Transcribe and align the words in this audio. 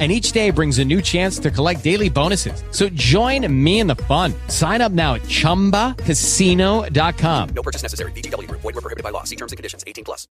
and 0.00 0.10
each 0.10 0.32
day 0.32 0.50
brings 0.50 0.80
a 0.80 0.84
new 0.84 1.00
chance 1.00 1.38
to 1.38 1.52
collect 1.52 1.84
daily 1.84 2.10
bonuses. 2.10 2.64
So 2.72 2.88
join 2.94 3.46
me 3.64 3.78
in 3.78 3.86
the 3.86 3.94
fun. 3.94 4.34
Sign 4.48 4.80
up 4.80 4.90
now 4.90 5.14
at 5.14 5.22
ChumbaCasino.com. 5.22 7.48
No 7.54 7.62
purchase 7.62 7.84
necessary. 7.84 8.10
BGW. 8.12 8.50
Void 8.50 8.64
were 8.64 8.72
prohibited 8.72 9.04
by 9.04 9.10
law. 9.10 9.22
See 9.22 9.36
terms 9.36 9.52
and 9.52 9.56
conditions. 9.56 9.84
18 9.86 10.04
plus. 10.04 10.26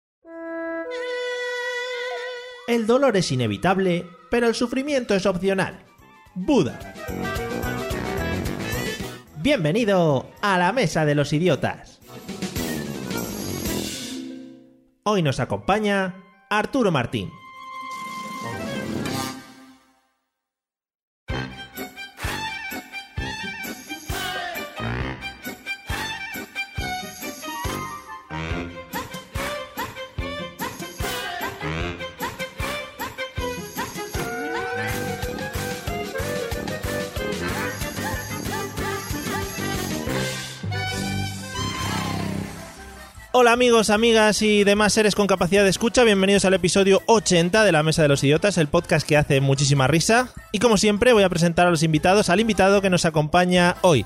El 2.67 2.87
dolor 2.87 3.17
es 3.17 3.31
inevitable, 3.31 4.05
pero 4.31 4.47
el 4.47 4.55
sufrimiento 4.55 5.13
es 5.15 5.25
opcional. 5.25 5.79
Buda. 6.33 6.79
Bienvenido 9.41 10.29
a 10.41 10.57
la 10.57 10.71
Mesa 10.71 11.05
de 11.05 11.15
los 11.15 11.33
Idiotas. 11.33 11.99
Hoy 15.03 15.21
nos 15.21 15.41
acompaña 15.41 16.15
Arturo 16.49 16.91
Martín. 16.91 17.29
Hola 43.43 43.51
amigos, 43.51 43.89
amigas 43.89 44.41
y 44.41 44.63
demás 44.63 44.93
seres 44.93 45.15
con 45.15 45.27
capacidad 45.27 45.65
de 45.65 45.69
escucha, 45.69 46.05
bienvenidos 46.05 46.45
al 46.45 46.53
episodio 46.53 47.01
80 47.07 47.65
de 47.65 47.73
la 47.73 47.83
Mesa 47.83 48.01
de 48.01 48.07
los 48.07 48.23
Idiotas, 48.23 48.57
el 48.57 48.69
podcast 48.69 49.05
que 49.05 49.17
hace 49.17 49.41
muchísima 49.41 49.85
risa. 49.85 50.29
Y 50.53 50.59
como 50.59 50.77
siempre 50.77 51.11
voy 51.11 51.23
a 51.23 51.29
presentar 51.29 51.67
a 51.67 51.69
los 51.69 51.83
invitados, 51.83 52.29
al 52.29 52.39
invitado 52.39 52.81
que 52.81 52.89
nos 52.89 53.03
acompaña 53.03 53.75
hoy. 53.81 54.05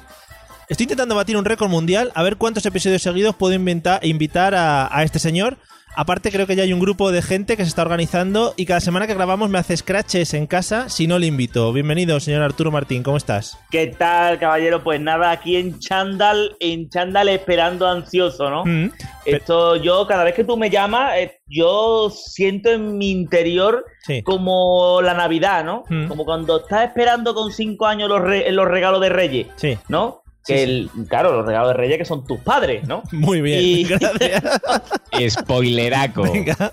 Estoy 0.69 0.85
intentando 0.85 1.13
batir 1.13 1.38
un 1.38 1.45
récord 1.45 1.69
mundial, 1.69 2.11
a 2.16 2.23
ver 2.23 2.38
cuántos 2.38 2.66
episodios 2.66 3.03
seguidos 3.03 3.35
puedo 3.35 3.53
invitar 3.53 4.55
a 4.55 5.03
este 5.03 5.19
señor. 5.19 5.59
Aparte 6.00 6.30
creo 6.31 6.45
que 6.45 6.56
ya 6.56 6.62
hay 6.62 6.73
un 6.73 6.80
grupo 6.80 7.12
de 7.12 7.23
gente 7.23 7.58
que 7.58 7.64
se 7.64 7.70
está 7.70 7.81
organizando 7.81 8.53
y 8.56 8.67
cada 8.67 8.80
semana 8.81 9.08
que 9.08 9.16
grabamos 9.16 9.50
me 9.50 9.58
hace 9.58 9.76
scratches 9.76 10.36
en 10.36 10.45
casa 10.45 10.90
si 10.90 11.08
no 11.08 11.17
le 11.17 11.26
invito. 11.26 11.73
Bienvenido, 11.73 12.20
señor 12.20 12.44
Arturo 12.44 12.70
Martín, 12.70 13.02
¿cómo 13.02 13.17
estás? 13.17 13.58
¿Qué 13.72 13.88
tal, 13.88 14.38
caballero? 14.38 14.84
Pues 14.84 15.02
nada, 15.02 15.31
aquí 15.31 15.56
en 15.56 15.80
Chandal, 15.80 16.56
en 16.59 16.88
Chandal 16.90 17.30
esperando 17.30 17.88
ansioso, 17.88 18.48
¿no? 18.52 18.64
Mm. 18.64 18.92
Esto, 19.25 19.75
yo, 19.78 20.06
cada 20.06 20.23
vez 20.23 20.36
que 20.36 20.44
tú 20.44 20.56
me 20.56 20.70
llamas, 20.70 21.14
eh, 21.18 21.40
yo 21.48 22.12
siento 22.12 22.70
en 22.70 22.95
mi 23.00 23.09
interior 23.09 23.84
Sí. 24.06 24.22
como 24.22 25.02
la 25.02 25.16
Navidad, 25.16 25.66
¿no? 25.66 25.84
Mm. 25.90 26.09
Como 26.09 26.25
cuando 26.25 26.58
estás 26.59 26.86
esperando 26.90 27.34
con 27.34 27.52
cinco 27.52 27.88
años 27.88 28.08
los, 28.08 28.22
re- 28.22 28.52
los 28.52 28.68
regalos 28.68 29.02
de 29.02 29.09
Reyes, 29.09 29.48
Sí, 29.56 29.75
¿no? 29.90 30.22
Sí, 30.48 30.53
Que 30.53 30.58
sí. 30.59 30.64
el- 30.64 30.90
claro, 31.08 31.34
los 31.34 31.45
regalos 31.45 31.70
de 31.70 31.73
Reyes 31.76 31.98
que 31.98 32.06
son 32.06 32.26
tus 32.26 32.40
padres, 32.40 32.88
¿no? 32.88 33.03
muy 33.12 33.42
bien, 33.42 33.59
Y- 33.62 33.84
gracias. 33.90 34.44
Spoileraco. 35.30 36.23
Venga. 36.23 36.72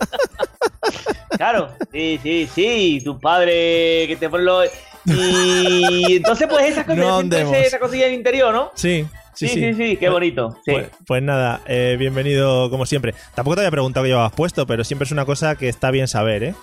Claro, 1.36 1.70
sí, 1.92 2.20
sí, 2.22 2.48
sí, 2.54 3.00
tu 3.04 3.18
padre 3.18 4.04
que 4.06 4.16
te 4.18 4.28
pone 4.28 4.44
los... 4.44 4.68
Y 5.06 6.16
entonces, 6.16 6.46
pues 6.48 6.66
esas 6.66 6.84
cosas, 6.84 6.98
No 6.98 7.20
ese- 7.20 7.66
esa 7.66 7.78
cosilla 7.78 8.06
en 8.06 8.12
el 8.12 8.18
interior, 8.18 8.54
¿no? 8.54 8.70
Sí, 8.74 9.06
sí, 9.34 9.48
Sí, 9.48 9.54
sí, 9.60 9.74
sí, 9.74 9.96
qué 9.96 10.08
bonito. 10.08 10.56
Sí. 10.64 10.72
Pues, 10.72 10.86
pues 11.06 11.22
nada, 11.22 11.60
eh, 11.66 11.96
bienvenido 11.98 12.70
como 12.70 12.86
siempre. 12.86 13.14
Tampoco 13.34 13.56
te 13.56 13.60
había 13.62 13.70
preguntado 13.72 14.04
qué 14.04 14.10
llevabas 14.10 14.32
puesto, 14.32 14.66
pero 14.66 14.84
siempre 14.84 15.04
es 15.04 15.12
una 15.12 15.24
cosa 15.26 15.56
que 15.56 15.68
está 15.68 15.90
bien 15.90 16.08
saber, 16.08 16.42
¿eh? 16.44 16.54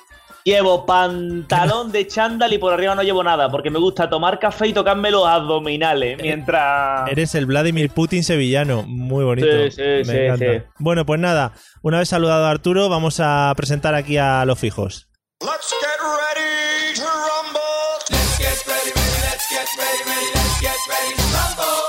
Llevo 0.43 0.85
pantalón 0.85 1.91
de 1.91 2.07
chándal 2.07 2.51
y 2.53 2.57
por 2.57 2.73
arriba 2.73 2.95
no 2.95 3.03
llevo 3.03 3.23
nada, 3.23 3.49
porque 3.49 3.69
me 3.69 3.79
gusta 3.79 4.09
tomar 4.09 4.39
café 4.39 4.67
y 4.67 4.73
tocarme 4.73 5.11
los 5.11 5.25
abdominales 5.27 6.17
mientras... 6.21 7.09
Eres 7.09 7.35
el 7.35 7.45
Vladimir 7.45 7.89
Putin 7.91 8.23
sevillano. 8.23 8.83
Muy 8.83 9.23
bonito. 9.23 9.47
Sí, 9.47 9.71
sí, 9.71 9.81
Me 9.81 10.03
sí, 10.05 10.11
encanta. 10.17 10.45
sí. 10.45 10.61
Bueno, 10.79 11.05
pues 11.05 11.19
nada, 11.19 11.53
una 11.81 11.99
vez 11.99 12.09
saludado 12.09 12.45
a 12.45 12.49
Arturo, 12.51 12.89
vamos 12.89 13.19
a 13.19 13.53
presentar 13.55 13.93
aquí 13.95 14.17
a 14.17 14.43
los 14.45 14.57
fijos. 14.59 15.07
Let's 15.41 15.73
get 15.81 15.99
ready 16.01 16.93
to 16.95 17.03
rumble. 17.03 17.61
Let's 18.09 18.37
get 18.37 18.67
ready, 18.67 18.91
ready, 18.93 19.21
let's 19.25 19.45
get 19.49 19.67
ready, 19.77 20.03
ready, 20.09 20.27
let's 20.35 20.61
get 20.61 20.77
ready 20.89 21.15
to 21.15 21.23
rumble. 21.33 21.81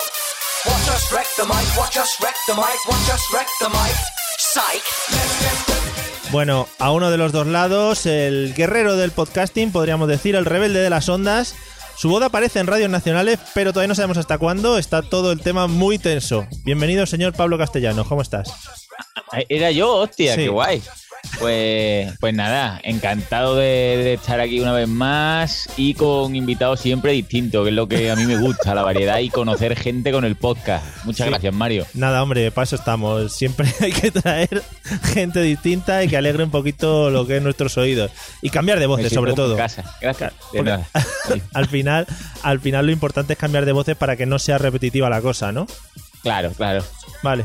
Watch 0.65 0.89
us 0.89 1.13
wreck 1.13 1.27
the 1.37 1.45
mic, 1.45 1.77
watch 1.79 1.97
us 1.99 2.17
wreck 2.23 2.37
the 2.47 2.55
mic, 2.55 2.79
watch 2.89 3.11
us 3.13 3.25
wreck 3.35 3.49
the 3.61 3.69
mic. 3.69 3.97
Psych. 4.39 4.83
Let's 5.11 5.41
get 5.43 5.69
ready. 5.69 5.82
Bueno, 6.33 6.67
a 6.79 6.93
uno 6.93 7.11
de 7.11 7.19
los 7.19 7.31
dos 7.33 7.47
lados, 7.47 8.07
el 8.07 8.55
guerrero 8.55 8.97
del 8.97 9.11
podcasting, 9.11 9.71
podríamos 9.71 10.09
decir, 10.09 10.35
el 10.35 10.47
rebelde 10.47 10.81
de 10.81 10.89
las 10.89 11.09
ondas. 11.11 11.55
Su 11.95 12.09
boda 12.09 12.27
aparece 12.27 12.59
en 12.59 12.67
radios 12.67 12.89
nacionales, 12.89 13.39
pero 13.55 13.73
todavía 13.73 13.89
no 13.89 13.95
sabemos 13.95 14.17
hasta 14.17 14.39
cuándo. 14.39 14.79
Está 14.79 15.03
todo 15.03 15.31
el 15.31 15.41
tema 15.43 15.67
muy 15.67 15.99
tenso. 15.99 16.47
Bienvenido, 16.65 17.05
señor 17.05 17.35
Pablo 17.35 17.59
Castellano. 17.59 18.07
¿Cómo 18.07 18.23
estás? 18.23 18.51
Era 19.51 19.71
yo, 19.73 19.93
hostia, 19.95 20.35
Sí. 20.35 20.43
qué 20.45 20.49
guay. 20.49 20.83
Pues, 21.39 22.13
pues 22.21 22.35
nada, 22.35 22.81
encantado 22.85 23.57
de, 23.57 23.65
de 23.65 24.15
estar 24.15 24.39
aquí 24.41 24.61
una 24.61 24.73
vez 24.73 24.87
más 24.89 25.69
y 25.77 25.95
con 25.95 26.37
invitados 26.37 26.81
siempre 26.81 27.13
distintos, 27.13 27.65
que 27.65 27.71
es 27.71 27.75
lo 27.75 27.89
que 27.89 28.11
a 28.11 28.17
mí 28.17 28.25
me 28.25 28.37
gusta, 28.37 28.75
la 28.75 28.83
variedad 28.83 29.19
y 29.19 29.31
conocer 29.31 29.77
gente 29.77 30.13
con 30.13 30.25
el 30.25 30.37
podcast. 30.37 30.85
Muchas 31.05 31.25
Sí. 31.27 31.31
gracias, 31.31 31.55
Mario. 31.55 31.87
Nada, 31.95 32.23
hombre, 32.23 32.51
para 32.53 32.65
eso 32.65 32.77
estamos. 32.77 33.33
Siempre 33.33 33.67
hay 33.81 33.93
que 33.93 34.11
traer 34.11 34.63
gente 35.13 35.41
distinta 35.41 36.05
y 36.05 36.09
que 36.09 36.17
alegre 36.17 36.45
un 36.45 36.51
poquito 36.51 37.11
lo 37.11 37.27
que 37.27 37.39
es 37.39 37.43
nuestros 37.43 37.77
oídos. 37.79 38.11
Y 38.41 38.51
cambiar 38.51 38.79
de 38.79 38.87
voces, 38.87 39.13
sobre 39.13 39.33
todo. 39.33 39.57
casa. 39.57 39.85
Gracias. 40.01 40.33
De 40.53 40.63
nada. 40.63 40.87
Al 41.55 41.67
final, 41.67 42.07
al 42.43 42.61
final 42.61 42.87
lo 42.87 42.93
importante 42.93 43.33
es 43.33 43.39
cambiar 43.39 43.65
de 43.65 43.73
voces 43.73 43.97
para 43.97 44.17
que 44.17 44.27
no 44.27 44.39
sea 44.39 44.59
repetitiva 44.59 45.09
la 45.09 45.21
cosa, 45.23 45.51
¿no? 45.53 45.67
Claro, 46.23 46.53
claro. 46.53 46.85
Vale. 47.23 47.45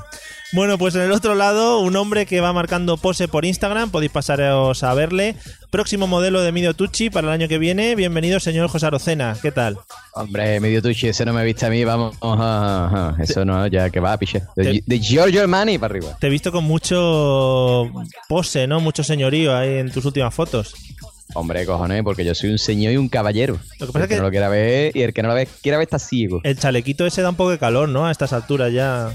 Bueno, 0.58 0.80
pues 0.80 0.96
en 0.96 1.02
el 1.04 1.12
otro 1.12 1.36
lado, 1.36 1.82
un 1.82 1.96
hombre 1.98 2.26
que 2.26 2.42
va 2.42 2.52
marcando 2.52 2.98
pose 2.98 3.28
por 3.28 3.46
Instagram, 3.46 3.92
podéis 3.92 4.12
pasaros 4.12 4.82
a 4.82 4.92
verle. 4.96 5.36
Próximo 5.70 6.08
modelo 6.08 6.42
de 6.42 6.52
Mido 6.52 6.74
Tucci 6.74 7.12
para 7.12 7.28
el 7.28 7.34
año 7.34 7.48
que 7.48 7.60
viene. 7.60 7.94
Bienvenido, 7.94 8.40
señor 8.40 8.68
José 8.68 8.88
Arocena. 8.88 9.38
¿Qué 9.40 9.52
tal? 9.52 9.78
Hombre, 10.16 10.60
medio 10.60 10.82
tuchi, 10.82 11.10
ese 11.10 11.26
no 11.26 11.34
me 11.34 11.44
viste 11.46 11.68
a 11.68 11.70
mí, 11.70 11.84
vamos. 11.84 12.16
Eso 13.20 13.46
no, 13.46 13.68
ya 13.68 13.92
que 13.92 14.00
va, 14.00 14.18
piche. 14.18 14.42
De, 14.56 14.82
de 14.84 15.00
Giorgio 15.00 15.42
Armani 15.42 15.78
para 15.78 15.92
arriba. 15.94 16.18
Te 16.20 16.26
he 16.26 16.30
visto 16.32 16.52
con 16.52 16.64
mucho 16.64 17.92
pose, 18.28 18.66
¿no? 18.66 18.80
Mucho 18.80 19.04
señorío 19.04 19.56
ahí 19.56 19.76
en 19.78 19.92
tus 19.92 20.06
últimas 20.06 20.34
fotos. 20.34 20.74
Hombre, 21.36 21.68
cojones, 21.68 22.02
porque 22.02 22.26
yo 22.26 22.34
soy 22.34 22.50
un 22.50 22.58
señor 22.58 22.94
y 22.94 22.98
un 22.98 23.10
caballero. 23.10 23.60
Lo 23.80 23.86
que 23.86 23.94
pasa 23.94 24.00
el 24.00 24.04
es 24.06 24.10
que- 24.10 24.16
no 24.16 24.24
lo 24.24 24.32
quiera 24.32 24.50
ver 24.50 24.98
y 24.98 25.04
el 25.04 25.14
que 25.14 25.22
no 25.22 25.28
lo 25.28 25.36
ve, 25.36 25.48
quiera 25.62 25.78
ver 25.78 25.86
está 25.86 26.00
ciego. 26.00 26.42
El 26.44 26.58
chalequito 26.58 27.06
ese 27.06 27.22
da 27.22 27.30
un 27.30 27.36
poco 27.36 27.52
de 27.52 27.60
calor, 27.60 27.90
¿no? 27.90 28.08
A 28.08 28.12
estas 28.12 28.34
alturas 28.34 28.74
ya. 28.74 29.12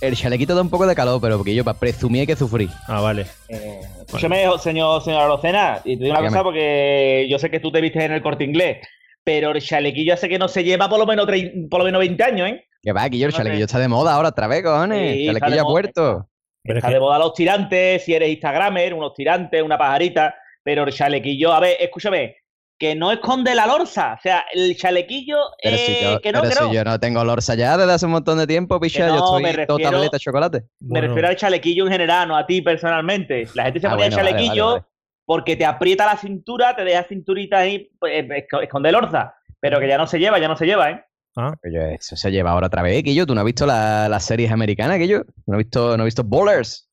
El 0.00 0.14
chalequito 0.14 0.54
da 0.54 0.60
un 0.60 0.68
poco 0.70 0.86
de 0.86 0.94
calor, 0.94 1.20
pero 1.20 1.38
porque 1.38 1.54
yo 1.54 1.64
para 1.64 1.78
presumir 1.78 2.20
hay 2.22 2.26
que 2.26 2.36
sufrir. 2.36 2.68
Ah, 2.86 3.00
vale. 3.00 3.26
Eh, 3.48 3.80
escúchame, 4.06 4.44
señor, 4.58 5.02
señor 5.02 5.22
Arocena, 5.22 5.80
y 5.84 5.96
te 5.96 6.04
digo 6.04 6.10
una 6.12 6.20
Dígame. 6.20 6.28
cosa 6.28 6.42
porque 6.44 7.26
yo 7.30 7.38
sé 7.38 7.50
que 7.50 7.60
tú 7.60 7.72
te 7.72 7.80
vistes 7.80 8.02
en 8.04 8.12
el 8.12 8.22
corte 8.22 8.44
inglés, 8.44 8.78
pero 9.24 9.52
el 9.52 9.62
chalequillo 9.62 10.12
hace 10.14 10.28
que 10.28 10.38
no 10.38 10.48
se 10.48 10.64
lleva 10.64 10.88
por 10.88 10.98
lo 10.98 11.06
menos, 11.06 11.26
por 11.70 11.78
lo 11.80 11.84
menos 11.86 12.00
20 12.00 12.22
años, 12.24 12.48
¿eh? 12.50 12.64
Que 12.82 12.92
va, 12.92 13.08
que 13.08 13.18
yo 13.18 13.26
el 13.26 13.32
No 13.32 13.36
sé. 13.36 13.42
chalequillo 13.42 13.64
está 13.64 13.78
de 13.78 13.88
moda 13.88 14.12
ahora 14.14 14.28
otra 14.28 14.46
vez, 14.46 14.62
cojones. 14.62 15.16
Sí, 15.16 15.26
chalequillo 15.26 15.62
ha 15.62 15.64
puerto. 15.66 16.28
Pero 16.62 16.78
es 16.78 16.82
Está 16.82 16.88
que- 16.88 16.94
de 16.94 17.00
moda 17.00 17.18
los 17.18 17.32
tirantes, 17.34 18.04
si 18.04 18.12
eres 18.14 18.28
Instagramer, 18.28 18.92
unos 18.92 19.14
tirantes, 19.14 19.62
una 19.62 19.78
pajarita, 19.78 20.34
pero 20.62 20.84
el 20.84 20.92
chalequillo, 20.92 21.52
a 21.52 21.60
ver, 21.60 21.76
escúchame, 21.80 22.36
que 22.78 22.94
no 22.94 23.10
esconde 23.10 23.54
la 23.54 23.66
lorza, 23.66 24.14
o 24.18 24.20
sea, 24.22 24.44
el 24.52 24.76
chalequillo, 24.76 25.36
Pero, 25.62 25.76
eh, 25.76 25.78
si, 25.78 26.04
yo, 26.04 26.20
que 26.20 26.30
no, 26.32 26.40
pero 26.42 26.50
que 26.50 26.56
si 26.58 26.64
no. 26.64 26.72
yo 26.74 26.84
no 26.84 27.00
tengo 27.00 27.24
lorza 27.24 27.54
ya 27.54 27.76
desde 27.78 27.92
hace 27.92 28.04
un 28.06 28.12
montón 28.12 28.36
de 28.38 28.46
tiempo, 28.46 28.78
picha. 28.78 29.06
No, 29.06 29.14
yo 29.14 29.24
estoy 29.24 29.66
todo 29.66 29.78
refiero- 29.78 29.90
tableta 29.92 30.16
de 30.16 30.20
chocolate. 30.20 30.60
Me 30.60 30.66
Bueno, 30.90 31.06
refiero 31.08 31.28
al 31.28 31.36
chalequillo 31.36 31.86
en 31.86 31.92
general, 31.92 32.28
no 32.28 32.36
a 32.36 32.46
ti 32.46 32.60
personalmente. 32.62 33.48
La 33.54 33.64
gente 33.64 33.80
se 33.80 33.86
Ah, 33.86 33.90
ponía 33.90 34.06
bueno, 34.08 34.18
el 34.20 34.26
chalequillo 34.26 34.66
vale, 34.66 34.80
vale. 34.80 34.92
porque 35.24 35.56
te 35.56 35.64
aprieta 35.64 36.04
la 36.06 36.16
cintura, 36.18 36.76
te 36.76 36.84
deja 36.84 37.04
cinturita 37.04 37.58
ahí, 37.58 37.90
pues, 37.98 38.24
esco- 38.24 38.62
esconde 38.62 38.90
el 38.90 38.94
orza. 38.96 39.34
Pero 39.58 39.80
que 39.80 39.88
ya 39.88 39.96
no 39.96 40.06
se 40.06 40.18
lleva, 40.18 40.38
ya 40.38 40.48
no 40.48 40.56
se 40.56 40.66
lleva, 40.66 40.90
¿eh? 40.90 41.02
ah, 41.38 41.54
eso 41.98 42.14
se 42.16 42.30
lleva 42.30 42.50
ahora 42.50 42.66
otra 42.68 42.82
vez, 42.82 43.02
que 43.02 43.14
yo. 43.14 43.26
¿Tú 43.26 43.34
no 43.34 43.40
has 43.40 43.44
visto 43.46 43.64
la- 43.66 44.08
las 44.08 44.24
series 44.24 44.52
americanas, 44.52 44.98
que 44.98 45.08
yo? 45.08 45.22
¿No 45.46 45.54
has 45.54 45.58
visto, 45.58 45.96
no 45.96 46.02
has 46.02 46.06
visto 46.06 46.22
Bowlers? 46.24 46.85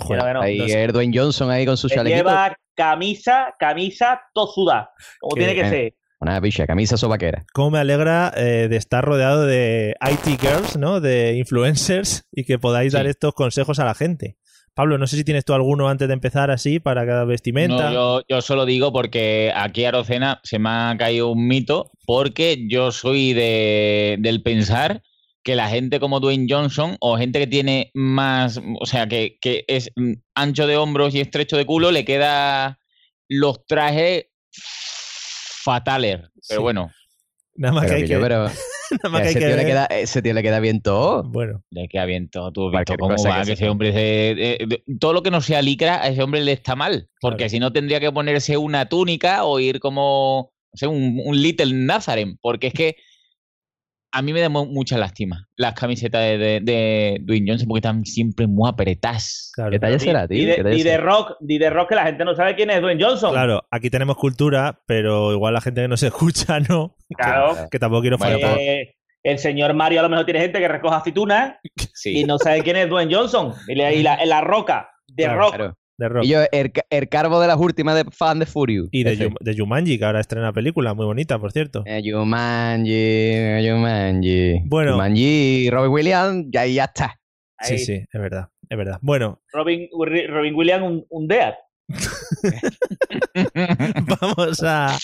Joder, 0.00 0.22
bueno, 0.22 0.40
ahí 0.42 0.58
el 0.60 0.92
Dwayne 0.92 1.16
Johnson 1.18 1.50
ahí 1.50 1.64
con 1.66 1.76
su 1.76 1.88
chalequito. 1.88 2.16
lleva 2.24 2.56
camisa, 2.74 3.54
camisa, 3.58 4.20
tozuda, 4.34 4.90
como 5.20 5.34
Que- 5.34 5.40
tiene 5.44 5.54
que 5.62 5.68
ser. 5.68 5.94
Una 6.22 6.38
picha, 6.40 6.66
camisa 6.66 6.98
sobaquera. 6.98 7.44
Cómo 7.54 7.70
me 7.70 7.78
alegra 7.78 8.30
eh, 8.36 8.66
de 8.68 8.76
estar 8.76 9.02
rodeado 9.02 9.46
de 9.46 9.94
IT 10.02 10.38
girls, 10.40 10.76
¿no? 10.76 11.00
De 11.00 11.36
influencers 11.38 12.24
y 12.30 12.44
que 12.44 12.58
podáis 12.58 12.92
Sí. 12.92 12.96
dar 12.98 13.06
estos 13.06 13.32
consejos 13.32 13.78
a 13.78 13.84
la 13.86 13.94
gente. 13.94 14.36
Pablo, 14.74 14.98
no 14.98 15.06
sé 15.06 15.16
si 15.16 15.24
tienes 15.24 15.44
tú 15.46 15.52
alguno 15.54 15.88
antes 15.88 16.08
de 16.08 16.14
empezar 16.14 16.50
así 16.50 16.78
para 16.78 17.04
cada 17.06 17.24
vestimenta. 17.24 17.90
No, 17.90 17.92
yo, 17.92 18.22
yo 18.28 18.40
solo 18.42 18.66
digo 18.66 18.92
porque 18.92 19.50
aquí 19.54 19.84
a 19.86 19.90
Rocena 19.92 20.40
se 20.42 20.58
me 20.58 20.68
ha 20.68 20.94
caído 20.98 21.28
un 21.32 21.46
mito, 21.48 21.90
porque 22.06 22.66
yo 22.68 22.92
soy 22.92 23.32
de, 23.32 24.16
del 24.20 24.42
pensar 24.42 25.02
que 25.42 25.56
la 25.56 25.68
gente 25.68 26.00
como 26.00 26.20
Dwayne 26.20 26.46
Johnson 26.48 26.96
o 27.00 27.16
gente 27.16 27.38
que 27.38 27.46
tiene 27.46 27.90
más, 27.94 28.60
o 28.80 28.86
sea, 28.86 29.08
que, 29.08 29.38
que 29.40 29.64
es 29.68 29.90
mm, 29.96 30.12
ancho 30.34 30.66
de 30.66 30.76
hombros 30.76 31.14
y 31.14 31.20
estrecho 31.20 31.56
de 31.56 31.64
culo, 31.66 31.90
le 31.90 32.04
queda 32.04 32.78
los 33.28 33.64
trajes 33.66 34.26
fatales. 35.64 36.18
Pero 36.48 36.60
Sí. 36.60 36.62
bueno, 36.62 36.90
Nada 37.56 37.74
más 37.74 37.82
Pero 37.84 37.94
que 37.96 38.02
hay 38.02 38.08
que 38.08 38.14
yo, 38.14 38.20
pero 38.20 38.44
nada 39.02 39.08
más 39.10 39.20
hay 39.22 39.26
ese, 39.28 39.38
que 39.38 39.46
tío 39.46 39.56
le 39.56 39.64
queda, 39.66 39.84
ese 39.86 40.22
tío 40.22 40.32
le 40.34 40.42
queda 40.42 40.60
bien 40.60 40.80
todo. 40.80 41.22
Bueno, 41.24 41.62
le 41.70 41.88
queda 41.88 42.04
bien 42.06 42.30
todo. 42.30 42.52
Tú 42.52 42.70
visto 42.70 42.94
cómo 42.98 43.16
cosa 43.16 43.28
va, 43.28 43.34
que 43.36 43.40
que, 43.40 43.46
se 43.48 43.52
ese 43.64 43.68
hombre 43.68 43.92
se- 43.92 44.30
eh, 44.62 44.82
todo 44.98 45.12
lo 45.12 45.22
que 45.22 45.30
no 45.30 45.40
sea 45.42 45.60
licra, 45.60 46.02
a 46.02 46.08
ese 46.08 46.22
hombre 46.22 46.40
le 46.42 46.52
está 46.52 46.74
mal. 46.76 47.08
Porque 47.20 47.36
Claro. 47.38 47.50
si 47.50 47.58
no 47.58 47.72
tendría 47.72 48.00
que 48.00 48.10
ponerse 48.12 48.56
una 48.56 48.88
túnica 48.88 49.44
o 49.44 49.58
ir 49.60 49.78
como, 49.80 50.52
no 50.72 50.76
sé, 50.78 50.86
un, 50.86 51.20
un 51.22 51.42
Little 51.42 51.72
Nazareth. 51.74 52.36
Porque 52.40 52.68
es 52.68 52.72
que 52.72 52.96
a 54.12 54.22
mí 54.22 54.32
me 54.32 54.40
da 54.40 54.48
mu- 54.48 54.66
mucha 54.66 54.98
lástima 54.98 55.48
las 55.56 55.74
camisetas 55.74 56.20
de, 56.22 56.38
de, 56.38 56.60
de 56.62 57.18
Dwayne 57.22 57.50
Johnson 57.50 57.68
porque 57.68 57.78
están 57.78 58.04
siempre 58.04 58.46
muy 58.46 58.68
apretadas. 58.68 59.52
claro. 59.54 59.70
¿Qué 59.70 59.78
talla 59.78 59.98
será, 59.98 60.26
tío? 60.28 60.42
Y 60.52 60.56
¿Qué 60.56 60.62
de, 60.62 60.76
y 60.76 60.96
rock, 60.96 61.36
y 61.46 61.58
de 61.58 61.70
rock 61.70 61.90
que 61.90 61.94
la 61.94 62.04
gente 62.06 62.24
no 62.24 62.34
sabe 62.34 62.54
quién 62.56 62.70
es 62.70 62.80
Dwayne 62.80 63.02
Johnson. 63.04 63.32
Claro, 63.32 63.62
aquí 63.70 63.90
tenemos 63.90 64.16
cultura, 64.16 64.80
pero 64.86 65.32
igual 65.32 65.54
la 65.54 65.60
gente 65.60 65.82
que 65.82 65.88
nos 65.88 66.02
escucha 66.02 66.60
no. 66.60 66.96
Claro. 67.16 67.56
Que 67.70 67.78
tampoco 67.78 68.02
quiero 68.02 68.18
Bueno, 68.18 68.38
faltar. 68.40 68.58
Eh, 68.60 68.96
el 69.22 69.38
señor 69.38 69.74
Mario 69.74 70.00
a 70.00 70.02
lo 70.04 70.08
mejor 70.08 70.24
tiene 70.24 70.40
gente 70.40 70.58
que 70.58 70.68
recoge 70.68 70.96
aceitunas 70.96 71.54
Sí. 71.94 72.20
y 72.20 72.24
no 72.24 72.38
sabe 72.38 72.62
quién 72.62 72.76
es 72.76 72.88
Dwayne 72.88 73.14
Johnson. 73.14 73.52
Y, 73.68 73.74
la, 73.74 73.92
y 73.92 74.02
la, 74.02 74.24
la 74.24 74.40
roca 74.40 74.90
de 75.06 75.24
Claro, 75.24 75.38
rock. 75.40 75.54
Claro. 75.56 75.76
De 76.00 76.08
rock. 76.08 76.24
Y 76.24 76.28
yo, 76.28 76.40
el, 76.50 76.72
el 76.90 77.08
carbo 77.08 77.40
de 77.40 77.46
las 77.46 77.58
últimas 77.58 77.94
de 77.94 78.04
fan 78.10 78.40
de 78.40 78.46
Furious. 78.46 78.88
Y 78.90 79.04
de. 79.04 79.16
Yum- 79.16 79.36
de 79.38 79.56
Jumanji, 79.56 79.98
que 79.98 80.04
ahora 80.04 80.20
estrena 80.20 80.52
película, 80.52 80.94
muy 80.94 81.06
bonita, 81.06 81.38
por 81.38 81.52
cierto. 81.52 81.84
Eh, 81.86 82.02
Jumanji, 82.04 83.68
Jumanji. 83.70 84.62
Bueno. 84.66 84.92
Jumanji, 84.92 85.70
Robert 85.70 85.92
Williams, 85.92 86.46
ya, 86.50 86.66
ya 86.66 86.84
está. 86.84 87.20
Sí, 87.60 87.74
Ahí. 87.74 87.78
sí, 87.78 87.92
es 87.92 88.20
verdad, 88.20 88.48
es 88.68 88.78
verdad. 88.78 88.98
Bueno, 89.02 89.40
Robin, 89.52 89.88
Robin 89.92 90.54
Williams, 90.54 90.84
un, 90.84 91.06
un 91.10 91.28
Dead. 91.28 91.54
vamos 94.20 94.62
a, 94.62 94.96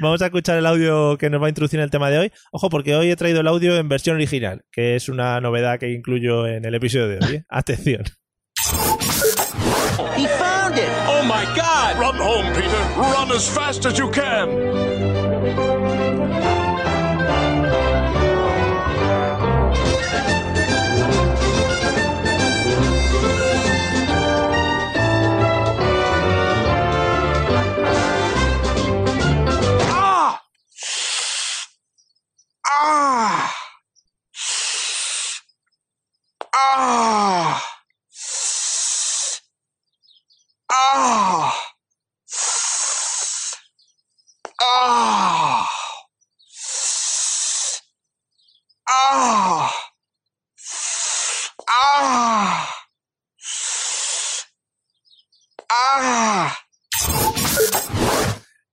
vamos 0.00 0.22
a 0.22 0.26
escuchar 0.26 0.56
el 0.56 0.66
audio 0.66 1.16
que 1.18 1.28
nos 1.28 1.42
va 1.42 1.46
a 1.46 1.48
introducir 1.48 1.80
en 1.80 1.84
el 1.84 1.90
tema 1.90 2.10
de 2.10 2.18
hoy. 2.18 2.32
Ojo, 2.52 2.70
porque 2.70 2.94
hoy 2.94 3.10
he 3.10 3.16
traído 3.16 3.40
el 3.40 3.48
audio 3.48 3.76
en 3.76 3.88
versión 3.88 4.16
original, 4.16 4.62
que 4.72 4.96
es 4.96 5.08
una 5.08 5.40
novedad 5.40 5.78
que 5.78 5.90
incluyo 5.90 6.46
en 6.46 6.64
el 6.64 6.74
episodio 6.74 7.08
de 7.08 7.18
hoy. 7.26 7.34
¿eh? 7.36 7.44
Atención. 7.48 8.04
My 11.28 11.44
god! 11.54 11.98
Run 11.98 12.14
home, 12.14 12.46
Peter. 12.54 12.82
Run 12.98 13.30
as 13.32 13.46
fast 13.46 13.84
as 13.84 13.98
you 13.98 14.10
can. 14.10 15.27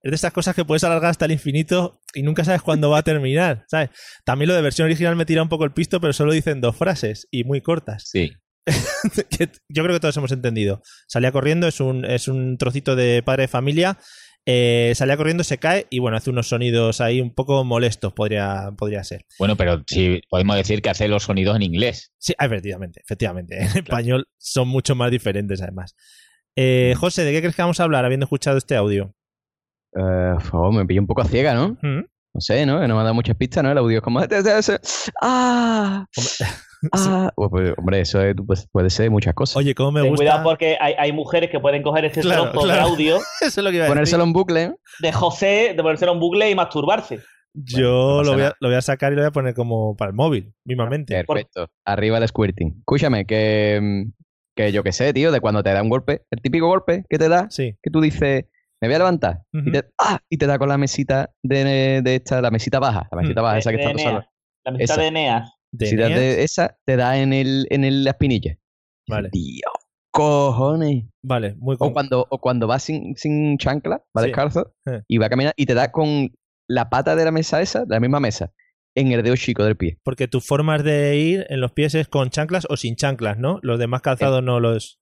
Es 0.06 0.10
de 0.10 0.14
estas 0.14 0.32
cosas 0.32 0.54
que 0.54 0.64
puedes 0.64 0.84
alargar 0.84 1.10
hasta 1.10 1.24
el 1.24 1.32
infinito 1.32 2.00
y 2.14 2.22
nunca 2.22 2.44
sabes 2.44 2.62
cuándo 2.62 2.90
va 2.90 2.98
a 2.98 3.02
terminar, 3.02 3.64
¿sabes? 3.66 3.90
También 4.24 4.48
lo 4.50 4.54
de 4.54 4.62
versión 4.62 4.86
original 4.86 5.16
me 5.16 5.26
tira 5.26 5.42
un 5.42 5.48
poco 5.48 5.64
el 5.64 5.72
pisto, 5.72 6.00
pero 6.00 6.12
solo 6.12 6.32
dicen 6.32 6.60
dos 6.60 6.76
frases 6.76 7.26
y 7.32 7.42
muy 7.42 7.60
cortas. 7.60 8.04
Sí. 8.06 8.30
yo 9.68 9.82
creo 9.82 9.96
que 9.96 9.98
todos 9.98 10.16
hemos 10.16 10.30
entendido. 10.30 10.80
Salía 11.08 11.32
corriendo, 11.32 11.66
es 11.66 11.80
un, 11.80 12.04
es 12.04 12.28
un 12.28 12.56
trocito 12.56 12.94
de 12.94 13.24
padre 13.24 13.42
de 13.42 13.48
familia. 13.48 13.98
eh, 14.46 14.92
salía 14.94 15.16
corriendo, 15.16 15.42
se 15.42 15.58
cae 15.58 15.88
y 15.90 15.98
bueno, 15.98 16.18
hace 16.18 16.30
unos 16.30 16.46
sonidos 16.46 17.00
ahí 17.00 17.20
un 17.20 17.34
poco 17.34 17.64
molestos, 17.64 18.12
podría, 18.12 18.70
podría 18.78 19.02
ser. 19.02 19.26
Bueno, 19.40 19.56
pero 19.56 19.82
sí, 19.88 20.20
podemos 20.30 20.54
decir 20.54 20.82
que 20.82 20.90
hace 20.90 21.08
los 21.08 21.24
sonidos 21.24 21.56
en 21.56 21.62
inglés. 21.62 22.12
Sí, 22.18 22.32
efectivamente, 22.38 23.00
efectivamente. 23.02 23.56
En 23.60 23.76
español 23.78 24.28
son 24.38 24.68
mucho 24.68 24.94
más 24.94 25.10
diferentes 25.10 25.60
además. 25.60 25.96
Eh, 26.54 26.94
José, 26.96 27.24
¿de 27.24 27.32
qué 27.32 27.40
crees 27.40 27.56
que 27.56 27.62
vamos 27.62 27.80
a 27.80 27.82
hablar 27.82 28.04
habiendo 28.04 28.22
escuchado 28.26 28.56
este 28.56 28.76
audio? 28.76 29.15
Eh, 29.98 30.34
favor, 30.40 30.72
me 30.72 30.84
pillo 30.86 31.00
un 31.00 31.06
poco 31.06 31.22
a 31.22 31.24
ciega, 31.24 31.54
¿no? 31.54 31.76
¿Mm? 31.82 32.04
No 32.34 32.40
sé, 32.40 32.66
¿no? 32.66 32.80
Que 32.80 32.86
no 32.88 32.94
me 32.94 33.00
ha 33.00 33.04
dado 33.04 33.14
muchas 33.14 33.36
pistas, 33.36 33.64
¿no? 33.64 33.70
El 33.72 33.78
audio 33.78 33.98
es 33.98 34.02
como... 34.04 34.20
¡Ah! 35.22 36.06
¡Ah! 36.92 37.32
Pues, 37.34 37.50
pues, 37.50 37.74
hombre, 37.78 38.00
eso 38.00 38.20
es- 38.20 38.34
pues, 38.46 38.68
puede 38.70 38.90
ser 38.90 39.10
muchas 39.10 39.34
cosas. 39.34 39.56
Oye, 39.56 39.74
¿cómo 39.74 39.92
me 39.92 40.00
Ten 40.02 40.10
gusta? 40.10 40.22
cuidado 40.22 40.44
porque 40.44 40.76
hay, 40.80 40.94
hay 40.98 41.12
mujeres 41.12 41.50
que 41.50 41.58
pueden 41.60 41.82
coger 41.82 42.04
este 42.04 42.20
Claro, 42.20 42.50
trozo 42.50 42.66
claro. 42.66 42.84
de 42.84 42.90
audio 42.92 43.16
Eso 43.40 43.60
es 43.60 43.64
lo 43.64 43.70
que 43.70 43.76
iba 43.76 43.84
a 43.84 43.86
decir. 43.86 43.94
Ponérselo 43.94 44.24
en 44.24 44.32
bucle, 44.32 44.62
¿eh? 44.64 44.74
de 45.00 45.12
José, 45.12 45.74
de 45.76 45.82
ponérselo 45.82 46.12
en 46.12 46.20
bucle 46.20 46.50
y 46.50 46.54
masturbarse. 46.54 47.20
Yo 47.54 48.16
no 48.16 48.18
pasa 48.18 48.30
lo, 48.30 48.32
voy 48.32 48.40
a, 48.40 48.44
nada. 48.44 48.56
lo 48.60 48.68
voy 48.68 48.76
a 48.76 48.82
sacar 48.82 49.12
y 49.12 49.16
lo 49.16 49.22
voy 49.22 49.28
a 49.28 49.32
poner 49.32 49.54
como 49.54 49.96
para 49.96 50.10
el 50.10 50.14
móvil, 50.14 50.52
mismamente. 50.66 51.24
Perfecto. 51.24 51.68
Arriba 51.86 52.18
el 52.18 52.28
squirting. 52.28 52.76
Escúchame, 52.80 53.24
que, 53.24 53.80
mm, 53.82 54.12
que 54.54 54.72
yo 54.72 54.82
qué 54.82 54.92
sé, 54.92 55.14
tío, 55.14 55.32
de 55.32 55.40
cuando 55.40 55.62
te 55.62 55.72
da 55.72 55.82
un 55.82 55.88
golpe, 55.88 56.22
el 56.30 56.42
típico 56.42 56.66
golpe 56.66 57.04
que 57.08 57.16
te 57.16 57.30
da, 57.30 57.46
Sí. 57.48 57.74
que 57.82 57.90
tú 57.90 58.02
dices, 58.02 58.44
me 58.80 58.88
voy 58.88 58.94
a 58.94 58.98
levantar, 58.98 59.42
Ujú. 59.52 59.68
y, 59.68 59.72
te, 59.72 59.84
¡ah! 59.98 60.18
y 60.28 60.36
te 60.38 60.46
da 60.46 60.58
con 60.58 60.68
la 60.68 60.78
mesita 60.78 61.32
de, 61.42 62.02
de 62.02 62.14
esta, 62.16 62.40
la 62.40 62.50
mesita 62.50 62.78
baja, 62.78 63.08
la 63.10 63.22
mesita 63.22 63.40
Mm. 63.40 63.44
baja, 63.44 63.54
De- 63.54 63.58
esa 63.60 63.70
que 63.70 63.76
de 63.78 63.82
está 63.84 63.98
sola. 64.02 64.30
La 64.64 64.72
mitad 64.72 64.82
Esa. 64.84 65.00
de 65.00 65.06
Eneas. 65.08 65.52
De 65.72 65.86
Si 65.86 65.96
te 65.96 66.02
das 66.02 66.10
Eneas. 66.10 66.20
de 66.36 66.42
esa, 66.44 66.78
te 66.84 66.96
da 66.96 67.18
en 67.18 67.32
el, 67.32 67.66
en 67.70 67.84
el, 67.84 68.04
la 68.04 68.10
espinilla. 68.10 68.56
Vale, 69.08 69.28
Dios, 69.32 69.72
cojones. 70.10 71.04
vale, 71.22 71.54
muy 71.58 71.76
O 71.78 71.92
cuando, 71.92 72.26
o 72.28 72.38
cuando 72.40 72.66
vas 72.66 72.82
sin, 72.82 73.16
sin 73.16 73.58
chancla, 73.58 74.02
va 74.16 74.22
Sí. 74.22 74.28
descalzo, 74.28 74.74
Eh. 74.86 75.02
y 75.08 75.18
va 75.18 75.26
a 75.26 75.30
caminar, 75.30 75.52
y 75.56 75.66
te 75.66 75.74
da 75.74 75.92
con 75.92 76.30
la 76.68 76.88
pata 76.90 77.14
de 77.16 77.24
la 77.24 77.30
mesa 77.30 77.60
esa, 77.62 77.80
de 77.84 77.94
la 77.94 78.00
misma 78.00 78.18
mesa, 78.20 78.52
en 78.96 79.12
el 79.12 79.22
dedo 79.22 79.36
chico 79.36 79.64
del 79.64 79.76
pie. 79.76 79.98
Porque 80.02 80.26
tus 80.28 80.44
formas 80.46 80.82
de 80.82 81.16
ir 81.16 81.46
en 81.50 81.60
los 81.60 81.72
pies 81.72 81.94
es 81.94 82.08
con 82.08 82.30
chanclas 82.30 82.66
o 82.68 82.76
sin 82.76 82.96
chanclas, 82.96 83.38
¿no? 83.38 83.58
Los 83.62 83.78
demás 83.78 84.02
calzados 84.02 84.42
no 84.42 84.58
los... 84.60 84.98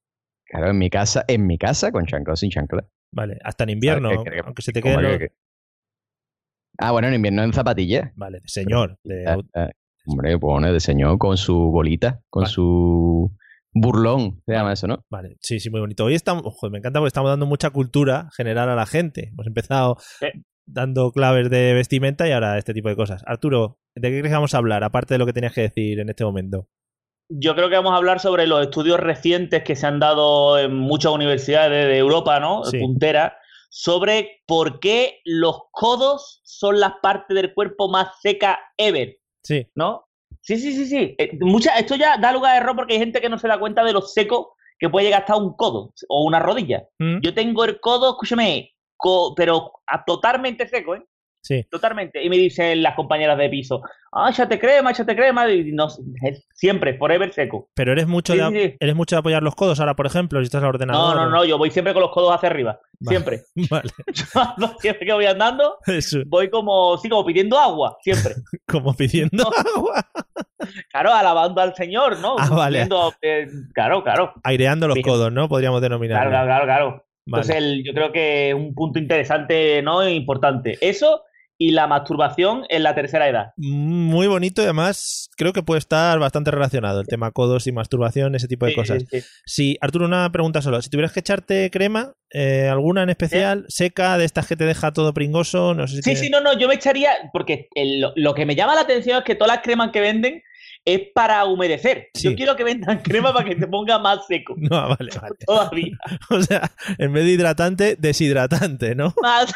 Claro, 0.46 0.70
en 0.70 0.78
mi 0.78 0.90
casa, 0.90 1.24
en 1.28 1.46
mi 1.46 1.56
casa, 1.56 1.90
con 1.90 2.04
chancla 2.04 2.34
o 2.34 2.36
sin 2.36 2.50
chancla. 2.50 2.86
Vale, 3.14 3.38
hasta 3.44 3.64
en 3.64 3.70
invierno, 3.70 4.10
aunque 4.44 4.62
se 4.62 4.72
te 4.72 4.80
¿Cómo 4.82 4.96
queden 4.98 5.06
que- 5.06 5.12
los... 5.12 5.18
que- 5.30 5.34
Ah, 6.78 6.90
bueno, 6.90 7.06
en 7.08 7.14
invierno 7.14 7.42
en 7.44 7.52
zapatillas. 7.52 8.10
Vale, 8.16 8.40
de 8.40 8.48
señor. 8.48 8.98
de 9.04 9.24
Ah, 9.28 9.36
ah, 9.54 9.70
hombre, 10.06 10.36
pone 10.38 10.72
de 10.72 10.80
señor 10.80 11.18
con 11.18 11.36
su 11.36 11.54
bolita, 11.70 12.20
con 12.28 12.42
Vale. 12.42 12.52
su 12.52 13.30
burlón, 13.72 14.42
se 14.46 14.52
llama 14.52 14.72
eso, 14.72 14.88
¿no? 14.88 15.04
Vale, 15.08 15.36
sí, 15.40 15.60
sí, 15.60 15.70
muy 15.70 15.80
bonito. 15.80 16.04
Hoy 16.04 16.14
estamos, 16.14 16.42
ojo, 16.44 16.68
me 16.70 16.78
encanta 16.78 16.98
porque 16.98 17.08
estamos 17.08 17.30
dando 17.30 17.46
mucha 17.46 17.70
cultura 17.70 18.28
general 18.36 18.68
a 18.70 18.74
la 18.74 18.86
gente. 18.86 19.28
Hemos 19.28 19.46
empezado 19.46 19.96
Sí. 20.18 20.26
dando 20.66 21.12
claves 21.12 21.48
de 21.50 21.74
vestimenta 21.74 22.26
y 22.28 22.32
ahora 22.32 22.58
este 22.58 22.74
tipo 22.74 22.88
de 22.88 22.96
cosas. 22.96 23.22
Arturo, 23.26 23.78
¿de 23.94 24.10
qué 24.10 24.18
crees 24.18 24.30
que 24.30 24.34
vamos 24.34 24.54
a 24.54 24.58
hablar? 24.58 24.82
Aparte 24.82 25.14
de 25.14 25.18
lo 25.18 25.26
que 25.26 25.32
tenías 25.32 25.52
que 25.52 25.60
decir 25.62 26.00
en 26.00 26.08
este 26.08 26.24
momento. 26.24 26.68
Yo 27.28 27.54
creo 27.54 27.68
que 27.68 27.76
vamos 27.76 27.92
a 27.92 27.96
hablar 27.96 28.20
sobre 28.20 28.46
los 28.46 28.62
estudios 28.62 29.00
recientes 29.00 29.62
que 29.64 29.76
se 29.76 29.86
han 29.86 29.98
dado 29.98 30.58
en 30.58 30.74
muchas 30.76 31.12
universidades 31.12 31.88
de 31.88 31.98
Europa, 31.98 32.38
¿no? 32.40 32.64
Sí. 32.64 32.78
Puntera, 32.78 33.36
sobre 33.70 34.42
por 34.46 34.78
qué 34.78 35.20
los 35.24 35.62
codos 35.72 36.40
son 36.44 36.78
las 36.80 36.92
partes 37.02 37.34
del 37.34 37.54
cuerpo 37.54 37.88
más 37.88 38.20
secas 38.20 38.58
ever, 38.76 39.16
Sí, 39.42 39.66
¿no? 39.74 40.06
Sí, 40.40 40.58
sí, 40.58 40.72
sí, 40.74 40.86
sí. 40.86 41.14
Eh, 41.18 41.30
mucha, 41.40 41.78
esto 41.78 41.96
ya 41.96 42.18
da 42.18 42.32
lugar 42.32 42.54
a 42.54 42.56
error 42.58 42.76
porque 42.76 42.94
hay 42.94 42.98
gente 43.00 43.20
que 43.20 43.28
no 43.30 43.38
se 43.38 43.48
da 43.48 43.58
cuenta 43.58 43.82
de 43.82 43.92
lo 43.94 44.02
seco 44.02 44.56
que 44.78 44.90
puede 44.90 45.06
llegar 45.06 45.22
hasta 45.22 45.36
un 45.36 45.54
codo 45.56 45.92
o 46.08 46.24
una 46.24 46.38
rodilla. 46.38 46.84
¿Mm? 46.98 47.20
Yo 47.20 47.32
tengo 47.34 47.64
el 47.64 47.80
codo, 47.80 48.10
escúchame, 48.10 48.74
co- 48.96 49.34
pero 49.34 49.72
totalmente 50.06 50.68
seco, 50.68 50.94
¿eh? 50.96 51.04
Sí. 51.44 51.62
Totalmente. 51.70 52.24
Y 52.24 52.30
me 52.30 52.38
dicen 52.38 52.82
las 52.82 52.94
compañeras 52.94 53.36
de 53.36 53.50
piso, 53.50 53.82
ah, 54.12 54.30
échate 54.30 54.58
crema, 54.58 54.92
échate 54.92 55.14
crema. 55.14 55.50
Y 55.50 55.72
no, 55.72 55.88
siempre, 56.54 56.96
forever 56.96 57.30
seco. 57.34 57.68
Pero 57.74 57.92
eres 57.92 58.06
mucho, 58.08 58.32
Sí, 58.32 58.38
de, 58.38 58.48
sí, 58.70 58.76
eres 58.80 58.94
mucho 58.96 59.14
de 59.16 59.20
apoyar 59.20 59.42
los 59.42 59.54
codos 59.54 59.78
ahora, 59.78 59.94
por 59.94 60.06
ejemplo, 60.06 60.40
si 60.40 60.44
estás 60.44 60.60
al 60.60 60.62
No, 60.62 60.68
ordenador. 60.70 61.16
no, 61.16 61.22
o- 61.24 61.28
no, 61.30 61.44
yo 61.44 61.58
voy 61.58 61.70
siempre 61.70 61.92
con 61.92 62.00
los 62.00 62.12
codos 62.12 62.34
hacia 62.34 62.48
arriba. 62.48 62.80
Vale. 63.00 63.18
Siempre. 63.18 63.42
Vale. 63.70 63.90
siempre 64.78 65.06
que 65.06 65.12
voy 65.12 65.26
andando, 65.26 65.76
Eso, 65.86 66.20
voy 66.26 66.48
como, 66.48 66.96
sí, 66.96 67.10
como 67.10 67.26
pidiendo 67.26 67.58
agua, 67.58 67.98
siempre. 68.02 68.36
como 68.66 68.94
pidiendo 68.94 69.44
agua. 69.76 70.06
Claro, 70.90 71.12
alabando 71.12 71.60
al 71.60 71.74
Señor, 71.74 72.18
¿no? 72.20 72.36
Ah, 72.38 72.48
vale. 72.48 72.78
Pidiendo, 72.78 73.12
eh, 73.20 73.46
claro, 73.74 74.02
claro. 74.02 74.32
Aireando 74.42 74.88
los 74.88 74.96
codos, 75.02 75.30
¿no? 75.30 75.48
Podríamos 75.48 75.80
Claro, 75.80 75.90
denominarlo. 75.98 76.30
claro, 76.30 76.46
claro, 76.46 76.64
claro. 76.64 76.86
Vale. 77.26 77.42
Entonces, 77.42 77.56
el- 77.56 77.84
yo 77.84 77.92
creo 77.94 78.12
que 78.12 78.48
es 78.50 78.54
un 78.54 78.74
punto 78.74 78.98
interesante, 78.98 79.82
¿no? 79.82 80.02
E 80.02 80.12
importante. 80.14 80.78
Eso 80.80 81.22
y 81.56 81.70
la 81.70 81.86
masturbación 81.86 82.64
en 82.68 82.82
la 82.82 82.94
tercera 82.94 83.28
edad. 83.28 83.52
Muy 83.56 84.26
bonito 84.26 84.60
y 84.60 84.64
además 84.64 85.28
creo 85.36 85.52
que 85.52 85.62
puede 85.62 85.78
estar 85.78 86.18
bastante 86.18 86.50
relacionado 86.50 87.00
el 87.00 87.06
tema 87.06 87.30
codos 87.30 87.66
y 87.66 87.72
masturbación, 87.72 88.34
ese 88.34 88.48
tipo 88.48 88.66
de 88.66 88.72
Sí, 88.72 88.76
cosas. 88.76 89.02
sí, 89.10 89.20
sí. 89.20 89.26
Sí, 89.46 89.78
Arturo, 89.80 90.06
una 90.06 90.30
pregunta 90.32 90.62
solo. 90.62 90.82
Si 90.82 90.90
tuvieras 90.90 91.12
que 91.12 91.20
echarte 91.20 91.70
crema, 91.70 92.12
eh, 92.32 92.68
¿alguna 92.70 93.02
en 93.04 93.10
especial, 93.10 93.64
seca, 93.68 94.18
de 94.18 94.24
estas 94.24 94.46
que 94.46 94.56
te 94.56 94.64
deja 94.64 94.92
todo 94.92 95.14
pringoso? 95.14 95.74
No 95.74 95.86
sé 95.86 95.96
si 95.96 96.02
Sí, 96.02 96.16
sí, 96.16 96.30
no, 96.30 96.40
no, 96.40 96.58
yo 96.58 96.66
me 96.68 96.74
echaría, 96.74 97.10
porque 97.32 97.68
el- 97.74 98.04
lo 98.16 98.34
que 98.34 98.46
me 98.46 98.56
llama 98.56 98.74
la 98.74 98.80
atención 98.80 99.18
es 99.18 99.24
que 99.24 99.34
todas 99.36 99.54
las 99.56 99.62
cremas 99.64 99.90
que 99.92 100.00
venden 100.00 100.42
es 100.84 101.00
para 101.14 101.44
humedecer. 101.46 102.08
Sí. 102.14 102.28
Yo 102.30 102.36
quiero 102.36 102.56
que 102.56 102.64
vendan 102.64 102.98
crema 103.02 103.32
para 103.32 103.48
que 103.48 103.56
te 103.56 103.66
ponga 103.66 103.98
más 103.98 104.26
seco. 104.26 104.54
No, 104.58 104.88
vale, 104.88 105.10
vale. 105.20 105.36
Todavía. 105.46 105.96
O 106.30 106.40
sea, 106.42 106.70
en 106.98 107.12
vez 107.12 107.24
de 107.24 107.30
hidratante, 107.30 107.96
deshidratante, 107.98 108.94
¿no? 108.94 109.14
Más, 109.22 109.52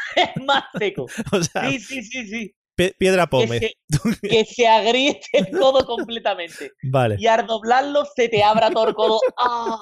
más 0.47 0.65
seco. 0.79 1.07
O 1.33 1.43
sea, 1.43 1.69
Sí, 1.71 1.79
sí, 1.81 2.03
sí, 2.03 2.27
sí. 2.27 2.55
piedra 2.99 3.25
Que 3.25 3.29
pómez. 3.31 3.61
se, 3.61 4.29
que 4.29 4.45
se 4.45 4.67
agriete 4.69 5.27
el 5.33 5.51
codo 5.51 5.85
completamente. 5.85 6.73
Vale, 6.85 7.17
Y 7.19 7.27
al 7.27 7.47
doblarlo 7.47 8.05
se 8.15 8.29
te 8.29 8.43
abra 8.43 8.71
todo 8.71 8.89
el 8.89 8.95
codo. 8.95 9.21
¡Ah! 9.39 9.81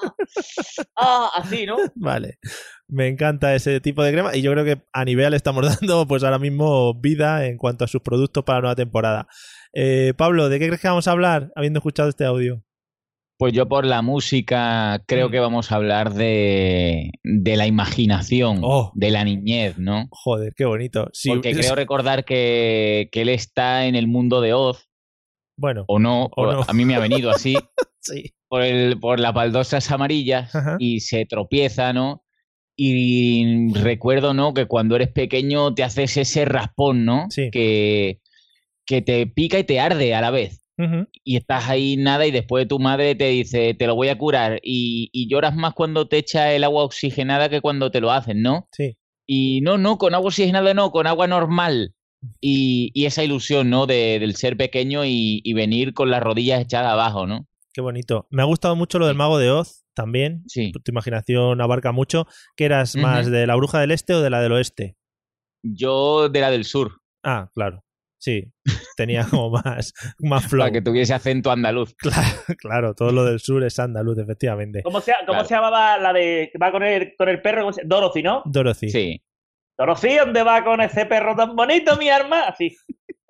¡Ah! 0.96 1.30
Así, 1.34 1.66
¿no? 1.66 1.76
vale. 1.94 2.38
Me 2.88 3.08
encanta 3.08 3.54
ese 3.54 3.80
tipo 3.80 4.02
de 4.04 4.12
crema 4.12 4.36
y 4.36 4.42
yo 4.42 4.52
creo 4.52 4.64
que 4.64 4.80
a 4.92 5.04
nivel 5.04 5.30
le 5.30 5.36
estamos 5.36 5.64
dando 5.80 6.06
pues 6.06 6.22
ahora 6.22 6.38
mismo 6.38 6.94
vida 6.94 7.46
en 7.46 7.56
cuanto 7.56 7.84
a 7.84 7.88
sus 7.88 8.00
productos 8.02 8.44
para 8.44 8.58
la 8.58 8.62
nueva 8.62 8.76
temporada. 8.76 9.26
Eh, 9.72 10.14
Pablo, 10.16 10.48
¿de 10.48 10.58
qué 10.58 10.66
crees 10.68 10.80
que 10.80 10.88
vamos 10.88 11.08
a 11.08 11.12
hablar 11.12 11.50
habiendo 11.56 11.78
escuchado 11.78 12.08
este 12.08 12.24
audio? 12.24 12.62
Pues 13.38 13.52
yo 13.52 13.68
por 13.68 13.84
la 13.84 14.00
música 14.00 15.02
creo 15.06 15.28
Mm. 15.28 15.32
que 15.32 15.40
vamos 15.40 15.70
a 15.70 15.74
hablar 15.76 16.14
de, 16.14 17.10
de 17.22 17.56
la 17.56 17.66
imaginación, 17.66 18.60
Oh. 18.62 18.92
de 18.94 19.10
la 19.10 19.24
niñez, 19.24 19.76
¿no? 19.78 20.06
Joder, 20.10 20.54
qué 20.56 20.64
bonito. 20.64 21.10
Sí, 21.12 21.28
Porque 21.28 21.52
creo 21.52 21.74
recordar 21.74 22.24
que, 22.24 23.08
que 23.12 23.20
él 23.22 23.28
está 23.28 23.84
en 23.86 23.94
el 23.94 24.06
mundo 24.08 24.40
de 24.40 24.54
Oz, 24.54 24.88
Bueno, 25.58 25.84
o 25.88 25.98
no, 25.98 26.30
O 26.34 26.50
no. 26.50 26.62
a 26.66 26.72
mí 26.72 26.86
me 26.86 26.94
ha 26.94 26.98
venido 26.98 27.30
así, 27.30 27.56
sí. 28.00 28.32
por, 28.48 28.62
el, 28.62 28.98
por 29.00 29.20
las 29.20 29.34
baldosas 29.34 29.90
amarillas 29.90 30.54
Ajá. 30.54 30.76
y 30.78 31.00
se 31.00 31.26
tropieza, 31.26 31.92
¿no? 31.92 32.22
Y 32.76 33.72
recuerdo, 33.72 34.34
¿no? 34.34 34.52
Que 34.52 34.66
cuando 34.66 34.96
eres 34.96 35.08
pequeño 35.08 35.74
te 35.74 35.82
haces 35.82 36.16
ese 36.18 36.44
raspón, 36.44 37.06
¿no? 37.06 37.26
Sí. 37.30 37.50
Que, 37.50 38.20
que 38.84 39.00
te 39.00 39.26
pica 39.26 39.58
y 39.58 39.64
te 39.64 39.80
arde 39.80 40.14
a 40.14 40.20
la 40.20 40.30
vez. 40.30 40.62
Y 41.24 41.36
estás 41.38 41.70
ahí 41.70 41.96
nada 41.96 42.26
y 42.26 42.30
después 42.30 42.68
tu 42.68 42.78
madre 42.78 43.14
te 43.14 43.28
dice, 43.28 43.72
te 43.72 43.86
lo 43.86 43.94
voy 43.94 44.08
a 44.08 44.18
curar. 44.18 44.60
Y, 44.62 45.08
y 45.10 45.26
lloras 45.26 45.56
más 45.56 45.72
cuando 45.72 46.06
te 46.06 46.18
echa 46.18 46.52
el 46.52 46.64
agua 46.64 46.84
oxigenada 46.84 47.48
que 47.48 47.62
cuando 47.62 47.90
te 47.90 48.02
lo 48.02 48.10
hacen, 48.12 48.42
¿no? 48.42 48.68
Sí. 48.72 48.98
Y 49.26 49.62
no, 49.62 49.78
no, 49.78 49.96
con 49.96 50.14
agua 50.14 50.28
oxigenada 50.28 50.74
no, 50.74 50.90
con 50.90 51.06
agua 51.06 51.26
normal. 51.26 51.94
Y, 52.42 52.90
y 52.92 53.06
esa 53.06 53.24
ilusión, 53.24 53.70
¿no? 53.70 53.86
De, 53.86 54.18
del 54.18 54.36
ser 54.36 54.58
pequeño 54.58 55.06
y, 55.06 55.40
y 55.42 55.52
venir 55.54 55.94
con 55.94 56.10
las 56.10 56.22
rodillas 56.22 56.60
echadas 56.60 56.92
abajo, 56.92 57.26
¿no? 57.26 57.46
Qué 57.72 57.80
bonito. 57.80 58.26
Me 58.28 58.42
ha 58.42 58.46
gustado 58.46 58.76
mucho 58.76 58.98
lo 58.98 59.06
del 59.06 59.16
mago 59.16 59.38
de 59.38 59.50
Oz 59.50 59.85
también. 59.96 60.44
Sí. 60.46 60.70
Tu 60.70 60.92
imaginación 60.92 61.60
abarca 61.60 61.90
mucho. 61.90 62.26
¿Que 62.56 62.66
eras 62.66 62.94
más 62.94 63.28
de 63.28 63.46
la 63.48 63.56
bruja 63.56 63.80
del 63.80 63.90
este 63.90 64.14
o 64.14 64.20
de 64.22 64.30
la 64.30 64.40
del 64.40 64.52
oeste? 64.52 64.96
Yo 65.64 66.28
de 66.28 66.40
la 66.40 66.50
del 66.52 66.64
sur, 66.64 67.00
Ah, 67.24 67.50
claro. 67.54 67.82
Sí. 68.18 68.52
Tenía 68.96 69.26
como 69.28 69.50
más, 69.64 69.92
más 70.20 70.46
flow. 70.46 70.60
para 70.60 70.72
que 70.72 70.82
tuviese 70.82 71.12
acento 71.14 71.50
andaluz. 71.50 71.94
Claro, 71.98 72.28
claro, 72.58 72.94
todo 72.94 73.10
lo 73.10 73.24
del 73.24 73.40
sur 73.40 73.64
es 73.64 73.78
andaluz, 73.78 74.18
efectivamente. 74.18 74.82
¿Cómo 74.82 75.00
se, 75.00 75.12
cómo 75.26 75.32
Claro. 75.32 75.44
se 75.48 75.54
llamaba 75.54 75.98
la 75.98 76.12
de 76.12 76.48
que 76.52 76.58
va 76.58 76.70
con 76.70 76.82
el, 76.84 77.14
con 77.18 77.28
el 77.28 77.42
perro? 77.42 77.62
¿Cómo 77.62 77.72
se- 77.72 77.82
Dorothy, 77.84 78.22
¿no? 78.22 78.42
Dorothy. 78.46 78.90
Sí. 78.90 79.22
Dorothy, 79.78 80.16
¿dónde 80.16 80.42
va 80.42 80.64
con 80.64 80.80
ese 80.80 81.04
perro 81.06 81.34
tan 81.36 81.54
bonito, 81.56 81.96
mi 81.96 82.08
arma? 82.08 82.44
Así. 82.44 82.74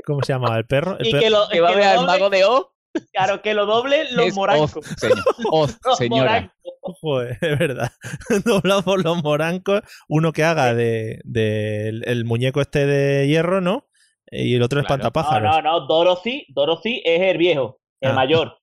¿Cómo 0.05 0.23
se 0.23 0.33
llamaba 0.35 0.57
el 0.59 0.67
perro? 0.67 0.97
El 0.99 1.07
Y 1.09 1.13
que 1.19 1.31
lo, 1.31 1.49
Que 1.51 1.61
va 1.61 1.71
a 1.71 1.75
ver 1.75 1.85
al 1.85 2.07
mago 2.07 2.31
de 2.31 2.45
Oz. 2.45 2.67
claro, 3.13 3.43
que 3.43 3.55
lo 3.55 3.67
doble 3.67 4.11
los 4.13 4.27
es 4.27 4.35
morancos. 4.35 4.77
Oz, 4.77 4.87
señor. 4.99 5.25
Oz, 5.51 5.79
Los 5.85 5.99
señora. 5.99 6.31
morancos. 6.33 6.53
Joder, 7.01 7.39
es 7.41 7.59
verdad. 7.59 7.91
Doblado 8.45 8.83
por 8.83 9.03
los 9.05 9.23
morancos. 9.23 9.81
Uno 10.09 10.33
que 10.33 10.45
haga 10.45 10.75
de, 10.75 11.21
de 11.25 11.89
el, 11.89 12.09
el 12.09 12.25
muñeco 12.25 12.61
este 12.61 12.87
de 12.87 13.27
hierro, 13.27 13.61
¿no? 13.61 13.89
Y 14.31 14.55
el 14.57 14.63
otro 14.63 14.81
Claro. 14.81 15.03
No, 15.03 15.09
espantapájaros. 15.09 15.63
no, 15.65 15.81
no. 15.81 15.87
Dorothy, 15.87 16.47
Dorothy 16.49 17.03
es 17.05 17.21
el 17.23 17.39
viejo, 17.39 17.81
el 18.01 18.11
Ah. 18.11 18.15
mayor. 18.15 18.59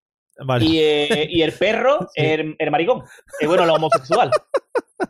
Vale, 0.45 0.65
Y, 0.65 0.79
eh, 0.79 1.27
y 1.29 1.41
el 1.43 1.51
perro 1.53 1.99
Sí. 2.15 2.21
es 2.23 2.39
el, 2.39 2.55
el 2.57 2.71
maricón. 2.71 3.03
Eh, 3.39 3.45
bueno, 3.47 3.63
el 3.65 3.69
homosexual. 3.69 4.31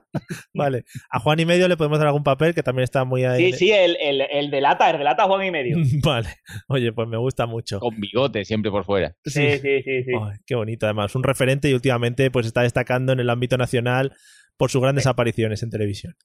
vale. 0.54 0.84
A 1.10 1.20
Juan 1.20 1.40
y 1.40 1.46
medio 1.46 1.68
le 1.68 1.78
podemos 1.78 1.98
dar 2.00 2.08
algún 2.08 2.24
papel 2.24 2.54
que 2.54 2.64
también 2.64 2.84
está 2.84 3.04
muy 3.04 3.24
ahí. 3.24 3.52
Sí, 3.54 3.58
sí, 3.60 3.72
el, 3.72 3.98
el, 4.00 4.22
el 4.22 4.52
de 4.52 4.62
lata, 4.62 4.90
el 4.90 4.98
de 4.98 5.04
lata 5.04 5.26
Juan 5.26 5.46
y 5.46 5.52
medio. 5.52 5.78
Vale. 6.04 6.30
Oye, 6.68 6.92
pues 6.94 7.08
me 7.08 7.18
gusta 7.18 7.46
mucho. 7.46 7.80
Con 7.80 8.00
bigote 8.00 8.46
siempre 8.46 8.72
por 8.72 8.86
fuera. 8.86 9.16
Sí, 9.26 9.58
sí, 9.60 9.82
sí, 9.84 10.04
sí. 10.04 10.12
Ay, 10.20 10.38
qué 10.46 10.56
bonito, 10.56 10.86
además. 10.86 11.16
Un 11.16 11.24
referente 11.24 11.70
y 11.70 11.74
últimamente 11.74 12.30
pues 12.32 12.46
está 12.46 12.62
destacando 12.62 13.14
en 13.14 13.20
el 13.20 13.30
ámbito 13.30 13.58
nacional 13.58 14.14
por 14.58 14.70
sus 14.70 14.82
grandes 14.82 15.08
apariciones 15.08 15.64
en 15.64 15.70
televisión. 15.70 16.16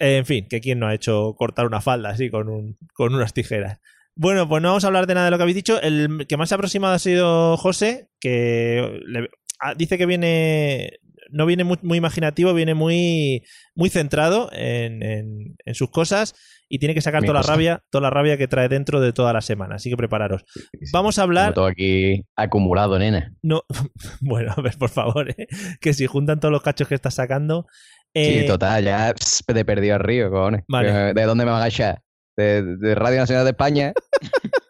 En 0.00 0.24
fin, 0.24 0.46
que 0.48 0.60
quién 0.60 0.78
no 0.78 0.86
ha 0.86 0.94
hecho 0.94 1.34
cortar 1.36 1.66
una 1.66 1.80
falda 1.82 2.10
así 2.10 2.30
con, 2.30 2.48
un, 2.48 2.78
con 2.94 3.14
unas 3.14 3.34
tijeras. 3.34 3.78
Bueno, 4.14 4.48
pues 4.48 4.62
no 4.62 4.68
vamos 4.68 4.84
a 4.84 4.86
hablar 4.88 5.06
de 5.06 5.14
nada 5.14 5.26
de 5.26 5.30
lo 5.30 5.36
que 5.38 5.42
habéis 5.42 5.56
dicho. 5.56 5.80
El 5.80 6.26
que 6.26 6.36
más 6.36 6.48
se 6.48 6.54
ha 6.54 6.56
aproximado 6.56 6.94
ha 6.94 6.98
sido 6.98 7.56
José, 7.56 8.08
que 8.20 9.00
le- 9.06 9.28
ah, 9.60 9.74
dice 9.74 9.96
que 9.98 10.06
viene. 10.06 10.98
No 11.32 11.46
viene 11.46 11.64
muy, 11.64 11.78
muy 11.82 11.98
imaginativo, 11.98 12.54
viene 12.54 12.74
muy, 12.74 13.42
muy 13.74 13.88
centrado 13.90 14.50
en, 14.52 15.02
en- 15.02 15.56
en 15.64 15.74
sus 15.74 15.90
cosas 15.90 16.34
y 16.68 16.78
tiene 16.78 16.94
que 16.94 17.00
sacar 17.00 17.22
Mi 17.22 17.26
toda 17.26 17.40
la 17.40 17.46
rabia, 17.46 17.82
toda 17.90 18.02
la 18.02 18.10
rabia 18.10 18.36
que 18.38 18.48
trae 18.48 18.68
dentro 18.68 19.00
de 19.00 19.12
toda 19.12 19.32
la 19.32 19.40
semana. 19.40 19.74
Así 19.76 19.90
que 19.90 19.96
prepararos. 19.96 20.44
Vamos 20.92 21.18
a 21.18 21.22
hablar. 21.22 21.54
Todo 21.54 21.66
aquí 21.66 22.22
acumulado, 22.36 22.98
nena. 22.98 23.34
No, 23.42 23.62
bueno, 24.20 24.52
a 24.56 24.60
ver, 24.62 24.76
por 24.78 24.90
favor, 24.90 25.30
¿eh? 25.30 25.46
que 25.80 25.92
si 25.94 26.06
juntan 26.06 26.38
todos 26.40 26.52
los 26.52 26.62
cachos 26.62 26.86
que 26.88 26.94
estás 26.94 27.14
sacando. 27.14 27.66
Sí, 28.14 28.40
eh, 28.40 28.44
total, 28.46 28.84
ya 28.84 29.14
te 29.14 29.58
he 29.60 29.64
perdido 29.64 29.94
al 29.94 30.00
río, 30.00 30.30
cojones. 30.30 30.62
Vale. 30.68 31.14
¿De 31.14 31.22
dónde 31.24 31.44
me 31.46 31.50
van 31.50 31.62
a 31.62 31.68
echar? 31.68 32.02
De, 32.36 32.62
de 32.76 32.94
Radio 32.94 33.18
Nacional 33.18 33.44
de 33.44 33.50
España, 33.50 33.92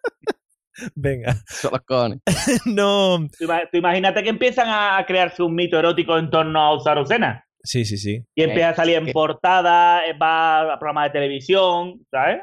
Venga, 0.95 1.35
son 1.47 1.71
los 1.73 1.81
cojones. 1.83 2.19
no. 2.67 3.19
Tú, 3.39 3.45
ima- 3.45 3.69
tú 3.71 3.79
imagínate 3.79 4.23
que 4.23 4.29
empiezan 4.31 4.67
a 4.69 5.05
crearse 5.07 5.43
un 5.43 5.55
mito 5.55 5.79
erótico 5.79 6.17
en 6.19 6.31
torno 6.31 6.75
a 6.77 6.81
Sarucena. 6.81 7.45
Sí, 7.65 7.85
sí, 7.85 7.97
sí. 7.97 8.25
Y 8.35 8.43
empieza 8.43 8.71
a 8.71 8.75
salir 8.75 8.97
en 8.97 9.07
que- 9.07 9.13
portada, 9.13 10.05
eh, 10.07 10.17
va 10.17 10.73
a 10.75 10.79
programas 10.79 11.05
de 11.07 11.11
televisión, 11.19 12.05
¿sabes? 12.11 12.41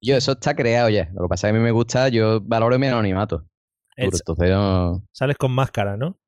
Yo, 0.00 0.16
eso 0.16 0.32
está 0.32 0.54
creado 0.54 0.88
ya. 0.88 1.10
Lo 1.14 1.22
que 1.24 1.28
pasa 1.28 1.46
es 1.46 1.52
que 1.52 1.56
a 1.56 1.60
mí 1.60 1.64
me 1.64 1.70
gusta, 1.70 2.08
yo 2.08 2.40
valoro 2.40 2.78
mi 2.78 2.86
anonimato. 2.86 3.44
Es- 3.94 4.06
Entonces, 4.20 4.50
no. 4.50 5.02
sales 5.12 5.36
con 5.36 5.52
máscara, 5.52 5.96
¿no? 5.96 6.18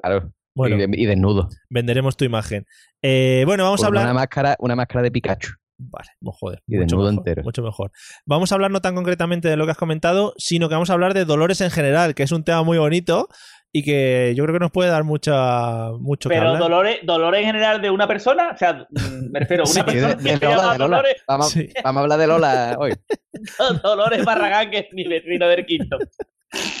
Claro. 0.00 0.32
Bueno, 0.54 0.76
y, 0.76 0.78
de- 0.86 1.00
y 1.00 1.06
desnudo. 1.06 1.48
venderemos 1.70 2.16
tu 2.16 2.24
imagen. 2.24 2.66
Eh, 3.02 3.42
bueno, 3.46 3.64
vamos 3.64 3.82
a 3.82 3.86
hablar. 3.88 4.04
Una 4.04 4.14
máscara, 4.14 4.56
una 4.58 4.76
máscara 4.76 5.02
de 5.02 5.10
Pikachu. 5.10 5.52
Vale, 5.90 6.08
oh, 6.24 6.32
joder, 6.32 6.62
Y 6.66 6.76
mucho 6.76 6.96
mejor, 6.96 7.12
entero. 7.14 7.42
mucho 7.42 7.62
mejor. 7.62 7.90
Vamos 8.26 8.52
a 8.52 8.54
hablar 8.54 8.70
no 8.70 8.80
tan 8.80 8.94
concretamente 8.94 9.48
de 9.48 9.56
lo 9.56 9.64
que 9.64 9.72
has 9.72 9.76
comentado, 9.78 10.32
sino 10.38 10.68
que 10.68 10.74
vamos 10.74 10.90
a 10.90 10.92
hablar 10.92 11.12
de 11.14 11.24
dolores 11.24 11.60
en 11.60 11.70
general, 11.70 12.14
que 12.14 12.22
es 12.22 12.32
un 12.32 12.44
tema 12.44 12.62
muy 12.62 12.78
bonito 12.78 13.28
y 13.72 13.82
que 13.82 14.34
yo 14.36 14.44
creo 14.44 14.54
que 14.54 14.60
nos 14.60 14.70
puede 14.70 14.90
dar 14.90 15.02
mucha, 15.04 15.90
mucho 15.98 16.28
que 16.28 16.34
Pero 16.34 16.48
hablar. 16.48 16.62
dolores, 16.62 16.98
dolores 17.04 17.40
en 17.40 17.46
general 17.46 17.80
de 17.82 17.90
una 17.90 18.06
persona, 18.06 18.50
o 18.54 18.56
sea, 18.58 18.86
mm, 18.90 19.30
me 19.32 19.40
refiero 19.40 19.64
a 19.64 19.66
una 19.70 19.72
Sí, 19.74 19.82
persona 19.82 20.08
de, 20.14 20.16
que 20.16 20.22
de 20.30 20.36
se 20.38 20.44
Lola, 20.44 20.56
llama 20.56 20.72
de 20.72 20.78
Lola. 20.78 20.96
Dolores, 20.98 21.22
Vamos, 21.26 21.50
Sí. 21.50 21.68
vamos 21.82 22.00
a 22.00 22.02
hablar 22.02 22.18
de 22.18 22.26
Lola 22.26 22.76
hoy. 22.78 22.92
Dolores 23.82 24.24
Barragán, 24.24 24.70
que 24.70 24.78
es 24.78 24.86
mi 24.92 25.04
vecino 25.08 25.48
del 25.48 25.64
quinto. 25.66 25.98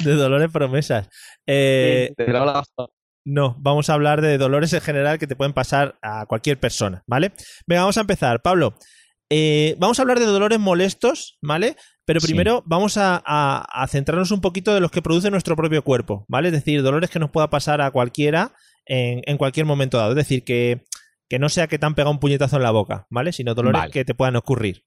De 0.04 0.12
dolores 0.14 0.50
promesas. 0.52 1.08
Eh, 1.46 2.12
De 2.16 2.26
Lola. 2.28 2.62
No, 3.24 3.56
vamos 3.60 3.88
a 3.88 3.94
hablar 3.94 4.20
de 4.20 4.36
dolores 4.38 4.72
en 4.72 4.80
general 4.80 5.18
que 5.18 5.26
te 5.26 5.36
pueden 5.36 5.52
pasar 5.52 5.96
a 6.02 6.26
cualquier 6.26 6.58
persona, 6.58 7.04
¿vale? 7.06 7.32
Venga, 7.66 7.82
vamos 7.82 7.96
a 7.98 8.00
empezar. 8.02 8.42
Pablo, 8.42 8.74
eh, 9.30 9.76
vamos 9.78 9.98
a 9.98 10.02
hablar 10.02 10.18
de 10.18 10.26
dolores 10.26 10.58
molestos, 10.58 11.38
¿vale? 11.40 11.76
Pero 12.04 12.18
Sí. 12.20 12.26
primero 12.26 12.64
vamos 12.66 12.96
a, 12.96 13.22
a- 13.24 13.64
a 13.82 13.86
centrarnos 13.86 14.32
un 14.32 14.40
poquito 14.40 14.74
de 14.74 14.80
los 14.80 14.90
que 14.90 15.02
produce 15.02 15.30
nuestro 15.30 15.54
propio 15.54 15.82
cuerpo, 15.84 16.24
¿vale? 16.28 16.48
Es 16.48 16.52
decir, 16.54 16.82
dolores 16.82 17.10
que 17.10 17.20
nos 17.20 17.30
pueda 17.30 17.48
pasar 17.48 17.80
a 17.80 17.92
cualquiera 17.92 18.54
en, 18.86 19.20
en 19.24 19.38
cualquier 19.38 19.66
momento 19.66 19.98
dado. 19.98 20.10
Es 20.10 20.16
decir, 20.16 20.42
que, 20.42 20.84
que 21.30 21.38
no 21.38 21.48
sea 21.48 21.68
que 21.68 21.78
te 21.78 21.86
han 21.86 21.94
pegado 21.94 22.10
un 22.10 22.18
puñetazo 22.18 22.56
en 22.56 22.62
la 22.64 22.72
boca, 22.72 23.06
¿vale? 23.08 23.32
Sino 23.32 23.54
dolores 23.54 23.80
Vale. 23.82 23.92
que 23.92 24.04
te 24.04 24.14
puedan 24.16 24.34
ocurrir. 24.34 24.84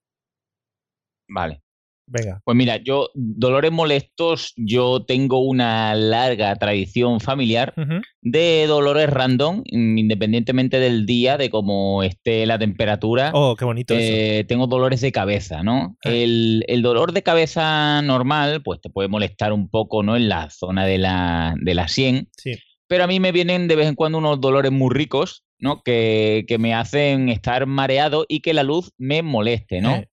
Vale. 1.30 1.64
Venga. 2.08 2.40
Pues 2.44 2.56
mira, 2.56 2.78
yo, 2.78 3.10
dolores 3.16 3.72
molestos, 3.72 4.54
yo 4.58 5.04
tengo 5.06 5.40
una 5.40 5.96
larga 5.96 6.56
tradición 6.56 7.20
familiar 7.20 7.74
de 8.22 8.66
dolores 8.68 9.10
random, 9.10 9.64
mm, 9.72 9.98
independientemente 9.98 10.80
del 10.80 11.06
día, 11.06 11.38
de 11.38 11.50
cómo 11.50 12.04
esté 12.04 12.46
la 12.46 12.60
temperatura. 12.60 13.32
Oh, 13.34 13.56
qué 13.56 13.66
bonito 13.66 13.96
eso. 13.96 14.04
Eh, 14.14 14.46
tengo 14.48 14.68
dolores 14.68 15.02
de 15.02 15.12
cabeza, 15.12 15.64
¿no? 15.64 15.98
Ah. 16.06 16.10
El, 16.12 16.64
el 16.68 16.82
dolor 16.84 17.12
de 17.12 17.24
cabeza 17.24 18.02
normal, 18.04 18.62
pues 18.64 18.82
te 18.82 18.90
puede 18.90 19.08
molestar 19.10 19.52
un 19.52 19.68
poco, 19.70 20.04
¿no? 20.04 20.16
En 20.16 20.30
la 20.30 20.50
zona 20.52 20.86
de 20.86 21.00
la, 21.00 21.56
de 21.60 21.74
la 21.74 21.88
sien, 21.88 22.30
Sí. 22.38 22.54
pero 22.88 23.06
a 23.06 23.08
mí 23.08 23.20
me 23.20 23.32
vienen 23.32 23.68
de 23.68 23.76
vez 23.76 23.88
en 23.88 23.96
cuando 23.96 24.20
unos 24.20 24.40
dolores 24.40 24.72
muy 24.72 24.94
ricos, 24.94 25.44
¿no? 25.58 25.82
Que, 25.84 26.46
que 26.48 26.58
me 26.60 26.74
hacen 26.76 27.30
estar 27.30 27.66
mareado 27.66 28.26
y 28.28 28.42
que 28.42 28.54
la 28.54 28.62
luz 28.64 28.92
me 28.98 29.24
moleste, 29.24 29.82
¿no? 29.82 29.96
Eh. 29.96 30.08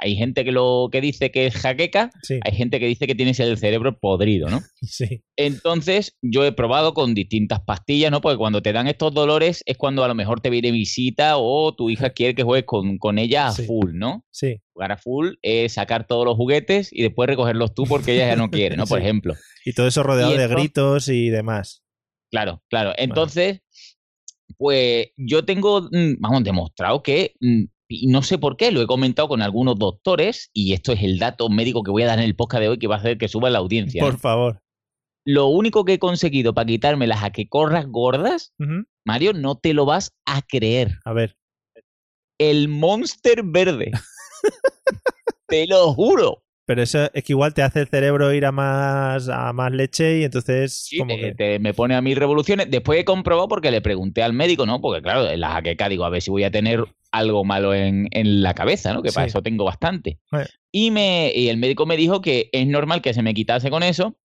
Hay 0.00 0.16
gente 0.16 0.44
que 0.44 0.50
lo 0.52 0.88
que 0.90 1.00
dice 1.00 1.30
que 1.30 1.46
es 1.46 1.54
jaqueca, 1.54 2.10
Sí, 2.22 2.40
hay 2.44 2.52
gente 2.56 2.80
que 2.80 2.86
dice 2.86 3.06
que 3.06 3.14
tienes 3.14 3.38
el 3.38 3.56
cerebro 3.58 3.98
podrido, 3.98 4.48
¿no? 4.48 4.60
sí. 4.82 5.22
Entonces, 5.36 6.16
yo 6.20 6.44
he 6.44 6.52
probado 6.52 6.94
con 6.94 7.14
distintas 7.14 7.60
pastillas, 7.60 8.10
¿no? 8.10 8.20
Porque 8.20 8.38
cuando 8.38 8.60
te 8.60 8.72
dan 8.72 8.88
estos 8.88 9.14
dolores 9.14 9.62
es 9.66 9.76
cuando 9.76 10.02
a 10.04 10.08
lo 10.08 10.14
mejor 10.14 10.40
te 10.40 10.50
viene 10.50 10.72
visita 10.72 11.36
o 11.36 11.74
tu 11.74 11.90
hija 11.90 12.10
quiere 12.10 12.34
que 12.34 12.42
juegues 12.42 12.66
con, 12.66 12.98
con 12.98 13.18
ella 13.18 13.48
a 13.48 13.52
Sí. 13.52 13.66
full, 13.66 13.92
¿no? 13.94 14.24
Sí. 14.30 14.60
Jugar 14.72 14.92
a 14.92 14.96
full 14.98 15.34
es 15.42 15.74
sacar 15.74 16.06
todos 16.06 16.24
los 16.24 16.34
juguetes 16.36 16.88
y 16.92 17.02
después 17.02 17.28
recogerlos 17.28 17.72
tú 17.74 17.84
porque 17.84 18.14
ella 18.14 18.28
ya 18.28 18.36
no 18.36 18.50
quiere, 18.50 18.76
¿no? 18.76 18.84
Por 18.88 19.00
ejemplo. 19.00 19.34
Y 19.64 19.72
todo 19.74 19.86
eso 19.86 20.02
rodeado 20.02 20.32
de 20.36 20.48
gritos 20.48 21.08
y 21.08 21.30
demás. 21.30 21.82
Claro, 22.30 22.62
claro. 22.68 22.92
Entonces, 22.96 23.62
pues 24.56 25.08
yo 25.16 25.44
tengo, 25.44 25.82
mm, 25.82 26.14
vamos, 26.18 26.44
demostrado 26.44 27.02
que, 27.02 27.34
mm, 27.40 27.64
y 27.88 28.06
no 28.06 28.22
sé 28.22 28.38
por 28.38 28.56
qué, 28.56 28.70
lo 28.70 28.82
he 28.82 28.86
comentado 28.86 29.28
con 29.28 29.42
algunos 29.42 29.78
doctores, 29.78 30.50
y 30.52 30.74
esto 30.74 30.92
es 30.92 31.02
el 31.02 31.18
dato 31.18 31.48
médico 31.48 31.82
que 31.82 31.90
voy 31.90 32.02
a 32.02 32.06
dar 32.06 32.18
en 32.18 32.24
el 32.24 32.36
podcast 32.36 32.60
de 32.60 32.68
hoy 32.68 32.78
que 32.78 32.86
va 32.86 32.96
a 32.96 32.98
hacer 32.98 33.18
que 33.18 33.28
suba 33.28 33.50
la 33.50 33.58
audiencia. 33.58 34.02
¿no? 34.02 34.10
Por 34.10 34.18
favor. 34.18 34.62
Lo 35.24 35.46
único 35.46 35.84
que 35.84 35.94
he 35.94 35.98
conseguido 35.98 36.54
para 36.54 36.66
quitarme 36.66 37.06
las 37.06 37.20
jaquecorras 37.20 37.86
gordas, 37.86 38.54
Ujú. 38.58 38.84
Mario, 39.04 39.32
no 39.32 39.56
te 39.56 39.74
lo 39.74 39.86
vas 39.86 40.14
a 40.26 40.42
creer. 40.42 40.98
A 41.04 41.12
ver. 41.12 41.36
El 42.38 42.68
Monster 42.68 43.42
verde. 43.42 43.90
te 45.48 45.66
lo 45.66 45.92
juro. 45.94 46.44
Pero 46.68 46.82
eso 46.82 47.10
es 47.14 47.24
que 47.24 47.32
igual 47.32 47.54
te 47.54 47.62
hace 47.62 47.80
el 47.80 47.88
cerebro 47.88 48.30
ir 48.34 48.44
a 48.44 48.52
más, 48.52 49.30
a 49.30 49.54
más 49.54 49.72
leche 49.72 50.18
y 50.18 50.24
entonces 50.24 50.74
Sí, 50.86 50.98
como 50.98 51.14
te- 51.14 51.20
que... 51.22 51.34
te- 51.34 51.58
me 51.60 51.72
pone 51.72 51.94
a 51.94 52.02
mil 52.02 52.14
revoluciones. 52.14 52.70
Después 52.70 53.00
he 53.00 53.06
comprobado 53.06 53.48
porque 53.48 53.70
le 53.70 53.80
pregunté 53.80 54.22
al 54.22 54.34
médico, 54.34 54.66
¿no? 54.66 54.78
Porque 54.82 55.00
claro, 55.00 55.26
en 55.30 55.40
la 55.40 55.48
jaqueca 55.52 55.88
digo, 55.88 56.04
a 56.04 56.10
ver 56.10 56.20
si 56.20 56.30
voy 56.30 56.44
a 56.44 56.50
tener 56.50 56.84
algo 57.10 57.42
malo 57.42 57.72
en, 57.72 58.06
en 58.10 58.42
la 58.42 58.52
cabeza, 58.52 58.92
¿no? 58.92 59.02
Que 59.02 59.12
para 59.12 59.26
eso 59.26 59.42
tengo 59.42 59.64
bastante. 59.64 60.18
Eh. 60.32 60.44
Y, 60.70 60.90
me, 60.90 61.32
y 61.34 61.48
el 61.48 61.56
médico 61.56 61.86
me 61.86 61.96
dijo 61.96 62.20
que 62.20 62.50
es 62.52 62.66
normal 62.66 63.00
que 63.00 63.14
se 63.14 63.22
me 63.22 63.32
quitase 63.32 63.70
con 63.70 63.82
eso, 63.82 64.18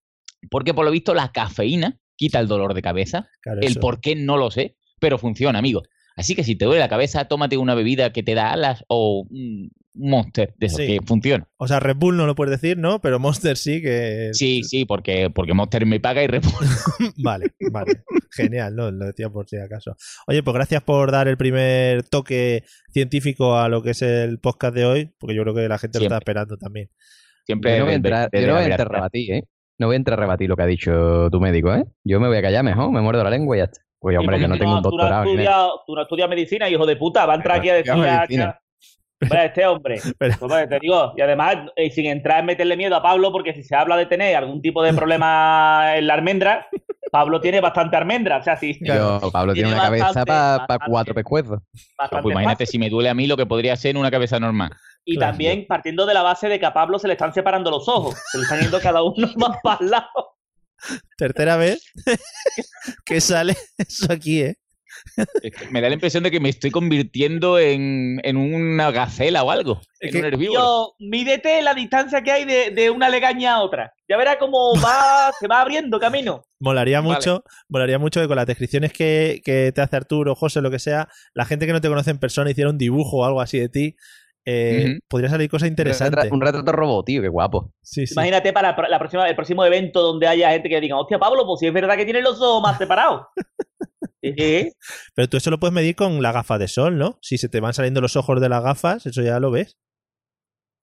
porque 0.51 0.73
por 0.73 0.83
lo 0.83 0.91
visto 0.91 1.13
la 1.13 1.31
cafeína 1.31 1.97
quita 2.17 2.41
el 2.41 2.49
dolor 2.49 2.73
de 2.73 2.81
cabeza. 2.81 3.29
claro, 3.41 3.61
El 3.61 3.67
eso. 3.71 3.79
por 3.79 4.01
qué 4.01 4.17
no 4.17 4.35
lo 4.35 4.51
sé, 4.51 4.75
pero 4.99 5.17
funciona, 5.17 5.59
amigo. 5.59 5.83
Así 6.15 6.35
que 6.35 6.43
si 6.43 6.55
te 6.55 6.65
duele 6.65 6.79
la 6.79 6.89
cabeza, 6.89 7.25
tómate 7.25 7.57
una 7.57 7.75
bebida 7.75 8.11
que 8.13 8.23
te 8.23 8.35
da 8.35 8.51
alas 8.51 8.83
o 8.87 9.25
un 9.29 9.71
monster 9.95 10.53
de 10.57 10.65
eso, 10.67 10.77
Sí. 10.77 10.87
que 10.87 10.99
funciona. 11.05 11.47
O 11.57 11.67
sea, 11.67 11.79
Red 11.79 11.97
Bull 11.97 12.17
no 12.17 12.25
lo 12.25 12.33
puedes 12.35 12.59
decir, 12.59 12.77
¿no? 12.77 12.99
Pero 12.99 13.19
Monster 13.19 13.57
sí 13.57 13.81
que... 13.81 14.29
Sí, 14.33 14.63
sí, 14.63 14.85
porque, 14.85 15.29
porque 15.29 15.53
Monster 15.53 15.85
me 15.85 15.99
paga 15.99 16.23
y 16.23 16.27
Red 16.27 16.43
Bull. 16.43 16.67
Vale, 17.23 17.53
vale. 17.71 18.03
Genial, 18.31 18.75
¿no? 18.75 18.89
Lo 18.89 19.05
decía 19.05 19.29
por 19.29 19.47
si 19.47 19.57
acaso. 19.57 19.95
Oye, 20.27 20.41
pues 20.41 20.53
gracias 20.55 20.81
por 20.83 21.11
dar 21.11 21.27
el 21.27 21.37
primer 21.37 22.03
toque 22.03 22.63
científico 22.91 23.57
a 23.57 23.69
lo 23.69 23.83
que 23.83 23.91
es 23.91 24.01
el 24.01 24.39
podcast 24.39 24.75
de 24.75 24.85
hoy, 24.85 25.11
porque 25.19 25.35
yo 25.35 25.43
creo 25.43 25.53
que 25.53 25.67
la 25.67 25.77
gente 25.77 25.99
lo 25.99 26.05
está 26.05 26.17
esperando 26.17 26.57
también. 26.57 26.89
Siempre 27.45 27.73
Yo 27.73 27.79
no 27.79 27.85
voy 27.85 27.93
a 27.93 27.97
entrar, 27.97 28.29
yo 28.31 28.47
no 28.47 28.53
voy 28.53 28.63
a 28.63 28.65
entrar 28.65 28.87
a 28.87 28.91
rebatir, 28.95 29.31
¿eh? 29.33 29.43
No 29.77 29.87
voy 29.87 29.95
a 29.95 29.97
entrar 29.97 30.17
a 30.19 30.21
rebatir 30.21 30.49
lo 30.49 30.55
que 30.55 30.63
ha 30.63 30.67
dicho 30.67 31.29
tu 31.31 31.39
médico, 31.39 31.73
¿eh? 31.73 31.85
Yo 32.03 32.19
me 32.19 32.27
voy 32.27 32.37
a 32.37 32.41
callar 32.41 32.63
mejor, 32.63 32.91
me 32.91 33.01
muerdo 33.01 33.23
la 33.23 33.29
lengua 33.29 33.57
y 33.57 33.59
ya 33.59 33.65
está. 33.65 33.81
Oye, 34.05 34.17
hombre, 34.17 34.37
¿Y 34.37 34.41
yo 34.41 34.47
no 34.49 34.57
tengo 34.57 34.75
un 34.75 34.81
tú 34.83 34.89
no 34.91 34.97
doctorado. 34.97 35.23
ni 35.25 35.31
nada. 35.35 35.43
estudiado- 35.43 35.81
Tú 35.87 35.95
no 35.95 36.01
estudias 36.01 36.29
medicina, 36.29 36.69
hijo 36.69 36.85
de 36.85 36.95
puta. 36.97 37.25
Va 37.25 37.33
a 37.33 37.35
entrar 37.37 37.57
aquí 37.59 37.69
a 37.69 37.75
decir 37.75 37.91
Estudiado 37.93 38.49
a-. 38.51 38.59
Hombre, 39.23 39.45
este 39.45 39.65
hombre. 39.65 39.99
Pero- 40.19 40.35
Pues, 40.39 40.69
te 40.69 40.79
digo, 40.79 41.13
y 41.15 41.21
además, 41.21 41.55
eh, 41.77 41.89
sin 41.89 42.05
entrar 42.07 42.41
en 42.41 42.45
meterle 42.47 42.75
miedo 42.75 42.95
a 42.97 43.01
Pablo, 43.01 43.31
porque 43.31 43.53
si 43.53 43.63
se 43.63 43.75
habla 43.75 43.95
de 43.95 44.05
tener 44.05 44.35
algún 44.35 44.61
tipo 44.61 44.83
de 44.83 44.93
problema 44.93 45.93
en 45.97 46.07
la 46.07 46.13
almendra, 46.15 46.67
Pablo 47.11 47.39
tiene 47.39 47.61
bastante 47.61 47.95
almendra. 47.95 48.37
O 48.37 48.43
sea, 48.43 48.57
sí. 48.57 48.77
Yo, 48.81 49.19
Pablo 49.31 49.53
tiene, 49.53 49.69
Tiene 49.69 49.81
una 49.81 49.89
cabeza 50.01 50.25
para 50.25 50.79
cuatro 50.85 51.13
pescuezos. 51.13 51.59
Pues 52.09 52.25
imagínate 52.25 52.65
si 52.65 52.77
me 52.77 52.89
duele 52.89 53.09
a 53.09 53.13
mí 53.13 53.27
lo 53.27 53.37
que 53.37 53.45
podría 53.45 53.75
ser 53.77 53.95
una 53.97 54.11
cabeza 54.11 54.39
normal. 54.39 54.71
Y 55.05 55.15
Claro. 55.17 55.31
también 55.31 55.65
partiendo 55.67 56.05
de 56.05 56.13
la 56.13 56.21
base 56.23 56.47
de 56.49 56.59
que 56.59 56.65
a 56.65 56.73
Pablo 56.73 56.97
se 56.99 57.07
le 57.07 57.13
están 57.13 57.33
separando 57.33 57.69
los 57.71 57.87
ojos. 57.87 58.15
Se 58.31 58.37
le 58.37 58.43
están 58.43 58.59
yendo 58.61 58.79
cada 58.81 59.03
uno 59.03 59.13
más 59.37 59.57
para 59.63 59.77
el 59.81 59.91
lado. 59.91 60.32
Tercera 61.17 61.57
vez 61.57 61.83
que 63.05 63.21
sale 63.21 63.55
eso 63.77 64.11
aquí, 64.11 64.41
¿eh? 64.41 64.55
Es 65.41 65.51
que 65.55 65.67
me 65.69 65.81
da 65.81 65.89
la 65.89 65.95
impresión 65.95 66.23
de 66.23 66.31
que 66.31 66.39
me 66.39 66.49
estoy 66.49 66.69
convirtiendo 66.71 67.57
en, 67.59 68.21
en 68.23 68.37
una 68.37 68.91
gacela 68.91 69.43
o 69.43 69.51
algo. 69.51 69.81
Es 69.99 70.09
en 70.09 70.11
que- 70.11 70.19
un 70.19 70.25
herbívoro. 70.25 70.61
Tío, 70.97 71.07
mídete 71.09 71.61
la 71.61 71.73
distancia 71.73 72.21
que 72.21 72.31
hay 72.31 72.45
de, 72.45 72.69
de 72.71 72.89
una 72.89 73.09
legaña 73.09 73.55
a 73.55 73.61
otra. 73.63 73.93
Ya 74.07 74.17
verás 74.17 74.37
cómo 74.39 74.73
va, 74.79 75.31
se 75.39 75.47
va 75.47 75.61
abriendo 75.61 75.99
camino. 75.99 76.45
Molaría 76.59 77.01
Vale. 77.01 77.15
mucho, 77.15 77.43
molaría 77.67 77.99
mucho 77.99 78.21
que 78.21 78.27
con 78.27 78.37
las 78.37 78.45
descripciones 78.47 78.93
que, 78.93 79.41
que 79.43 79.71
te 79.73 79.81
hace 79.81 79.95
Arturo, 79.95 80.35
José, 80.35 80.61
lo 80.61 80.71
que 80.71 80.79
sea, 80.79 81.09
la 81.33 81.45
gente 81.45 81.65
que 81.65 81.73
no 81.73 81.81
te 81.81 81.89
conoce 81.89 82.11
en 82.11 82.19
persona 82.19 82.51
hiciera 82.51 82.69
un 82.69 82.77
dibujo 82.77 83.17
o 83.17 83.25
algo 83.25 83.41
así 83.41 83.59
de 83.59 83.69
ti. 83.69 83.95
Eh. 84.45 84.99
Podría 85.07 85.29
salir 85.29 85.49
cosa 85.49 85.67
interesante. 85.67 86.29
Un 86.31 86.41
retrato 86.41 86.71
robot, 86.71 87.05
tío, 87.05 87.21
qué 87.21 87.29
guapo. 87.29 87.71
Sí, 87.81 88.05
sí. 88.07 88.13
Imagínate 88.13 88.53
para 88.53 88.75
la 88.89 88.99
próxima, 88.99 89.27
el 89.27 89.35
próximo 89.35 89.65
evento 89.65 90.01
donde 90.01 90.27
haya 90.27 90.51
gente 90.51 90.69
que 90.69 90.81
diga, 90.81 90.99
hostia, 90.99 91.19
Pablo, 91.19 91.45
pues 91.45 91.59
si 91.59 91.67
es 91.67 91.73
verdad 91.73 91.95
que 91.95 92.05
tienes 92.05 92.23
los 92.23 92.41
ojos 92.41 92.61
más 92.61 92.77
separados. 92.77 93.27
Eh, 94.25 94.71
Pero 95.15 95.27
tú 95.27 95.35
eso 95.35 95.49
lo 95.49 95.59
puedes 95.59 95.73
medir 95.73 95.97
con 95.97 96.21
la 96.21 96.31
gafa 96.31 96.57
de 96.57 96.69
sol, 96.69 96.97
¿no? 96.97 97.19
Si 97.21 97.37
se 97.37 97.49
te 97.49 97.59
van 97.59 97.73
saliendo 97.73 97.99
los 97.99 98.15
ojos 98.15 98.39
de 98.39 98.47
las 98.47 98.63
gafas, 98.63 99.05
eso 99.05 99.21
ya 99.21 99.37
lo 99.41 99.51
ves. 99.51 99.77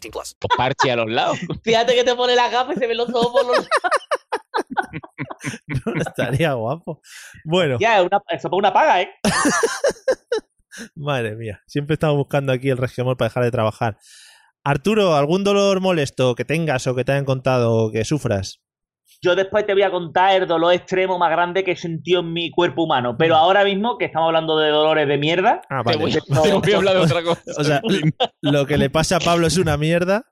18 0.00 0.10
plus. 0.12 0.36
dos 0.40 0.56
parches 0.56 0.92
a 0.92 0.96
los 0.96 1.10
lados. 1.10 1.38
fíjate 1.64 1.94
que 1.94 2.04
te 2.04 2.14
pone 2.14 2.34
la 2.34 2.48
gafa 2.48 2.72
y 2.72 2.76
se 2.76 2.86
ven 2.86 2.96
los 2.96 3.08
ojos 3.10 3.32
por 3.32 3.46
los 3.46 3.68
Estaría 6.06 6.52
guapo. 6.54 7.00
Bueno, 7.44 7.76
Ya, 7.78 8.02
una, 8.02 8.22
eso 8.30 8.48
para 8.48 8.58
una 8.58 8.72
paga, 8.72 9.02
¿eh? 9.02 9.10
madre 10.94 11.36
mía. 11.36 11.62
Siempre 11.66 11.94
estamos 11.94 12.16
buscando 12.16 12.52
aquí 12.52 12.70
el 12.70 12.78
resquemor 12.78 13.16
para 13.16 13.28
dejar 13.28 13.44
de 13.44 13.50
trabajar. 13.50 13.98
Arturo, 14.64 15.14
¿algún 15.14 15.44
dolor 15.44 15.80
molesto 15.80 16.34
que 16.34 16.44
tengas 16.44 16.86
o 16.86 16.94
que 16.94 17.04
te 17.04 17.12
hayan 17.12 17.26
contado 17.26 17.74
o 17.74 17.92
que 17.92 18.04
sufras? 18.04 18.60
Yo 19.24 19.34
después 19.34 19.64
te 19.66 19.72
voy 19.72 19.82
a 19.82 19.90
contar 19.90 20.36
el 20.42 20.46
dolor 20.46 20.74
extremo 20.74 21.18
más 21.18 21.30
grande 21.30 21.64
que 21.64 21.72
he 21.72 21.76
sentido 21.76 22.20
en 22.20 22.32
mi 22.32 22.50
cuerpo 22.50 22.82
humano. 22.84 23.16
Pero 23.18 23.36
ahora 23.36 23.64
mismo, 23.64 23.96
que 23.96 24.04
estamos 24.04 24.26
hablando 24.26 24.58
de 24.58 24.68
dolores 24.68 25.08
de 25.08 25.16
mierda, 25.16 25.62
Ah, 25.70 25.82
Te 25.84 25.96
vale. 25.96 25.98
voy, 25.98 26.12
te 26.12 26.20
voy 26.60 26.72
a 26.72 26.76
hablar 26.76 26.94
de 26.96 27.00
otra 27.00 27.22
cosa. 27.22 27.42
O 27.58 27.64
sea, 27.64 27.80
lo 28.42 28.66
que 28.66 28.76
le 28.76 28.90
pasa 28.90 29.16
a 29.16 29.20
Pablo 29.20 29.46
es 29.46 29.56
una 29.56 29.76
mierda. 29.78 30.24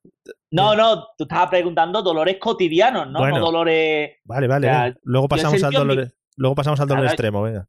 No, 0.50 0.76
no, 0.76 1.04
tú 1.16 1.24
estabas 1.24 1.48
preguntando 1.48 2.02
dolores 2.02 2.36
cotidianos, 2.38 3.08
¿no? 3.10 3.18
Bueno. 3.20 3.38
No 3.38 3.44
dolores. 3.46 4.10
Vale, 4.24 4.46
vale. 4.46 4.66
O 4.66 4.70
sea. 4.70 4.94
Luego 5.04 5.28
pasamos 5.28 5.62
al 5.62 5.70
mi- 5.70 5.76
dolor. 5.76 6.12
Luego 6.36 6.54
pasamos 6.54 6.80
al 6.80 6.88
dolor 6.88 7.02
Claro, 7.04 7.12
extremo, 7.14 7.42
venga. 7.42 7.66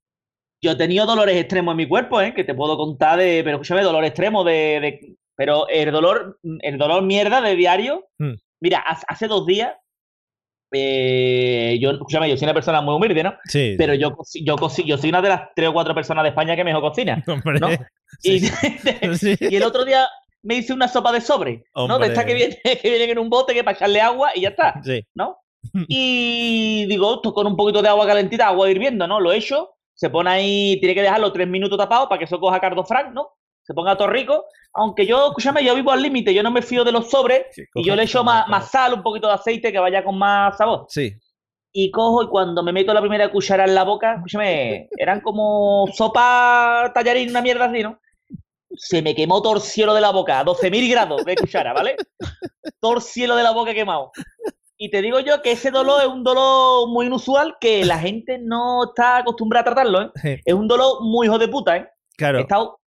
Yo 0.61 0.71
he 0.71 0.75
tenido 0.75 1.05
dolores 1.05 1.35
extremos 1.37 1.71
en 1.73 1.77
mi 1.77 1.87
cuerpo, 1.87 2.21
¿eh? 2.21 2.33
Que 2.33 2.43
te 2.43 2.53
puedo 2.53 2.75
contar 2.77 3.17
de. 3.19 3.41
Pero 3.43 3.55
escúchame, 3.57 3.81
dolor 3.83 4.03
extremo 4.03 4.43
de, 4.43 4.51
de 4.81 5.15
Pero 5.37 5.67
el 5.69 5.91
dolor, 5.91 6.39
el 6.61 6.77
dolor 6.77 7.01
mierda 7.03 7.39
de 7.41 7.55
diario. 7.55 8.05
Hmm. 8.19 8.33
Mira, 8.61 8.79
hace, 8.79 9.05
hace 9.07 9.27
dos 9.27 9.45
días. 9.45 9.73
Eh, 10.73 11.77
yo, 11.79 11.91
escúchame, 11.91 12.29
yo 12.29 12.35
soy 12.37 12.45
una 12.45 12.53
persona 12.53 12.81
muy 12.81 12.95
humilde, 12.95 13.23
¿no? 13.23 13.35
Sí. 13.45 13.75
Pero 13.77 13.93
yo, 13.93 14.15
yo, 14.33 14.55
yo 14.85 14.97
soy 14.97 15.09
una 15.09 15.21
de 15.21 15.29
las 15.29 15.41
tres 15.55 15.69
o 15.69 15.73
cuatro 15.73 15.93
personas 15.95 16.23
de 16.23 16.29
España 16.29 16.55
que 16.55 16.63
mejor 16.63 16.81
cocina. 16.81 17.23
Hombre. 17.27 17.59
¿no? 17.59 17.69
Sí. 18.19 18.41
Y, 19.01 19.15
Sí. 19.17 19.35
y 19.39 19.55
el 19.55 19.63
otro 19.63 19.85
día 19.85 20.07
me 20.41 20.55
hice 20.55 20.73
una 20.73 20.87
sopa 20.87 21.11
de 21.11 21.21
sobre, 21.21 21.63
¿no? 21.75 21.99
De 21.99 22.07
estas 22.07 22.25
que, 22.25 22.33
viene, 22.33 22.59
que 22.81 22.89
vienen 22.89 23.11
en 23.11 23.19
un 23.19 23.29
bote 23.29 23.53
que 23.53 23.63
para 23.63 23.75
echarle 23.77 24.01
agua 24.01 24.31
y 24.35 24.41
ya 24.41 24.49
está, 24.49 24.81
Sí. 24.83 25.05
¿no? 25.15 25.37
Y 25.87 26.85
digo, 26.87 27.15
esto 27.15 27.33
con 27.33 27.47
un 27.47 27.55
poquito 27.55 27.81
de 27.81 27.87
agua 27.87 28.05
calentita, 28.05 28.47
agua 28.47 28.69
hirviendo, 28.69 29.07
¿no? 29.07 29.21
Lo 29.21 29.31
he 29.31 29.37
hecho, 29.37 29.69
se 29.93 30.09
pone 30.09 30.29
ahí, 30.29 30.77
tiene 30.79 30.93
que 30.93 31.01
dejarlo 31.01 31.31
tres 31.31 31.47
minutos 31.47 31.77
tapado 31.77 32.09
para 32.09 32.19
que 32.19 32.25
eso 32.25 32.39
coja 32.39 32.59
cardo 32.59 32.83
frank, 32.83 33.13
¿no? 33.13 33.29
Se 33.63 33.73
ponga 33.73 33.95
todo 33.97 34.07
rico. 34.09 34.45
Aunque 34.73 35.05
yo, 35.05 35.27
escúchame, 35.27 35.63
yo 35.63 35.75
vivo 35.75 35.91
al 35.91 36.01
límite, 36.01 36.33
yo 36.33 36.41
no 36.43 36.51
me 36.51 36.61
fío 36.61 36.83
de 36.83 36.91
los 36.91 37.09
sobres 37.09 37.45
Sí, 37.51 37.63
y 37.75 37.83
yo 37.85 37.95
le 37.95 38.03
echo 38.03 38.23
más, 38.23 38.47
más 38.47 38.69
sal, 38.71 38.93
un 38.95 39.03
poquito 39.03 39.27
de 39.27 39.33
aceite 39.33 39.71
que 39.71 39.79
vaya 39.79 40.03
con 40.03 40.17
más 40.17 40.57
sabor. 40.57 40.85
Sí. 40.89 41.13
Y 41.71 41.89
cojo 41.91 42.23
y 42.23 42.27
cuando 42.27 42.61
me 42.63 42.71
meto 42.73 42.93
la 42.93 43.01
primera 43.01 43.31
cuchara 43.31 43.65
en 43.65 43.75
la 43.75 43.83
boca, 43.83 44.15
escúchame, 44.15 44.89
eran 44.97 45.21
como 45.21 45.87
sopa 45.93 46.91
tallarín, 46.93 47.29
una 47.29 47.41
mierda 47.41 47.65
así, 47.65 47.81
¿no? 47.83 47.99
Se 48.75 49.01
me 49.03 49.13
quemó 49.13 49.41
todo 49.41 49.55
el 49.55 49.61
cielo 49.61 49.93
de 49.93 50.01
la 50.01 50.11
boca, 50.11 50.39
a 50.39 50.45
12.000 50.45 50.89
grados 50.89 51.23
de 51.25 51.35
cuchara, 51.35 51.73
¿vale? 51.73 51.95
Todo 52.79 52.95
el 52.95 53.01
cielo 53.01 53.35
de 53.35 53.43
la 53.43 53.51
boca 53.51 53.73
quemado. 53.73 54.11
Y 54.77 54.89
te 54.89 55.01
digo 55.03 55.19
yo 55.19 55.41
que 55.43 55.51
ese 55.51 55.69
dolor 55.69 56.01
es 56.01 56.07
un 56.07 56.23
dolor 56.23 56.89
muy 56.89 57.05
inusual 57.05 57.55
que 57.61 57.85
la 57.85 57.99
gente 57.99 58.39
no 58.41 58.85
está 58.85 59.17
acostumbrada 59.17 59.61
a 59.61 59.65
tratarlo, 59.65 60.01
¿eh? 60.01 60.11
Sí. 60.15 60.35
Es 60.45 60.53
un 60.55 60.67
dolor 60.67 60.97
muy 61.03 61.27
hijo 61.27 61.37
de 61.37 61.47
puta, 61.47 61.77
¿eh? 61.77 61.87
He 61.87 62.15
Claro. 62.17 62.39
estado 62.39 62.79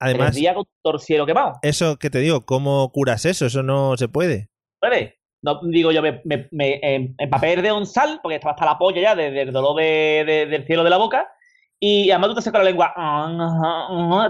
Además, 0.00 0.36
con 0.82 0.96
el 1.20 1.26
quemado. 1.26 1.58
eso 1.62 1.96
que 1.98 2.10
te 2.10 2.18
digo, 2.20 2.44
¿cómo 2.46 2.90
curas 2.90 3.24
eso? 3.26 3.46
Eso 3.46 3.62
no 3.62 3.96
se 3.96 4.08
puede. 4.08 4.48
¿Sabes? 4.82 5.14
No, 5.42 5.60
digo 5.62 5.90
yo, 5.92 6.02
me, 6.02 6.20
me, 6.24 6.48
me 6.52 7.14
empapé 7.18 7.56
de 7.56 7.72
un 7.72 7.86
sal, 7.86 8.20
porque 8.22 8.36
estaba 8.36 8.52
hasta 8.52 8.66
la 8.66 8.78
polla 8.78 9.00
ya 9.00 9.14
de- 9.14 9.30
del 9.30 9.52
dolor 9.52 9.76
de- 9.76 10.24
de- 10.26 10.46
del 10.46 10.66
cielo 10.66 10.84
de 10.84 10.90
la 10.90 10.96
boca. 10.98 11.26
Y 11.78 12.10
además 12.10 12.30
tú 12.30 12.34
te 12.36 12.42
secas 12.42 12.60
la 12.62 12.70
lengua. 12.70 12.92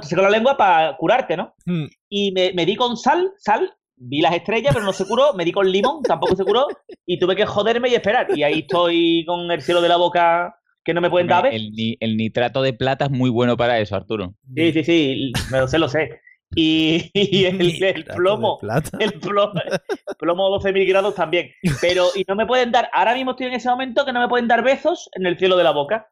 Te 0.01 0.07
secas 0.09 0.25
la 0.25 0.31
lengua 0.31 0.57
para 0.57 0.97
curarte, 0.97 1.37
¿no? 1.37 1.55
Mm. 1.67 1.87
Y 2.09 2.33
me, 2.33 2.53
me 2.53 2.65
di 2.65 2.77
con 2.77 2.97
sal, 2.97 3.33
sal, 3.39 3.73
vi 3.97 4.21
las 4.21 4.35
estrellas, 4.35 4.73
pero 4.73 4.85
no 4.87 4.93
se 4.93 5.05
curó. 5.07 5.35
Me 5.35 5.45
di 5.45 5.51
con 5.53 5.69
limón, 5.71 6.03
tampoco 6.03 6.37
se 6.37 6.45
curó. 6.45 6.67
Y 7.07 7.19
tuve 7.19 7.35
que 7.35 7.47
joderme 7.47 7.89
y 7.89 7.95
esperar. 7.95 8.29
Y 8.37 8.43
ahí 8.45 8.61
estoy 8.61 9.25
con 9.27 9.51
el 9.51 9.63
cielo 9.63 9.81
de 9.81 9.89
la 9.89 9.97
boca 9.97 10.55
que 10.85 10.95
no 10.95 11.01
me 11.01 11.11
pueden 11.11 11.29
dar. 11.29 11.47
El, 11.47 11.73
el 12.01 12.17
nitrato 12.17 12.63
de 12.63 12.73
plata 12.73 13.07
es 13.07 13.11
muy 13.11 13.31
bueno 13.31 13.57
para 13.57 13.79
eso, 13.79 13.97
Arturo. 13.97 14.35
Sí, 14.55 14.73
sí, 14.73 14.85
sí, 14.85 15.33
me 15.51 15.59
lo 15.59 15.69
sé, 15.69 15.79
lo 15.79 15.89
sé. 15.89 16.21
Y, 16.55 17.11
y 17.15 17.45
el, 17.45 18.05
plomo, 18.05 18.59
plata. 18.59 18.99
el 18.99 19.13
plomo, 19.21 19.53
plomo 20.19 20.51
12.000 20.59 20.89
grados 20.89 21.15
también. 21.15 21.51
Pero, 21.81 22.07
y 22.15 22.25
no 22.27 22.35
me 22.35 22.47
pueden 22.47 22.73
dar, 22.73 22.91
ahora 22.93 23.15
mismo 23.15 23.33
estoy 23.33 23.47
en 23.47 23.55
ese 23.55 23.69
momento 23.69 24.05
que 24.05 24.13
no 24.13 24.21
me 24.21 24.29
pueden 24.29 24.49
dar 24.49 24.65
besos 24.65 25.09
en 25.15 25.27
el 25.27 25.39
cielo 25.39 25.57
de 25.57 25.65
la 25.65 25.71
boca. 25.71 26.09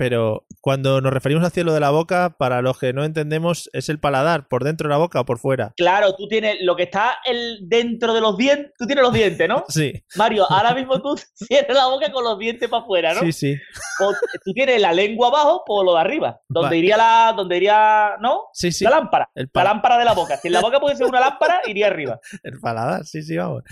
Pero 0.00 0.46
cuando 0.62 1.02
nos 1.02 1.12
referimos 1.12 1.44
al 1.44 1.50
cielo 1.52 1.74
de 1.74 1.80
la 1.80 1.90
boca, 1.90 2.34
para 2.38 2.62
los 2.62 2.78
que 2.78 2.94
no 2.94 3.04
entendemos, 3.04 3.68
es 3.74 3.90
el 3.90 4.00
paladar, 4.00 4.48
por 4.48 4.64
dentro 4.64 4.88
de 4.88 4.94
la 4.94 4.96
boca 4.96 5.20
o 5.20 5.26
por 5.26 5.38
fuera. 5.38 5.74
Claro, 5.76 6.14
tú 6.16 6.26
tienes 6.26 6.56
lo 6.62 6.74
que 6.74 6.84
está 6.84 7.18
el, 7.26 7.58
dentro 7.68 8.14
de 8.14 8.22
los 8.22 8.38
dientes, 8.38 8.72
tú 8.78 8.86
tienes 8.86 9.02
los 9.04 9.12
dientes, 9.12 9.46
¿no? 9.46 9.62
Sí, 9.68 9.92
Mario, 10.16 10.50
ahora 10.50 10.72
mismo 10.74 11.02
tú 11.02 11.18
cierras 11.34 11.76
la 11.76 11.86
boca 11.88 12.10
con 12.12 12.24
los 12.24 12.38
dientes 12.38 12.66
para 12.70 12.82
afuera, 12.82 13.12
¿no? 13.12 13.20
sí, 13.20 13.32
sí. 13.32 13.54
O 14.02 14.10
tú 14.42 14.54
tienes 14.54 14.80
la 14.80 14.94
lengua 14.94 15.28
abajo 15.28 15.64
por 15.66 15.84
lo 15.84 15.92
de 15.92 16.00
arriba. 16.00 16.40
Donde 16.48 16.68
Vale. 16.68 16.78
iría 16.78 16.96
la, 16.96 17.34
donde 17.36 17.58
iría, 17.58 18.12
¿no? 18.22 18.44
Sí, 18.54 18.72
sí. 18.72 18.84
La 18.84 18.90
lámpara. 18.90 19.28
El 19.34 19.44
La 19.44 19.50
pa- 19.52 19.64
lámpara 19.64 19.98
de 19.98 20.06
la 20.06 20.14
boca. 20.14 20.38
Si 20.38 20.48
en 20.48 20.54
la 20.54 20.62
boca 20.62 20.80
puede 20.80 20.96
ser 20.96 21.08
una 21.08 21.20
lámpara, 21.20 21.60
iría 21.66 21.88
arriba. 21.88 22.18
El 22.42 22.58
paladar, 22.58 23.04
sí, 23.04 23.22
sí, 23.22 23.36
vamos. 23.36 23.64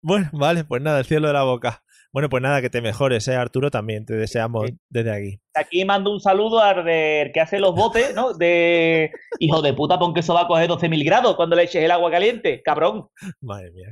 Bueno, 0.00 0.30
vale, 0.32 0.64
pues 0.64 0.80
nada, 0.80 1.00
el 1.00 1.04
cielo 1.04 1.26
de 1.26 1.34
la 1.34 1.42
boca. 1.42 1.82
Bueno, 2.12 2.28
pues 2.28 2.42
nada, 2.42 2.60
que 2.60 2.68
te 2.68 2.82
mejores, 2.82 3.26
¿eh, 3.28 3.36
Arturo? 3.36 3.70
También 3.70 4.04
te 4.04 4.14
deseamos 4.14 4.66
Sí. 4.68 4.76
desde 4.90 5.10
aquí. 5.12 5.40
Aquí 5.54 5.84
mando 5.86 6.12
un 6.12 6.20
saludo 6.20 6.60
al 6.60 6.84
del 6.84 7.32
que 7.32 7.40
hace 7.40 7.58
los 7.58 7.74
botes, 7.74 8.14
¿no? 8.14 8.34
De 8.34 9.10
hijo 9.38 9.62
de 9.62 9.72
puta, 9.72 9.98
pon 9.98 10.12
que 10.12 10.20
eso 10.20 10.34
va 10.34 10.42
a 10.42 10.46
coger 10.46 10.68
12.000 10.68 11.04
grados 11.04 11.36
cuando 11.36 11.56
le 11.56 11.62
eches 11.64 11.82
el 11.82 11.90
agua 11.90 12.10
caliente, 12.10 12.60
cabrón. 12.62 13.08
Madre 13.40 13.70
mía, 13.72 13.88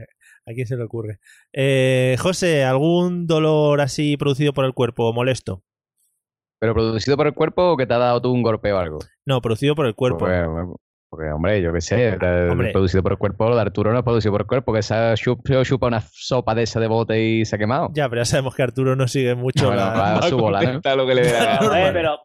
¿a 0.46 0.52
quién 0.52 0.66
se 0.66 0.76
le 0.76 0.85
ocurre? 0.85 1.18
Eh, 1.54 2.16
José, 2.20 2.62
¿algún 2.64 3.26
dolor 3.26 3.80
así 3.80 4.18
producido 4.18 4.52
por 4.52 4.66
el 4.66 4.74
cuerpo 4.74 5.12
molesto? 5.14 5.62
¿Pero 6.61 6.74
producido 6.74 7.16
por 7.16 7.26
el 7.26 7.33
cuerpo 7.33 7.70
o 7.72 7.76
que 7.78 7.87
te 7.87 7.94
ha 7.94 7.98
dado 7.98 8.20
tú 8.20 8.30
un 8.33 8.42
golpe 8.42 8.70
o 8.70 8.76
algo? 8.78 8.98
No, 9.24 9.40
producido 9.40 9.74
por 9.74 9.87
el 9.87 9.94
cuerpo. 9.94 10.18
Porque, 10.18 10.42
porque, 11.10 11.30
hombre, 11.30 11.60
yo 11.60 11.72
qué 11.72 11.80
sé, 11.80 12.08
eh, 12.08 12.48
Hombre. 12.50 12.70
producido 12.72 13.02
por 13.02 13.12
el 13.12 13.18
cuerpo, 13.18 13.48
lo 13.48 13.56
de 13.56 13.62
Arturo 13.62 13.92
no 13.92 13.98
es 13.98 14.04
producido 14.04 14.30
por 14.32 14.42
el 14.42 14.46
cuerpo, 14.46 14.72
que 14.72 14.82
se 14.82 14.94
ha 14.94 15.14
chup- 15.14 15.64
chupa 15.66 15.88
una 15.88 16.00
sopa 16.12 16.54
de 16.54 16.62
esa 16.62 16.78
de 16.78 16.86
bote 16.86 17.20
y 17.20 17.44
se 17.44 17.56
ha 17.56 17.58
quemado. 17.58 17.88
Ya, 17.94 18.08
pero 18.08 18.20
ya 18.22 18.24
sabemos 18.26 18.54
que 18.54 18.62
Arturo 18.62 18.94
no 18.94 19.08
sigue 19.08 19.34
mucho 19.34 19.66
Bueno, 19.66 19.80
la- 19.82 20.22
su 20.28 20.38
bola, 20.38 20.62
¿no? 20.62 20.96
Lo 20.96 21.06
que 21.06 21.14
le 21.16 21.22
dé 21.22 21.32
la 21.32 21.38
gana. 21.44 21.58
Joder, 21.58 21.92
pero, 21.92 22.18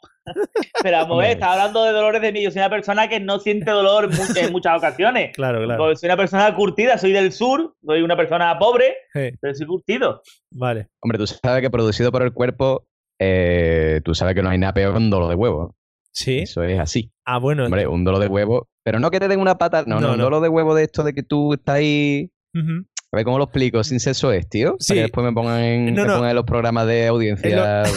pero 0.83 0.97
vamos 0.97 1.25
está 1.25 1.53
hablando 1.53 1.83
de 1.83 1.91
dolores 1.91 2.21
de 2.21 2.31
mí. 2.31 2.43
Yo 2.43 2.51
soy 2.51 2.59
una 2.61 2.69
persona 2.69 3.07
que 3.07 3.19
no 3.19 3.39
siente 3.39 3.71
dolor 3.71 4.05
en 4.05 4.09
mu- 4.11 4.23
en 4.47 4.51
muchas 4.51 4.77
ocasiones. 4.77 5.33
Claro, 5.35 5.63
claro. 5.63 5.79
Porque 5.83 5.95
soy 5.95 6.07
una 6.07 6.17
persona 6.17 6.55
curtida, 6.55 6.97
soy 6.99 7.11
del 7.11 7.31
sur, 7.31 7.73
soy 7.83 8.01
una 8.03 8.15
persona 8.15 8.57
pobre, 8.59 8.95
Sí, 9.13 9.31
pero 9.41 9.55
soy 9.55 9.65
curtido. 9.67 10.21
vale. 10.51 10.89
Hombre, 11.01 11.17
tú 11.17 11.25
sabes 11.27 11.61
que 11.61 11.69
producido 11.71 12.11
por 12.11 12.21
el 12.21 12.33
cuerpo, 12.33 12.85
eh, 13.19 14.01
tú 14.03 14.13
sabes 14.13 14.35
que 14.35 14.43
no 14.43 14.49
hay 14.49 14.57
nada 14.59 14.73
peor 14.73 14.91
que 14.93 14.97
un 14.99 15.09
dolor 15.09 15.29
de 15.29 15.35
huevo. 15.35 15.75
Sí. 16.11 16.39
Eso 16.39 16.63
es 16.63 16.79
así. 16.79 17.11
Ah, 17.25 17.39
bueno. 17.39 17.65
Hombre, 17.65 17.87
un 17.87 18.03
dolor 18.05 18.21
de 18.21 18.27
huevo. 18.27 18.69
Pero 18.85 18.99
no 18.99 19.09
que 19.09 19.19
te 19.19 19.27
den 19.27 19.39
una 19.39 19.57
pata. 19.57 19.83
No, 19.87 19.99
no, 19.99 20.15
No, 20.15 20.23
dolor 20.23 20.43
de 20.43 20.47
huevo 20.49 20.75
de 20.75 20.83
esto 20.83 21.03
de 21.03 21.13
que 21.13 21.23
tú 21.23 21.53
estás 21.53 21.75
ahí. 21.77 22.31
A 22.53 23.17
ver 23.17 23.25
cómo 23.25 23.39
lo 23.39 23.45
explico 23.45 23.83
sin 23.83 23.99
sexo 23.99 24.31
es, 24.31 24.47
tío. 24.47 24.75
Sí. 24.79 24.89
Para 24.93 24.97
que 24.97 25.01
después 25.03 25.25
me 25.25 25.33
pongan 25.33 25.59
en, 25.61 25.95
No, 25.95 26.03
me 26.05 26.13
pongan 26.13 26.29
en 26.29 26.35
los 26.35 26.45
programas 26.45 26.85
de 26.87 27.07
audiencia. 27.07 27.83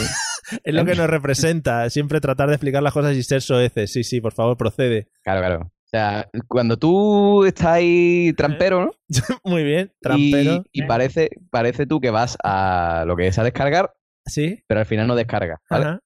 Es 0.64 0.72
lo 0.72 0.86
que 0.86 0.94
nos 0.94 1.10
representa, 1.10 1.90
siempre 1.90 2.22
tratar 2.22 2.48
de 2.48 2.54
explicar 2.54 2.82
las 2.82 2.94
cosas 2.94 3.14
y 3.14 3.22
ser 3.22 3.42
soeces. 3.42 3.92
Sí, 3.92 4.02
sí, 4.02 4.22
por 4.22 4.32
favor, 4.32 4.56
procede. 4.56 5.10
Claro, 5.22 5.40
claro. 5.40 5.60
O 5.66 5.88
sea, 5.90 6.30
cuando 6.46 6.78
tú 6.78 7.44
estás 7.44 7.66
ahí 7.66 8.32
trampero, 8.34 8.86
¿no? 8.86 8.92
Muy 9.44 9.62
bien, 9.62 9.92
trampero. 10.00 10.64
y 10.72 10.84
parece, 10.84 11.28
parece 11.50 11.86
tú 11.86 12.00
que 12.00 12.08
vas 12.08 12.38
a 12.42 13.04
lo 13.06 13.14
que 13.14 13.26
es 13.26 13.38
a 13.38 13.44
descargar, 13.44 13.92
Sí, 14.24 14.62
pero 14.66 14.80
al 14.80 14.86
final 14.86 15.06
no 15.06 15.16
descargas, 15.16 15.58
¿vale? 15.68 15.84
ajá. 15.84 16.00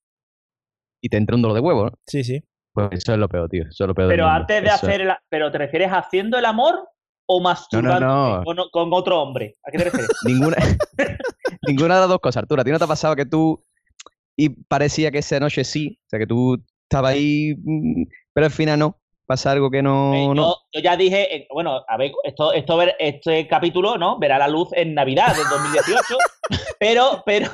Y 1.00 1.08
te 1.08 1.18
entra 1.18 1.36
un 1.36 1.42
dolor 1.42 1.54
de 1.56 1.60
huevo, 1.60 1.84
¿no? 1.86 1.92
Sí, 2.06 2.24
sí. 2.24 2.42
Pues 2.72 2.88
eso 2.92 3.12
es 3.12 3.18
lo 3.18 3.28
peor, 3.28 3.48
tío. 3.48 3.62
Eso 3.62 3.84
es 3.84 3.88
lo 3.88 3.94
peor 3.94 4.08
del 4.08 4.16
Pero 4.16 4.28
antes 4.28 4.62
de 4.62 4.68
Eso- 4.68 4.86
hacer 4.86 5.00
el, 5.02 5.12
¿Pero 5.28 5.50
te 5.50 5.58
refieres 5.58 5.90
haciendo 5.90 6.38
el 6.38 6.44
amor 6.44 6.88
o 7.26 7.40
masturbando 7.40 8.06
no. 8.06 8.42
Con, 8.44 8.56
con 8.70 8.92
otro 8.92 9.20
hombre? 9.22 9.54
¿A 9.66 9.70
qué 9.70 9.78
te 9.78 9.84
refieres? 9.84 10.08
Ninguna, 10.24 10.56
ninguna 11.66 11.94
de 11.96 12.00
las 12.00 12.08
dos 12.08 12.18
cosas, 12.20 12.42
Arturo. 12.42 12.62
¿A 12.62 12.64
ti 12.64 12.70
no 12.70 12.78
te 12.78 12.84
ha 12.84 12.88
pasado 12.88 13.14
que 13.16 13.26
tú 13.26 13.64
y 14.36 14.48
parecía 14.48 15.10
que 15.10 15.18
esa 15.18 15.38
noche 15.40 15.64
sí? 15.64 15.98
O 16.06 16.08
sea, 16.08 16.18
que 16.18 16.26
tú 16.26 16.62
estabas 16.88 17.12
ahí, 17.12 17.54
mm, 17.62 18.04
pero 18.32 18.46
al 18.46 18.52
final 18.52 18.78
no. 18.78 18.98
Pasa 19.24 19.52
algo 19.52 19.70
que 19.70 19.78
Eh, 19.78 19.82
no... 19.82 20.34
no. 20.34 20.34
yo, 20.34 20.56
yo 20.72 20.80
ya 20.80 20.96
dije, 20.96 21.34
eh, 21.36 21.46
bueno, 21.54 21.82
a 21.88 21.96
ver, 21.96 22.10
esto, 22.24 22.52
esto 22.52 22.82
este 22.98 23.46
capítulo, 23.46 23.96
¿no? 23.96 24.18
Verá 24.18 24.36
la 24.36 24.48
luz 24.48 24.68
en 24.72 24.94
Navidad 24.94 25.34
del 25.34 25.44
2018, 25.48 26.16
pero, 26.80 27.22
pero 27.24 27.48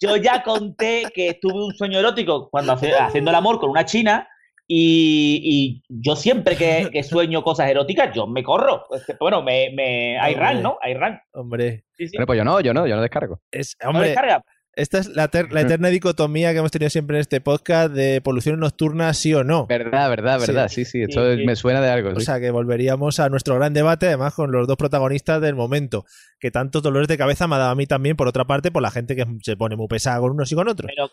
yo 0.00 0.16
ya 0.16 0.42
conté 0.42 1.04
que 1.14 1.34
tuve 1.40 1.64
un 1.64 1.74
sueño 1.74 1.98
erótico 1.98 2.48
cuando 2.50 2.72
hace- 2.72 2.94
haciendo 2.94 3.30
el 3.30 3.36
amor 3.36 3.58
con 3.60 3.70
una 3.70 3.84
china 3.84 4.28
y, 4.66 5.40
y 5.42 5.82
yo 5.88 6.14
siempre 6.14 6.54
que, 6.56 6.90
que 6.92 7.02
sueño 7.02 7.42
cosas 7.42 7.70
eróticas, 7.70 8.14
yo 8.14 8.26
me 8.26 8.42
corro. 8.42 8.84
Bueno, 9.18 9.42
me, 9.42 9.70
me, 9.74 10.18
hay 10.18 10.34
run, 10.34 10.62
¿no? 10.62 10.78
Hay 10.82 10.94
run. 10.94 11.18
Hombre, 11.32 11.84
Sí, 11.96 12.06
sí. 12.08 12.16
Bueno, 12.16 12.26
pues 12.26 12.36
yo 12.36 12.44
no, 12.44 12.60
yo 12.60 12.74
no, 12.74 12.86
yo 12.86 12.94
no 12.94 13.02
descargo. 13.02 13.40
es, 13.50 13.76
¿No 13.82 13.90
hombre, 13.90 14.08
descarga? 14.08 14.44
Esta 14.78 14.98
es 14.98 15.08
la, 15.08 15.28
ter- 15.28 15.52
la 15.52 15.60
eterna 15.62 15.88
dicotomía 15.88 16.52
que 16.52 16.58
hemos 16.58 16.70
tenido 16.70 16.88
siempre 16.90 17.16
en 17.16 17.20
este 17.20 17.40
podcast 17.40 17.92
de 17.92 18.20
polución 18.20 18.58
nocturna, 18.60 19.12
sí 19.14 19.34
o 19.34 19.44
no. 19.44 19.66
Verdad, 19.66 20.08
verdad, 20.08 20.40
verdad. 20.40 20.68
Sí, 20.68 20.84
sí, 20.84 21.02
esto 21.02 21.32
Sí, 21.32 21.38
sí. 21.40 21.44
me 21.46 21.56
suena 21.56 21.80
de 21.80 21.90
algo. 21.90 22.10
O 22.10 22.18
sí. 22.20 22.24
sea 22.26 22.40
que 22.40 22.50
volveríamos 22.50 23.20
a 23.20 23.28
nuestro 23.28 23.54
gran 23.56 23.74
debate, 23.74 24.06
además 24.06 24.34
con 24.34 24.50
los 24.52 24.66
dos 24.66 24.76
protagonistas 24.76 25.40
del 25.40 25.54
momento, 25.54 26.04
que 26.40 26.50
tantos 26.50 26.82
dolores 26.82 27.08
de 27.08 27.18
cabeza 27.18 27.46
me 27.46 27.56
ha 27.56 27.58
dado 27.58 27.70
a 27.72 27.74
mí 27.74 27.86
también, 27.86 28.16
por 28.16 28.28
otra 28.28 28.44
parte, 28.46 28.70
por 28.70 28.82
la 28.82 28.90
gente 28.90 29.14
que 29.16 29.26
se 29.42 29.56
pone 29.56 29.76
muy 29.76 29.88
pesada 29.88 30.20
con 30.20 30.30
unos 30.30 30.50
y 30.50 30.54
con 30.54 30.68
otros. 30.68 30.90
Pero 30.94 31.10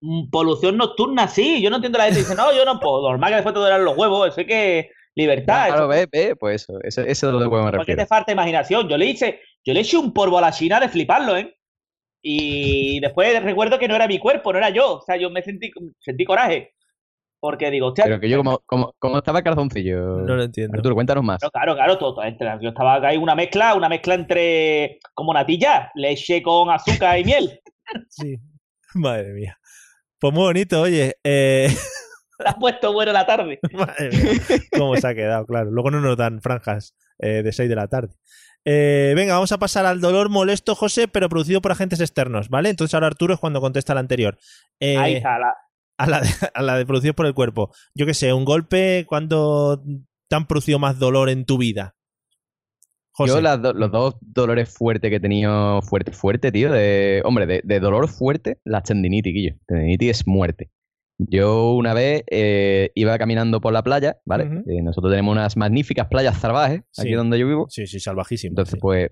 mm, 0.00 0.30
polución 0.30 0.76
nocturna, 0.76 1.28
sí. 1.28 1.60
Yo 1.62 1.70
no 1.70 1.76
entiendo 1.76 1.98
la 1.98 2.04
gente 2.04 2.20
que 2.20 2.24
dice, 2.24 2.36
no, 2.36 2.52
yo 2.54 2.64
no 2.64 2.78
puedo. 2.78 3.02
Normal 3.10 3.30
que 3.30 3.34
después 3.36 3.54
te 3.54 3.60
duelen 3.60 3.84
los 3.84 3.96
huevos. 3.96 4.28
Eso 4.28 4.40
es 4.42 4.46
que 4.46 4.90
libertad. 5.14 5.66
Claro, 5.68 5.76
eso- 5.76 5.88
ve, 5.88 6.08
ve, 6.28 6.36
pues 6.36 6.62
eso, 6.62 6.78
ese, 6.82 7.10
ese 7.10 7.26
dolor 7.26 7.40
de 7.42 7.48
huevo 7.48 7.64
me 7.64 7.70
¿Por 7.72 7.80
qué 7.80 7.92
refiero. 7.92 8.02
te 8.02 8.06
falta 8.06 8.32
imaginación? 8.32 8.88
Yo 8.88 8.96
le 8.96 9.06
hice, 9.06 9.40
yo 9.64 9.74
le 9.74 9.80
eché 9.80 9.96
un 9.96 10.12
polvo 10.12 10.38
a 10.38 10.42
la 10.42 10.52
China 10.52 10.78
de 10.78 10.88
fliparlo, 10.88 11.36
¿eh? 11.36 11.54
Y 12.22 13.00
después 13.00 13.42
recuerdo 13.42 13.78
que 13.78 13.88
no 13.88 13.94
era 13.94 14.08
mi 14.08 14.18
cuerpo, 14.18 14.52
no 14.52 14.58
era 14.58 14.70
yo. 14.70 14.96
O 14.98 15.02
sea, 15.02 15.16
yo 15.16 15.30
me 15.30 15.42
sentí, 15.42 15.70
sentí 16.00 16.24
coraje. 16.24 16.74
Porque 17.40 17.70
digo, 17.70 17.86
hostia, 17.88 18.04
Pero 18.04 18.18
que 18.18 18.28
yo 18.28 18.38
como, 18.38 18.58
como, 18.66 18.92
como 18.98 19.18
estaba 19.18 19.38
el 19.38 19.44
calzoncillo. 19.44 20.00
No 20.22 20.34
lo 20.34 20.42
entiendo. 20.42 20.76
Arturo, 20.76 20.96
cuéntanos 20.96 21.22
más. 21.22 21.38
Claro, 21.38 21.52
claro, 21.52 21.74
claro, 21.76 21.98
todo, 21.98 22.14
todo, 22.16 22.24
entre- 22.24 22.48
yo 22.60 22.70
estaba 22.70 22.94
acá 22.96 23.08
hay 23.08 23.16
una 23.16 23.36
mezcla, 23.36 23.74
una 23.76 23.88
mezcla 23.88 24.14
entre 24.14 24.98
como 25.14 25.32
natilla, 25.32 25.92
leche 25.94 26.42
con 26.42 26.68
azúcar 26.70 27.16
y 27.20 27.24
miel. 27.24 27.60
Sí. 28.08 28.36
Madre 28.94 29.32
mía. 29.34 29.56
Pues 30.18 30.32
muy 30.34 30.42
bonito, 30.42 30.80
oye. 30.80 31.14
eh, 31.22 31.68
Le 32.40 32.48
has 32.48 32.56
puesto 32.56 32.92
bueno 32.92 33.12
la 33.12 33.24
tarde. 33.24 33.60
Madre 33.72 34.10
mía, 34.10 34.32
cómo 34.76 34.96
se 34.96 35.06
ha 35.06 35.14
quedado, 35.14 35.46
claro. 35.46 35.70
Luego 35.70 35.92
no 35.92 36.00
nos 36.00 36.16
dan 36.16 36.40
franjas 36.40 36.96
eh, 37.20 37.42
de 37.44 37.52
6 37.52 37.68
de 37.68 37.76
la 37.76 37.86
tarde. 37.86 38.14
Eh, 38.70 39.14
venga, 39.16 39.32
vamos 39.32 39.50
a 39.52 39.58
pasar 39.58 39.86
al 39.86 39.98
dolor 40.00 40.28
molesto, 40.28 40.74
José, 40.74 41.08
pero 41.08 41.30
producido 41.30 41.62
por 41.62 41.72
agentes 41.72 42.00
externos, 42.00 42.50
¿vale? 42.50 42.68
Entonces 42.68 42.92
ahora 42.92 43.06
Arturo 43.06 43.32
es 43.32 43.40
cuando 43.40 43.62
contesta 43.62 43.94
la 43.94 44.00
anterior. 44.00 44.36
Eh, 44.78 44.98
Ahí 44.98 45.14
está. 45.14 45.38
La... 45.38 45.54
a 45.96 46.06
la 46.06 46.20
de, 46.20 46.28
a 46.52 46.62
la 46.62 46.76
de 46.76 46.84
producidos 46.84 47.16
por 47.16 47.24
el 47.24 47.32
cuerpo. 47.32 47.72
Yo 47.94 48.04
qué 48.04 48.12
sé, 48.12 48.32
un 48.34 48.44
golpe, 48.44 49.06
¿cuándo 49.08 49.82
te 50.28 50.36
han 50.36 50.46
producido 50.46 50.78
más 50.78 50.98
dolor 50.98 51.30
en 51.30 51.46
tu 51.46 51.56
vida? 51.56 51.94
José. 53.12 53.40
Yo 53.42 53.56
do- 53.56 53.72
los 53.72 53.90
dos 53.90 54.16
dolores 54.20 54.68
fuertes 54.68 55.08
que 55.10 55.16
he 55.16 55.20
tenido, 55.20 55.80
fuerte, 55.82 56.12
fuerte, 56.12 56.52
tío, 56.52 56.70
de, 56.70 57.22
hombre, 57.24 57.46
de, 57.46 57.62
de 57.64 57.80
dolor 57.80 58.08
fuerte, 58.08 58.60
la 58.64 58.82
tendinitis, 58.82 59.32
Guillo. 59.32 59.54
Tendinitis 59.66 60.10
es 60.10 60.26
muerte. 60.26 60.70
Yo 61.18 61.72
una 61.74 61.94
vez 61.94 62.22
eh, 62.30 62.90
iba 62.94 63.18
caminando 63.18 63.60
por 63.60 63.72
la 63.72 63.82
playa, 63.82 64.18
¿vale? 64.24 64.44
Eh, 64.68 64.82
nosotros 64.82 65.10
tenemos 65.12 65.32
unas 65.32 65.56
magníficas 65.56 66.06
playas 66.06 66.38
salvajes, 66.38 66.80
aquí 66.96 67.08
Sí. 67.08 67.12
donde 67.14 67.38
yo 67.38 67.46
vivo. 67.48 67.66
Sí, 67.68 67.86
sí, 67.86 67.98
salvajísimo. 67.98 68.52
Entonces, 68.52 68.74
sí. 68.74 68.78
pues, 68.80 69.10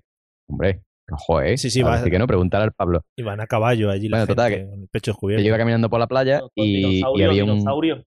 hombre, 0.49 0.83
joder, 1.11 1.59
Sí, 1.59 1.69
sí, 1.71 1.81
ahora 1.81 1.97
va- 1.97 2.05
sí 2.05 2.11
que 2.11 2.19
no, 2.21 2.27
preguntar 2.29 2.62
al 2.62 2.73
Pablo. 2.73 3.01
Iban 3.16 3.40
a 3.40 3.47
caballo 3.47 3.90
allí 3.90 4.09
la 4.09 4.19
Bueno, 4.19 4.27
total, 4.29 4.53
gente, 4.53 4.71
con 4.71 4.81
el 4.83 4.88
pecho 4.88 5.11
Yo 5.11 5.14
descubierto. 5.14 5.45
iba 5.47 5.59
caminando 5.59 5.90
por 5.90 5.99
la 5.99 6.07
playa 6.07 6.40
Con 6.40 6.51
y, 6.55 6.62
y 6.62 6.77
dinosaurio, 6.97 7.29
había 7.31 7.45
un... 7.45 7.51
dinosaurio. 7.51 8.05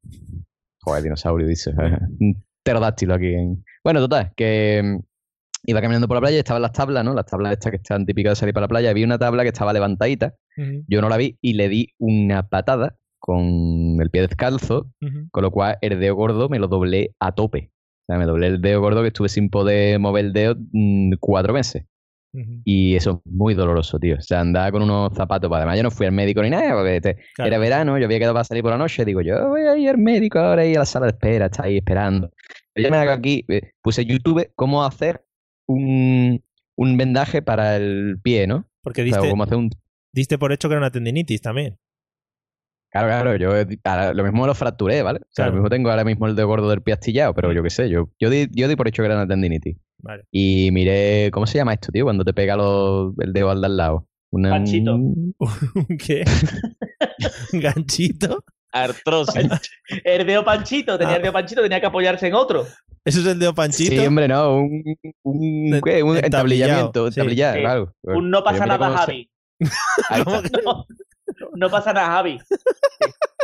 Joder, 0.82 1.04
dinosaurio, 1.04 1.48
dice. 1.48 1.72
Un 2.22 2.42
pterodáctilo 2.64 3.14
aquí. 3.16 3.34
En... 3.34 3.66
Bueno, 3.84 4.00
total, 4.00 4.32
que 4.36 4.82
mm, 4.82 5.00
iba 5.66 5.82
caminando 5.82 6.08
por 6.08 6.16
la 6.16 6.22
playa 6.22 6.38
y 6.38 6.40
estaban 6.40 6.62
las 6.62 6.72
tablas, 6.72 7.04
¿no? 7.04 7.14
Las 7.14 7.26
tablas 7.26 7.52
estas 7.52 7.72
que 7.72 7.78
están 7.78 8.06
típicas 8.06 8.32
de 8.32 8.36
salir 8.38 8.54
para 8.54 8.64
la 8.64 8.68
playa. 8.70 8.90
Había 8.92 9.06
una 9.06 9.18
tabla 9.18 9.44
que 9.44 9.50
estaba 9.50 9.74
levantadita. 9.74 10.36
Yo 10.88 11.02
no 11.02 11.08
la 11.10 11.16
vi 11.18 11.38
y 11.42 11.54
le 11.54 11.70
di 11.70 11.94
una 12.00 12.48
patada 12.50 12.98
con 13.20 13.98
el 14.02 14.10
pie 14.10 14.22
descalzo, 14.22 14.90
con 15.32 15.44
lo 15.44 15.52
cual 15.52 15.78
el 15.82 16.00
dedo 16.00 16.16
gordo 16.16 16.50
me 16.50 16.60
lo 16.60 16.68
doblé 16.68 17.14
a 17.20 17.34
tope. 17.34 17.72
O 17.74 18.06
sea, 18.12 18.18
me 18.18 18.26
doblé 18.26 18.48
el 18.48 18.62
dedo 18.62 18.82
gordo 18.82 19.02
que 19.02 19.10
estuve 19.10 19.30
sin 19.30 19.50
poder 19.50 20.00
mover 20.00 20.26
el 20.26 20.34
dedo 20.34 20.56
mm, 20.72 21.14
cuatro 21.20 21.54
meses. 21.54 21.84
Y 22.64 22.96
eso 22.96 23.24
es 23.26 23.32
muy 23.32 23.56
doloroso, 23.56 23.98
tío. 24.00 24.16
O 24.18 24.22
sea, 24.22 24.42
andaba 24.42 24.72
con 24.72 24.84
unos 24.84 25.12
zapatos. 25.16 25.52
Además, 25.52 25.78
yo 25.78 25.84
no 25.84 25.90
fui 25.90 26.06
al 26.06 26.12
médico 26.12 26.44
ni 26.44 26.52
nada, 26.52 26.76
porque 26.76 27.18
Claro. 27.34 27.48
era 27.48 27.58
verano, 27.58 27.98
yo 27.98 28.06
había 28.06 28.20
quedado 28.20 28.36
para 28.36 28.44
salir 28.44 28.62
por 28.62 28.72
la 28.72 28.78
noche. 28.78 29.04
Digo, 29.04 29.22
yo 29.22 29.50
voy 29.50 29.62
a 29.62 29.76
ir 29.76 29.90
al 29.90 29.98
médico 29.98 30.38
ahora 30.38 30.64
y 30.66 30.76
a 30.76 30.80
la 30.80 30.86
sala 30.86 31.08
de 31.08 31.14
espera, 31.14 31.48
está 31.48 31.64
ahí 31.64 31.78
esperando. 31.78 32.32
Yo 32.76 32.84
ya 32.84 32.92
me 32.92 32.98
hago 32.98 33.12
aquí, 33.14 33.46
eh, 33.48 33.72
puse 33.82 34.06
YouTube 34.06 34.48
cómo 34.56 34.84
hacer 34.84 35.26
un, 35.68 36.44
un 36.78 36.98
vendaje 36.98 37.42
para 37.42 37.76
el 37.78 38.20
pie, 38.22 38.46
¿no? 38.46 38.68
Porque 38.84 39.02
O 39.02 39.06
sea, 39.06 39.16
diste, 39.18 39.30
cómo 39.32 39.44
hacer 39.44 39.58
un. 39.58 39.72
diste 40.14 40.38
por 40.38 40.52
hecho 40.52 40.70
que 40.70 40.74
era 40.74 40.82
una 40.82 40.92
tendinitis 40.92 41.42
también. 41.42 41.78
Claro, 42.92 43.08
claro, 43.08 43.36
yo 43.36 43.52
ahora 43.84 44.14
lo 44.14 44.24
mismo 44.24 44.48
lo 44.48 44.56
fracturé, 44.56 45.04
¿vale? 45.04 45.20
O 45.20 45.28
sea, 45.30 45.46
Claro. 45.46 45.52
lo 45.52 45.56
mismo 45.58 45.70
tengo 45.70 45.90
ahora 45.92 46.04
mismo 46.04 46.26
el 46.28 46.36
dedo 46.36 46.48
gordo 46.48 46.70
del 46.70 46.82
pie 46.82 46.96
astillado, 46.96 47.34
pero 47.36 47.54
yo 47.54 47.62
qué 47.62 47.70
sé, 47.70 47.88
yo, 47.90 48.10
yo, 48.20 48.30
di, 48.32 48.48
yo 48.52 48.68
di 48.68 48.76
por 48.76 48.88
hecho 48.88 49.04
que 49.04 49.08
era 49.08 49.16
una 49.16 49.28
tendinitis. 49.28 49.78
Vale. 50.00 50.24
Y 50.32 50.70
miré, 50.72 51.30
¿cómo 51.32 51.46
se 51.46 51.58
llama 51.60 51.74
esto, 51.74 51.92
tío? 51.92 52.06
Cuando 52.06 52.24
te 52.26 52.34
pega 52.34 52.56
lo- 52.56 53.14
el 53.20 53.32
dedo 53.34 53.52
al 53.52 53.62
de 53.62 53.68
al 53.68 53.78
lado. 53.78 54.08
Una, 54.32 54.50
Panchito. 54.52 54.96
un- 54.96 55.36
¿Qué? 56.04 56.24
¿Un 57.54 57.60
ganchito? 57.60 58.44
Artrosis. 58.72 59.48
El 60.04 60.26
dedo 60.28 60.46
panchito, 60.46 60.98
tenía 60.98 61.14
Ah. 61.14 61.18
el 61.18 61.22
dedo 61.24 61.34
panchito, 61.34 61.62
tenía 61.62 61.80
que 61.80 61.88
apoyarse 61.88 62.28
en 62.28 62.36
otro. 62.36 62.66
¿Eso 63.04 63.20
es 63.22 63.26
el 63.26 63.40
dedo 63.40 63.54
panchito? 63.56 63.92
Sí, 63.92 64.06
hombre, 64.06 64.28
no, 64.28 64.58
un, 64.58 64.84
un, 65.24 65.72
De- 65.72 65.82
¿qué? 65.82 66.04
un 66.04 66.18
entablillado, 66.18 66.26
entablillamiento, 66.26 67.12
sí. 67.12 67.20
entablillar, 67.20 67.56
Sí. 67.56 67.60
claro. 67.62 67.94
Un 68.04 68.30
no 68.30 68.44
pasa 68.44 68.66
nada, 68.68 68.98
Javi. 68.98 69.30
Ahí 70.10 70.24
¿Cómo 70.24 70.36
está. 70.38 70.50
que- 70.60 70.64
No, 70.66 70.86
no 71.56 71.70
pasa 71.70 71.94
nada, 71.94 72.08
Javi. 72.08 72.40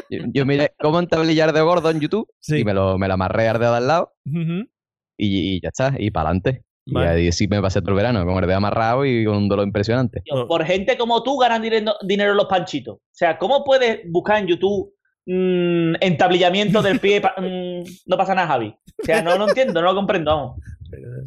Yo, 0.10 0.20
yo 0.34 0.46
miré 0.46 0.74
cómo 0.80 1.00
entablillar 1.00 1.52
de 1.54 1.62
gordo 1.62 1.90
en 1.90 2.00
YouTube 2.00 2.28
Sí. 2.40 2.60
y 2.60 2.64
me 2.66 2.74
lo, 2.74 2.98
me 2.98 3.08
lo 3.08 3.14
amarré 3.16 3.48
al 3.48 3.60
dedo 3.60 3.72
de 3.72 3.78
al 3.78 3.88
lado 3.88 4.14
y, 4.26 4.58
y 5.18 5.62
ya 5.62 5.70
está, 5.70 5.94
y 5.98 6.12
para 6.12 6.30
adelante. 6.30 6.64
Vale. 6.88 7.24
Y 7.24 7.26
ahí 7.26 7.32
sí 7.32 7.48
me 7.48 7.62
pasé 7.62 7.82
todo 7.82 7.92
el 7.92 7.96
verano 7.98 8.24
con 8.26 8.36
el 8.38 8.48
dedo 8.48 8.58
amarrado 8.58 9.06
y 9.06 9.26
con 9.26 9.38
un 9.38 9.50
dolor 9.50 9.66
impresionante. 9.66 10.22
Por 10.48 10.64
gente 10.66 10.98
como 10.98 11.24
tú 11.24 11.38
ganan 11.38 11.62
dinero, 11.64 11.94
dinero 12.04 12.34
los 12.36 12.46
panchitos. 12.46 12.96
O 12.98 13.02
sea, 13.12 13.38
¿cómo 13.40 13.64
puedes 13.64 14.02
buscar 14.12 14.38
en 14.44 14.48
YouTube 14.48 14.94
mm, 15.26 15.96
entablillamiento 16.02 16.84
del 16.84 17.00
pie? 17.00 17.22
pa- 17.22 17.34
mm, 17.40 17.84
no 18.06 18.18
pasa 18.18 18.36
nada, 18.36 18.48
Javi. 18.50 18.68
O 19.02 19.04
sea, 19.06 19.24
no 19.24 19.36
lo 19.38 19.48
entiendo, 19.48 19.82
no 19.82 19.88
lo 19.88 19.96
comprendo. 19.96 20.32
Vamos. 20.36 20.60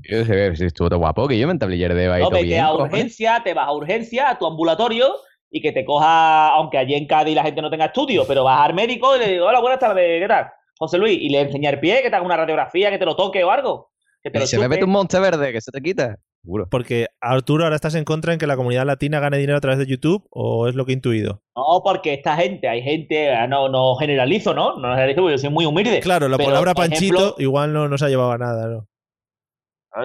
Yo 0.09 0.25
sé 0.25 0.55
si 0.55 0.65
estuvo 0.67 0.89
todo 0.89 1.01
guapo, 1.01 1.27
que 1.27 1.37
yo 1.37 1.47
me 1.49 1.53
entablillé 1.53 1.89
dedo 1.89 2.13
ahí 2.13 2.23
No, 2.23 2.31
vete 2.31 2.45
bien. 2.45 2.61
a 2.65 2.73
urgencia, 2.73 3.43
te 3.45 3.53
vas 3.53 3.67
a 3.67 3.73
urgencia, 3.73 4.31
a 4.31 4.39
tu 4.39 4.47
ambulatorio 4.47 5.13
y 5.51 5.61
que 5.61 5.73
te 5.73 5.85
coja, 5.85 6.49
aunque 6.51 6.79
allí 6.79 6.95
en 6.95 7.07
Cádiz 7.07 7.35
la 7.35 7.43
gente 7.43 7.63
no 7.63 7.71
tenga 7.71 7.87
estudio, 7.87 8.25
pero 8.27 8.45
vas 8.45 8.61
al 8.61 8.75
médico 8.75 9.17
y 9.17 9.21
le 9.21 9.29
digo, 9.33 9.47
hola, 9.47 9.61
buenas 9.61 9.79
tardes, 9.79 10.21
¿qué 10.21 10.29
tal? 10.29 10.47
José 10.79 10.99
Luis, 10.99 11.19
y 11.21 11.29
le 11.31 11.41
enseña 11.41 11.71
el 11.71 11.81
pie, 11.81 12.03
que 12.03 12.11
te 12.11 12.17
haga 12.17 12.25
una 12.25 12.37
radiografía, 12.37 12.91
que 12.91 12.99
te 12.99 13.05
lo 13.05 13.17
toque 13.17 13.43
o 13.43 13.51
algo. 13.51 13.91
Que 14.23 14.31
te 14.31 14.39
Y 14.39 14.41
lo 14.41 14.47
se 14.47 14.57
chupe. 14.57 14.69
bebe 14.69 14.85
un 14.85 14.91
monte 14.91 15.19
verde 15.19 15.53
que 15.53 15.61
se 15.61 15.71
te 15.73 15.81
quita. 15.81 16.19
Seguro. 16.43 16.69
Porque, 16.71 17.07
Arturo, 17.21 17.65
ahora 17.65 17.77
estás 17.77 17.95
en 17.97 18.05
contra 18.05 18.33
en 18.33 18.39
que 18.39 18.47
la 18.47 18.57
comunidad 18.57 18.87
latina 18.87 19.19
gane 19.21 19.39
dinero 19.39 19.59
a 19.59 19.61
través 19.61 19.79
de 19.79 19.87
YouTube, 19.87 20.25
o 20.31 20.69
es 20.69 20.75
lo 20.77 20.85
que 20.87 20.93
he 20.93 20.95
intuido. 20.95 21.43
No, 21.57 21.83
porque 21.85 22.15
esta 22.15 22.37
gente, 22.37 22.69
hay 22.69 22.83
gente, 22.83 23.33
ah, 23.33 23.47
no, 23.49 23.69
no 23.69 23.97
generalizo, 23.97 24.55
¿no? 24.55 24.77
No 24.77 24.89
generalizo 24.91 25.23
porque 25.23 25.35
yo 25.35 25.39
soy 25.39 25.51
muy 25.51 25.67
humilde. 25.67 26.01
Claro, 26.01 26.29
la 26.29 26.37
Pero, 26.37 26.51
palabra 26.51 26.75
panchito 26.75 27.17
ejemplo- 27.17 27.35
igual 27.39 27.73
no 27.73 27.89
nos 27.89 28.03
ha 28.03 28.09
llevado 28.09 28.31
a 28.33 28.39
nada, 28.39 28.67
¿no? 28.69 28.87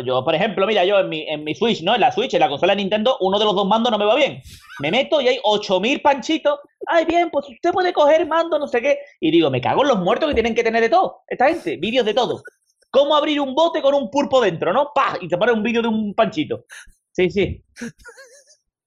Yo, 0.02 0.24
por 0.24 0.34
ejemplo, 0.34 0.66
mira, 0.66 0.86
yo 0.86 1.00
en 1.00 1.10
mi, 1.10 1.28
en 1.28 1.44
mi 1.44 1.54
Switch, 1.54 1.84
¿no? 1.84 1.96
En 1.96 2.02
la 2.02 2.12
Switch, 2.12 2.34
en 2.34 2.40
la 2.40 2.50
consola 2.50 2.74
de 2.74 2.78
Nintendo, 2.78 3.18
uno 3.20 3.38
de 3.38 3.46
los 3.46 3.56
dos 3.56 3.68
mandos 3.68 3.92
no 3.92 3.98
me 3.98 4.06
va 4.06 4.16
bien. 4.16 4.42
Me 4.80 4.92
meto 4.92 5.22
y 5.22 5.28
hay 5.28 5.40
8000 5.44 6.02
panchitos. 6.02 6.60
Ay, 6.88 7.06
bien, 7.06 7.30
pues 7.30 7.48
usted 7.50 7.72
puede 7.72 7.94
coger 7.94 8.28
mando, 8.28 8.58
no 8.58 8.68
sé 8.68 8.82
qué. 8.82 9.00
Y 9.20 9.32
digo, 9.32 9.50
me 9.50 9.62
cago 9.62 9.84
en 9.84 9.90
los 9.90 10.00
muertos 10.00 10.30
que 10.30 10.34
tienen 10.34 10.56
que 10.56 10.64
tener 10.64 10.82
de 10.82 10.90
todo. 10.90 11.22
Esta 11.28 11.48
gente, 11.50 11.78
vídeos 11.78 12.06
de 12.06 12.14
todo. 12.14 12.42
¿Cómo 12.90 13.16
abrir 13.16 13.40
un 13.40 13.56
bote 13.56 13.82
con 13.82 13.94
un 13.94 14.10
pulpo 14.10 14.42
dentro, 14.42 14.72
no? 14.72 14.92
¡Pah! 14.94 15.18
Y 15.20 15.28
te 15.28 15.38
pone 15.38 15.52
un 15.52 15.64
vídeo 15.64 15.82
de 15.82 15.88
un 15.88 16.14
panchito. 16.14 16.66
Sí, 17.12 17.30
sí. 17.30 17.64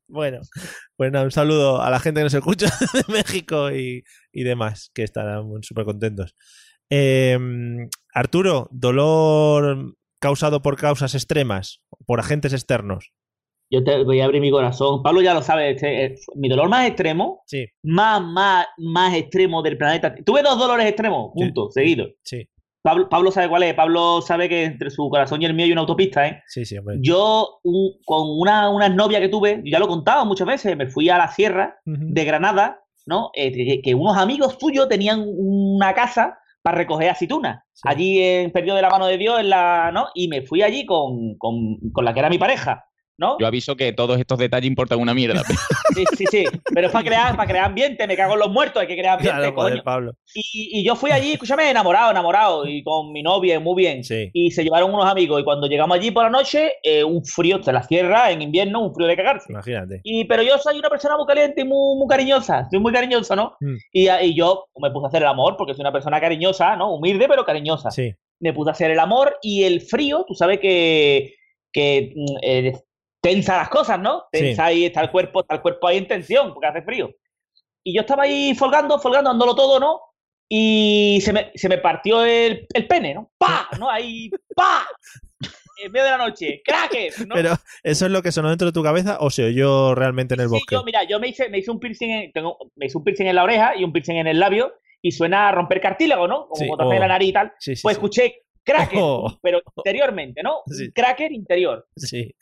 Bueno, 0.08 0.40
pues 0.96 1.10
nada, 1.10 1.24
un 1.24 1.32
saludo 1.32 1.82
a 1.82 1.90
la 1.90 1.98
gente 1.98 2.20
que 2.20 2.24
nos 2.24 2.34
escucha 2.34 2.66
de 2.92 3.12
México 3.12 3.70
y, 3.72 4.04
y 4.32 4.44
demás, 4.44 4.90
que 4.94 5.02
estarán 5.02 5.62
súper 5.62 5.84
contentos. 5.84 6.36
Eh, 6.88 7.36
Arturo, 8.14 8.68
dolor 8.70 9.96
causado 10.18 10.62
por 10.62 10.76
causas 10.76 11.14
extremas, 11.14 11.80
por 12.06 12.20
agentes 12.20 12.52
externos. 12.52 13.12
Yo 13.70 13.82
te 13.82 14.04
voy 14.04 14.20
a 14.20 14.26
abrir 14.26 14.40
mi 14.40 14.50
corazón. 14.50 15.02
Pablo 15.02 15.20
ya 15.22 15.34
lo 15.34 15.42
sabe. 15.42 15.70
este, 15.72 16.04
eh, 16.04 16.14
mi 16.36 16.48
dolor 16.48 16.68
más 16.68 16.86
extremo, 16.86 17.42
Sí, 17.46 17.66
más, 17.82 18.22
más, 18.22 18.66
más 18.78 19.14
extremo 19.14 19.60
del 19.62 19.76
planeta. 19.76 20.14
Tuve 20.24 20.42
dos 20.42 20.56
dolores 20.58 20.86
extremos 20.86 21.30
juntos, 21.32 21.74
seguidos. 21.74 22.12
sí, 22.22 22.48
Pablo, 22.82 23.08
Pablo 23.08 23.32
sabe 23.32 23.48
cuál 23.48 23.64
es. 23.64 23.74
Pablo 23.74 24.22
sabe 24.22 24.48
que 24.48 24.62
entre 24.62 24.90
su 24.90 25.08
corazón 25.10 25.42
y 25.42 25.46
el 25.46 25.54
mío 25.54 25.64
hay 25.66 25.72
una 25.72 25.80
autopista, 25.80 26.28
¿eh? 26.28 26.42
sí, 26.46 26.64
sí, 26.64 26.78
hombre. 26.78 26.98
Yo, 27.00 27.58
un- 27.64 27.94
con 28.04 28.28
una, 28.38 28.70
una 28.70 28.88
novia 28.88 29.18
que 29.18 29.28
tuve, 29.28 29.60
ya 29.64 29.80
lo 29.80 29.86
he 29.86 29.88
contado 29.88 30.24
muchas 30.24 30.46
veces, 30.46 30.76
me 30.76 30.86
fui 30.86 31.08
a 31.10 31.18
la 31.18 31.26
sierra 31.32 31.80
de 31.84 32.24
Granada, 32.24 32.84
¿no? 33.04 33.30
Eh, 33.34 33.50
que, 33.50 33.80
que 33.82 33.94
unos 33.96 34.16
amigos 34.16 34.56
suyos 34.60 34.88
tenían 34.88 35.24
una 35.26 35.92
casa 35.94 36.38
para 36.66 36.78
recoger 36.78 37.08
aceitunas. 37.10 37.62
Sí. 37.72 37.88
Allí 37.88 38.20
en 38.20 38.50
Perdido 38.50 38.74
de 38.74 38.82
la 38.82 38.90
Mano 38.90 39.06
de 39.06 39.18
Dios, 39.18 39.38
en 39.38 39.50
la, 39.50 39.92
¿no? 39.92 40.08
Y 40.16 40.26
me 40.26 40.42
fui 40.42 40.62
allí 40.62 40.84
con, 40.84 41.36
con, 41.38 41.78
con 41.92 42.04
la 42.04 42.12
que 42.12 42.18
era 42.18 42.28
mi 42.28 42.38
pareja, 42.38 42.86
¿no? 43.18 43.36
Yo 43.38 43.46
aviso 43.46 43.76
que 43.76 43.92
todos 43.92 44.18
estos 44.18 44.38
detalles 44.38 44.68
importan 44.68 44.98
una 45.00 45.14
mierda. 45.14 45.42
Sí, 45.96 46.04
sí, 46.14 46.24
sí. 46.30 46.44
Pero 46.74 46.88
es 46.88 46.92
para 46.92 47.04
crear, 47.06 47.36
para 47.36 47.48
crear 47.48 47.64
ambiente, 47.64 48.06
me 48.06 48.16
cago 48.16 48.34
en 48.34 48.40
los 48.40 48.50
muertos, 48.50 48.82
hay 48.82 48.86
que 48.86 48.98
crear 48.98 49.16
ambiente, 49.16 49.40
Claro, 49.40 49.54
joder, 49.54 49.72
coño. 49.72 49.82
Pablo. 49.82 50.12
Y, 50.34 50.80
y 50.80 50.84
yo 50.84 50.94
fui 50.94 51.10
allí, 51.10 51.32
escúchame, 51.32 51.70
enamorado, 51.70 52.10
enamorado, 52.10 52.66
y 52.68 52.82
con 52.82 53.12
mi 53.12 53.22
novia, 53.22 53.58
muy 53.60 53.82
bien. 53.82 54.04
Sí. 54.04 54.28
Y 54.34 54.50
se 54.50 54.62
llevaron 54.62 54.92
unos 54.92 55.06
amigos, 55.06 55.40
y 55.40 55.44
cuando 55.44 55.66
llegamos 55.66 55.96
allí 55.96 56.10
por 56.10 56.24
la 56.24 56.28
noche, 56.30 56.72
eh, 56.82 57.02
un 57.02 57.24
frío, 57.24 57.62
se 57.62 57.72
la 57.72 57.82
sierra, 57.82 58.30
en 58.30 58.42
invierno, 58.42 58.82
un 58.84 58.94
frío 58.94 59.06
de 59.06 59.16
cagarse. 59.16 59.50
Imagínate. 59.50 60.00
Y, 60.04 60.26
pero 60.26 60.42
yo 60.42 60.58
soy 60.58 60.78
una 60.78 60.90
persona 60.90 61.16
muy 61.16 61.24
caliente 61.24 61.62
y 61.62 61.64
muy, 61.64 61.98
muy 61.98 62.08
cariñosa, 62.08 62.68
soy 62.70 62.78
muy 62.78 62.92
cariñoso, 62.92 63.34
¿no? 63.34 63.56
Mm. 63.60 63.76
Y, 63.92 64.10
y 64.10 64.34
yo 64.34 64.66
me 64.78 64.90
puse 64.90 65.06
a 65.06 65.08
hacer 65.08 65.22
el 65.22 65.28
amor, 65.28 65.56
porque 65.56 65.72
soy 65.72 65.80
una 65.80 65.92
persona 65.92 66.20
cariñosa, 66.20 66.76
¿no? 66.76 66.94
Humilde, 66.94 67.26
pero 67.26 67.46
cariñosa. 67.46 67.90
Sí, 67.90 68.12
Me 68.38 68.52
puse 68.52 68.68
a 68.68 68.72
hacer 68.72 68.90
el 68.90 68.98
amor, 68.98 69.38
y 69.40 69.64
el 69.64 69.80
frío, 69.80 70.26
tú 70.28 70.34
sabes 70.34 70.60
que, 70.60 71.32
que 71.72 72.12
mm, 72.14 72.36
eh, 72.42 72.72
tensa 73.26 73.56
las 73.56 73.68
cosas, 73.68 73.98
¿no? 73.98 74.24
Sí. 74.32 74.40
Tensa 74.40 74.66
ahí, 74.66 74.84
está 74.84 75.00
el 75.00 75.10
cuerpo, 75.10 75.40
está 75.40 75.56
el 75.56 75.60
cuerpo 75.62 75.88
ahí 75.88 75.96
en 75.98 76.06
tensión, 76.06 76.52
porque 76.54 76.68
hace 76.68 76.82
frío. 76.82 77.10
Y 77.84 77.94
yo 77.94 78.02
estaba 78.02 78.22
ahí 78.24 78.54
folgando, 78.54 78.98
folgando, 79.00 79.30
dándolo 79.30 79.54
todo, 79.56 79.80
¿no? 79.80 80.00
Y 80.48 81.18
se 81.22 81.32
me, 81.32 81.50
se 81.56 81.68
me 81.68 81.78
partió 81.78 82.24
el, 82.24 82.66
el 82.72 82.86
pene, 82.86 83.14
¿no? 83.14 83.30
¡Pa! 83.36 83.68
¿No? 83.80 83.90
Ahí, 83.90 84.30
¡pa! 84.54 84.86
En 85.84 85.92
medio 85.92 86.04
de 86.06 86.10
la 86.12 86.16
noche, 86.18 86.62
¡crackers! 86.64 87.26
¿no? 87.26 87.34
pero 87.34 87.50
¿eso 87.82 88.06
es 88.06 88.10
lo 88.10 88.22
que 88.22 88.32
sonó 88.32 88.48
dentro 88.48 88.66
de 88.68 88.72
tu 88.72 88.82
cabeza 88.82 89.18
o 89.20 89.28
se 89.28 89.44
oyó 89.44 89.94
realmente 89.94 90.32
en 90.32 90.40
el 90.40 90.46
Sí, 90.48 90.54
bosque? 90.54 90.74
yo, 90.74 90.82
mira, 90.84 91.04
yo 91.04 91.20
me 91.20 91.28
hice, 91.28 91.50
me 91.50 91.58
hice 91.58 91.70
un 91.70 91.78
piercing, 91.78 92.08
en, 92.10 92.32
tengo, 92.32 92.56
me 92.76 92.86
hice 92.86 92.96
un 92.96 93.04
piercing 93.04 93.26
en 93.26 93.36
la 93.36 93.44
oreja 93.44 93.76
y 93.76 93.84
un 93.84 93.92
piercing 93.92 94.14
en 94.16 94.26
el 94.26 94.40
labio 94.40 94.72
y 95.02 95.12
suena 95.12 95.48
a 95.48 95.52
romper 95.52 95.82
cartílago, 95.82 96.26
¿no? 96.28 96.46
Como 96.48 96.56
Sí, 96.56 96.66
cuando 96.66 96.86
oh. 96.86 96.94
la 96.98 97.08
nariz 97.08 97.28
y 97.28 97.32
tal. 97.34 97.52
Sí, 97.58 97.76
sí, 97.76 97.82
Pues 97.82 97.94
sí. 97.96 97.98
escuché 97.98 98.45
cracker, 98.66 98.98
Oh. 99.00 99.38
pero 99.42 99.62
interiormente, 99.76 100.42
¿no? 100.42 100.60
Sí. 100.66 100.84
Un 100.86 100.90
cracker 100.90 101.32
interior. 101.32 101.86
Sí. 101.96 102.34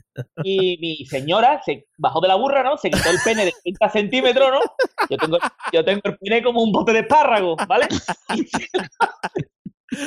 Y 0.42 0.78
mi 0.80 1.04
señora 1.06 1.60
se 1.64 1.86
bajó 1.98 2.20
de 2.20 2.28
la 2.28 2.34
burra, 2.36 2.62
¿no? 2.64 2.76
Se 2.78 2.90
quitó 2.90 3.10
el 3.10 3.18
pene 3.24 3.44
de 3.44 3.52
30 3.62 3.88
centímetros, 3.90 4.50
¿no? 4.50 4.60
Yo 5.10 5.16
tengo, 5.18 5.38
yo 5.72 5.84
tengo 5.84 6.00
el 6.04 6.18
pene 6.18 6.42
como 6.42 6.62
un 6.62 6.72
bote 6.72 6.92
de 6.92 7.00
espárragos, 7.00 7.56
¿vale? 7.68 7.86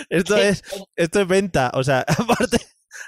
Esto 0.10 0.36
es, 0.38 0.64
esto 0.96 1.22
es 1.22 1.28
venta. 1.28 1.72
O 1.74 1.84
sea, 1.84 2.00
aparte, 2.08 2.58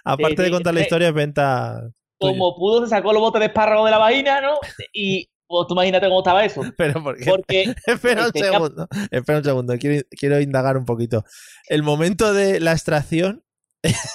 aparte 0.05 0.41
de 0.41 0.45
sí, 0.47 0.51
contar 0.53 0.73
la 0.73 0.81
historia, 0.81 1.09
es 1.09 1.13
venta. 1.13 1.81
como 2.19 2.55
pudo, 2.55 2.83
se 2.83 2.89
sacó 2.89 3.11
los 3.13 3.21
botes 3.21 3.39
de 3.39 3.47
espárragos 3.47 3.85
de 3.85 3.91
la 3.91 3.97
vagina, 3.97 4.41
¿no? 4.41 4.55
Y 4.93 5.29
pues, 5.49 5.67
tú 5.67 5.73
imagínate 5.73 6.07
cómo 6.07 6.19
estaba 6.19 6.45
eso. 6.45 6.61
Pero 6.77 7.03
porque. 7.03 7.25
Porque 7.25 7.73
Espera 7.85 8.27
un 8.27 8.31
tenía- 8.31 8.51
segundo. 8.53 8.87
Espera 9.11 9.37
un 9.39 9.43
segundo. 9.43 9.77
Quiero, 9.77 10.05
quiero 10.11 10.39
indagar 10.39 10.77
un 10.77 10.85
poquito. 10.85 11.25
El 11.67 11.83
momento 11.83 12.33
de 12.33 12.59
la 12.61 12.71
extracción. 12.71 13.43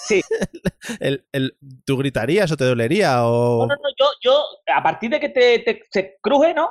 Sí. 0.07 0.23
El, 1.01 1.25
el- 1.33 1.57
¿Tú 1.87 1.97
gritarías 1.97 2.53
o 2.53 2.57
te 2.59 2.65
dolería? 2.65 3.27
O... 3.27 3.67
No, 3.67 3.67
no, 3.67 3.75
no, 3.75 3.89
yo, 3.99 4.07
yo, 4.23 4.45
a 4.75 4.83
partir 4.83 5.09
de 5.11 5.19
que 5.19 5.31
te, 5.31 5.59
te- 5.61 5.81
se 5.91 6.17
cruje, 6.21 6.53
¿no? 6.53 6.69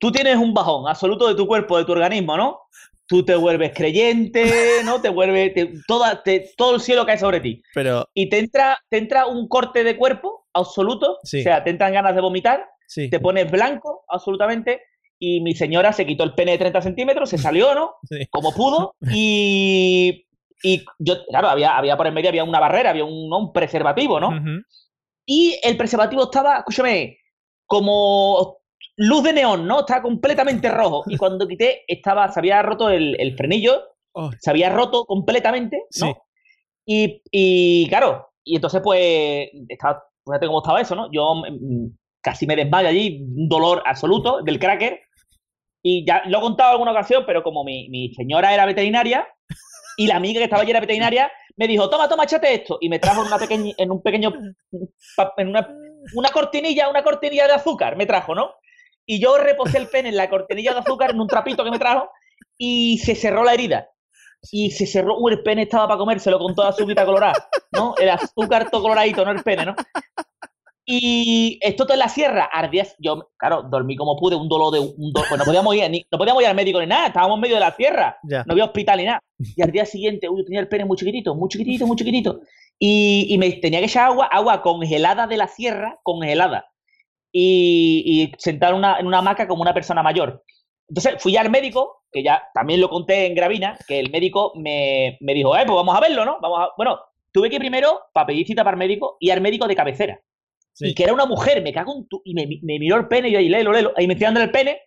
Tú 0.00 0.10
tienes 0.10 0.36
un 0.36 0.52
bajón 0.52 0.88
absoluto 0.88 1.28
de 1.28 1.36
tu 1.36 1.46
cuerpo, 1.46 1.78
de 1.78 1.84
tu 1.84 1.92
organismo, 1.92 2.36
¿no? 2.36 2.62
Tú 3.06 3.24
te 3.24 3.36
vuelves 3.36 3.70
creyente, 3.72 4.52
¿no? 4.84 5.00
Te 5.00 5.08
vuelves, 5.10 5.54
te- 5.54 5.72
toda, 5.86 6.22
te- 6.24 6.50
todo 6.56 6.74
el 6.74 6.80
cielo 6.80 7.06
cae 7.06 7.18
sobre 7.18 7.38
ti. 7.40 7.62
Pero 7.72 8.08
Y 8.14 8.28
te 8.28 8.40
entra, 8.40 8.80
te 8.88 8.98
entra 8.98 9.26
un 9.26 9.46
corte 9.46 9.84
de 9.84 9.96
cuerpo 9.96 10.48
absoluto, 10.52 11.18
Sí. 11.22 11.40
o 11.40 11.42
sea, 11.44 11.62
te 11.62 11.70
entran 11.70 11.92
ganas 11.92 12.16
de 12.16 12.20
vomitar, 12.20 12.66
sí. 12.86 13.10
te 13.10 13.20
pones 13.20 13.50
blanco 13.50 14.04
absolutamente, 14.08 14.82
y 15.18 15.40
mi 15.40 15.54
señora 15.54 15.92
se 15.92 16.06
quitó 16.06 16.24
el 16.24 16.34
pene 16.34 16.52
de 16.52 16.58
30 16.58 16.82
centímetros, 16.82 17.30
se 17.30 17.38
salió, 17.38 17.74
¿no? 17.74 17.94
Sí. 18.08 18.26
Como 18.30 18.52
pudo, 18.52 18.94
y, 19.10 20.26
y 20.62 20.84
yo, 20.98 21.24
claro, 21.26 21.48
había, 21.48 21.76
había 21.76 21.96
por 21.96 22.06
en 22.06 22.14
medio, 22.14 22.28
había 22.28 22.44
una 22.44 22.60
barrera, 22.60 22.90
había 22.90 23.04
un, 23.04 23.28
¿no? 23.28 23.38
un 23.38 23.52
preservativo, 23.52 24.20
¿no? 24.20 24.30
Y 25.24 25.58
el 25.62 25.76
preservativo 25.76 26.24
estaba, 26.24 26.58
escúchame, 26.58 27.18
como 27.66 28.58
luz 28.96 29.24
de 29.24 29.32
neón, 29.32 29.66
¿no? 29.66 29.80
Estaba 29.80 30.02
completamente 30.02 30.70
rojo. 30.70 31.02
Y 31.08 31.16
cuando 31.16 31.48
quité, 31.48 31.82
estaba, 31.88 32.30
se 32.30 32.38
había 32.38 32.62
roto 32.62 32.88
el, 32.88 33.16
el 33.18 33.36
frenillo, 33.36 33.82
Oh, 34.18 34.30
se 34.40 34.48
había 34.48 34.70
roto 34.70 35.04
completamente, 35.04 35.76
¿no? 36.00 36.06
Sí. 36.06 36.14
Y, 36.86 37.22
y 37.30 37.88
claro, 37.88 38.30
y 38.42 38.56
entonces 38.56 38.80
pues, 38.82 39.50
estaba, 39.68 40.02
fíjate 40.24 40.46
cómo 40.46 40.60
estaba 40.60 40.80
eso, 40.80 40.94
¿no? 40.94 41.12
Yo 41.12 41.34
mm, 41.34 41.88
casi 42.26 42.44
me 42.44 42.56
desmayo 42.56 42.88
allí, 42.88 43.22
un 43.22 43.48
dolor 43.48 43.84
absoluto 43.86 44.42
del 44.42 44.58
cracker. 44.58 45.00
Y 45.80 46.04
ya 46.04 46.24
lo 46.26 46.38
he 46.38 46.40
contado 46.40 46.70
en 46.70 46.72
alguna 46.72 46.90
ocasión, 46.90 47.22
pero 47.24 47.44
como 47.44 47.62
mi, 47.62 47.88
mi 47.88 48.12
señora 48.14 48.52
era 48.52 48.66
veterinaria 48.66 49.28
y 49.96 50.08
la 50.08 50.16
amiga 50.16 50.40
que 50.40 50.44
estaba 50.44 50.62
allí 50.62 50.72
era 50.72 50.80
veterinaria, 50.80 51.30
me 51.56 51.68
dijo, 51.68 51.88
toma, 51.88 52.08
toma, 52.08 52.24
échate 52.24 52.52
esto. 52.52 52.78
Y 52.80 52.88
me 52.88 52.98
trajo 52.98 53.20
en, 53.20 53.28
una 53.28 53.38
pequeña, 53.38 53.72
en 53.78 53.90
un 53.92 54.02
pequeño, 54.02 54.32
en 55.36 55.48
una, 55.48 55.68
una 56.16 56.28
cortinilla, 56.30 56.88
una 56.88 57.04
cortinilla 57.04 57.46
de 57.46 57.52
azúcar, 57.52 57.96
me 57.96 58.06
trajo, 58.06 58.34
¿no? 58.34 58.56
Y 59.06 59.20
yo 59.20 59.38
reposé 59.38 59.78
el 59.78 59.86
pene 59.86 60.08
en 60.08 60.16
la 60.16 60.28
cortinilla 60.28 60.74
de 60.74 60.80
azúcar, 60.80 61.12
en 61.12 61.20
un 61.20 61.28
trapito 61.28 61.62
que 61.62 61.70
me 61.70 61.78
trajo, 61.78 62.10
y 62.58 62.98
se 62.98 63.14
cerró 63.14 63.44
la 63.44 63.54
herida. 63.54 63.88
Y 64.50 64.72
se 64.72 64.84
cerró, 64.84 65.16
uh, 65.16 65.28
el 65.28 65.44
pene 65.44 65.62
estaba 65.62 65.86
para 65.86 65.98
comérselo 65.98 66.40
con 66.40 66.56
toda 66.56 66.70
azúcar 66.70 67.06
colorada, 67.06 67.48
¿no? 67.70 67.94
El 67.98 68.10
azúcar 68.10 68.68
todo 68.68 68.82
coloradito, 68.82 69.24
no 69.24 69.30
el 69.30 69.44
pene, 69.44 69.64
¿no? 69.64 69.76
Y 70.88 71.58
esto 71.62 71.84
todo 71.84 71.94
en 71.94 71.98
la 71.98 72.08
sierra, 72.08 72.44
ardía, 72.44 72.86
yo, 73.00 73.28
claro, 73.36 73.62
dormí 73.64 73.96
como 73.96 74.16
pude, 74.16 74.36
un 74.36 74.48
dolor 74.48 74.72
de, 74.72 74.78
un 74.78 75.12
dolor, 75.12 75.28
pues 75.28 75.38
no 75.40 75.44
podíamos 75.44 75.74
ir, 75.74 75.90
ni, 75.90 76.06
no 76.12 76.16
podíamos 76.16 76.40
ir 76.44 76.48
al 76.48 76.54
médico 76.54 76.78
ni 76.80 76.86
nada, 76.86 77.08
estábamos 77.08 77.36
en 77.38 77.40
medio 77.40 77.56
de 77.56 77.60
la 77.60 77.74
sierra, 77.74 78.16
Ya. 78.22 78.44
no 78.46 78.52
había 78.52 78.66
hospital 78.66 78.98
ni 78.98 79.04
nada. 79.04 79.20
Y 79.56 79.62
al 79.62 79.72
día 79.72 79.84
siguiente, 79.84 80.28
uy, 80.28 80.44
tenía 80.44 80.60
el 80.60 80.68
pene 80.68 80.84
muy 80.84 80.96
chiquitito, 80.96 81.34
muy 81.34 81.48
chiquitito, 81.48 81.86
muy 81.88 81.96
chiquitito. 81.96 82.40
Y, 82.78 83.26
y 83.28 83.36
me 83.36 83.50
tenía 83.54 83.80
que 83.80 83.86
echar 83.86 84.06
agua, 84.10 84.26
agua 84.26 84.62
congelada 84.62 85.26
de 85.26 85.36
la 85.36 85.48
sierra, 85.48 85.98
congelada. 86.04 86.66
Y, 87.32 88.02
y 88.06 88.32
sentar 88.38 88.72
una, 88.72 88.98
en 89.00 89.06
una 89.08 89.18
hamaca 89.18 89.48
como 89.48 89.62
una 89.62 89.74
persona 89.74 90.02
mayor. 90.04 90.44
Entonces 90.88 91.20
fui 91.20 91.36
al 91.36 91.50
médico, 91.50 92.04
que 92.12 92.22
ya 92.22 92.44
también 92.54 92.80
lo 92.80 92.88
conté 92.88 93.26
en 93.26 93.34
Gravina, 93.34 93.76
que 93.88 93.98
el 93.98 94.10
médico 94.10 94.52
me, 94.54 95.18
me 95.20 95.34
dijo, 95.34 95.56
eh, 95.56 95.64
pues 95.66 95.74
vamos 95.74 95.96
a 95.96 96.00
verlo, 96.00 96.24
¿no? 96.24 96.38
Vamos 96.40 96.60
a... 96.60 96.68
Bueno, 96.76 97.00
tuve 97.32 97.50
que 97.50 97.58
primero 97.58 98.02
para 98.12 98.26
pedir 98.28 98.46
cita 98.46 98.62
para 98.62 98.76
el 98.76 98.78
médico 98.78 99.16
y 99.18 99.30
al 99.30 99.40
médico 99.40 99.66
de 99.66 99.74
cabecera. 99.74 100.20
Sí. 100.76 100.88
Y 100.88 100.94
que 100.94 101.04
era 101.04 101.14
una 101.14 101.24
mujer, 101.24 101.62
me 101.62 101.72
cago 101.72 101.96
en 101.96 102.06
tu... 102.06 102.20
Y 102.24 102.34
me, 102.34 102.46
me 102.46 102.78
miró 102.78 102.96
el 102.96 103.08
pene 103.08 103.28
y 103.28 103.32
yo 103.32 103.38
ahí, 103.38 103.48
lelo, 103.48 103.72
lelo. 103.72 103.92
Ahí 103.96 104.06
me 104.06 104.12
estoy 104.12 104.26
dando 104.26 104.42
el 104.42 104.50
pene. 104.50 104.78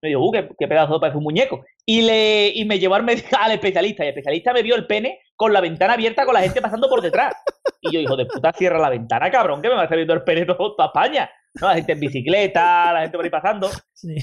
Me 0.00 0.08
dijo, 0.08 0.20
uh, 0.26 0.32
qué, 0.32 0.48
qué 0.58 0.66
pedazo, 0.66 0.98
parece 0.98 1.18
un 1.18 1.24
muñeco. 1.24 1.62
Y, 1.84 2.00
le, 2.02 2.48
y 2.54 2.64
me 2.64 2.78
llevó 2.78 2.94
al, 2.94 3.06
al 3.40 3.52
especialista. 3.52 4.04
Y 4.04 4.08
el 4.08 4.12
especialista 4.14 4.52
me 4.54 4.62
vio 4.62 4.74
el 4.74 4.86
pene 4.86 5.20
con 5.36 5.52
la 5.52 5.60
ventana 5.60 5.92
abierta, 5.94 6.24
con 6.24 6.32
la 6.34 6.40
gente 6.40 6.62
pasando 6.62 6.88
por 6.88 7.02
detrás. 7.02 7.34
Y 7.82 7.92
yo, 7.92 8.00
hijo 8.00 8.16
de 8.16 8.24
puta, 8.26 8.52
cierra 8.54 8.78
la 8.78 8.88
ventana, 8.88 9.30
cabrón, 9.30 9.60
que 9.60 9.68
me 9.68 9.74
va 9.74 9.82
a 9.82 9.84
estar 9.84 9.96
viendo 9.98 10.14
el 10.14 10.22
pene 10.24 10.46
todo, 10.46 10.74
toda 10.74 10.86
España. 10.86 11.30
¿No? 11.60 11.68
La 11.68 11.74
gente 11.74 11.92
en 11.92 12.00
bicicleta, 12.00 12.92
la 12.92 13.00
gente 13.02 13.16
por 13.18 13.24
ahí 13.24 13.30
pasando. 13.30 13.68
Sí. 13.92 14.16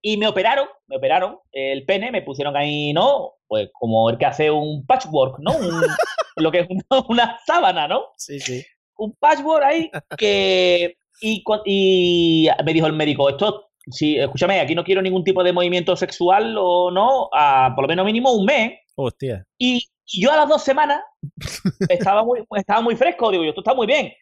Y 0.00 0.16
me 0.16 0.28
operaron, 0.28 0.68
me 0.86 0.96
operaron 0.96 1.38
el 1.50 1.84
pene, 1.84 2.12
me 2.12 2.22
pusieron 2.22 2.56
ahí, 2.56 2.92
¿no? 2.92 3.34
Pues 3.48 3.68
como 3.72 4.08
el 4.10 4.16
que 4.18 4.26
hace 4.26 4.50
un 4.50 4.86
patchwork, 4.86 5.40
¿no? 5.40 5.56
Un- 5.56 5.82
lo 6.36 6.52
que 6.52 6.60
es 6.60 6.68
una, 6.70 7.04
una 7.08 7.40
sábana, 7.44 7.88
¿no? 7.88 8.04
Sí, 8.16 8.38
sí. 8.38 8.64
Un 8.98 9.14
patchwork 9.18 9.64
ahí 9.64 9.90
que... 10.16 10.96
Y, 11.20 11.42
cu- 11.42 11.62
y 11.64 12.48
me 12.64 12.72
dijo 12.72 12.86
el 12.86 12.92
médico, 12.92 13.28
esto, 13.28 13.70
sí, 13.90 14.16
escúchame, 14.16 14.60
aquí 14.60 14.76
no 14.76 14.84
quiero 14.84 15.02
ningún 15.02 15.24
tipo 15.24 15.42
de 15.42 15.52
movimiento 15.52 15.96
sexual 15.96 16.54
o 16.56 16.92
no, 16.92 17.28
a 17.32 17.72
por 17.74 17.82
lo 17.84 17.88
menos 17.88 18.04
mínimo 18.06 18.30
un 18.32 18.44
mes. 18.44 18.74
Hostia. 18.94 19.44
Y, 19.58 19.82
y 20.06 20.22
yo 20.22 20.30
a 20.30 20.36
las 20.36 20.48
dos 20.48 20.62
semanas 20.62 21.00
estaba 21.88 22.22
muy, 22.22 22.44
estaba 22.56 22.80
muy 22.82 22.94
fresco, 22.94 23.30
digo 23.32 23.42
yo, 23.42 23.48
esto 23.50 23.62
está 23.62 23.74
muy 23.74 23.86
bien. 23.88 24.12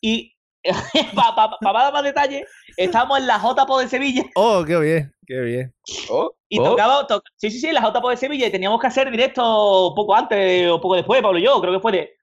Y 0.00 0.32
para 1.14 1.82
dar 1.84 1.92
más 1.92 2.02
detalles, 2.02 2.42
estábamos 2.76 3.18
en 3.18 3.26
la 3.26 3.38
JPO 3.38 3.78
de 3.78 3.88
Sevilla 3.88 4.24
Oh, 4.34 4.64
qué 4.66 4.78
bien, 4.80 5.12
qué 5.26 5.40
bien. 5.40 5.74
Oh, 6.10 6.32
y 6.48 6.58
oh. 6.58 6.64
tocaba, 6.64 7.06
to- 7.06 7.22
sí, 7.36 7.50
sí, 7.50 7.60
sí, 7.60 7.68
en 7.68 7.74
la 7.74 7.82
JPO 7.82 8.08
de 8.10 8.16
Sevilla 8.16 8.46
y 8.46 8.50
teníamos 8.50 8.80
que 8.80 8.86
hacer 8.86 9.10
directo 9.10 9.92
poco 9.94 10.14
antes 10.14 10.68
o 10.70 10.80
poco 10.80 10.96
después, 10.96 11.20
Pablo 11.22 11.38
y 11.38 11.42
yo, 11.44 11.60
creo 11.60 11.74
que 11.74 11.80
fue 11.80 11.92
de... 11.92 12.15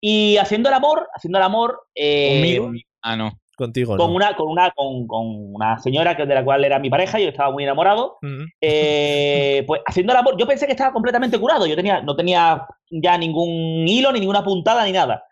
Y 0.00 0.36
haciendo 0.36 0.68
el 0.68 0.74
amor, 0.74 1.08
haciendo 1.14 1.38
el 1.38 1.44
amor 1.44 1.80
eh, 1.94 2.34
Conmigo. 2.34 2.72
Ah, 3.02 3.16
no. 3.16 3.38
Contigo, 3.56 3.96
con 3.96 4.10
¿no? 4.10 4.14
una, 4.14 4.36
con 4.36 4.48
una, 4.48 4.70
con, 4.70 5.08
con 5.08 5.26
una 5.54 5.80
señora 5.80 6.16
que 6.16 6.24
de 6.26 6.34
la 6.36 6.44
cual 6.44 6.64
era 6.64 6.78
mi 6.78 6.90
pareja, 6.90 7.18
yo 7.18 7.30
estaba 7.30 7.50
muy 7.50 7.64
enamorado. 7.64 8.18
Eh, 8.60 9.64
pues 9.66 9.82
haciendo 9.84 10.12
el 10.12 10.18
amor, 10.20 10.36
yo 10.38 10.46
pensé 10.46 10.66
que 10.66 10.72
estaba 10.72 10.92
completamente 10.92 11.40
curado. 11.40 11.66
Yo 11.66 11.74
tenía, 11.74 12.00
no 12.00 12.14
tenía 12.14 12.68
ya 12.88 13.18
ningún 13.18 13.88
hilo, 13.88 14.12
ni 14.12 14.20
ninguna 14.20 14.44
puntada, 14.44 14.84
ni 14.84 14.92
nada. 14.92 15.24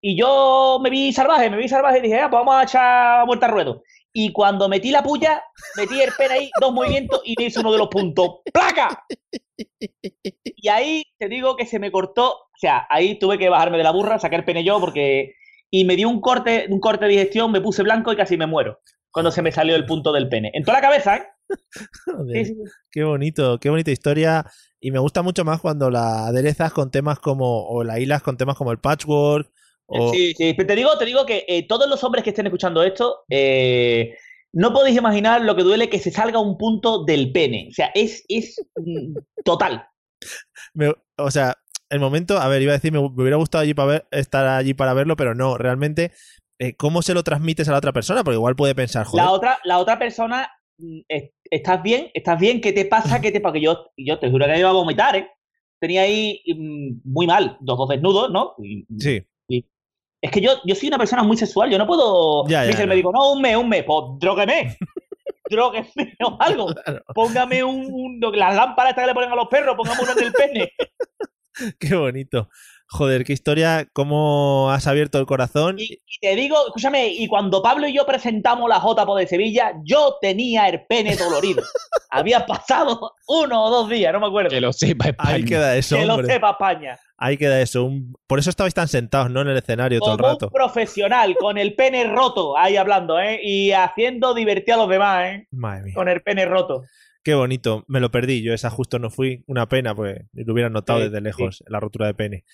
Y 0.00 0.16
yo 0.18 0.80
me 0.82 0.90
vi 0.90 1.12
salvaje, 1.12 1.50
me 1.50 1.56
vi 1.56 1.68
salvaje 1.68 1.98
y 1.98 2.02
dije, 2.02 2.18
ah, 2.18 2.28
pues 2.28 2.40
vamos 2.40 2.56
a 2.56 2.62
echar 2.64 3.26
vuelta 3.26 3.46
al 3.46 3.52
ruedo. 3.52 3.82
Y 4.20 4.32
cuando 4.32 4.68
metí 4.68 4.90
la 4.90 5.04
puya, 5.04 5.44
metí 5.76 6.00
el 6.00 6.10
pene 6.18 6.34
ahí, 6.34 6.50
dos 6.60 6.72
movimientos 6.72 7.20
y 7.24 7.36
me 7.38 7.44
hice 7.44 7.60
uno 7.60 7.70
de 7.70 7.78
los 7.78 7.86
puntos. 7.86 8.40
¡Placa! 8.52 9.04
Y 10.60 10.68
ahí 10.68 11.04
te 11.18 11.28
digo 11.28 11.54
que 11.54 11.66
se 11.66 11.78
me 11.78 11.92
cortó, 11.92 12.32
o 12.32 12.58
sea, 12.58 12.84
ahí 12.90 13.16
tuve 13.16 13.38
que 13.38 13.48
bajarme 13.48 13.78
de 13.78 13.84
la 13.84 13.92
burra, 13.92 14.18
sacar 14.18 14.40
el 14.40 14.44
pene 14.44 14.64
yo 14.64 14.80
porque... 14.80 15.34
Y 15.70 15.84
me 15.84 15.94
dio 15.94 16.08
un 16.08 16.20
corte, 16.20 16.66
un 16.68 16.80
corte 16.80 17.04
de 17.04 17.12
digestión, 17.12 17.52
me 17.52 17.60
puse 17.60 17.84
blanco 17.84 18.12
y 18.12 18.16
casi 18.16 18.36
me 18.36 18.48
muero 18.48 18.80
cuando 19.12 19.30
se 19.30 19.40
me 19.40 19.52
salió 19.52 19.76
el 19.76 19.86
punto 19.86 20.10
del 20.10 20.28
pene. 20.28 20.50
En 20.52 20.64
toda 20.64 20.78
la 20.78 20.88
cabeza, 20.88 21.16
¿eh? 21.16 21.22
Joder, 22.06 22.38
Sí, 22.38 22.44
sí, 22.46 22.54
sí. 22.54 22.70
Qué 22.90 23.04
bonito, 23.04 23.58
qué 23.60 23.70
bonita 23.70 23.92
historia. 23.92 24.46
Y 24.80 24.90
me 24.90 24.98
gusta 24.98 25.22
mucho 25.22 25.44
más 25.44 25.60
cuando 25.60 25.90
la 25.90 26.26
aderezas 26.26 26.72
con 26.72 26.90
temas 26.90 27.20
como, 27.20 27.68
o 27.68 27.84
la 27.84 28.00
hilas 28.00 28.22
con 28.22 28.36
temas 28.36 28.56
como 28.56 28.72
el 28.72 28.78
patchwork. 28.78 29.48
O, 29.90 30.12
Sí, 30.12 30.34
sí, 30.34 30.54
pero 30.54 30.66
te 30.66 30.76
digo, 30.76 30.98
te 30.98 31.04
digo 31.06 31.24
que 31.26 31.44
eh, 31.48 31.66
todos 31.66 31.88
los 31.88 32.02
hombres 32.04 32.22
que 32.24 32.30
estén 32.30 32.46
escuchando 32.46 32.82
esto, 32.82 33.20
eh, 33.30 34.14
no 34.52 34.72
podéis 34.72 34.96
imaginar 34.98 35.42
lo 35.42 35.56
que 35.56 35.62
duele 35.62 35.88
que 35.88 35.98
se 35.98 36.10
salga 36.10 36.38
un 36.40 36.58
punto 36.58 37.04
del 37.04 37.32
pene. 37.32 37.68
O 37.70 37.74
sea, 37.74 37.90
es, 37.94 38.24
es 38.28 38.60
mm, 38.76 39.16
total. 39.44 39.86
me- 40.74 40.94
o 41.18 41.30
sea, 41.30 41.56
el 41.90 42.00
momento, 42.00 42.38
a 42.38 42.48
ver, 42.48 42.62
iba 42.62 42.72
a 42.72 42.76
decir, 42.76 42.92
me, 42.92 43.00
me 43.00 43.06
hubiera 43.06 43.36
gustado 43.36 43.62
allí 43.62 43.74
para 43.74 43.88
ver, 43.88 44.08
estar 44.10 44.46
allí 44.46 44.74
para 44.74 44.94
verlo, 44.94 45.16
pero 45.16 45.34
no, 45.34 45.56
realmente, 45.56 46.12
eh, 46.58 46.74
¿cómo 46.76 47.02
se 47.02 47.14
lo 47.14 47.22
transmites 47.22 47.68
a 47.68 47.72
la 47.72 47.78
otra 47.78 47.92
persona? 47.92 48.22
Porque 48.24 48.36
igual 48.36 48.56
puede 48.56 48.74
pensar, 48.74 49.06
joder, 49.06 49.24
La 49.24 49.32
otra, 49.32 49.58
la 49.64 49.78
otra 49.78 49.98
persona, 49.98 50.50
mm, 50.78 51.00
es- 51.08 51.30
¿estás 51.50 51.82
bien? 51.82 52.10
¿Estás 52.14 52.38
bien? 52.38 52.60
¿Qué 52.60 52.72
te 52.72 52.84
pasa? 52.84 53.20
¿Qué 53.20 53.32
te 53.32 53.40
pasa? 53.40 53.54
Que 53.54 53.62
yo, 53.62 53.90
yo 53.96 54.18
te 54.18 54.30
juro 54.30 54.44
que 54.46 54.52
me 54.52 54.58
iba 54.58 54.68
a 54.70 54.72
vomitar, 54.72 55.16
¿eh? 55.16 55.28
Tenía 55.80 56.02
ahí 56.02 56.42
mm, 56.46 57.00
muy 57.04 57.26
mal, 57.26 57.56
los 57.62 57.78
dos 57.78 57.88
desnudos, 57.88 58.30
¿no? 58.30 58.54
Y- 58.62 58.86
sí, 58.98 59.22
Es 60.20 60.30
que 60.32 60.40
yo, 60.40 60.52
yo 60.64 60.74
soy 60.74 60.88
una 60.88 60.98
persona 60.98 61.22
muy 61.22 61.36
sexual, 61.36 61.70
yo 61.70 61.78
no 61.78 61.86
puedo. 61.86 62.46
Ya, 62.48 62.62
ya, 62.62 62.68
dice 62.70 62.82
el 62.82 62.88
no. 62.88 62.94
médico, 62.94 63.12
no, 63.12 63.32
un 63.32 63.40
mes, 63.42 63.56
un 63.56 63.68
mes, 63.68 63.84
pues 63.84 64.04
drógueme. 64.18 64.76
drógueme 65.50 66.16
o 66.24 66.36
algo. 66.40 66.74
Claro. 66.74 67.02
Póngame 67.14 67.62
un, 67.64 67.86
un- 67.90 68.20
las 68.36 68.54
lámparas 68.54 68.90
estas 68.90 69.04
que 69.04 69.08
le 69.08 69.14
ponen 69.14 69.32
a 69.32 69.36
los 69.36 69.48
perros, 69.48 69.76
póngame 69.76 70.02
uno 70.02 70.12
en 70.12 70.24
el 70.26 70.32
pene. 70.32 70.72
Qué 71.78 71.94
bonito. 71.94 72.48
Joder, 72.90 73.22
qué 73.22 73.34
historia, 73.34 73.86
cómo 73.92 74.70
has 74.70 74.86
abierto 74.86 75.18
el 75.18 75.26
corazón. 75.26 75.76
Y, 75.78 75.92
y 76.06 76.18
te 76.22 76.34
digo, 76.34 76.56
escúchame, 76.68 77.08
y 77.08 77.26
cuando 77.28 77.60
Pablo 77.60 77.86
y 77.86 77.92
yo 77.92 78.06
presentamos 78.06 78.66
la 78.66 78.78
JPO 78.80 79.14
de 79.16 79.26
Sevilla, 79.26 79.74
yo 79.84 80.16
tenía 80.22 80.70
el 80.70 80.86
pene 80.86 81.14
dolorido. 81.14 81.62
Había 82.10 82.46
pasado 82.46 83.12
uno 83.26 83.62
o 83.62 83.68
dos 83.70 83.90
días, 83.90 84.10
no 84.10 84.20
me 84.20 84.28
acuerdo. 84.28 84.48
Que 84.48 84.62
lo 84.62 84.72
sepa 84.72 85.08
España. 85.10 85.34
Ahí 85.34 85.44
queda 85.44 85.76
eso, 85.76 85.96
Que 85.96 86.06
lo 86.06 86.14
hombre. 86.14 86.32
sepa 86.32 86.52
España. 86.52 86.98
Ahí 87.18 87.36
queda 87.36 87.60
eso. 87.60 87.84
Un- 87.84 88.14
Por 88.26 88.38
eso 88.38 88.48
estabais 88.48 88.72
tan 88.72 88.88
sentados, 88.88 89.28
¿no? 89.30 89.42
En 89.42 89.48
el 89.48 89.58
escenario 89.58 90.00
todo 90.00 90.12
el 90.12 90.16
Como 90.16 90.32
rato. 90.32 90.46
un 90.46 90.52
profesional, 90.52 91.36
con 91.38 91.58
el 91.58 91.74
pene 91.74 92.04
roto, 92.04 92.56
ahí 92.56 92.78
hablando, 92.78 93.20
¿eh? 93.20 93.38
Y 93.42 93.72
haciendo 93.72 94.32
divertir 94.32 94.72
a 94.72 94.76
los 94.78 94.88
demás, 94.88 95.26
¿eh? 95.26 95.46
Madre 95.50 95.82
mía. 95.82 95.94
Con 95.94 96.08
el 96.08 96.22
pene 96.22 96.46
roto. 96.46 96.84
Qué 97.22 97.34
bonito. 97.34 97.84
Me 97.88 98.00
lo 98.00 98.10
perdí. 98.10 98.42
Yo 98.42 98.54
esa 98.54 98.70
justo 98.70 98.98
no 98.98 99.10
fui. 99.10 99.44
Una 99.46 99.68
pena, 99.68 99.94
pues 99.94 100.18
lo 100.32 100.52
hubiera 100.52 100.70
notado 100.70 101.00
Sí, 101.00 101.04
desde 101.06 101.20
lejos, 101.20 101.62
la 101.66 101.80
rotura 101.80 102.06
de 102.06 102.14
pene. 102.14 102.44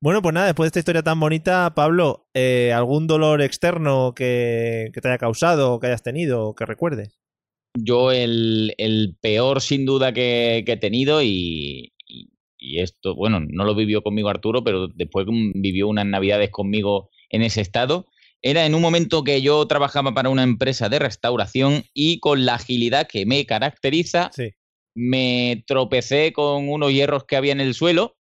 Bueno, 0.00 0.20
pues 0.20 0.34
nada, 0.34 0.46
después 0.46 0.66
de 0.66 0.68
esta 0.68 0.78
historia 0.80 1.02
tan 1.02 1.20
bonita, 1.20 1.74
Pablo, 1.76 2.26
eh, 2.34 2.72
¿algún 2.74 3.06
dolor 3.06 3.40
externo 3.40 4.14
que, 4.16 4.90
que 4.92 5.00
te 5.00 5.08
haya 5.08 5.18
causado, 5.18 5.78
que 5.78 5.86
hayas 5.86 6.02
tenido, 6.02 6.54
que 6.54 6.66
recuerdes? 6.66 7.20
Yo 7.74 8.10
el, 8.12 8.74
el 8.78 9.16
peor 9.20 9.60
sin 9.60 9.86
duda 9.86 10.12
que, 10.12 10.62
que 10.66 10.72
he 10.72 10.76
tenido 10.76 11.22
y, 11.22 11.92
y- 12.06 12.30
y 12.58 12.80
esto, 12.80 13.14
bueno, 13.14 13.40
no 13.40 13.64
lo 13.64 13.74
vivió 13.74 14.02
conmigo 14.02 14.28
Arturo, 14.28 14.62
pero 14.64 14.88
después 14.88 15.26
vivió 15.54 15.88
unas 15.88 16.06
navidades 16.06 16.50
conmigo 16.50 17.10
en 17.30 17.42
ese 17.42 17.60
estado. 17.60 18.06
Era 18.42 18.66
en 18.66 18.74
un 18.74 18.82
momento 18.82 19.22
que 19.22 19.40
yo 19.40 19.64
trabajaba 19.66 20.12
para 20.14 20.28
una 20.28 20.42
empresa 20.42 20.88
de 20.88 20.98
restauración 20.98 21.84
y 21.94 22.18
con 22.18 22.44
la 22.44 22.54
agilidad 22.56 23.06
que 23.06 23.24
me 23.24 23.46
caracteriza, 23.46 24.30
Sí. 24.34 24.50
me 24.96 25.62
tropecé 25.66 26.32
con 26.32 26.68
unos 26.68 26.92
hierros 26.92 27.24
que 27.24 27.36
había 27.36 27.52
en 27.52 27.60
el 27.60 27.74
suelo 27.74 28.16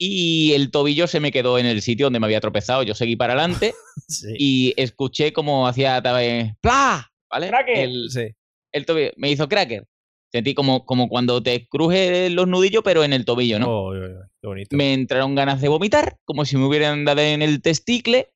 y 0.00 0.52
el 0.54 0.70
tobillo 0.70 1.06
se 1.06 1.20
me 1.20 1.32
quedó 1.32 1.58
en 1.58 1.66
el 1.66 1.82
sitio 1.82 2.06
donde 2.06 2.20
me 2.20 2.26
había 2.26 2.40
tropezado. 2.40 2.82
Yo 2.82 2.94
seguí 2.94 3.16
para 3.16 3.32
adelante 3.34 3.74
Sí. 4.08 4.34
y 4.38 4.74
escuché 4.76 5.32
como 5.32 5.66
hacía 5.68 6.02
eh, 6.20 6.54
¡Pla! 6.60 7.08
¿Vale? 7.30 7.48
Cracker. 7.48 7.78
El, 7.78 8.10
Sí. 8.10 8.26
el 8.72 8.86
tobillo. 8.86 9.10
Me 9.16 9.30
hizo 9.30 9.48
cracker. 9.48 9.84
Sentí 10.30 10.52
como, 10.54 10.84
como 10.84 11.08
cuando 11.08 11.42
te 11.42 11.66
cruje 11.68 12.28
los 12.30 12.46
nudillos, 12.46 12.82
pero 12.84 13.02
en 13.02 13.12
el 13.14 13.24
tobillo, 13.24 13.58
¿no? 13.58 13.68
Oh, 13.70 13.92
oh, 13.92 13.96
oh, 13.96 14.24
qué 14.42 14.46
bonito. 14.46 14.76
Me 14.76 14.92
entraron 14.92 15.34
ganas 15.34 15.60
de 15.62 15.68
vomitar, 15.68 16.16
como 16.24 16.44
si 16.44 16.56
me 16.58 16.66
hubieran 16.66 17.04
dado 17.06 17.20
en 17.22 17.40
el 17.40 17.62
testicle, 17.62 18.28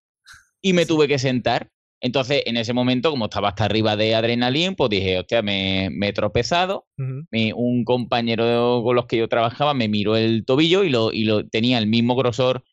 y 0.62 0.72
me 0.72 0.86
tuve 0.86 1.08
que 1.08 1.18
sentar. 1.18 1.68
Entonces, 2.00 2.42
en 2.46 2.56
ese 2.56 2.72
momento, 2.72 3.10
como 3.10 3.26
estaba 3.26 3.50
hasta 3.50 3.64
arriba 3.64 3.94
de 3.96 4.14
adrenalina, 4.14 4.72
pues 4.72 4.90
dije, 4.90 5.18
hostia, 5.18 5.42
me, 5.42 5.88
me 5.92 6.08
he 6.08 6.12
tropezado. 6.12 6.86
Me- 7.30 7.52
un 7.54 7.84
compañero 7.84 8.82
con 8.82 8.96
los 8.96 9.06
que 9.06 9.16
yo 9.18 9.28
trabajaba 9.28 9.72
me 9.74 9.88
miró 9.88 10.16
el 10.16 10.44
tobillo 10.44 10.82
y 10.84 10.88
lo, 10.90 11.12
y 11.12 11.24
lo 11.24 11.46
tenía 11.48 11.78
el 11.78 11.86
mismo 11.86 12.16
grosor 12.16 12.64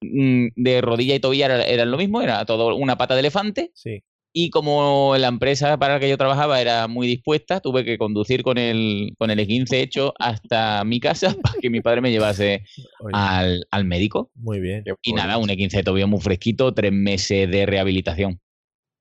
mm, 0.00 0.46
de 0.56 0.80
rodilla 0.80 1.14
y 1.14 1.20
tobillo, 1.20 1.44
era, 1.44 1.62
eran 1.64 1.90
lo 1.90 1.98
mismo, 1.98 2.22
era 2.22 2.44
todo 2.46 2.74
una 2.76 2.96
pata 2.96 3.14
de 3.14 3.20
elefante. 3.20 3.70
Sí. 3.74 4.02
Y 4.32 4.50
como 4.50 5.16
la 5.18 5.28
empresa 5.28 5.78
para 5.78 5.94
la 5.94 6.00
que 6.00 6.08
yo 6.08 6.16
trabajaba 6.18 6.60
era 6.60 6.86
muy 6.86 7.06
dispuesta, 7.06 7.60
tuve 7.60 7.84
que 7.84 7.98
conducir 7.98 8.42
con 8.42 8.58
el, 8.58 9.14
con 9.18 9.30
el 9.30 9.46
15 9.46 9.80
hecho 9.80 10.14
hasta 10.18 10.84
mi 10.84 11.00
casa 11.00 11.34
para 11.42 11.58
que 11.60 11.70
mi 11.70 11.80
padre 11.80 12.00
me 12.02 12.10
llevase 12.10 12.64
al, 13.12 13.66
al 13.70 13.84
médico. 13.84 14.30
muy 14.34 14.60
bien. 14.60 14.84
Y 15.02 15.12
nada, 15.14 15.38
un 15.38 15.48
15 15.48 15.78
de 15.78 15.82
tobillo 15.82 16.06
muy 16.08 16.20
fresquito, 16.20 16.72
tres 16.74 16.92
meses 16.92 17.50
de 17.50 17.66
rehabilitación. 17.66 18.40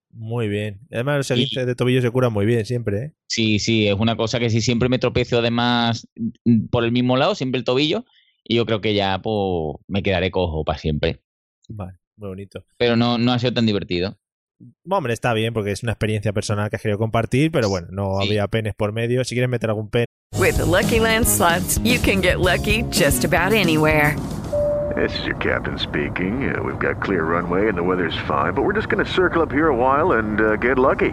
Muy 0.09 0.47
bien. 0.47 0.79
Además, 0.91 1.17
los 1.17 1.29
Y- 1.31 1.33
esguinces 1.33 1.67
de 1.67 1.75
tobillo 1.75 2.01
se 2.01 2.09
curan 2.09 2.33
muy 2.33 2.45
bien 2.45 2.65
siempre, 2.65 3.03
¿eh? 3.03 3.13
Sí, 3.27 3.59
sí, 3.59 3.87
es 3.87 3.95
una 3.95 4.15
cosa 4.15 4.39
que 4.39 4.49
sí 4.49 4.61
siempre 4.61 4.89
me 4.89 4.99
tropiezo 4.99 5.39
además 5.39 6.07
mm, 6.45 6.67
por 6.67 6.83
el 6.85 6.91
mismo 6.91 7.17
lado, 7.17 7.35
siempre 7.35 7.59
el 7.59 7.65
tobillo, 7.65 8.05
y 8.43 8.55
yo 8.55 8.65
creo 8.65 8.81
que 8.81 8.93
ya 8.95 9.21
pues, 9.21 9.75
me 9.87 10.01
quedaré 10.01 10.31
cojo 10.31 10.63
para 10.63 10.79
siempre. 10.79 11.21
Vale, 11.69 11.97
muy 12.15 12.29
bonito. 12.29 12.63
Pero 12.77 12.95
no, 12.95 13.17
no 13.17 13.33
ha 13.33 13.39
sido 13.39 13.53
tan 13.53 13.65
divertido. 13.65 14.17
Hombre, 14.89 15.13
está 15.13 15.33
bien 15.33 15.53
porque 15.53 15.71
es 15.71 15.83
una 15.83 15.91
experiencia 15.91 16.33
personal 16.33 16.69
que 16.69 16.77
has 16.77 16.81
querido 16.81 16.97
compartir, 16.97 17.51
pero 17.51 17.69
bueno, 17.69 17.87
no 17.91 18.19
Sí. 18.21 18.27
había 18.27 18.47
penes 18.47 18.73
por 18.75 18.91
medio. 18.91 19.23
Si 19.23 19.35
quieres 19.35 19.49
meter 19.49 19.69
algún 19.69 19.89
pen, 19.89 20.05
With 20.37 20.57
the 20.57 20.65
Lucky 20.65 20.99
Land 20.99 21.25
slots, 21.25 21.79
you 21.83 21.99
can 21.99 22.21
get 22.21 22.39
lucky 22.39 22.83
just 22.91 23.23
about 23.23 23.53
anywhere. 23.53 24.15
This 24.95 25.13
is 25.19 25.25
your 25.25 25.35
captain 25.37 25.77
speaking. 25.77 26.49
Uh, 26.49 26.61
we've 26.63 26.79
got 26.79 27.01
clear 27.01 27.23
runway 27.23 27.67
and 27.69 27.77
the 27.77 27.83
weather's 27.83 28.15
fine, 28.27 28.53
but 28.53 28.63
we're 28.63 28.73
just 28.73 28.89
going 28.89 29.03
to 29.03 29.11
circle 29.11 29.41
up 29.41 29.51
here 29.51 29.67
a 29.67 29.75
while 29.75 30.13
and 30.13 30.39
uh, 30.41 30.55
get 30.57 30.77
lucky. 30.79 31.11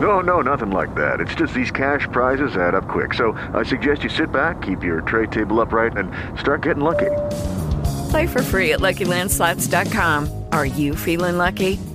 No, 0.00 0.20
no, 0.20 0.40
nothing 0.42 0.70
like 0.70 0.94
that. 0.96 1.20
It's 1.20 1.34
just 1.34 1.54
these 1.54 1.70
cash 1.70 2.06
prizes 2.12 2.56
add 2.56 2.74
up 2.74 2.86
quick. 2.88 3.14
So 3.14 3.32
I 3.54 3.64
suggest 3.64 4.02
you 4.04 4.10
sit 4.10 4.30
back, 4.30 4.60
keep 4.62 4.82
your 4.84 5.00
tray 5.02 5.26
table 5.26 5.60
upright, 5.60 5.96
and 5.96 6.10
start 6.38 6.62
getting 6.62 6.82
lucky. 6.84 7.10
Play 8.10 8.26
for 8.26 8.42
free 8.42 8.72
at 8.72 8.80
LuckyLandSlots.com. 8.80 10.28
Are 10.52 10.66
you 10.66 10.94
feeling 10.94 11.38
lucky? 11.38 11.78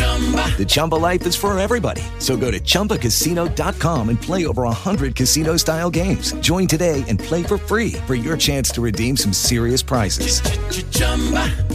The 0.00 0.66
Chumba 0.68 0.96
life 0.96 1.26
is 1.26 1.34
for 1.34 1.58
everybody. 1.58 2.02
So 2.18 2.36
go 2.36 2.50
to 2.50 2.60
ChumbaCasino.com 2.60 4.08
and 4.10 4.20
play 4.20 4.44
over 4.44 4.64
100 4.64 5.14
casino 5.14 5.56
style 5.56 5.88
games. 5.88 6.32
Join 6.40 6.66
today 6.66 7.02
and 7.08 7.18
play 7.18 7.42
for 7.42 7.56
free 7.56 7.92
for 8.06 8.14
your 8.14 8.36
chance 8.36 8.70
to 8.72 8.82
redeem 8.82 9.16
some 9.16 9.32
serious 9.32 9.80
prizes. 9.82 10.42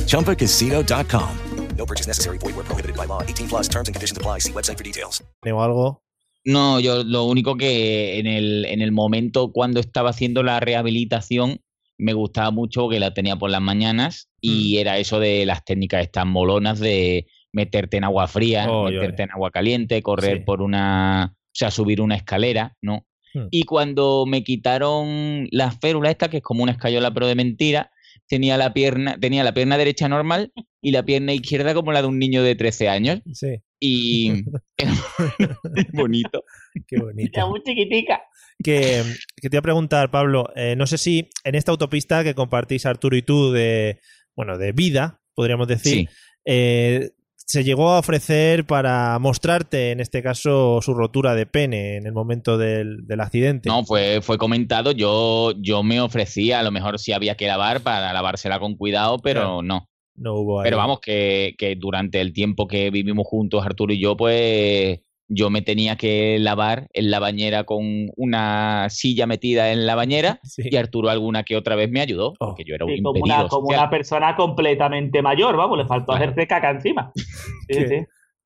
ChumbaCasino.com. 0.05 1.37
No 1.77 1.85
purchase 1.85 2.07
necessary. 2.07 2.37
Void 2.37 2.55
where 2.55 2.63
prohibited 2.63 2.95
by 2.95 3.05
law. 3.05 3.21
18 3.21 3.47
plus 3.47 3.67
terms 3.67 3.89
and 3.89 3.95
conditions 3.95 4.17
apply. 4.17 4.39
See 4.39 4.51
website 4.51 4.77
for 4.77 4.83
details. 4.83 5.21
o 5.45 5.61
algo. 5.61 6.01
No, 6.45 6.79
yo 6.79 7.03
lo 7.03 7.25
único 7.25 7.57
que 7.57 8.19
en 8.19 8.27
el, 8.27 8.65
en 8.65 8.81
el 8.81 8.91
momento 8.91 9.51
cuando 9.51 9.79
estaba 9.79 10.11
haciendo 10.11 10.43
la 10.43 10.59
rehabilitación 10.59 11.59
me 11.97 12.13
gustaba 12.13 12.51
mucho 12.51 12.87
que 12.87 12.99
la 12.99 13.13
tenía 13.13 13.35
por 13.35 13.49
las 13.49 13.61
mañanas 13.61 14.29
y 14.41 14.77
era 14.77 14.97
eso 14.97 15.19
de 15.19 15.45
las 15.45 15.63
técnicas 15.63 16.03
estas 16.03 16.25
molonas 16.25 16.79
de 16.79 17.25
meterte 17.55 17.97
en 17.97 18.03
agua 18.03 18.27
fría, 18.27 18.69
Oy, 18.69 18.93
meterte 18.93 19.23
oy. 19.23 19.25
en 19.25 19.31
agua 19.31 19.49
caliente, 19.51 20.01
correr 20.03 20.37
Sí. 20.37 20.43
por 20.45 20.61
una, 20.61 21.33
o 21.35 21.49
sea, 21.51 21.71
subir 21.71 22.01
una 22.01 22.15
escalera, 22.15 22.75
¿no? 22.81 23.07
Hmm. 23.33 23.47
Y 23.49 23.63
cuando 23.63 24.25
me 24.27 24.43
quitaron 24.43 25.47
la 25.51 25.71
férula 25.71 26.11
esta, 26.11 26.29
que 26.29 26.37
es 26.37 26.43
como 26.43 26.61
una 26.63 26.73
escayola 26.73 27.11
pero 27.13 27.27
de 27.27 27.35
mentira, 27.35 27.91
tenía 28.27 28.57
la 28.57 28.73
pierna, 28.73 29.17
tenía 29.19 29.43
la 29.43 29.53
pierna 29.53 29.77
derecha 29.77 30.07
normal 30.07 30.51
y 30.81 30.91
la 30.91 31.03
pierna 31.03 31.33
izquierda 31.33 31.73
como 31.73 31.91
la 31.91 32.01
de 32.01 32.07
un 32.07 32.17
niño 32.19 32.43
de 32.43 32.55
13 32.55 32.89
años. 32.89 33.21
Sí, 33.33 33.57
Y 33.79 34.43
bonito. 35.93 36.43
qué 36.87 36.97
bonito. 36.99 37.31
Era 37.33 37.47
muy 37.47 37.61
chiquitica. 37.63 38.21
que, 38.63 39.03
que 39.41 39.49
te 39.49 39.55
iba 39.55 39.59
a 39.59 39.63
preguntar, 39.63 40.11
Pablo, 40.11 40.49
eh, 40.55 40.75
no 40.77 40.87
sé 40.87 40.97
si 40.97 41.29
en 41.43 41.55
esta 41.55 41.71
autopista 41.71 42.23
que 42.23 42.35
compartís 42.35 42.85
Arturo 42.85 43.15
y 43.17 43.21
tú 43.21 43.51
de, 43.51 43.99
bueno, 44.35 44.57
de 44.57 44.71
vida, 44.71 45.21
podríamos 45.33 45.67
decir, 45.67 45.93
Sí. 45.93 46.15
eh, 46.45 47.11
se 47.45 47.63
llegó 47.63 47.89
a 47.91 47.99
ofrecer 47.99 48.65
para 48.65 49.17
mostrarte, 49.19 49.91
en 49.91 49.99
este 49.99 50.23
caso, 50.23 50.79
su 50.81 50.93
rotura 50.95 51.35
de 51.35 51.45
pene 51.45 51.97
en 51.97 52.07
el 52.07 52.11
momento 52.13 52.57
del, 52.57 53.05
del 53.05 53.21
accidente. 53.21 53.69
No, 53.69 53.85
fue, 53.85 54.21
fue 54.21 54.37
comentado. 54.37 54.91
Yo, 54.91 55.53
yo 55.57 55.83
me 55.83 56.01
ofrecía, 56.01 56.59
a 56.59 56.63
lo 56.63 56.71
mejor 56.71 56.97
si 56.99 57.13
había 57.13 57.35
que 57.35 57.47
lavar, 57.47 57.81
para 57.81 58.11
lavársela 58.13 58.59
con 58.59 58.75
cuidado, 58.75 59.19
pero 59.19 59.41
Claro. 59.41 59.61
no. 59.61 59.87
No 60.17 60.33
hubo 60.35 60.59
ahí. 60.61 60.63
Pero 60.63 60.77
vamos, 60.77 60.99
que, 61.01 61.55
que 61.57 61.75
durante 61.75 62.21
el 62.21 62.31
tiempo 62.31 62.67
que 62.67 62.89
vivimos 62.89 63.27
juntos, 63.27 63.65
Arturo 63.65 63.91
y 63.93 63.99
yo, 63.99 64.15
pues 64.15 64.99
yo 65.27 65.49
me 65.49 65.61
tenía 65.61 65.95
que 65.95 66.37
lavar 66.39 66.87
en 66.93 67.09
la 67.11 67.19
bañera 67.19 67.63
con 67.63 68.11
una 68.15 68.87
silla 68.89 69.25
metida 69.25 69.71
en 69.71 69.85
la 69.87 69.95
bañera 69.95 70.39
Sí. 70.43 70.63
y 70.71 70.75
Arturo 70.75 71.09
alguna 71.09 71.43
que 71.43 71.55
otra 71.57 71.75
vez 71.75 71.89
me 71.89 72.01
ayudó, 72.01 72.33
Oh. 72.39 72.47
porque 72.47 72.63
yo 72.65 72.75
era 72.75 72.85
un 72.85 72.95
Sí, 72.95 73.01
como 73.01 73.19
una, 73.23 73.47
como 73.47 73.67
social. 73.67 73.79
una 73.81 73.89
persona 73.89 74.35
completamente 74.35 75.21
mayor, 75.21 75.55
vamos, 75.57 75.77
le 75.77 75.85
faltó 75.85 76.13
Claro. 76.13 76.25
hacerse 76.25 76.47
caca 76.47 76.69
encima. 76.71 77.11
Sí, 77.15 77.77
Qué- 77.79 77.87
sí. 77.87 77.95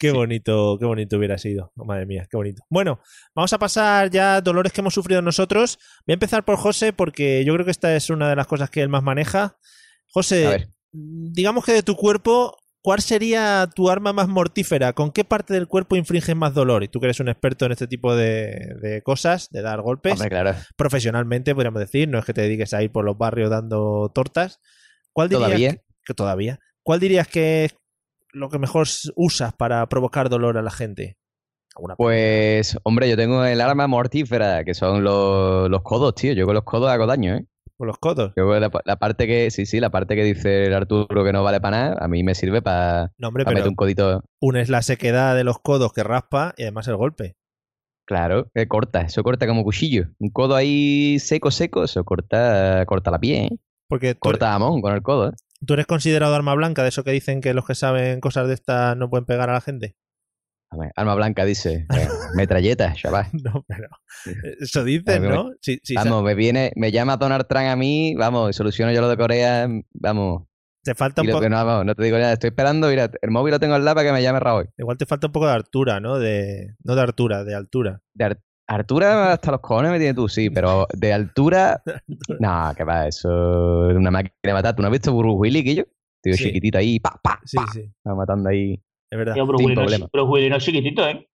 Qué 0.02 0.12
bonito, 0.14 0.78
qué 0.80 0.86
bonito 0.86 1.18
hubiera 1.18 1.38
sido. 1.38 1.74
Oh, 1.76 1.84
madre 1.84 2.06
mía, 2.06 2.26
qué 2.32 2.38
bonito. 2.38 2.64
Bueno, 2.70 3.02
vamos 3.36 3.52
a 3.52 3.60
pasar 3.60 4.10
ya 4.10 4.40
dolores 4.40 4.72
que 4.72 4.80
hemos 4.80 4.94
sufrido 4.94 5.22
nosotros. 5.22 5.78
Voy 6.08 6.14
a 6.14 6.16
empezar 6.16 6.46
por 6.46 6.56
José 6.56 6.94
porque 6.94 7.44
yo 7.44 7.54
creo 7.54 7.66
que 7.66 7.72
esta 7.72 7.94
es 7.94 8.10
una 8.10 8.30
de 8.30 8.38
las 8.38 8.48
cosas 8.48 8.70
que 8.70 8.82
él 8.82 8.88
más 8.88 9.04
maneja. 9.04 9.58
José, 10.14 10.48
A 10.48 10.58
digamos 10.94 11.66
que 11.66 11.74
de 11.74 11.84
tu 11.84 11.98
cuerpo, 11.98 12.56
¿cuál 12.82 13.02
sería 13.02 13.70
tu 13.76 13.90
arma 13.90 14.14
más 14.14 14.28
mortífera? 14.28 14.94
¿Con 14.94 15.12
qué 15.12 15.24
parte 15.24 15.54
del 15.54 15.68
cuerpo 15.68 15.96
infringes 15.96 16.36
más 16.36 16.54
dolor? 16.54 16.84
Y 16.84 16.88
tú 16.88 17.00
que 17.00 17.08
eres 17.08 17.20
un 17.20 17.30
experto 17.30 17.66
en 17.66 17.72
este 17.74 17.88
tipo 17.88 18.16
de, 18.16 18.76
de 18.82 19.02
cosas, 19.04 19.50
de 19.52 19.62
dar 19.62 19.82
golpes, 19.82 20.14
Hombre, 20.14 20.30
claro. 20.30 20.56
profesionalmente 20.78 21.54
podríamos 21.54 21.80
decir, 21.80 22.08
no 22.08 22.20
es 22.20 22.26
que 22.26 22.34
te 22.34 22.42
dediques 22.42 22.74
a 22.74 22.82
ir 22.84 22.92
por 22.92 23.06
los 23.06 23.18
barrios 23.18 23.50
dando 23.50 24.12
tortas. 24.14 24.60
¿Cuál 25.14 25.30
dirías 25.30 25.46
Todavía. 25.48 25.72
que- 25.74 25.82
que 26.06 26.14
todavía? 26.14 26.60
¿Cuál 26.84 27.00
dirías 27.00 27.28
que 27.28 27.66
es 27.66 27.76
lo 28.32 28.50
que 28.50 28.58
mejor 28.60 28.88
usas 29.16 29.54
para 29.54 29.86
provocar 29.90 30.30
dolor 30.30 30.58
a 30.58 30.62
la 30.62 30.72
gente? 30.72 31.18
Pues, 31.98 32.78
hombre, 32.84 33.10
yo 33.10 33.16
tengo 33.16 33.46
el 33.46 33.62
arma 33.62 33.88
mortífera, 33.88 34.64
que 34.64 34.74
son 34.74 35.04
los, 35.04 35.70
los 35.70 35.82
codos, 35.82 36.16
tío. 36.16 36.34
Yo 36.34 36.46
con 36.46 36.56
los 36.56 36.64
codos 36.64 36.90
hago 36.90 37.06
daño, 37.06 37.36
¿eh? 37.36 37.46
Con 37.80 37.88
los 37.88 37.98
codos. 37.98 38.34
Yo 38.36 38.60
la, 38.60 38.70
la 38.84 38.96
parte 38.98 39.26
que, 39.26 39.50
sí, 39.52 39.66
sí, 39.66 39.80
la 39.80 39.90
parte 39.90 40.16
que 40.16 40.24
dice 40.26 40.66
el 40.66 40.74
Arturo 40.74 41.24
que 41.24 41.32
no 41.32 41.44
vale 41.44 41.62
para 41.62 41.78
nada, 41.78 41.98
a 42.00 42.08
mí 42.10 42.24
me 42.24 42.36
sirve 42.36 42.62
para 42.62 43.14
No, 43.18 43.30
hombre, 43.30 43.46
meter 43.46 43.68
un 43.68 43.76
codito. 43.76 44.22
una 44.42 44.60
es 44.62 44.68
la 44.70 44.82
sequedad 44.82 45.34
de 45.36 45.46
los 45.46 45.60
codos 45.60 45.94
que 45.94 46.04
raspa 46.04 46.54
y 46.58 46.64
además 46.64 46.90
el 46.90 46.98
golpe. 46.98 47.38
Claro, 48.06 48.50
que 48.54 48.68
corta, 48.68 49.02
eso 49.02 49.24
corta 49.24 49.48
como 49.48 49.64
cuchillo. 49.64 50.08
Un 50.20 50.30
codo 50.30 50.56
ahí 50.56 51.20
seco, 51.20 51.52
seco, 51.52 51.86
eso 51.86 52.04
corta, 52.04 52.84
corta 52.86 53.12
la 53.12 53.20
piel, 53.20 53.46
¿eh? 53.54 53.58
Porque 53.88 54.16
Corta 54.16 54.52
jamón 54.52 54.82
con 54.82 54.94
el 54.94 55.02
codo, 55.02 55.30
¿eh? 55.30 55.34
tú 55.66 55.74
eres 55.74 55.88
considerado 55.88 56.36
arma 56.36 56.54
blanca, 56.56 56.84
de 56.84 56.90
eso 56.90 57.04
que 57.04 57.12
dicen 57.12 57.40
que 57.42 57.54
los 57.54 57.66
que 57.66 57.76
saben 57.76 58.20
cosas 58.20 58.48
de 58.48 58.54
estas 58.56 58.98
no 58.98 59.10
pueden 59.10 59.26
pegar 59.26 59.50
a 59.50 59.54
la 59.54 59.62
gente. 59.62 59.96
A 60.72 60.78
ver, 60.78 60.92
Arma 60.96 61.16
blanca 61.16 61.46
dice, 61.46 61.88
eh, 61.96 62.08
metralleta, 62.34 62.94
chaval. 62.94 63.26
No, 63.44 63.64
pero 63.68 63.88
eso 64.60 64.84
ver, 64.84 65.22
¿no? 65.22 65.52
Sí, 65.62 65.80
sí, 65.84 65.96
vamos, 65.96 66.24
me 66.24 66.36
viene, 66.36 66.72
me 66.76 66.92
llama 66.92 67.18
Donald 67.18 67.46
Trump 67.48 67.66
a 67.68 67.76
mí, 67.76 68.16
vamos, 68.16 68.50
y 68.50 68.54
soluciono 68.54 68.92
yo 68.92 69.02
lo 69.02 69.10
de 69.10 69.18
Corea, 69.18 69.68
vamos. 69.94 70.44
te 70.84 70.96
falta 70.96 71.22
un 71.22 71.28
lo 71.28 71.34
poco. 71.34 71.50
no, 71.50 71.66
vamos, 71.66 71.86
no 71.86 71.96
te 71.96 72.04
digo 72.04 72.18
nada, 72.18 72.34
estoy 72.34 72.50
esperando, 72.50 72.88
mira, 72.90 73.10
el 73.22 73.32
móvil 73.32 73.52
lo 73.52 73.60
tengo 73.60 73.76
al 73.76 73.84
lado 73.86 73.96
para 73.96 74.08
que 74.08 74.14
me 74.14 74.22
llame 74.22 74.40
Raúl. 74.40 74.70
Igual 74.78 74.98
te 74.98 75.06
falta 75.06 75.28
un 75.28 75.34
poco 75.34 75.48
de 75.48 75.54
altura, 75.54 76.00
¿no? 76.00 76.20
De, 76.20 76.76
no 76.84 76.96
de 76.96 77.02
altura, 77.02 77.44
de 77.44 77.56
altura. 77.56 78.02
De 78.14 78.26
Ar- 78.26 78.42
altura 78.68 79.34
hasta 79.34 79.52
los 79.52 79.62
cojones 79.62 79.92
me 79.92 79.98
tienes 79.98 80.16
tú, 80.16 80.28
sí, 80.28 80.50
pero 80.50 80.88
de 80.94 81.14
altura, 81.14 81.82
no, 82.40 82.74
que 82.76 82.84
va, 82.84 83.08
eso 83.08 83.90
es 83.90 83.96
una 83.98 84.12
máquina 84.12 84.34
de 84.44 84.54
matar. 84.54 84.76
¿Tú 84.76 84.82
no 84.82 84.88
has 84.88 84.92
visto 84.92 85.16
Bruce 85.16 85.38
Willis, 85.38 85.64
Guillo? 85.64 85.86
Tío 86.22 86.34
Sí. 86.36 86.44
chiquitito 86.46 86.78
ahí, 86.78 87.00
pa, 87.00 87.18
pa, 87.24 87.40
Sí, 87.46 87.56
pa, 87.58 87.66
sí, 87.74 87.90
va 88.08 88.14
matando 88.14 88.50
ahí. 88.50 88.74
es 89.12 89.18
verdad. 89.18 89.34
Tío, 89.36 89.46
Bruce 89.48 89.64
no. 90.00 90.10
Bruce 90.12 90.30
Willis 90.30 90.50
no 90.50 90.58
es 90.58 90.64
chiquitito, 90.64 91.08
¿eh? 91.08 91.26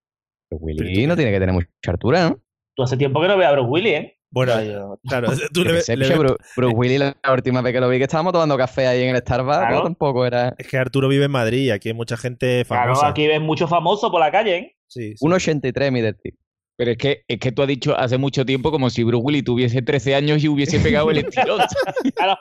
Pero 0.49 0.59
Willis 0.61 1.07
no 1.07 1.15
tiene 1.15 1.31
que 1.31 1.39
tener 1.39 1.53
mucha 1.53 1.67
altura, 1.87 2.29
¿no? 2.29 2.39
Tú 2.75 2.83
hace 2.83 2.97
tiempo 2.97 3.21
que 3.21 3.27
no 3.27 3.37
ves 3.37 3.47
a 3.47 3.51
Bruce 3.53 3.69
Willis, 3.69 3.93
¿eh? 3.93 4.11
Bueno, 4.31 4.61
yo- 4.63 4.99
claro, 5.07 5.29
tú 5.53 5.61
le 5.61 5.67
que 5.67 5.73
ves- 5.73 5.85
sé, 5.85 5.95
le 5.97 6.07
picho, 6.07 6.21
ves- 6.21 6.31
Bru- 6.31 6.37
Bruce 6.57 6.75
Willis, 6.75 6.99
la 6.99 7.15
última 7.33 7.61
vez 7.61 7.73
que 7.73 7.79
lo 7.79 7.89
vi, 7.89 7.97
que 7.97 8.03
estábamos 8.03 8.33
tomando 8.33 8.57
café 8.57 8.87
ahí 8.87 9.03
en 9.03 9.15
el 9.15 9.21
Starbucks, 9.21 9.57
Claro. 9.57 9.83
tampoco 9.83 10.25
era... 10.25 10.53
Es 10.57 10.67
que 10.67 10.77
Arturo 10.77 11.07
vive 11.07 11.25
en 11.25 11.31
Madrid 11.31 11.63
y 11.65 11.71
aquí 11.71 11.89
hay 11.89 11.93
mucha 11.95 12.17
gente 12.17 12.63
Claro, 12.67 12.95
famosa. 12.95 13.07
aquí 13.07 13.27
ves 13.27 13.39
muchos 13.41 13.69
famosos 13.69 14.09
por 14.11 14.19
la 14.19 14.31
calle, 14.31 14.57
¿eh? 14.57 14.75
Sí, 14.87 15.15
sí. 15.15 15.25
1,83 15.25 15.91
mide 15.91 16.09
el 16.09 16.17
tío. 16.19 16.33
Pero 16.77 16.91
es 16.91 16.97
que, 16.97 17.23
es 17.29 17.39
que 17.39 17.53
tú 17.53 17.61
has 17.61 17.69
dicho 17.69 17.97
hace 17.97 18.17
mucho 18.17 18.45
tiempo 18.45 18.69
como 18.69 18.89
si 18.89 19.03
Bruce 19.05 19.23
Willis 19.23 19.45
tuviese 19.45 19.81
13 19.81 20.13
años 20.15 20.43
y 20.43 20.49
hubiese 20.49 20.77
pegado 20.81 21.09
el 21.09 21.19
estirón. 21.19 21.61
Claro. 22.15 22.37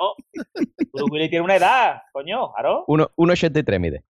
Bruce 0.92 1.10
Willis 1.12 1.30
tiene 1.30 1.44
una 1.44 1.54
edad, 1.56 1.98
coño, 2.12 2.52
claro. 2.52 2.84
Uno- 2.88 3.10
1,83 3.16 3.78
mide. 3.78 4.02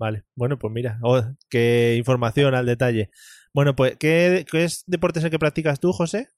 Vale, 0.00 0.24
bueno, 0.34 0.58
pues 0.58 0.72
mira, 0.72 0.98
oh, 1.02 1.20
qué 1.50 1.94
información 1.98 2.54
al 2.54 2.64
detalle. 2.64 3.10
Bueno, 3.52 3.76
pues, 3.76 3.96
¿qué, 3.98 4.46
qué 4.50 4.64
es 4.64 4.82
deporte 4.86 5.18
es 5.18 5.26
el 5.26 5.30
que 5.30 5.38
practicas 5.38 5.78
tú, 5.78 5.92
José? 5.92 6.28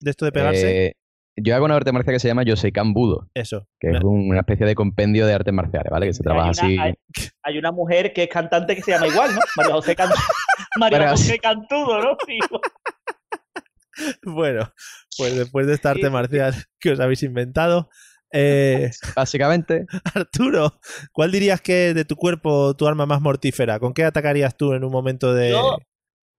¿De 0.00 0.10
esto 0.10 0.24
de 0.24 0.32
pegarse? 0.32 0.86
Eh, 0.86 0.92
yo 1.36 1.54
hago 1.54 1.66
una 1.66 1.76
arte 1.76 1.92
marcial 1.92 2.14
que 2.14 2.20
se 2.20 2.28
llama 2.28 2.44
Yoseikan 2.44 2.94
Budo, 2.94 3.28
Eso. 3.34 3.68
que 3.78 3.90
es 3.90 4.02
un- 4.02 4.30
una 4.30 4.38
especie 4.40 4.64
de 4.64 4.74
compendio 4.74 5.26
de 5.26 5.34
artes 5.34 5.52
marciales, 5.52 5.90
¿vale? 5.90 6.06
Que 6.06 6.14
se 6.14 6.22
trabaja 6.22 6.46
hay, 6.46 6.50
así... 6.50 6.78
hay, 6.78 6.94
hay 7.42 7.58
una 7.58 7.72
mujer 7.72 8.14
que 8.14 8.22
es 8.22 8.28
cantante 8.30 8.74
que 8.74 8.80
se 8.82 8.92
llama 8.92 9.08
igual, 9.08 9.34
¿no? 9.34 9.40
María 9.58 9.74
José, 9.74 9.94
Can- 9.96 10.10
María 10.80 11.10
José. 11.10 11.38
Cantudo, 11.38 12.00
¿no? 12.00 12.16
Bueno, 14.24 14.72
pues 15.18 15.36
después 15.36 15.66
de 15.66 15.74
esta 15.74 15.90
arte 15.90 16.08
marcial 16.10 16.54
que 16.80 16.92
os 16.92 17.00
habéis 17.00 17.22
inventado, 17.22 17.90
eh, 18.34 18.90
Básicamente, 19.16 19.86
Arturo, 20.14 20.80
¿cuál 21.12 21.30
dirías 21.32 21.60
que 21.60 21.88
es 21.90 21.94
de 21.94 22.04
tu 22.04 22.16
cuerpo 22.16 22.74
tu 22.74 22.86
arma 22.86 23.06
más 23.06 23.20
mortífera? 23.20 23.78
¿Con 23.78 23.94
qué 23.94 24.04
atacarías 24.04 24.56
tú 24.56 24.72
en 24.74 24.84
un 24.84 24.92
momento 24.92 25.32
de...? 25.32 25.50
Yo 25.50 25.78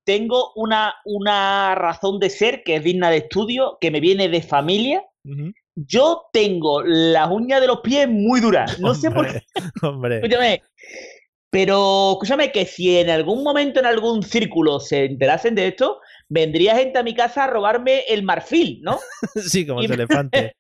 tengo 0.06 0.52
una, 0.56 0.93
una 1.06 1.74
razón 1.74 2.20
de 2.20 2.30
ser 2.30 2.62
que 2.64 2.76
es 2.76 2.84
digna 2.84 3.10
de 3.10 3.18
estudio, 3.18 3.78
que 3.82 3.89
me 3.89 4.00
viene 4.00 4.30
de 4.30 4.41
familia. 4.43 5.02
Yo 5.74 6.28
tengo 6.32 6.84
las 6.84 7.30
uñas 7.32 7.60
de 7.60 7.68
los 7.68 7.80
pies 7.82 8.08
muy 8.08 8.39
duras. 8.39 8.80
No 8.80 8.93
sé 8.93 9.10
por 9.10 9.28
qué. 9.32 9.41
Hombre. 9.82 10.18
Escúchame. 10.18 10.62
Pero, 11.50 12.12
escúchame, 12.14 12.52
que 12.52 12.66
si 12.66 12.98
en 12.98 13.10
algún 13.10 13.41
momento 13.43 13.80
en 13.80 13.86
algún 13.86 14.24
círculo 14.24 14.80
se 14.80 15.06
enterasen 15.06 15.56
de 15.56 15.70
esto, 15.70 16.00
vendría 16.28 16.76
gente 16.76 17.00
a 17.00 17.04
mi 17.04 17.16
casa 17.16 17.46
a 17.46 17.48
robarme 17.48 18.02
el 18.10 18.24
marfil, 18.24 18.82
¿no? 18.84 19.00
Sí, 19.48 19.66
como 19.66 19.82
Y 19.82 19.88
me- 19.88 19.96
elefante. 19.96 20.56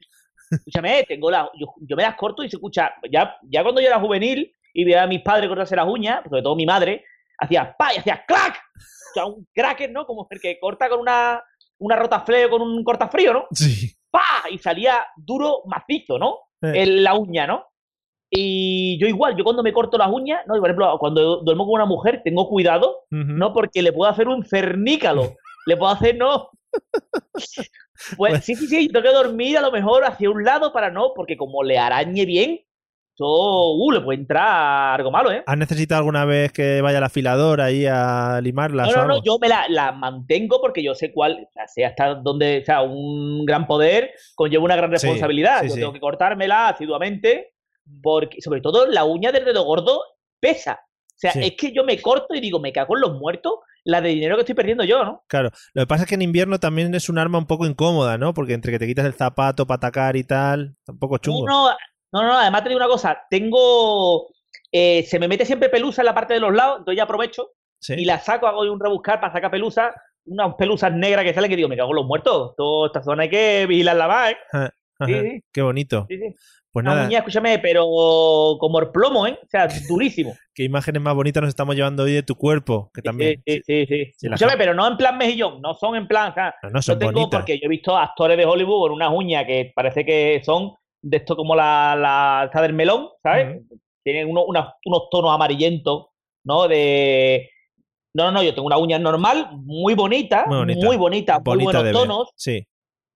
Escúchame, 0.51 1.03
tengo 1.07 1.31
la, 1.31 1.49
yo, 1.59 1.73
yo 1.81 1.95
me 1.95 2.03
las 2.03 2.15
corto 2.15 2.43
y 2.43 2.49
se 2.49 2.57
escucha. 2.57 2.93
Ya, 3.11 3.35
ya 3.43 3.63
cuando 3.63 3.81
yo 3.81 3.87
era 3.87 3.99
juvenil 3.99 4.51
y 4.73 4.83
veía 4.83 5.03
a 5.03 5.07
mis 5.07 5.21
padres 5.21 5.47
cortarse 5.47 5.75
las 5.75 5.87
uñas, 5.87 6.21
sobre 6.27 6.41
todo 6.41 6.55
mi 6.55 6.65
madre, 6.65 7.03
hacía 7.37 7.75
pa 7.77 7.93
y 7.93 7.97
hacía 7.97 8.23
clac. 8.25 8.61
O 8.75 9.13
sea, 9.13 9.25
un 9.25 9.47
cracker, 9.53 9.91
¿no? 9.91 10.05
Como 10.05 10.27
el 10.29 10.39
que 10.39 10.59
corta 10.59 10.89
con 10.89 10.99
una, 10.99 11.41
una 11.79 11.95
rotafleo 11.95 12.49
con 12.49 12.61
un 12.61 12.83
cortafrío, 12.83 13.33
¿no? 13.33 13.45
Sí. 13.51 13.95
pa 14.11 14.43
y 14.49 14.57
salía 14.57 15.05
duro, 15.15 15.63
macizo, 15.65 16.19
¿no? 16.19 16.39
Eh. 16.61 16.83
En 16.83 17.03
la 17.03 17.15
uña, 17.15 17.47
¿no? 17.47 17.65
Y 18.29 18.99
yo 18.99 19.07
igual, 19.07 19.37
yo 19.37 19.43
cuando 19.43 19.63
me 19.63 19.71
corto 19.71 19.97
las 19.97 20.11
uñas, 20.11 20.41
¿no? 20.47 20.57
Y 20.57 20.59
por 20.59 20.69
ejemplo, 20.69 20.97
cuando 20.99 21.41
duermo 21.43 21.65
con 21.65 21.75
una 21.75 21.85
mujer, 21.85 22.21
tengo 22.23 22.49
cuidado. 22.49 23.03
¿no? 23.09 23.53
Porque 23.53 23.81
le 23.81 23.93
puedo 23.93 24.11
hacer 24.11 24.27
un 24.27 24.43
cernícalo. 24.43 25.35
le 25.67 25.77
puedo 25.77 25.91
hacer, 25.91 26.17
¿no? 26.17 26.49
Pues 28.17 28.43
sí, 28.43 28.55
sí, 28.55 28.67
sí, 28.67 28.87
tengo 28.89 29.03
que 29.03 29.13
dormir 29.13 29.57
a 29.57 29.61
lo 29.61 29.71
mejor 29.71 30.03
hacia 30.05 30.29
un 30.29 30.43
lado 30.43 30.73
para 30.73 30.91
no, 30.91 31.13
porque 31.15 31.37
como 31.37 31.63
le 31.63 31.77
arañe 31.77 32.25
bien, 32.25 32.59
eso, 33.15 33.73
uh, 33.75 33.91
le 33.91 34.01
puede 34.01 34.19
entrar 34.19 34.99
algo 34.99 35.09
malo, 35.09 35.31
¿eh? 35.31 35.41
¿Has 35.45 35.57
necesitado 35.57 35.99
alguna 35.99 36.25
vez 36.25 36.51
que 36.51 36.81
vaya 36.81 36.97
el 36.97 37.03
afilador 37.05 37.61
ahí 37.61 37.85
a 37.85 38.41
limarlas 38.43 38.89
No, 38.89 39.03
no, 39.03 39.07
no, 39.07 39.23
yo 39.23 39.39
me 39.39 39.47
la, 39.47 39.67
la 39.69 39.93
mantengo 39.93 40.59
porque 40.59 40.83
yo 40.83 40.93
sé 40.95 41.13
cuál, 41.13 41.47
o 41.55 41.67
sea, 41.67 41.87
hasta 41.87 42.15
dónde, 42.15 42.59
o 42.61 42.65
sea, 42.65 42.81
un 42.81 43.45
gran 43.45 43.67
poder 43.67 44.11
conlleva 44.35 44.65
una 44.65 44.75
gran 44.75 44.89
Sí, 44.89 45.07
responsabilidad. 45.07 45.61
sí, 45.61 45.69
yo 45.69 45.73
sí. 45.75 45.79
tengo 45.79 45.93
que 45.93 46.01
cortármela 46.01 46.67
asiduamente 46.69 47.53
porque, 48.03 48.41
sobre 48.41 48.59
todo, 48.59 48.85
la 48.87 49.05
uña 49.05 49.31
del 49.31 49.45
dedo 49.45 49.63
gordo 49.63 50.01
pesa. 50.41 50.81
O 51.15 51.17
sea, 51.17 51.31
Sí. 51.31 51.39
es 51.43 51.53
que 51.57 51.71
yo 51.71 51.83
me 51.85 52.01
corto 52.01 52.35
y 52.35 52.41
digo, 52.41 52.59
me 52.59 52.73
cago 52.73 52.95
en 52.95 53.01
los 53.01 53.13
muertos, 53.13 53.53
la 53.85 54.01
de 54.01 54.09
dinero 54.09 54.35
que 54.35 54.41
estoy 54.41 54.55
perdiendo 54.55 54.83
yo, 54.83 55.03
¿no? 55.05 55.23
Claro, 55.27 55.49
lo 55.73 55.83
que 55.83 55.87
pasa 55.87 56.03
es 56.03 56.09
que 56.09 56.15
en 56.15 56.21
invierno 56.23 56.59
también 56.59 56.93
es 56.95 57.07
un 57.09 57.17
arma 57.17 57.37
un 57.37 57.45
poco 57.47 57.65
incómoda, 57.65 58.17
¿no? 58.17 58.33
Porque 58.33 58.53
entre 58.53 58.71
que 58.71 58.79
te 58.79 58.87
quitas 58.87 59.05
el 59.05 59.13
zapato 59.13 59.65
para 59.65 59.77
atacar 59.77 60.15
y 60.17 60.23
tal, 60.23 60.75
un 60.87 60.99
poco 60.99 61.17
chungo. 61.19 61.47
No, 61.47 61.69
no, 62.11 62.23
no, 62.23 62.33
además 62.37 62.63
te 62.63 62.69
digo 62.69 62.77
una 62.79 62.87
cosa, 62.89 63.17
tengo, 63.29 64.27
eh, 64.71 65.03
se 65.03 65.19
me 65.19 65.27
mete 65.27 65.45
siempre 65.45 65.69
pelusa 65.69 66.01
en 66.01 66.07
la 66.07 66.13
parte 66.15 66.33
de 66.33 66.39
los 66.39 66.53
lados, 66.53 66.79
entonces 66.79 66.97
ya 66.97 67.03
aprovecho 67.03 67.51
Sí. 67.79 67.93
y 67.97 68.05
la 68.05 68.19
saco, 68.19 68.47
hago 68.47 68.61
un 68.61 68.79
rebuscar 68.79 69.19
para 69.19 69.31
sacar 69.33 69.51
pelusa, 69.51 69.93
unas 70.25 70.55
pelusas 70.55 70.91
negras 70.91 71.23
que 71.23 71.33
salen 71.33 71.49
que 71.49 71.55
digo, 71.55 71.69
me 71.69 71.77
cago 71.77 71.91
en 71.91 71.97
los 71.97 72.05
muertos, 72.05 72.53
toda 72.57 72.87
esta 72.87 73.03
zona 73.03 73.23
hay 73.23 73.29
que 73.29 73.65
vigilarla 73.67 74.07
más, 74.07 74.31
¿eh? 74.31 74.69
Ajá, 74.99 75.07
Sí, 75.11 75.13
ajá. 75.13 75.23
sí. 75.23 75.41
Qué 75.53 75.61
bonito. 75.61 76.05
Sí. 76.09 76.19
Pues 76.71 76.83
nada, 76.83 77.05
uña, 77.07 77.19
escúchame, 77.19 77.57
pero 77.59 77.85
como 78.59 78.79
el 78.81 78.89
plomo, 78.91 79.25
¿eh? 79.27 79.39
O 79.41 79.47
sea, 79.49 79.67
durísimo. 79.89 80.35
qué 80.53 80.63
imágenes 80.63 81.01
más 81.01 81.15
bonitas 81.15 81.41
nos 81.41 81.49
estamos 81.49 81.73
llevando 81.75 82.03
hoy 82.03 82.11
de 82.13 82.23
tu 82.23 82.35
cuerpo, 82.35 82.91
que 82.93 83.01
también. 83.01 83.41
Sí, 83.45 83.61
sí, 83.65 83.85
sí. 83.85 84.11
sí. 84.17 84.27
Escúchame, 84.27 84.57
pero 84.57 84.73
no 84.73 84.85
en 84.87 84.97
plan 84.97 85.17
mejillón, 85.17 85.61
no 85.61 85.73
son 85.73 85.95
en 85.95 86.05
plan, 86.07 86.31
o 86.31 86.33
sea, 86.33 86.53
No, 86.63 86.69
no, 86.71 86.81
son 86.81 86.95
yo 86.95 86.99
tengo 86.99 87.11
bonitas. 87.13 87.39
porque 87.39 87.57
yo 87.59 87.65
he 87.65 87.69
visto 87.69 87.95
actores 87.97 88.37
de 88.37 88.45
Hollywood 88.45 88.81
con 88.87 88.91
unas 88.91 89.09
uñas 89.13 89.45
que 89.45 89.71
parece 89.73 90.03
que 90.05 90.41
son 90.43 90.73
de 91.01 91.17
esto 91.17 91.35
como 91.37 91.55
la, 91.55 91.95
la 91.97 92.43
esta 92.45 92.61
del 92.61 92.73
melón, 92.73 93.07
¿sabes? 93.23 93.61
Tienen 94.03 94.29
uno- 94.29 94.43
unos 94.45 95.09
tonos 95.09 95.33
amarillentos, 95.33 96.07
¿no? 96.43 96.67
De. 96.67 97.49
No, 98.13 98.25
no, 98.25 98.31
no, 98.33 98.43
yo 98.43 98.53
tengo 98.53 98.67
una 98.67 98.77
uña 98.77 98.99
normal, 98.99 99.49
muy 99.63 99.93
bonita, 99.93 100.45
Muy 100.47 100.57
bonita. 100.57 100.85
muy 100.87 100.97
bonita, 100.97 101.33
muy 101.35 101.43
Bonita 101.43 101.63
buenos 101.65 101.83
de 101.83 101.83
ver. 101.83 101.93
tonos, 101.93 102.29
Sí. 102.35 102.65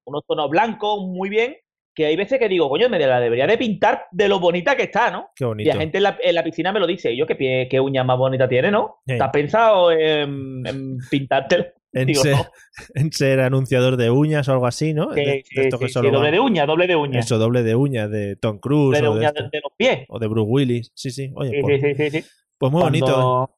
unos 0.05 0.23
tonos 0.25 0.49
blancos, 0.49 1.01
muy 1.05 1.29
bien, 1.29 1.55
que 1.93 2.05
hay 2.05 2.15
veces 2.15 2.39
que 2.39 2.47
digo, 2.49 2.69
coño, 2.69 2.87
me 2.89 2.99
la 2.99 3.19
debería 3.19 3.45
de 3.47 3.57
pintar 3.57 4.05
de 4.11 4.27
lo 4.29 4.39
bonita 4.39 4.75
que 4.75 4.83
está, 4.83 5.11
¿no? 5.11 5.31
Qué 5.35 5.43
Y 5.43 5.47
bonito. 5.47 5.69
la 5.69 5.75
gente 5.79 5.97
en 5.97 6.03
la, 6.03 6.17
en 6.21 6.35
la 6.35 6.43
piscina 6.43 6.71
me 6.71 6.79
lo 6.79 6.87
dice, 6.87 7.11
y 7.11 7.17
yo, 7.17 7.25
¿qué, 7.25 7.37
pie- 7.37 7.67
qué 7.69 7.79
uña 7.79 8.03
más 8.03 8.17
bonita 8.17 8.47
tiene, 8.47 8.71
¿no? 8.71 8.97
Sí. 9.05 9.17
¿Te 9.17 9.23
has 9.23 9.31
pensado 9.31 9.91
en, 9.91 10.65
en 10.65 10.97
pintártelo? 11.09 11.65
En, 11.91 12.05
Digo, 12.05 12.21
ser, 12.21 12.35
no. 12.35 12.45
en 12.93 13.11
ser 13.11 13.39
anunciador 13.39 13.97
de 13.97 14.11
uñas 14.11 14.47
o 14.47 14.51
algo 14.51 14.67
así, 14.67 14.93
¿no? 14.93 15.11
Sí, 15.11 15.21
De- 15.21 15.25
de 15.25 15.43
sí, 15.43 15.59
esto 15.59 15.77
sí, 15.77 15.83
que 15.85 15.87
sí, 15.87 15.93
solo 15.93 16.11
doble 16.11 16.29
de 16.29 16.39
uña, 16.39 16.67
doble 16.67 16.85
de 16.85 16.95
uña. 16.95 17.19
Eso, 17.19 17.39
doble 17.39 17.63
de 17.63 17.73
uñas 17.73 18.11
de 18.11 18.35
Tom 18.35 18.59
Cruise 18.59 18.99
doble 19.01 19.01
de 19.01 19.07
o, 19.07 19.13
de 19.13 19.19
uña 19.19 19.31
de, 19.31 19.41
de 19.51 19.59
los 19.63 19.71
pies. 19.75 19.99
o 20.07 20.19
de 20.19 20.27
Bruce 20.27 20.47
Willis. 20.51 20.91
Sí, 20.93 21.09
sí. 21.09 21.31
Oye, 21.35 21.49
Sí, 21.49 21.61
pues, 21.63 22.29
pues 22.59 22.71
muy 22.71 22.83
bonito. 22.83 23.05
Cuando- 23.07 23.55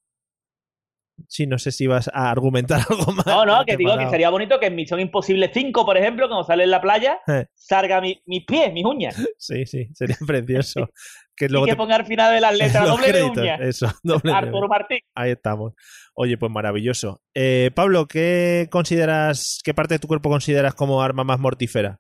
Sí, 1.28 1.48
no 1.48 1.58
sé 1.60 1.72
si 1.72 1.88
vas 1.88 2.10
a 2.14 2.32
argumentar 2.32 2.82
algo 2.90 3.12
más. 3.12 3.26
No, 3.26 3.46
no, 3.46 3.66
que 3.66 3.78
digo 3.78 3.98
que 3.98 4.10
sería 4.10 4.30
bonito 4.30 4.60
que 4.60 4.68
en 4.68 4.76
Misión 4.76 5.00
Imposible 5.00 5.50
5, 5.54 5.86
por 5.86 5.98
ejemplo, 5.98 6.28
cuando 6.28 6.44
sale 6.46 6.64
en 6.64 6.72
la 6.72 6.82
playa, 6.82 7.20
Eh. 7.28 7.46
salga 7.54 8.02
mi- 8.02 8.22
mis 8.26 8.46
pies, 8.46 8.72
mis 8.74 8.86
uñas. 8.86 9.16
Sí, 9.38 9.66
sí, 9.66 9.88
sería 9.94 10.18
precioso. 10.28 10.90
que 11.36 11.46
Y 11.46 11.50
luego 11.50 11.66
que 11.66 11.72
te- 11.72 11.78
ponga 11.78 11.96
al 11.96 12.06
final 12.06 12.34
de 12.34 12.42
las 12.42 12.58
letras 12.58 12.88
doble 12.88 13.08
de 13.08 13.12
créditos, 13.14 13.38
uña. 13.44 13.56
Eso, 13.56 13.92
doble 14.04 14.32
de 14.32 14.38
Arturo. 14.38 14.68
Martín. 14.68 15.00
Ahí 15.16 15.32
estamos. 15.32 15.74
Oye, 16.14 16.38
pues 16.38 16.52
maravilloso. 16.52 17.22
Eh, 17.34 17.72
Pablo, 17.74 18.08
¿qué 18.08 18.68
consideras, 18.72 19.60
qué 19.64 19.74
parte 19.74 19.96
de 19.96 20.00
tu 20.00 20.08
cuerpo 20.08 20.30
consideras 20.30 20.76
como 20.76 21.02
arma 21.02 21.24
más 21.24 21.40
mortífera? 21.40 22.00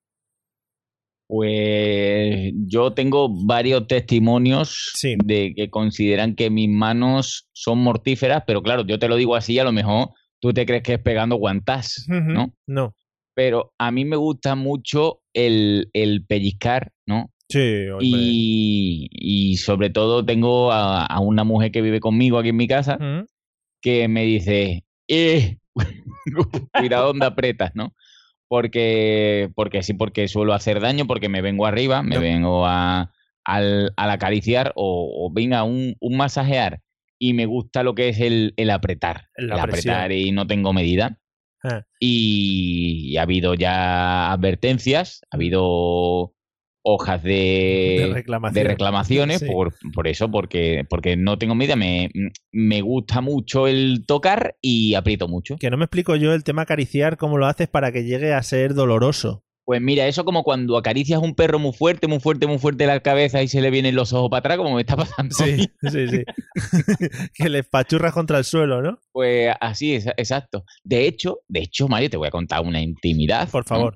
Pues 1.32 2.51
yo 2.67 2.91
tengo 2.91 3.29
varios 3.45 3.88
testimonios 3.88 4.91
Sí. 4.95 5.15
de 5.23 5.53
que 5.55 5.69
consideran 5.69 6.36
que 6.36 6.49
mis 6.49 6.67
manos 6.69 7.47
son 7.53 7.79
mortíferas, 7.79 8.43
pero 8.45 8.61
claro, 8.61 8.86
yo 8.86 8.99
te 8.99 9.07
lo 9.07 9.15
digo 9.15 9.36
así, 9.38 9.57
a 9.57 9.63
lo 9.63 9.71
mejor 9.71 10.09
tú 10.41 10.51
te 10.53 10.65
crees 10.65 10.84
que 10.84 10.95
es 10.95 10.99
pegando 10.99 11.38
guantás, 11.38 12.05
¿no? 12.09 12.53
No. 12.67 12.93
Pero 13.34 13.73
a 13.77 13.91
mí 13.91 14.03
me 14.03 14.17
gusta 14.17 14.55
mucho 14.55 15.21
el, 15.34 15.89
el 15.93 16.25
pellizcar, 16.25 16.91
¿no? 17.07 17.32
Sí. 17.47 17.86
Y, 18.01 19.07
y 19.11 19.55
sobre 19.57 19.89
todo 19.89 20.25
tengo 20.25 20.71
a, 20.71 21.05
a 21.05 21.19
una 21.21 21.43
mujer 21.45 21.71
que 21.71 21.82
vive 21.82 22.01
conmigo 22.01 22.39
aquí 22.39 22.49
en 22.49 22.57
mi 22.57 22.67
casa 22.67 22.97
que 23.82 24.07
me 24.09 24.23
dice, 24.25 24.84
eh, 25.07 25.57
cuidado 26.77 27.07
donde 27.07 27.25
apretas, 27.25 27.71
¿no? 27.73 27.93
Porque, 28.51 29.49
porque 29.55 29.81
sí, 29.81 29.93
porque 29.93 30.27
suelo 30.27 30.53
hacer 30.53 30.81
daño, 30.81 31.07
porque 31.07 31.29
me 31.29 31.41
vengo 31.41 31.65
arriba, 31.65 32.03
me 32.03 32.15
No. 32.15 32.21
vengo 32.21 32.65
a, 32.67 33.09
al, 33.45 33.93
al 33.95 34.09
acariciar 34.11 34.73
o, 34.75 35.09
o 35.25 35.31
venga, 35.31 35.63
un, 35.63 35.95
un 36.01 36.17
masajear 36.17 36.81
y 37.17 37.31
me 37.33 37.45
gusta 37.45 37.81
lo 37.81 37.95
que 37.95 38.09
es 38.09 38.19
el, 38.19 38.53
el 38.57 38.69
apretar, 38.71 39.27
La 39.37 39.55
el 39.55 39.61
presión. 39.69 39.95
apretar 39.95 40.11
y 40.11 40.33
no 40.33 40.47
tengo 40.47 40.73
medida. 40.73 41.17
Ah. 41.63 41.83
Y, 42.01 43.15
ha 43.15 43.21
habido 43.21 43.53
ya 43.53 44.33
advertencias, 44.33 45.21
ha 45.31 45.37
habido 45.37 46.33
hojas 46.84 47.21
de, 47.23 47.97
De 48.07 48.13
reclamación. 48.13 48.53
de 48.63 48.69
reclamaciones 48.69 49.39
Sí. 49.39 49.45
por, 49.45 49.73
por 49.93 50.07
eso, 50.07 50.29
porque, 50.32 50.86
porque 50.89 51.15
no 51.15 51.38
tengo 51.38 51.55
medida, 51.55 51.75
me, 51.75 52.09
me 52.51 52.82
gusta 52.82 53.21
mucho 53.21 53.67
el 53.67 54.05
tocar 54.07 54.55
y 54.61 54.95
aprieto 54.95 55.27
mucho. 55.27 55.57
Que 55.57 55.69
no 55.69 55.77
me 55.77 55.86
explico 55.86 56.15
yo 56.15 56.34
el 56.34 56.43
tema 56.43 56.63
acariciar, 56.63 57.17
cómo 57.17 57.38
lo 57.38 57.45
haces 57.47 57.67
para 57.67 57.91
que 57.91 58.03
llegue 58.03 58.34
a 58.34 58.41
ser 58.43 58.73
doloroso. 58.73 59.43
Pues 59.63 59.79
mira, 59.79 60.07
eso 60.07 60.25
como 60.25 60.43
cuando 60.43 60.75
acaricias 60.75 61.21
un 61.21 61.36
perro 61.36 61.59
muy 61.59 61.71
fuerte, 61.71 62.07
muy 62.07 62.19
fuerte, 62.19 62.47
muy 62.47 62.57
fuerte 62.57 62.88
la 62.88 62.99
cabeza 62.99 63.43
y 63.43 63.47
se 63.47 63.61
le 63.61 63.69
vienen 63.69 63.95
los 63.95 64.11
ojos 64.11 64.29
para 64.29 64.39
atrás, 64.39 64.57
como 64.57 64.73
me 64.73 64.82
está 64.82 64.97
pasando. 64.97 65.34
Sí, 65.36 65.67
sí, 65.84 66.07
sí. 66.09 66.23
que 67.36 67.47
le 67.47 67.63
pachurras 67.63 68.11
contra 68.13 68.39
el 68.39 68.43
suelo, 68.43 68.82
¿no? 68.82 68.97
Pues 69.11 69.53
así, 69.61 69.93
es, 69.95 70.07
exacto. 70.17 70.65
De 70.84 71.05
hecho, 71.05 71.39
de 71.47 71.61
hecho, 71.61 71.88
Mario, 71.88 72.09
te 72.09 72.17
voy 72.17 72.27
a 72.27 72.32
contar 72.32 72.61
una 72.61 72.82
intimidad. 72.82 73.47
Por 73.49 73.69
¿no? 73.71 73.91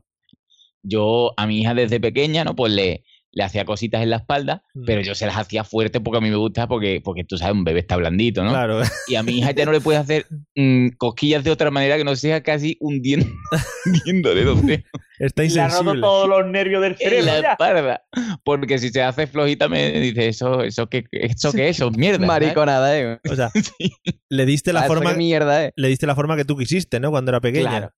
Yo 0.85 1.33
a 1.37 1.47
mi 1.47 1.61
hija 1.61 1.73
desde 1.73 1.99
pequeña, 1.99 2.43
¿no? 2.43 2.55
Pues 2.55 2.71
le, 2.73 3.03
le 3.31 3.43
hacía 3.43 3.65
cositas 3.65 4.01
en 4.01 4.09
la 4.11 4.17
espalda, 4.17 4.63
Mm. 4.73 4.85
pero 4.85 5.01
yo 5.01 5.13
se 5.15 5.25
las 5.25 5.35
hacía 5.37 5.63
fuerte 5.65 5.99
porque 5.99 6.19
a 6.19 6.21
mí 6.21 6.29
me 6.29 6.37
gusta, 6.37 6.67
porque, 6.67 7.01
porque 7.03 7.23
tú 7.25 7.37
sabes, 7.37 7.53
un 7.55 7.63
bebé 7.65 7.79
está 7.81 7.97
blandito, 7.97 8.43
¿no? 8.43 8.51
Claro. 8.51 8.81
Y 9.07 9.15
a 9.15 9.23
mi 9.23 9.39
hija 9.39 9.51
ya 9.51 9.65
no 9.65 9.71
le 9.73 9.81
puedes 9.81 9.99
hacer 10.01 10.25
mm, 10.55 10.89
cosquillas 10.97 11.43
de 11.43 11.51
otra 11.51 11.69
manera 11.71 11.97
que 11.97 12.03
no 12.05 12.15
sea 12.15 12.41
casi 12.43 12.77
hundiendo, 12.79 13.25
hundiéndole 13.85 14.43
los 14.43 14.65
dedos 14.65 14.83
Está 15.17 15.43
Le 15.43 15.47
ha 15.61 15.67
roto 15.69 15.73
insensible. 15.75 16.01
todos 16.01 16.27
los 16.29 16.45
nervios 16.51 16.81
del 16.81 16.91
en 16.93 16.97
cerebro. 16.97 17.25
la 17.25 17.41
ya. 17.41 17.51
espalda. 17.53 18.03
Porque 18.43 18.77
si 18.79 18.89
se 18.89 19.01
hace 19.01 19.27
flojita 19.27 19.69
me 19.69 19.91
dice, 20.01 20.27
eso, 20.27 20.61
eso 20.61 20.87
qué, 20.87 21.05
eso 21.11 21.53
qué 21.53 21.69
es, 21.69 21.77
eso 21.77 21.87
es 21.89 21.97
mierda. 21.97 22.25
Mariconada, 22.25 22.99
¿eh? 22.99 23.19
O 23.29 23.35
sea, 23.35 23.49
le 24.29 24.45
diste 24.45 24.73
la 24.73 24.81
eso 24.85 24.87
forma 24.93 25.13
mierda, 25.13 25.63
¿eh? 25.65 25.73
le 25.77 25.87
diste 25.87 26.05
la 26.05 26.15
forma 26.15 26.35
que 26.35 26.43
tú 26.45 26.57
quisiste, 26.57 26.99
¿no? 26.99 27.11
Cuando 27.11 27.31
era 27.31 27.39
pequeña. 27.41 27.69
Claro. 27.69 27.91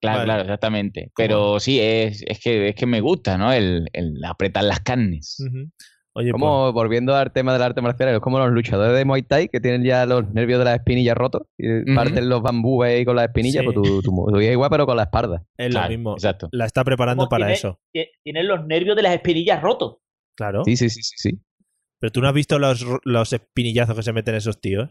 Claro, 0.00 0.18
Vale. 0.18 0.26
claro, 0.26 0.42
exactamente. 0.42 1.10
Pero 1.16 1.58
sí, 1.60 1.80
es, 1.80 2.22
es, 2.26 2.38
que, 2.40 2.68
es 2.68 2.74
que 2.74 2.86
me 2.86 3.00
gusta, 3.00 3.38
¿no? 3.38 3.52
El, 3.52 3.88
el 3.92 4.22
apretar 4.24 4.64
las 4.64 4.80
carnes. 4.80 5.38
Oye, 6.18 6.30
pues, 6.30 6.40
Como 6.40 6.72
volviendo 6.72 7.14
al 7.14 7.32
tema 7.32 7.52
del 7.52 7.62
arte 7.62 7.80
marcial, 7.82 8.08
es 8.10 8.20
como 8.20 8.38
los 8.38 8.50
luchadores 8.50 8.96
de 8.96 9.04
Muay 9.04 9.22
Thai 9.22 9.48
que 9.48 9.60
tienen 9.60 9.84
ya 9.84 10.06
los 10.06 10.28
nervios 10.32 10.58
de 10.58 10.64
las 10.64 10.76
espinillas 10.76 11.14
rotos 11.16 11.42
y 11.58 11.94
parten 11.94 12.28
los 12.28 12.40
bambúes 12.42 12.90
ahí 12.94 13.04
con 13.04 13.16
las 13.16 13.26
espinillas, 13.26 13.64
Sí. 13.66 13.70
pues 13.72 13.74
tu, 13.74 14.02
tu, 14.02 14.26
tu 14.32 14.40
hija 14.40 14.52
igual, 14.52 14.70
pero 14.70 14.86
con 14.86 14.96
la 14.96 15.02
espalda. 15.04 15.44
es 15.58 15.68
Claro, 15.70 15.86
lo 15.86 15.90
mismo. 15.90 16.12
Exacto. 16.14 16.48
La 16.52 16.64
está 16.66 16.84
preparando 16.84 17.22
Como 17.22 17.28
para 17.30 17.46
tiene- 17.46 17.54
eso. 17.54 17.80
tie- 17.94 18.08
Tienen 18.22 18.48
los 18.48 18.66
nervios 18.66 18.96
de 18.96 19.02
las 19.02 19.12
espinillas 19.14 19.60
rotos. 19.62 19.96
Claro. 20.36 20.62
Sí, 20.64 20.76
sí, 20.76 20.88
sí, 20.88 21.02
sí, 21.02 21.14
sí. 21.16 21.38
Pero 22.00 22.12
tú 22.12 22.20
no 22.20 22.28
has 22.28 22.34
visto 22.34 22.58
los, 22.58 22.84
los 23.04 23.32
espinillazos 23.32 23.96
que 23.96 24.02
se 24.02 24.12
meten 24.12 24.34
esos 24.36 24.60
tíos. 24.60 24.90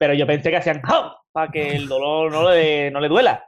Pero 0.00 0.14
yo 0.14 0.26
pensé 0.26 0.50
que 0.50 0.56
hacían 0.56 0.80
¡Jau! 0.82 1.10
para 1.32 1.50
que 1.50 1.76
el 1.76 1.88
dolor 1.88 2.30
no 2.32 2.50
le, 2.50 2.90
no 2.92 3.00
le 3.00 3.08
duela. 3.08 3.44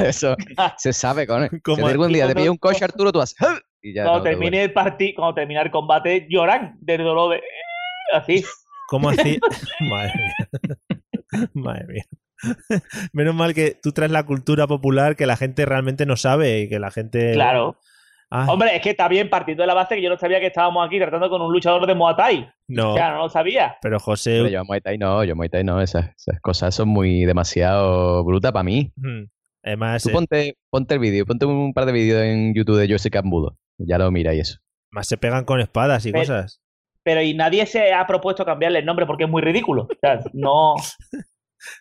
Eso 0.00 0.36
se 0.78 0.92
sabe, 0.92 1.26
con 1.26 1.48
Si 1.48 1.60
Como- 1.60 1.86
algún 1.86 2.08
día 2.12 2.22
te 2.26 2.32
cuando- 2.32 2.40
pilla 2.40 2.50
un 2.50 2.58
coche, 2.58 2.84
Arturo, 2.84 3.12
tú 3.12 3.18
vas... 3.18 3.34
"Ah", 3.40 3.58
Y 3.82 3.92
ya 3.94 4.02
cuando 4.04 4.18
no 4.20 4.24
termine 4.24 4.62
el 4.64 4.72
partido, 4.72 5.12
cuando 5.16 5.34
termine 5.34 5.60
el 5.60 5.70
combate, 5.70 6.26
lloran 6.30 6.76
del 6.80 7.04
dolor 7.04 7.34
de 7.34 7.42
así. 8.12 8.44
¿Cómo 8.88 9.10
así? 9.10 9.38
Madre 9.80 10.12
mía. 10.14 11.48
Madre 11.54 11.86
mía. 11.88 12.04
Menos 13.12 13.34
mal 13.34 13.54
que 13.54 13.78
tú 13.82 13.92
traes 13.92 14.10
la 14.12 14.24
cultura 14.24 14.66
popular 14.66 15.16
que 15.16 15.26
la 15.26 15.36
gente 15.36 15.64
realmente 15.64 16.04
no 16.06 16.16
sabe 16.16 16.60
y 16.60 16.68
que 16.68 16.78
la 16.78 16.90
gente. 16.90 17.32
Claro. 17.32 17.78
Ah, 18.36 18.46
Hombre, 18.52 18.74
es 18.74 18.82
que 18.82 18.90
está 18.90 19.06
bien 19.06 19.30
partiendo 19.30 19.62
de 19.62 19.66
la 19.68 19.74
base 19.74 19.94
que 19.94 20.02
yo 20.02 20.10
no 20.10 20.18
sabía 20.18 20.40
que 20.40 20.46
estábamos 20.48 20.84
aquí 20.84 20.98
tratando 20.98 21.30
con 21.30 21.40
un 21.40 21.52
luchador 21.52 21.86
de 21.86 21.94
Muay 21.94 22.16
Thai. 22.16 22.48
no. 22.68 22.92
O 22.92 22.96
sea, 22.96 23.10
no 23.12 23.18
lo 23.18 23.28
sabía. 23.28 23.76
Pero 23.80 24.00
José. 24.00 24.38
Pero 24.38 24.48
yo 24.48 24.60
a 24.60 24.64
Muay 24.64 24.80
Thai 24.80 24.98
no, 24.98 25.22
yo 25.22 25.36
Muay 25.36 25.48
Thai 25.48 25.62
no, 25.62 25.80
esas, 25.80 26.10
esas 26.16 26.40
cosas 26.40 26.74
son 26.74 26.88
muy 26.88 27.24
demasiado 27.24 28.24
brutas 28.24 28.50
para 28.52 28.64
mí. 28.64 28.92
mm, 28.96 29.22
Además, 29.62 30.02
Tú 30.02 30.08
eh, 30.08 30.12
ponte, 30.12 30.56
ponte 30.68 30.94
el 30.94 31.00
vídeo, 31.00 31.24
ponte 31.26 31.46
un 31.46 31.72
par 31.72 31.86
de 31.86 31.92
vídeos 31.92 32.22
en 32.22 32.54
YouTube 32.54 32.76
de 32.78 32.92
José 32.92 33.10
Cambudo. 33.10 33.56
Ya 33.78 33.98
lo 33.98 34.10
mira 34.10 34.34
y 34.34 34.40
eso. 34.40 34.58
más 34.90 35.06
se 35.06 35.16
pegan 35.16 35.44
con 35.44 35.60
espadas 35.60 36.04
y 36.06 36.10
Pero- 36.12 36.22
cosas. 36.22 36.60
Pero 37.04 37.20
y 37.22 37.34
nadie 37.34 37.66
se 37.66 37.92
ha 37.92 38.06
propuesto 38.06 38.44
cambiarle 38.46 38.78
el 38.80 38.84
nombre 38.86 39.04
porque 39.06 39.24
es 39.24 39.30
muy 39.30 39.42
ridículo. 39.42 39.82
O 39.82 39.88
sea, 40.00 40.20
no. 40.32 40.74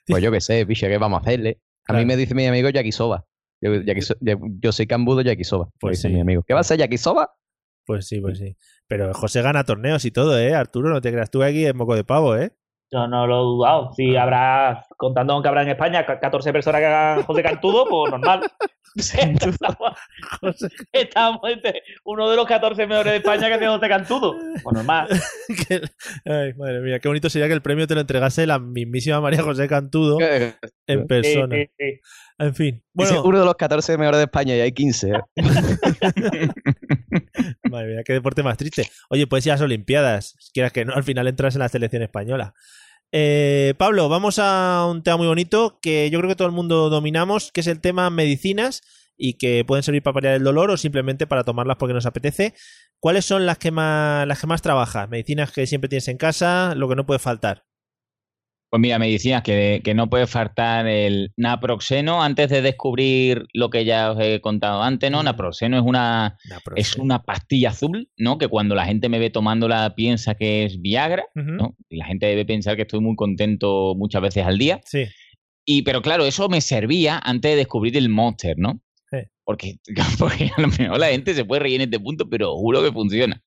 Pues 0.08 0.24
yo 0.24 0.32
qué 0.32 0.40
sé, 0.40 0.66
picha, 0.66 0.88
¿qué 0.88 0.98
vamos 0.98 1.20
a 1.20 1.22
hacerle? 1.22 1.60
A 1.88 1.94
mí 1.94 2.06
me 2.06 2.16
dice 2.16 2.34
mi 2.36 2.46
amigo 2.48 2.70
Yakisoba. 2.70 3.26
Yo, 3.64 3.72
yakiso- 3.76 4.18
yo 4.62 4.72
soy 4.72 4.88
Cambudo 4.88 5.22
Yakisoba. 5.22 5.66
Pues 5.66 5.80
Pues 5.80 6.02
sí. 6.02 6.10
mi 6.10 6.20
amigo. 6.20 6.44
¿Qué 6.46 6.54
va 6.54 6.60
a 6.60 6.64
ser 6.64 6.78
Yakisoba? 6.80 7.32
Pues 7.86 8.08
sí, 8.08 8.20
pues 8.22 8.38
sí. 8.38 8.56
Pero 8.88 9.14
José 9.14 9.42
gana 9.42 9.64
torneos 9.64 10.06
y 10.06 10.12
todo, 10.12 10.38
¿eh? 10.40 10.54
Arturo, 10.54 10.90
no 10.90 11.02
te 11.02 11.12
creas 11.12 11.30
tú 11.32 11.44
aquí 11.44 11.66
es 11.66 11.74
moco 11.76 11.96
de 11.96 12.04
pavo, 12.04 12.36
¿eh? 12.38 12.52
Yo 12.94 13.08
no 13.08 13.26
lo 13.26 13.36
he 13.36 13.44
dudado. 13.44 13.92
Si 13.94 14.16
habrá, 14.16 14.86
contando 14.98 15.34
con 15.34 15.42
que 15.42 15.50
habrá 15.50 15.64
en 15.64 15.70
España 15.70 16.06
ca- 16.06 16.20
14 16.20 16.54
personas 16.54 16.80
que 16.80 16.86
hagan 16.86 17.24
José 17.24 17.42
Cantudo, 17.42 17.86
pues 17.90 18.12
normal. 18.12 18.42
estamos, 20.92 21.40
entre 21.50 21.82
uno 22.04 22.30
de 22.30 22.36
los 22.36 22.46
14 22.46 22.86
mejores 22.86 23.14
de 23.14 23.18
España 23.18 23.48
que 23.48 23.54
hace 23.56 23.66
José 23.68 23.90
Cantudo. 23.90 24.36
Pues 24.62 24.76
normal. 24.76 25.08
Ay, 26.26 26.54
madre 26.54 26.80
mía, 26.82 27.00
qué 27.00 27.08
bonito 27.08 27.28
sería 27.28 27.48
que 27.48 27.56
el 27.56 27.64
premio 27.64 27.88
te 27.88 27.96
lo 27.96 28.02
entregase 28.02 28.46
la 28.46 28.60
mismísima 28.60 29.20
María 29.20 29.42
José 29.42 29.68
Cantudo 29.68 30.20
en 30.22 30.54
Sí, 30.88 30.98
persona. 31.08 31.56
sí, 31.56 31.70
sí. 31.76 32.00
En 32.38 32.54
fin. 32.54 32.84
Dice 32.94 33.14
Bueno, 33.14 33.24
uno 33.28 33.40
de 33.40 33.46
los 33.46 33.56
14 33.56 33.98
mejores 33.98 34.20
de 34.20 34.24
España 34.26 34.56
y 34.56 34.60
hay 34.62 34.72
15. 34.72 35.10
¿eh? 35.10 35.20
Madre 37.74 37.94
mía, 37.94 38.04
qué 38.06 38.14
deporte 38.14 38.44
más 38.44 38.58
triste. 38.58 38.90
Oye, 39.10 39.28
pues 39.28 39.46
ir 39.46 39.52
a 39.52 39.56
las 39.56 39.62
Olimpiadas. 39.62 40.36
Quieras 40.54 40.72
que 40.72 40.86
no, 40.86 40.94
al 40.94 41.04
final 41.04 41.28
entras 41.28 41.56
en 41.56 41.60
la 41.60 41.70
selección 41.70 42.04
española. 42.04 42.54
Eh, 43.12 43.76
Pablo, 43.78 44.10
vamos 44.10 44.40
a 44.40 44.88
un 44.90 45.04
tema 45.04 45.18
muy 45.18 45.28
bonito 45.28 45.80
que 45.82 46.10
yo 46.10 46.20
creo 46.20 46.30
que 46.30 46.36
todo 46.36 46.48
el 46.48 46.54
mundo 46.54 46.90
dominamos, 46.90 47.52
que 47.52 47.62
es 47.62 47.68
el 47.68 47.80
tema 47.82 48.10
medicinas 48.10 48.82
y 49.18 49.36
que 49.36 49.64
pueden 49.66 49.84
servir 49.84 50.02
para 50.02 50.16
paliar 50.16 50.34
el 50.36 50.44
dolor 50.44 50.72
o 50.72 50.78
simplemente 50.78 51.28
para 51.28 51.44
tomarlas 51.44 51.78
porque 51.78 51.94
nos 51.94 52.06
apetece. 52.06 52.54
¿Cuáles 53.00 53.26
son 53.26 53.46
las 53.46 53.58
que 53.58 53.70
más, 53.70 54.26
las 54.28 54.40
que 54.40 54.48
más 54.48 54.62
trabajas? 54.62 55.10
Medicinas 55.10 55.52
que 55.52 55.68
siempre 55.68 55.90
tienes 55.90 56.08
en 56.08 56.18
casa, 56.18 56.74
lo 56.76 56.88
que 56.90 56.96
no 56.96 57.06
puede 57.06 57.20
faltar. 57.20 57.66
Pues 58.74 58.82
mira, 58.82 58.98
medicinas 58.98 59.44
que, 59.44 59.82
que 59.84 59.94
no 59.94 60.10
puede 60.10 60.26
faltar 60.26 60.88
el 60.88 61.32
naproxeno 61.38 62.24
antes 62.24 62.50
de 62.50 62.64
descubrir 62.64 63.46
lo 63.54 63.70
que 63.70 63.86
ya 63.86 64.10
os 64.10 64.20
he 64.20 64.42
contado 64.42 64.82
antes, 64.82 65.12
¿no? 65.12 65.22
Mm. 65.22 65.26
Naproxeno 65.26 65.78
es 65.78 65.84
una, 65.86 66.40
es 66.76 66.96
una 66.96 67.22
pastilla 67.22 67.70
azul, 67.70 68.10
¿no? 68.18 68.40
Que 68.40 68.48
cuando 68.48 68.74
la 68.74 68.88
gente 68.88 69.10
me 69.10 69.20
ve 69.20 69.30
tomándola 69.30 69.94
piensa 69.94 70.34
que 70.34 70.66
es 70.66 70.82
Viagra. 70.82 71.24
¿no? 71.36 71.78
Y 71.88 71.98
la 71.98 72.06
gente 72.06 72.26
debe 72.26 72.48
pensar 72.48 72.76
que 72.76 72.82
estoy 72.82 73.00
muy 73.00 73.16
contento 73.16 73.94
muchas 73.96 74.24
veces 74.24 74.44
al 74.44 74.58
día. 74.58 74.82
Sí. 74.86 75.06
Y, 75.66 75.84
pero 75.84 76.02
claro, 76.02 76.26
eso 76.26 76.50
me 76.50 76.60
servía 76.60 77.22
antes 77.24 77.52
de 77.52 77.58
descubrir 77.58 77.96
el 77.96 78.10
Monster, 78.10 78.58
¿no? 78.58 78.82
Sí. 79.12 79.20
Porque, 79.44 79.76
porque 80.18 80.50
a 80.58 80.60
lo 80.60 80.70
mejor 80.70 80.98
la 80.98 81.10
gente 81.10 81.36
se 81.36 81.46
puede 81.46 81.62
reír 81.62 81.76
en 81.76 81.92
este 81.92 82.00
punto, 82.00 82.28
pero 82.28 82.56
juro 82.56 82.82
que 82.82 82.92
funciona. 82.92 83.40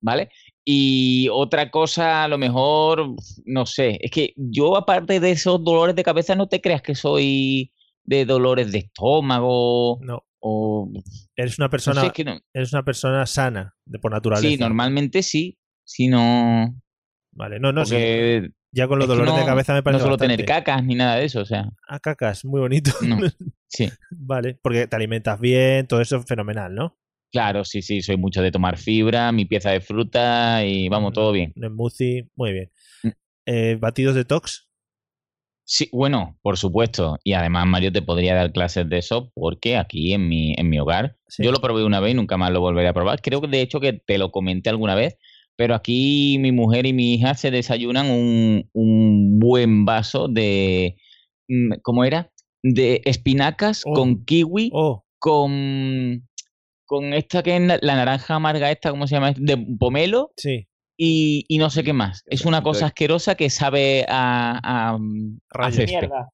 ¿Vale? 0.00 0.30
Y 0.64 1.28
otra 1.30 1.70
cosa, 1.70 2.24
a 2.24 2.28
lo 2.28 2.38
mejor, 2.38 3.14
no 3.44 3.66
sé, 3.66 3.98
es 4.00 4.10
que 4.10 4.32
yo 4.36 4.76
aparte 4.76 5.20
de 5.20 5.30
esos 5.32 5.62
dolores 5.62 5.94
de 5.96 6.02
cabeza, 6.04 6.34
no 6.34 6.48
te 6.48 6.60
creas 6.60 6.82
que 6.82 6.94
soy 6.94 7.72
de 8.04 8.24
dolores 8.24 8.72
de 8.72 8.78
estómago 8.78 9.98
No. 10.02 10.24
o... 10.40 10.88
Eres 11.36 11.58
una 11.58 11.66
No 11.66 11.70
persona, 11.70 12.00
sé, 12.00 12.06
es 12.08 12.12
que 12.12 12.24
no- 12.24 12.40
eres 12.52 12.72
una 12.72 12.82
persona 12.84 13.26
sana, 13.26 13.74
de 13.84 13.98
por 13.98 14.12
naturaleza. 14.12 14.48
Sí, 14.48 14.56
normalmente 14.58 15.22
sí, 15.22 15.58
si 15.84 16.08
no... 16.08 16.74
Vale, 17.32 17.60
no, 17.60 17.72
no, 17.72 17.84
sí. 17.84 17.92
porque 17.94 18.50
Ya 18.72 18.88
con 18.88 18.98
los 18.98 19.04
es 19.04 19.08
dolores 19.08 19.34
de 19.34 19.40
no- 19.40 19.46
cabeza 19.46 19.72
me 19.72 19.78
No 19.80 19.84
parece 19.84 20.00
suelo 20.00 20.14
bastante. 20.16 20.36
tener 20.36 20.46
cacas 20.46 20.84
ni 20.84 20.94
nada 20.94 21.16
de 21.16 21.24
eso, 21.26 21.40
o 21.40 21.44
sea, 21.44 21.68
Ah, 21.88 22.00
cacas, 22.00 22.44
muy 22.44 22.60
bonito. 22.60 22.90
no. 23.02 23.18
Sí. 23.72 23.88
vale, 24.10 24.58
porque 24.62 24.88
te 24.88 24.96
alimentas 24.96 25.38
bien, 25.38 25.86
todo 25.86 26.00
eso 26.00 26.16
es 26.16 26.24
fenomenal, 26.26 26.74
¿no? 26.74 26.98
Claro, 27.32 27.64
sí, 27.64 27.80
sí, 27.82 28.02
soy 28.02 28.16
mucho 28.16 28.42
de 28.42 28.50
tomar 28.50 28.76
fibra, 28.76 29.30
mi 29.32 29.44
pieza 29.44 29.70
de 29.70 29.80
fruta 29.80 30.64
y 30.64 30.88
vamos, 30.88 31.12
todo 31.12 31.30
bien. 31.32 31.52
Un 31.56 31.68
smoothie, 31.68 32.28
muy 32.34 32.52
bien. 32.52 32.70
Mm. 33.04 33.08
Eh, 33.46 33.76
¿Batidos 33.80 34.14
detox? 34.16 34.66
Sí, 35.64 35.88
bueno, 35.92 36.36
por 36.42 36.56
supuesto. 36.58 37.18
Y 37.22 37.34
además 37.34 37.64
Mario 37.68 37.92
te 37.92 38.02
podría 38.02 38.34
dar 38.34 38.50
clases 38.52 38.88
de 38.88 38.98
eso 38.98 39.30
porque 39.34 39.76
aquí 39.76 40.12
en 40.12 40.28
mi, 40.28 40.54
en 40.56 40.68
mi 40.68 40.80
hogar, 40.80 41.16
Sí. 41.28 41.44
yo 41.44 41.52
lo 41.52 41.60
probé 41.60 41.84
una 41.84 42.00
vez 42.00 42.10
y 42.12 42.14
nunca 42.16 42.36
más 42.36 42.50
lo 42.50 42.60
volveré 42.60 42.88
a 42.88 42.92
probar. 42.92 43.22
Creo 43.22 43.40
que 43.40 43.46
de 43.46 43.60
hecho 43.60 43.78
que 43.78 43.92
te 43.92 44.18
lo 44.18 44.32
comenté 44.32 44.68
alguna 44.70 44.96
vez, 44.96 45.16
pero 45.54 45.76
aquí 45.76 46.38
mi 46.40 46.50
mujer 46.50 46.86
y 46.86 46.92
mi 46.92 47.14
hija 47.14 47.34
se 47.34 47.52
desayunan 47.52 48.10
un, 48.10 48.68
un 48.72 49.38
buen 49.38 49.84
vaso 49.84 50.26
de, 50.26 50.96
mm, 51.48 51.74
¿cómo 51.82 52.04
era? 52.04 52.32
De 52.64 53.00
espinacas 53.04 53.82
Oh. 53.86 53.92
con 53.92 54.24
kiwi, 54.24 54.70
Oh, 54.72 55.04
con, 55.20 56.28
con 56.90 57.14
esta 57.14 57.40
que 57.44 57.54
es 57.56 57.62
la 57.62 57.94
naranja 57.94 58.34
amarga 58.34 58.68
esta, 58.72 58.90
¿cómo 58.90 59.06
se 59.06 59.14
llama? 59.14 59.32
De 59.36 59.56
pomelo 59.78 60.32
sí. 60.36 60.66
y, 60.96 61.44
y 61.46 61.58
no 61.58 61.70
sé 61.70 61.84
qué 61.84 61.92
más. 61.92 62.24
Es 62.26 62.44
una 62.44 62.62
cosa 62.64 62.86
asquerosa 62.86 63.36
que 63.36 63.48
sabe 63.48 64.04
a, 64.08 64.58
a, 64.60 64.96
a. 64.96 64.98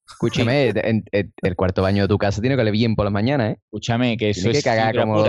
Escúchame, 0.09 0.69
en- 0.69 1.03
en- 1.11 1.33
el 1.43 1.55
cuarto 1.55 1.83
baño 1.83 2.01
de 2.01 2.07
tu 2.07 2.17
casa 2.17 2.41
tiene 2.41 2.55
que 2.55 2.61
oler 2.63 2.73
bien 2.73 2.95
por 2.95 3.05
la 3.05 3.11
mañana, 3.11 3.51
¿eh? 3.51 3.57
Escúchame, 3.65 4.17
que 4.17 4.31
eso 4.31 4.41
Tiene 4.41 4.53
que 4.53 4.57
es 4.57 4.65
cagar 4.65 4.95
como-. 4.95 5.23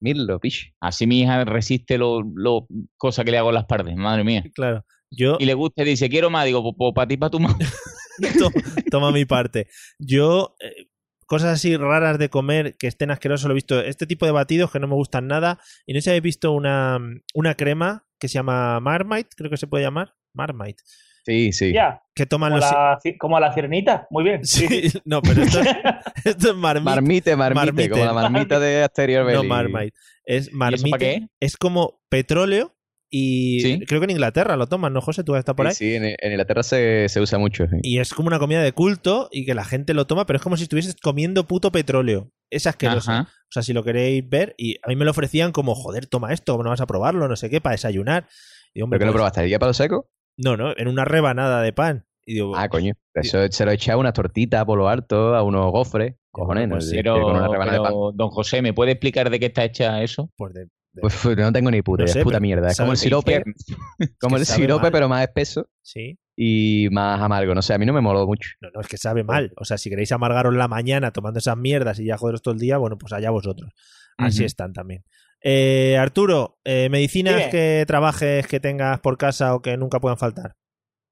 Mirlo, 0.00 0.40
pish. 0.40 0.74
Así 0.80 1.06
mi 1.06 1.20
hija 1.20 1.44
resiste 1.44 1.96
lo, 1.96 2.22
lo 2.34 2.66
cosa 2.96 3.22
que 3.22 3.30
le 3.30 3.38
hago 3.38 3.50
en 3.50 3.54
las 3.54 3.66
partes, 3.66 3.94
madre 3.94 4.24
mía. 4.24 4.42
Claro. 4.52 4.84
Yo 5.12 5.36
Y 5.38 5.44
le 5.44 5.54
gusta 5.54 5.82
y 5.82 5.84
dice, 5.84 6.08
quiero 6.10 6.28
más, 6.28 6.44
digo, 6.44 6.74
pues 6.76 6.92
para 6.92 7.06
ti, 7.06 7.16
para 7.16 7.30
tu 7.30 7.38
mamá. 7.38 7.56
to- 8.38 8.50
toma 8.90 9.12
mi 9.12 9.26
parte. 9.26 9.68
Yo, 10.00 10.56
eh, 10.60 10.88
cosas 11.32 11.54
así 11.54 11.78
raras 11.78 12.18
de 12.18 12.28
comer 12.28 12.76
que 12.76 12.86
estén 12.86 13.10
asquerosos, 13.10 13.46
lo 13.46 13.52
he 13.52 13.54
visto. 13.54 13.80
Este 13.80 14.06
tipo 14.06 14.26
de 14.26 14.32
batidos 14.32 14.70
que 14.70 14.78
no 14.78 14.86
me 14.86 14.96
gustan 14.96 15.28
nada. 15.28 15.58
Y 15.86 15.94
no 15.94 15.96
sé 15.98 16.02
si 16.02 16.10
habéis 16.10 16.22
visto 16.24 16.52
una, 16.52 16.98
una 17.32 17.54
crema 17.54 18.04
que 18.20 18.28
se 18.28 18.34
llama 18.34 18.78
Marmite, 18.80 19.30
creo 19.34 19.48
que 19.48 19.56
se 19.56 19.66
puede 19.66 19.82
llamar. 19.82 20.12
Marmite. 20.34 20.82
Sí, 21.24 21.52
sí. 21.54 21.72
Ya, 21.72 22.02
Que 22.14 22.26
toman 22.26 22.50
como, 22.50 22.60
los. 22.60 22.70
la, 22.70 22.98
como 23.18 23.38
a 23.38 23.40
la 23.40 23.54
sirenita. 23.54 24.06
Muy 24.10 24.24
bien. 24.24 24.44
Sí, 24.44 24.92
no, 25.06 25.22
pero 25.22 25.40
esto, 25.40 25.60
esto 26.26 26.50
es 26.50 26.54
Marmite. 26.54 26.84
Marmite, 26.84 27.34
marmite, 27.36 27.64
Marmite. 27.64 27.88
como 27.88 28.04
la 28.04 28.12
marmita 28.12 28.60
de 28.60 28.82
Asterior 28.82 29.22
no 29.22 29.28
Belli. 29.28 29.48
Marmite. 29.48 29.98
Es 30.26 30.50
para 30.50 30.58
Marmite. 30.72 30.98
qué? 30.98 31.26
Es 31.40 31.56
como 31.56 32.02
petróleo. 32.10 32.76
Y 33.14 33.60
Sí. 33.60 33.80
creo 33.86 34.00
que 34.00 34.04
en 34.04 34.10
Inglaterra 34.12 34.56
lo 34.56 34.66
toman, 34.68 34.94
¿no, 34.94 35.02
José? 35.02 35.22
Tú 35.22 35.36
estás 35.36 35.54
por 35.54 35.66
ahí. 35.66 35.74
Sí, 35.74 35.90
sí, 35.90 35.94
en, 35.96 36.04
en 36.18 36.30
Inglaterra 36.32 36.62
se, 36.62 37.10
se 37.10 37.20
usa 37.20 37.38
mucho. 37.38 37.66
sí. 37.68 37.76
Y 37.82 37.98
es 37.98 38.14
como 38.14 38.28
una 38.28 38.38
comida 38.38 38.62
de 38.62 38.72
culto 38.72 39.28
y 39.30 39.44
que 39.44 39.54
la 39.54 39.64
gente 39.66 39.92
lo 39.92 40.06
toma, 40.06 40.24
pero 40.24 40.38
es 40.38 40.42
como 40.42 40.56
si 40.56 40.62
estuvieses 40.62 40.96
comiendo 40.96 41.46
puto 41.46 41.70
petróleo. 41.70 42.30
Es 42.50 42.66
asqueroso. 42.66 43.10
Ajá. 43.10 43.28
O 43.30 43.50
sea, 43.52 43.62
si 43.62 43.74
lo 43.74 43.84
queréis 43.84 44.26
ver, 44.26 44.54
y 44.56 44.76
a 44.82 44.88
mí 44.88 44.96
me 44.96 45.04
lo 45.04 45.10
ofrecían 45.10 45.52
como, 45.52 45.74
joder, 45.74 46.06
toma 46.06 46.32
esto, 46.32 46.56
no 46.62 46.70
vas 46.70 46.80
a 46.80 46.86
probarlo, 46.86 47.28
no 47.28 47.36
sé 47.36 47.50
qué, 47.50 47.60
para 47.60 47.74
desayunar. 47.74 48.28
Y 48.72 48.78
digo, 48.78 48.84
hombre, 48.86 48.98
¿Pero 48.98 49.04
que 49.04 49.06
lo 49.08 49.12
pues, 49.12 49.32
probaste? 49.32 49.50
¿Ya 49.50 49.58
palo 49.58 49.74
seco? 49.74 50.08
No, 50.38 50.56
no, 50.56 50.72
en 50.74 50.88
una 50.88 51.04
rebanada 51.04 51.60
de 51.60 51.74
pan. 51.74 52.06
Y 52.24 52.34
digo, 52.34 52.56
Ah, 52.56 52.70
coño. 52.70 52.94
Eso 53.14 53.40
se 53.50 53.64
lo 53.66 53.72
echa 53.72 53.92
a 53.92 53.96
unas 53.98 54.14
tortitas 54.14 54.64
por 54.64 54.78
lo 54.78 54.88
alto, 54.88 55.34
a 55.34 55.42
unos 55.42 55.70
gofres. 55.70 56.14
Cojones, 56.30 56.66
no 56.66 56.76
Pues 56.76 56.88
sé, 56.88 56.96
Pero, 56.96 57.20
con 57.20 57.36
una 57.36 57.48
rebanada 57.48 57.72
de 57.76 57.82
pan. 57.82 57.92
pero, 57.92 58.12
don 58.14 58.30
José, 58.30 58.62
¿me 58.62 58.72
puede 58.72 58.92
explicar 58.92 59.28
de 59.28 59.38
qué 59.38 59.46
está 59.46 59.64
hecha 59.64 60.02
eso? 60.02 60.30
pues 60.38 60.54
de- 60.54 60.68
de- 60.92 61.00
Pues, 61.00 61.36
no 61.36 61.52
tengo 61.52 61.70
ni 61.70 61.82
puta 61.82 62.02
No 62.02 62.04
idea, 62.06 62.12
sé, 62.12 62.18
es 62.20 62.24
puta 62.24 62.40
mierda. 62.40 62.68
Es 62.68 62.76
como 62.78 62.92
el 62.92 62.98
sirope, 62.98 63.42
como 64.20 64.36
el 64.36 64.46
sirope, 64.46 64.82
mal. 64.84 64.92
pero 64.92 65.08
más 65.08 65.22
espeso 65.22 65.68
sí. 65.82 66.18
y 66.36 66.88
más 66.90 67.20
amargo. 67.20 67.54
No 67.54 67.62
sé, 67.62 67.74
a 67.74 67.78
mí 67.78 67.86
no 67.86 67.92
me 67.92 68.00
moló 68.00 68.26
mucho. 68.26 68.50
No, 68.60 68.68
no, 68.74 68.80
es 68.80 68.88
que 68.88 68.96
sabe 68.98 69.24
mal. 69.24 69.52
O 69.56 69.64
sea, 69.64 69.78
si 69.78 69.90
queréis 69.90 70.12
amargaros 70.12 70.54
la 70.54 70.68
mañana 70.68 71.10
tomando 71.12 71.38
esas 71.38 71.56
mierdas 71.56 71.98
y 71.98 72.04
ya 72.06 72.16
joderos 72.18 72.42
todo 72.42 72.54
el 72.54 72.60
día, 72.60 72.78
bueno, 72.78 72.96
pues 72.98 73.12
allá 73.12 73.30
vosotros. 73.30 73.70
Así 74.18 74.44
están 74.44 74.72
también. 74.72 75.02
Eh, 75.44 75.96
Arturo, 75.98 76.58
eh, 76.64 76.88
medicinas 76.90 77.36
Dime. 77.36 77.50
que 77.50 77.84
trabajes, 77.86 78.46
que 78.46 78.60
tengas 78.60 79.00
por 79.00 79.18
casa 79.18 79.54
o 79.54 79.62
que 79.62 79.76
nunca 79.76 79.98
puedan 79.98 80.16
faltar. 80.18 80.54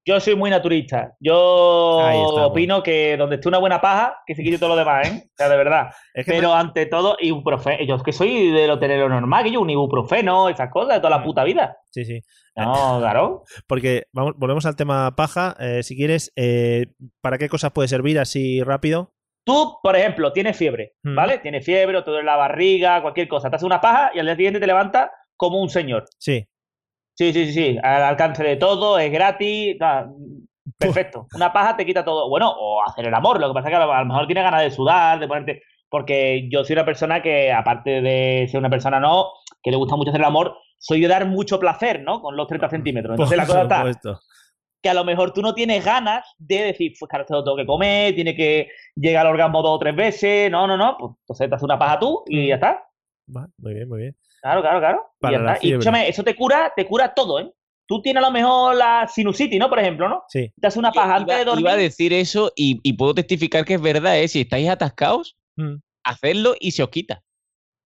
Yo 0.05 0.19
soy 0.19 0.35
muy 0.35 0.49
naturista. 0.49 1.13
Yo 1.19 1.37
opino 2.45 2.81
que 2.81 3.15
donde 3.17 3.35
esté 3.35 3.47
una 3.47 3.59
buena 3.59 3.79
paja, 3.81 4.17
que 4.25 4.33
se 4.35 4.43
quite 4.43 4.57
todo 4.57 4.69
lo 4.69 4.75
demás, 4.75 5.07
¿eh? 5.07 5.23
O 5.25 5.31
sea, 5.37 5.49
de 5.49 5.57
verdad. 5.57 5.89
Es 6.13 6.25
que 6.25 6.31
Pero 6.33 6.53
ante 6.53 6.85
todo, 6.87 7.15
ibuprofeno. 7.19 7.83
Yo 7.85 7.95
es 7.95 8.03
que 8.03 8.11
soy 8.11 8.51
de 8.51 8.67
lo 8.67 8.79
tener 8.79 9.07
normal, 9.07 9.43
que 9.43 9.51
yo 9.51 9.61
un 9.61 9.69
ibuprofeno, 9.69 10.49
esas 10.49 10.69
cosas 10.71 10.95
de 10.95 10.99
toda 10.99 11.17
la 11.17 11.23
puta 11.23 11.43
vida. 11.43 11.77
Sí, 11.91 12.03
sí. 12.05 12.19
No, 12.55 12.97
claro. 12.99 13.43
Porque 13.67 14.03
vamos, 14.11 14.33
volvemos 14.37 14.65
al 14.65 14.75
tema 14.75 15.15
paja. 15.15 15.55
Eh, 15.59 15.83
si 15.83 15.95
quieres, 15.95 16.33
eh, 16.35 16.87
¿para 17.21 17.37
qué 17.37 17.47
cosas 17.47 17.71
puede 17.71 17.87
servir 17.87 18.19
así 18.19 18.61
rápido? 18.63 19.13
Tú, 19.43 19.77
por 19.81 19.95
ejemplo, 19.95 20.33
tienes 20.33 20.57
fiebre, 20.57 20.93
Mm. 21.03 21.15
¿vale? 21.15 21.37
Tienes 21.39 21.65
fiebre, 21.65 21.97
o 21.97 22.03
te 22.03 22.11
duele 22.11 22.25
la 22.25 22.35
barriga, 22.35 23.01
cualquier 23.01 23.27
cosa. 23.27 23.49
Te 23.49 23.55
haces 23.55 23.65
una 23.65 23.81
paja 23.81 24.11
y 24.13 24.19
al 24.19 24.25
día 24.25 24.35
siguiente 24.35 24.59
te 24.59 24.67
levantas 24.67 25.09
como 25.37 25.59
un 25.61 25.69
señor. 25.69 26.05
Sí. 26.19 26.47
Sí, 27.13 27.33
sí, 27.33 27.45
sí, 27.45 27.53
sí. 27.53 27.77
Al 27.81 28.03
alcance 28.03 28.43
de 28.43 28.55
todo, 28.55 28.97
es 28.99 29.11
gratis. 29.11 29.77
nada, 29.79 30.09
perfecto. 30.77 31.27
Una 31.35 31.51
paja 31.51 31.75
te 31.75 31.85
quita 31.85 32.03
todo. 32.03 32.29
Bueno, 32.29 32.51
o 32.51 32.83
hacer 32.83 33.07
el 33.07 33.13
amor. 33.13 33.39
Lo 33.39 33.47
que 33.49 33.53
pasa 33.53 33.69
es 33.69 33.71
que 33.71 33.81
a 33.81 33.85
lo 33.85 34.05
mejor 34.05 34.25
tienes 34.27 34.43
ganas 34.43 34.61
de 34.61 34.71
sudar, 34.71 35.19
de 35.19 35.27
ponerte. 35.27 35.63
Porque 35.89 36.47
yo 36.49 36.63
soy 36.63 36.73
una 36.73 36.85
persona 36.85 37.21
que, 37.21 37.51
aparte 37.51 38.01
de 38.01 38.47
ser 38.49 38.59
una 38.59 38.69
persona 38.69 38.99
no, 38.99 39.31
que 39.61 39.71
le 39.71 39.77
gusta 39.77 39.95
mucho 39.95 40.11
hacer 40.11 40.21
el 40.21 40.27
amor, 40.27 40.55
soy 40.77 41.01
de 41.01 41.07
dar 41.07 41.27
mucho 41.27 41.59
placer, 41.59 42.01
¿no? 42.01 42.21
Con 42.21 42.35
los 42.37 42.47
30 42.47 42.69
centímetros. 42.69 43.13
Entonces 43.13 43.37
la 43.37 43.45
cosa 43.67 43.89
está 43.89 44.19
que 44.81 44.89
a 44.89 44.93
lo 44.93 45.05
mejor 45.05 45.31
tú 45.31 45.41
no 45.41 45.53
tienes 45.53 45.85
ganas 45.85 46.25
de 46.39 46.63
decir, 46.63 46.93
pues 46.99 47.07
claro, 47.07 47.25
lo 47.29 47.43
tengo 47.43 47.57
que 47.57 47.65
comer, 47.65 48.15
tiene 48.15 48.35
que 48.35 48.69
llegar 48.95 49.25
al 49.25 49.33
orgasmo 49.33 49.61
dos 49.61 49.75
o 49.75 49.79
tres 49.79 49.95
veces. 49.95 50.49
No, 50.51 50.65
no, 50.65 50.75
no. 50.75 50.97
Pues 50.97 51.11
entonces 51.19 51.49
te 51.49 51.55
haces 51.55 51.63
una 51.63 51.77
paja 51.77 51.99
tú 51.99 52.23
y 52.27 52.47
ya 52.47 52.55
está. 52.55 52.83
Muy 53.27 53.73
bien, 53.73 53.87
muy 53.87 54.01
bien. 54.01 54.15
Claro, 54.41 54.61
claro, 54.61 54.79
claro. 54.79 54.99
Y 55.21 55.31
ya 55.31 55.37
está. 55.37 55.53
Escúchame, 55.67 56.09
eso 56.09 56.23
te 56.23 56.35
cura, 56.35 56.73
te 56.75 56.85
cura 56.87 57.13
todo, 57.13 57.39
¿eh? 57.39 57.51
Tú 57.87 58.01
tienes 58.01 58.23
a 58.23 58.27
lo 58.27 58.31
mejor 58.31 58.75
la 58.75 59.07
sinusitis, 59.07 59.59
¿no? 59.59 59.69
Por 59.69 59.79
ejemplo, 59.79 60.07
¿no? 60.07 60.23
Sí. 60.29 60.51
Te 60.59 60.67
haces 60.67 60.77
una 60.77 60.91
paja 60.91 61.15
antes 61.17 61.37
de 61.37 61.45
dormir. 61.45 61.61
iba 61.65 61.73
a 61.73 61.77
decir 61.77 62.13
eso 62.13 62.51
y, 62.55 62.79
y 62.83 62.93
puedo 62.93 63.13
testificar 63.13 63.65
que 63.65 63.73
es 63.75 63.81
verdad, 63.81 64.17
¿eh? 64.19 64.27
Si 64.27 64.41
estáis 64.41 64.69
atascados, 64.69 65.37
Mm. 65.57 65.75
hacedlo 66.05 66.55
y 66.59 66.71
se 66.71 66.81
os 66.83 66.89
quita. 66.89 67.21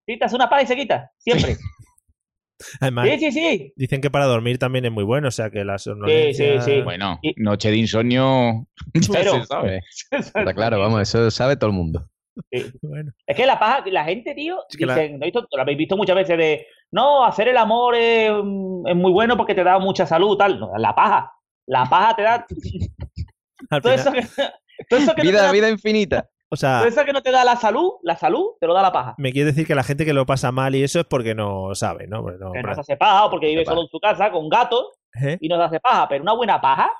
Sí, 0.06 0.16
te 0.18 0.24
haces 0.24 0.36
una 0.36 0.48
paja 0.48 0.62
y 0.62 0.66
se 0.68 0.76
quita. 0.76 1.10
Siempre. 1.18 1.56
Además, 2.80 3.06
Sí, 3.08 3.18
sí, 3.18 3.32
sí. 3.32 3.72
dicen 3.76 4.00
que 4.00 4.10
para 4.10 4.24
dormir 4.24 4.58
también 4.58 4.84
es 4.86 4.92
muy 4.92 5.04
bueno, 5.04 5.28
o 5.28 5.30
sea 5.30 5.50
que 5.50 5.62
la 5.64 5.78
Sí, 5.78 5.90
somnolencia... 5.90 6.62
sí, 6.62 6.70
sí. 6.76 6.80
Bueno, 6.82 7.18
Y- 7.22 7.34
noche 7.36 7.70
de 7.70 7.76
insomnio 7.76 8.66
ya 8.94 9.12
Pero- 9.12 9.32
se 9.40 9.44
sabe. 9.46 9.80
Está 10.12 10.54
claro, 10.54 10.78
vamos, 10.78 11.02
eso 11.02 11.30
sabe 11.30 11.56
todo 11.56 11.68
el 11.70 11.76
mundo. 11.76 12.08
Sí. 12.50 12.64
Bueno, 12.82 13.12
Es 13.26 13.36
que 13.36 13.46
la 13.46 13.58
paja, 13.58 13.82
la 13.86 14.04
gente, 14.04 14.34
tío, 14.34 14.58
Es 14.68 14.76
que 14.76 14.86
la- 14.86 14.94
dicen, 14.94 15.18
¿no 15.18 15.24
visto- 15.24 15.46
lo 15.50 15.62
habéis 15.62 15.78
visto 15.78 15.96
muchas 15.96 16.16
veces 16.16 16.36
de, 16.38 16.66
no, 16.92 17.24
hacer 17.24 17.48
el 17.48 17.56
amor 17.56 17.94
es, 17.94 18.30
es 18.30 18.96
muy 18.96 19.12
bueno 19.12 19.36
porque 19.36 19.54
te 19.54 19.64
da 19.64 19.78
mucha 19.78 20.06
salud, 20.06 20.36
tal. 20.36 20.58
No, 20.60 20.70
la 20.76 20.94
paja. 20.94 21.32
La 21.66 21.84
paja 21.86 22.14
te 22.16 22.22
da. 22.22 22.46
al 23.70 23.82
Todo 23.82 23.92
final- 23.98 23.98
eso 23.98 24.12
que, 24.36 24.42
todo 24.88 25.00
eso 25.00 25.14
que 25.14 25.22
no 25.22 25.22
te 25.22 25.22
Vida, 25.22 25.42
da- 25.42 25.52
vida 25.52 25.70
infinita. 25.70 26.28
o 26.50 26.56
sea, 26.56 26.78
todo 26.78 26.88
eso 26.88 27.04
que 27.04 27.12
no 27.12 27.22
te 27.22 27.30
da 27.30 27.44
la 27.44 27.56
salud, 27.56 27.92
la 28.02 28.16
salud 28.16 28.50
te 28.60 28.66
lo 28.66 28.74
da 28.74 28.82
la 28.82 28.92
paja. 28.92 29.14
me 29.18 29.32
quiere 29.32 29.46
decir 29.50 29.66
que 29.66 29.74
la 29.74 29.82
gente 29.82 30.04
que 30.04 30.12
lo 30.12 30.26
pasa 30.26 30.52
mal 30.52 30.74
y 30.74 30.82
eso 30.82 31.00
es 31.00 31.06
porque 31.06 31.34
no 31.34 31.74
sabe, 31.74 32.06
¿no? 32.06 32.22
Porque 32.22 32.38
no- 32.38 32.52
Que 32.52 32.62
no 32.62 32.74
se 32.74 32.80
hace 32.82 32.96
paja 32.96 33.24
o 33.26 33.30
porque 33.30 33.46
vive 33.48 33.64
solo 33.64 33.82
en 33.82 33.88
su 33.88 33.98
casa 33.98 34.30
con 34.30 34.48
gatos 34.48 34.92
¿Eh? 35.20 35.38
y 35.40 35.48
no 35.48 35.56
se 35.56 35.62
hace 35.64 35.80
paja. 35.80 36.06
Pero 36.08 36.22
una 36.22 36.34
buena 36.34 36.60
paja, 36.60 36.90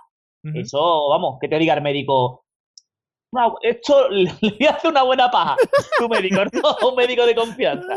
eso, 0.55 1.09
vamos, 1.11 1.39
que 1.41 1.49
te 1.49 1.59
diga 1.59 1.75
el 1.75 1.83
médico. 1.83 2.45
"Una- 3.33 3.53
esto 3.63 4.09
le 4.11 4.31
voy 4.41 4.67
a 4.67 4.71
hacer 4.71 4.91
una 4.91 5.03
buena 5.03 5.31
paja. 5.31 5.57
Tu 5.99 6.09
médico, 6.09 6.43
no, 6.53 6.89
un 6.91 6.97
médico 6.97 7.27
de 7.27 7.35
confianza. 7.35 7.95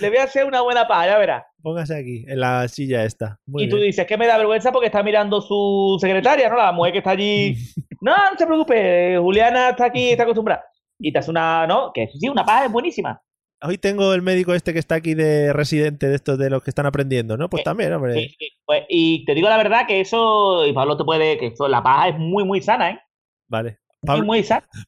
Le 0.00 0.08
voy 0.10 0.18
a 0.18 0.24
hacer 0.24 0.44
una 0.44 0.60
buena 0.60 0.86
paja, 0.86 1.06
ya 1.06 1.18
verás. 1.18 1.44
Póngase 1.62 1.96
aquí, 1.96 2.24
en 2.28 2.40
la 2.40 2.68
silla 2.68 3.04
esta. 3.04 3.38
Muy 3.46 3.64
y 3.64 3.68
tú 3.68 3.76
bien. 3.76 3.86
dices 3.88 4.06
que 4.06 4.18
me 4.18 4.26
da 4.26 4.36
vergüenza 4.36 4.70
porque 4.70 4.86
está 4.86 5.02
mirando 5.02 5.40
su 5.40 5.96
secretaria, 6.00 6.50
¿no? 6.50 6.56
La 6.56 6.72
mujer 6.72 6.92
que 6.92 6.98
está 6.98 7.10
allí. 7.10 7.54
No, 8.02 8.12
no 8.14 8.38
se 8.38 8.46
preocupe, 8.46 9.16
Juliana 9.18 9.70
está 9.70 9.86
aquí, 9.86 10.10
está 10.10 10.24
acostumbrada. 10.24 10.62
Y 11.00 11.10
te 11.12 11.18
hace 11.18 11.30
una, 11.30 11.66
¿no? 11.66 11.92
Que 11.94 12.08
sí, 12.08 12.28
una 12.28 12.44
paja 12.44 12.66
es 12.66 12.72
buenísima. 12.72 13.20
Hoy 13.62 13.78
tengo 13.78 14.12
el 14.12 14.20
médico 14.20 14.52
este 14.52 14.74
que 14.74 14.78
está 14.78 14.96
aquí 14.96 15.14
de 15.14 15.54
residente 15.54 16.06
de 16.06 16.14
estos 16.14 16.38
de 16.38 16.50
los 16.50 16.62
que 16.62 16.70
están 16.70 16.84
aprendiendo, 16.84 17.38
¿no? 17.38 17.48
Pues 17.48 17.62
Eh, 17.62 17.64
también, 17.64 17.94
hombre. 17.94 18.12
Sí, 18.12 18.36
sí, 18.38 18.48
pues, 18.66 18.84
y 18.90 19.24
te 19.24 19.34
digo 19.34 19.48
la 19.48 19.56
verdad 19.56 19.86
que 19.88 20.00
eso, 20.02 20.66
y 20.66 20.74
Pablo 20.74 20.98
te 20.98 21.04
puede, 21.04 21.38
que 21.38 21.46
eso, 21.46 21.66
la 21.68 21.82
paja 21.82 22.10
es 22.10 22.18
muy, 22.18 22.44
muy 22.44 22.60
sana, 22.60 22.90
¿eh? 22.90 23.00
Vale. 23.48 23.78
Pablo. 24.06 24.26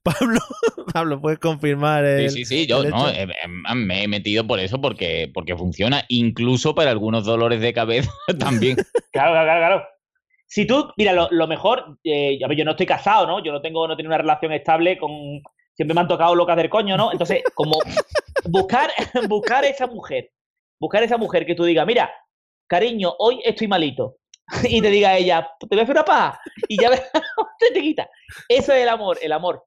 Pablo, 0.03 0.41
Pablo, 0.93 1.21
¿puedes 1.21 1.39
confirmar 1.39 2.05
el, 2.05 2.31
Sí, 2.31 2.45
sí, 2.45 2.45
sí, 2.45 2.67
yo 2.67 2.85
no, 2.85 3.09
eh, 3.09 3.23
eh, 3.23 3.75
me 3.75 4.05
he 4.05 4.09
metido 4.09 4.47
por 4.47 4.61
eso 4.61 4.81
porque, 4.81 5.31
porque 5.33 5.57
funciona, 5.57 6.05
incluso 6.09 6.75
para 6.75 6.91
algunos 6.91 7.25
dolores 7.25 7.61
de 7.61 7.73
cabeza 7.73 8.11
también. 8.39 8.77
Claro, 9.11 9.33
claro, 9.33 9.47
claro, 9.47 9.61
claro. 9.61 9.89
Si 10.47 10.67
tú, 10.67 10.91
mira, 10.97 11.13
lo, 11.13 11.29
lo 11.31 11.47
mejor, 11.47 11.99
eh, 12.05 12.39
a 12.43 12.47
ver, 12.47 12.57
yo 12.57 12.65
no 12.65 12.73
estoy 12.73 12.87
casado, 12.87 13.27
¿no? 13.27 13.43
Yo 13.43 13.53
no 13.53 13.61
tengo, 13.61 13.89
no 13.89 13.97
tengo 13.97 14.09
una 14.09 14.19
relación 14.19 14.53
estable 14.53 14.97
con. 14.97 15.43
Siempre 15.75 15.95
me 15.95 16.01
han 16.01 16.09
tocado 16.09 16.35
locas 16.35 16.57
del 16.57 16.71
coño, 16.71 16.97
¿no? 16.97 17.11
Entonces, 17.11 17.43
como 17.55 17.79
buscar, 18.45 18.91
buscar 19.29 19.65
esa 19.65 19.87
mujer, 19.87 20.31
buscar 20.79 21.03
esa 21.03 21.17
mujer 21.17 21.47
que 21.47 21.55
tú 21.55 21.65
digas, 21.65 21.87
mira, 21.87 22.11
cariño, 22.67 23.15
hoy 23.19 23.41
estoy 23.45 23.67
malito. 23.67 24.18
Y 24.69 24.81
te 24.81 24.91
diga 24.91 25.17
ella, 25.17 25.49
te 25.61 25.67
voy 25.67 25.81
a 25.81 25.83
hacer 25.83 25.95
una 25.95 26.05
paja. 26.05 26.41
Y 26.69 26.81
ya 26.81 26.91
te, 26.91 27.03
te 27.75 27.81
quita. 27.81 28.09
Eso 28.49 28.73
es 28.73 28.83
el 28.83 28.89
amor, 28.89 29.19
el 29.21 29.33
amor. 29.33 29.65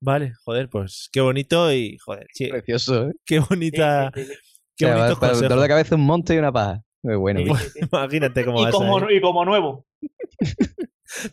Vale, 0.00 0.32
joder, 0.44 0.68
pues 0.68 1.08
qué 1.12 1.20
bonito 1.20 1.72
y, 1.72 1.96
joder, 1.98 2.26
sí, 2.32 2.48
Precioso, 2.48 3.08
¿eh? 3.08 3.12
qué 3.26 3.40
bonita, 3.40 4.10
sí, 4.14 4.24
sí, 4.24 4.32
sí. 4.32 4.38
qué 4.76 4.86
O 4.86 4.88
sea, 4.88 4.96
bonitos 4.96 5.18
para 5.18 5.32
el 5.32 5.40
dolor 5.40 5.60
de 5.60 5.68
cabeza 5.68 5.94
un 5.96 6.06
monte 6.06 6.34
y 6.34 6.38
una 6.38 6.52
paja. 6.52 6.82
Muy 7.02 7.16
bueno. 7.16 7.40
Sí, 7.40 7.46
tío. 7.46 7.56
sí, 7.56 7.68
sí. 7.74 7.80
Imagínate 7.92 8.44
cómo 8.44 8.58
va 8.58 8.64
Y 8.64 8.68
a 8.68 8.70
como, 8.72 9.00
salir. 9.00 9.16
y 9.16 9.20
como 9.20 9.44
nuevo. 9.44 9.86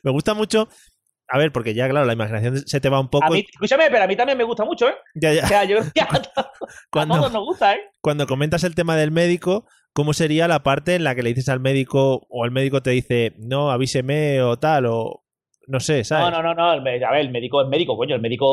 Me 0.03 0.11
gusta 0.11 0.33
mucho, 0.33 0.67
a 1.27 1.37
ver, 1.37 1.51
porque 1.51 1.73
ya, 1.73 1.89
claro, 1.89 2.05
la 2.05 2.13
imaginación 2.13 2.59
se 2.67 2.79
te 2.79 2.89
va 2.89 2.99
un 2.99 3.09
poco. 3.09 3.25
A 3.25 3.29
mí, 3.29 3.45
escúchame, 3.51 3.85
pero 3.89 4.03
a 4.03 4.07
mí 4.07 4.15
también 4.15 4.37
me 4.37 4.43
gusta 4.43 4.63
mucho, 4.63 4.87
¿eh? 4.87 4.95
Ya, 5.15 5.33
ya. 5.33 5.43
O 5.43 5.47
sea, 5.47 5.63
yo 5.63 5.77
creo 5.79 5.91
que 5.93 6.01
a, 6.01 6.05
a 6.05 7.07
todos 7.07 7.31
nos 7.31 7.43
gusta, 7.43 7.73
¿eh? 7.73 7.79
cuando 8.01 8.27
comentas 8.27 8.63
el 8.63 8.75
tema 8.75 8.95
del 8.95 9.11
médico, 9.11 9.67
¿cómo 9.95 10.13
sería 10.13 10.47
la 10.47 10.61
parte 10.61 10.93
en 10.95 11.03
la 11.05 11.15
que 11.15 11.23
le 11.23 11.29
dices 11.29 11.49
al 11.49 11.59
médico 11.61 12.27
o 12.29 12.45
el 12.45 12.51
médico 12.51 12.81
te 12.83 12.91
dice, 12.91 13.33
no, 13.39 13.71
avíseme 13.71 14.41
o 14.43 14.57
tal? 14.59 14.85
O 14.87 15.23
No 15.67 15.79
sé, 15.79 16.03
¿sabes? 16.03 16.25
No, 16.31 16.43
no, 16.43 16.53
no, 16.53 16.53
no. 16.53 16.69
a 16.71 16.79
ver, 16.83 17.01
el 17.21 17.31
médico 17.31 17.61
es 17.61 17.67
médico, 17.67 17.97
coño. 17.97 18.13
El 18.13 18.21
médico, 18.21 18.45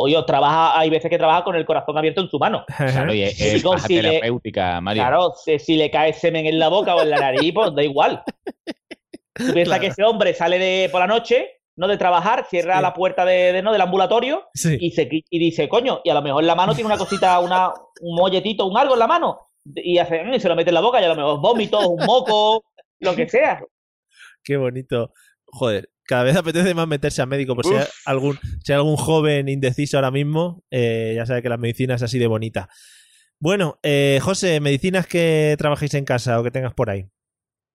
oye, 0.00 0.16
trabaja, 0.26 0.78
hay 0.78 0.88
veces 0.88 1.10
que 1.10 1.18
trabaja 1.18 1.44
con 1.44 1.56
el 1.56 1.66
corazón 1.66 1.98
abierto 1.98 2.20
en 2.22 2.28
su 2.30 2.38
mano. 2.38 2.64
Claro, 2.76 3.12
y 3.12 3.22
es, 3.22 3.38
es 3.40 3.52
Médico, 3.52 3.70
baja 3.72 3.86
si 3.86 3.94
le- 4.00 4.08
terapéutica, 4.10 4.80
Mario. 4.80 5.02
Claro, 5.02 5.32
si, 5.44 5.58
si 5.58 5.76
le 5.76 5.90
cae 5.90 6.12
semen 6.14 6.46
en 6.46 6.58
la 6.58 6.68
boca 6.68 6.94
o 6.94 7.02
en 7.02 7.10
la 7.10 7.18
nariz, 7.18 7.52
pues 7.52 7.74
da 7.74 7.82
igual. 7.82 8.22
Tú 9.34 9.52
piensas 9.52 9.64
Claro. 9.64 9.80
que 9.80 9.86
ese 9.88 10.04
hombre 10.04 10.32
sale 10.34 10.58
de 10.58 10.88
por 10.90 11.00
la 11.00 11.06
noche, 11.06 11.48
no 11.76 11.88
de 11.88 11.98
trabajar, 11.98 12.46
cierra 12.48 12.76
Sí. 12.76 12.82
la 12.82 12.94
puerta 12.94 13.24
de, 13.26 13.52
de- 13.52 13.62
no, 13.62 13.72
del 13.72 13.82
ambulatorio 13.82 14.44
Sí. 14.54 14.78
y, 14.80 14.92
se, 14.92 15.08
y 15.10 15.38
dice, 15.38 15.68
coño, 15.68 16.00
y 16.04 16.08
a 16.10 16.14
lo 16.14 16.22
mejor 16.22 16.42
en 16.42 16.46
la 16.46 16.54
mano 16.54 16.74
tiene 16.74 16.86
una 16.86 16.96
cosita, 16.96 17.38
una, 17.40 17.68
un 18.00 18.16
molletito, 18.16 18.64
un 18.66 18.78
algo 18.78 18.94
en 18.94 19.00
la 19.00 19.06
mano, 19.06 19.40
y, 19.74 19.98
hace, 19.98 20.22
"Mm", 20.24 20.34
y 20.34 20.40
se 20.40 20.48
lo 20.48 20.56
mete 20.56 20.70
en 20.70 20.74
la 20.74 20.80
boca 20.80 21.00
y 21.00 21.04
a 21.04 21.08
lo 21.08 21.16
mejor 21.16 21.40
vómitos, 21.40 21.84
un 21.86 22.04
moco, 22.06 22.64
lo 23.00 23.14
que 23.16 23.28
sea. 23.28 23.60
Qué 24.42 24.56
bonito. 24.56 25.12
Joder, 25.46 25.90
cada 26.04 26.24
vez 26.24 26.36
apetece 26.36 26.74
más 26.74 26.86
meterse 26.86 27.22
a 27.22 27.26
médico, 27.26 27.54
por 27.54 27.64
si 27.66 27.74
hay 27.74 27.84
algún, 28.04 28.38
si 28.62 28.72
hay 28.72 28.76
algún 28.76 28.96
joven 28.96 29.48
indeciso 29.48 29.96
ahora 29.96 30.10
mismo, 30.10 30.62
eh, 30.70 31.12
ya 31.16 31.26
sabe 31.26 31.42
que 31.42 31.48
la 31.48 31.56
medicina 31.56 31.94
es 31.94 32.02
así 32.02 32.18
de 32.18 32.26
bonita. 32.26 32.68
Bueno, 33.38 33.78
eh, 33.82 34.18
José, 34.22 34.60
medicinas 34.60 35.06
que 35.06 35.56
trabajéis 35.58 35.94
en 35.94 36.04
casa 36.04 36.40
o 36.40 36.42
que 36.44 36.50
tengas 36.50 36.74
por 36.74 36.90
ahí. 36.90 37.08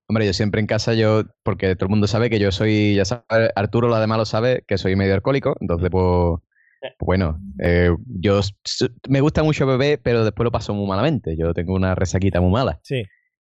Hombre, 0.08 0.26
yo 0.26 0.34
siempre 0.34 0.60
en 0.60 0.68
casa, 0.68 0.94
yo, 0.94 1.24
porque 1.44 1.76
todo 1.76 1.86
el 1.86 1.92
mundo 1.92 2.08
sabe 2.08 2.30
que 2.30 2.40
yo 2.40 2.52
soy, 2.52 2.96
ya 2.96 3.06
sabe, 3.06 3.24
Arturo 3.56 3.88
lo 3.88 3.96
además 3.96 4.18
lo 4.18 4.26
sabe, 4.26 4.64
que 4.68 4.78
soy 4.78 4.96
medio 4.96 5.14
alcohólico, 5.14 5.56
entonces 5.62 5.90
pues 5.90 6.40
bueno, 7.00 7.40
eh, 7.60 7.90
yo 8.08 8.42
me 9.10 9.22
gusta 9.22 9.44
mucho 9.44 9.66
beber, 9.66 10.00
pero 10.04 10.24
después 10.24 10.44
lo 10.46 10.52
paso 10.52 10.74
muy 10.74 10.88
malamente, 10.88 11.36
yo 11.38 11.54
tengo 11.54 11.74
una 11.76 11.96
resaquita 11.96 12.42
muy 12.42 12.52
mala. 12.52 12.80
Sí. 12.84 13.04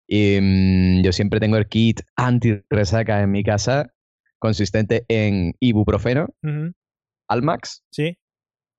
Y 0.08 0.40
mm, 0.42 1.04
yo 1.04 1.12
siempre 1.12 1.40
tengo 1.40 1.58
el 1.58 1.68
kit 1.68 2.02
anti-resaca 2.16 3.22
en 3.22 3.32
mi 3.32 3.44
casa, 3.44 3.94
consistente 4.40 5.06
en 5.08 5.54
ibuprofeno, 5.60 6.28
Ujú. 6.44 6.74
Almax 7.30 7.84
Sí. 7.92 8.18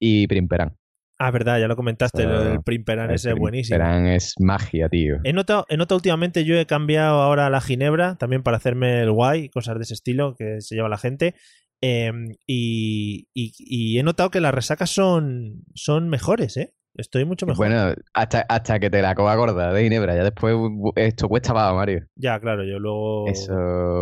y 0.01 0.26
Primperan. 0.26 0.76
Ah, 1.18 1.30
verdad, 1.30 1.61
ya 1.61 1.68
lo 1.68 1.76
comentaste, 1.76 2.24
Ah, 2.26 2.59
Primperan, 2.64 3.11
El 3.11 3.14
ese 3.16 3.30
es 3.30 3.38
buenísimo. 3.38 3.76
Primperan 3.78 4.07
es 4.09 4.34
magia, 4.40 4.88
tío. 4.88 5.18
He 5.22 5.32
notado, 5.32 5.66
he 5.68 5.76
notado 5.76 5.97
últimamente, 5.99 6.45
yo 6.45 6.57
he 6.59 6.66
cambiado 6.66 7.20
ahora 7.22 7.47
a 7.47 7.51
la 7.51 7.61
ginebra, 7.61 8.16
también 8.16 8.43
para 8.43 8.57
hacerme 8.57 9.03
el 9.03 9.12
guay, 9.12 9.49
cosas 9.49 9.76
de 9.76 9.82
ese 9.82 9.95
estilo 9.95 10.34
que 10.34 10.61
se 10.61 10.74
lleva 10.74 10.88
la 10.88 10.99
gente. 10.99 11.34
Eh, 11.83 12.11
y, 12.47 13.28
y- 13.35 13.53
y 13.59 13.99
he 13.99 14.03
notado 14.03 14.30
que 14.30 14.41
las 14.41 14.55
resacas 14.55 14.89
son, 14.91 15.64
son 15.74 16.09
mejores, 16.09 16.57
¿eh? 16.57 16.72
Estoy 16.95 17.24
mucho 17.24 17.47
mejor. 17.47 17.66
Bueno, 17.68 17.95
hasta, 18.12 18.45
hasta 18.51 18.78
que 18.78 18.91
te 18.91 19.01
la 19.01 19.14
coja 19.14 19.35
gorda 19.35 19.72
de 19.72 19.83
Ginebra, 19.83 20.14
ya 20.14 20.24
después 20.24 20.55
esto 20.97 21.26
cuesta 21.26 21.55
más, 21.55 21.72
Mario. 21.72 22.05
Ya, 22.16 22.39
claro, 22.39 22.64
yo 22.64 22.78
luego. 22.78 23.28
Eso, 23.28 23.55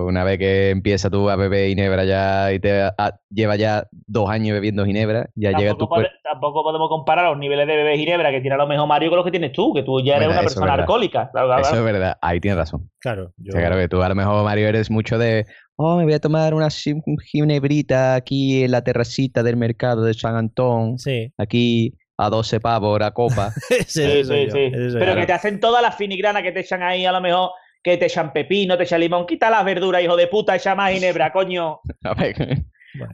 una 0.06 0.24
vez 0.24 0.40
que 0.40 0.70
empieza 0.70 1.08
tú 1.08 1.30
a 1.30 1.36
beber 1.36 1.68
Ginebra 1.68 2.04
ya 2.04 2.52
y 2.52 2.58
te 2.58 2.82
a- 2.82 3.20
lleva 3.30 3.54
ya 3.54 3.86
dos 3.92 4.28
años 4.28 4.54
bebiendo 4.54 4.84
Ginebra, 4.84 5.30
ya 5.36 5.50
llega 5.50 5.70
tu 5.74 5.78
Tampoco, 5.78 5.94
pode- 5.94 6.02
cuerpo. 6.08 6.18
tampoco 6.24 6.62
podemos 6.64 6.88
comparar 6.88 7.26
los 7.30 7.38
niveles 7.38 7.68
de 7.68 7.76
bebé 7.76 7.96
ginebra 7.96 8.32
que 8.32 8.40
tiene 8.40 8.54
a 8.56 8.58
lo 8.58 8.66
mejor 8.66 8.88
Mario 8.88 9.10
con 9.10 9.18
los 9.18 9.24
que 9.24 9.30
tienes 9.30 9.52
tú, 9.52 9.72
que 9.72 9.84
tú 9.84 10.00
ya 10.02 10.16
eres 10.16 10.26
Bueno, 10.26 10.40
una 10.40 10.48
persona 10.48 10.74
alcohólica. 10.74 11.30
Claro, 11.30 11.46
claro, 11.46 11.62
Eso 11.62 11.76
es 11.76 11.84
verdad, 11.84 12.18
ahí 12.20 12.40
tienes 12.40 12.58
razón. 12.58 12.90
Claro, 12.98 13.32
yo. 13.36 13.50
O 13.50 13.52
sea, 13.52 13.60
claro 13.60 13.76
que 13.80 13.88
tú 13.88 14.02
a 14.02 14.08
lo 14.08 14.16
mejor, 14.16 14.42
Mario, 14.44 14.66
eres 14.66 14.90
mucho 14.90 15.16
de, 15.16 15.46
oh, 15.82 15.96
me 15.96 16.04
voy 16.04 16.12
a 16.12 16.20
tomar 16.20 16.52
una 16.54 16.68
gi- 16.68 17.00
ginebrita 17.24 18.14
aquí 18.14 18.62
en 18.64 18.70
la 18.72 18.82
terracita 18.82 19.42
del 19.42 19.56
mercado 19.56 20.02
de 20.04 20.14
San 20.14 20.36
Antón, 20.36 20.98
Sí. 20.98 21.32
aquí 21.38 21.94
a 22.18 22.28
12 22.28 22.60
pavos 22.60 23.00
la 23.00 23.12
copa. 23.12 23.52
Sí, 23.86 24.24
sí, 24.24 24.46
yo, 24.46 24.52
sí. 24.52 24.96
Pero 24.98 25.14
que 25.14 25.26
te 25.26 25.32
hacen 25.32 25.58
todas 25.58 25.82
las 25.82 25.96
finigranas 25.96 26.42
que 26.42 26.52
te 26.52 26.60
echan 26.60 26.82
ahí, 26.82 27.06
a 27.06 27.12
lo 27.12 27.20
mejor 27.20 27.50
que 27.82 27.96
te 27.96 28.06
echan 28.06 28.32
pepino, 28.32 28.76
te 28.76 28.84
echan 28.84 29.00
limón. 29.00 29.26
Quita 29.26 29.48
las 29.48 29.64
verduras, 29.64 30.02
hijo 30.02 30.16
de 30.16 30.26
puta, 30.26 30.54
echa 30.54 30.74
más 30.74 30.92
ginebra, 30.92 31.32
coño. 31.32 31.80
A 32.04 32.14
ver, 32.14 32.66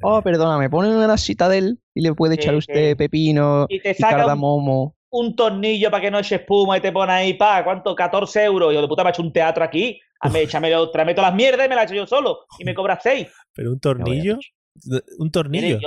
oh, 0.03 0.15
mía. 0.15 0.23
perdona, 0.23 0.59
me 0.59 0.69
ponen 0.69 0.93
una 0.97 1.17
citadel 1.19 1.79
y 1.95 2.01
le 2.01 2.15
puede 2.15 2.35
Sí, 2.35 2.41
echar 2.41 2.55
usted 2.57 2.89
sí. 2.91 2.95
pepino 2.97 3.67
Y 3.69 3.79
te 3.81 3.93
y 3.93 3.95
saca 3.95 4.17
cardamomo. 4.17 4.97
un 5.11 5.37
tornillo 5.37 5.89
para 5.91 6.01
que 6.03 6.11
no 6.11 6.19
eche 6.19 6.35
espuma 6.37 6.77
y 6.79 6.81
te 6.81 6.91
pone 6.91 7.13
ahí, 7.13 7.35
pa, 7.35 7.63
¿cuánto? 7.63 7.95
14 7.95 8.43
euros. 8.45 8.73
Hijo 8.73 8.83
de 8.83 8.89
puta, 8.89 9.05
me 9.05 9.11
ha 9.11 9.13
hecho 9.13 9.23
un 9.23 9.33
teatro 9.33 9.63
aquí. 9.63 10.01
A 10.21 10.29
mí, 10.29 10.39
échame, 10.41 10.71
tráeme 10.93 11.15
todas 11.15 11.31
las 11.31 11.37
mierdas 11.37 11.67
y 11.67 11.69
me 11.69 11.75
las 11.75 11.85
echo 11.85 11.95
yo 11.95 12.07
solo. 12.07 12.47
Y 12.59 12.65
me 12.65 12.75
cobras 12.75 13.01
6. 13.03 13.29
Pero 13.55 13.71
un 13.73 13.81
tornillo. 13.81 14.39
Un 15.19 15.31
tornillo. 15.31 15.79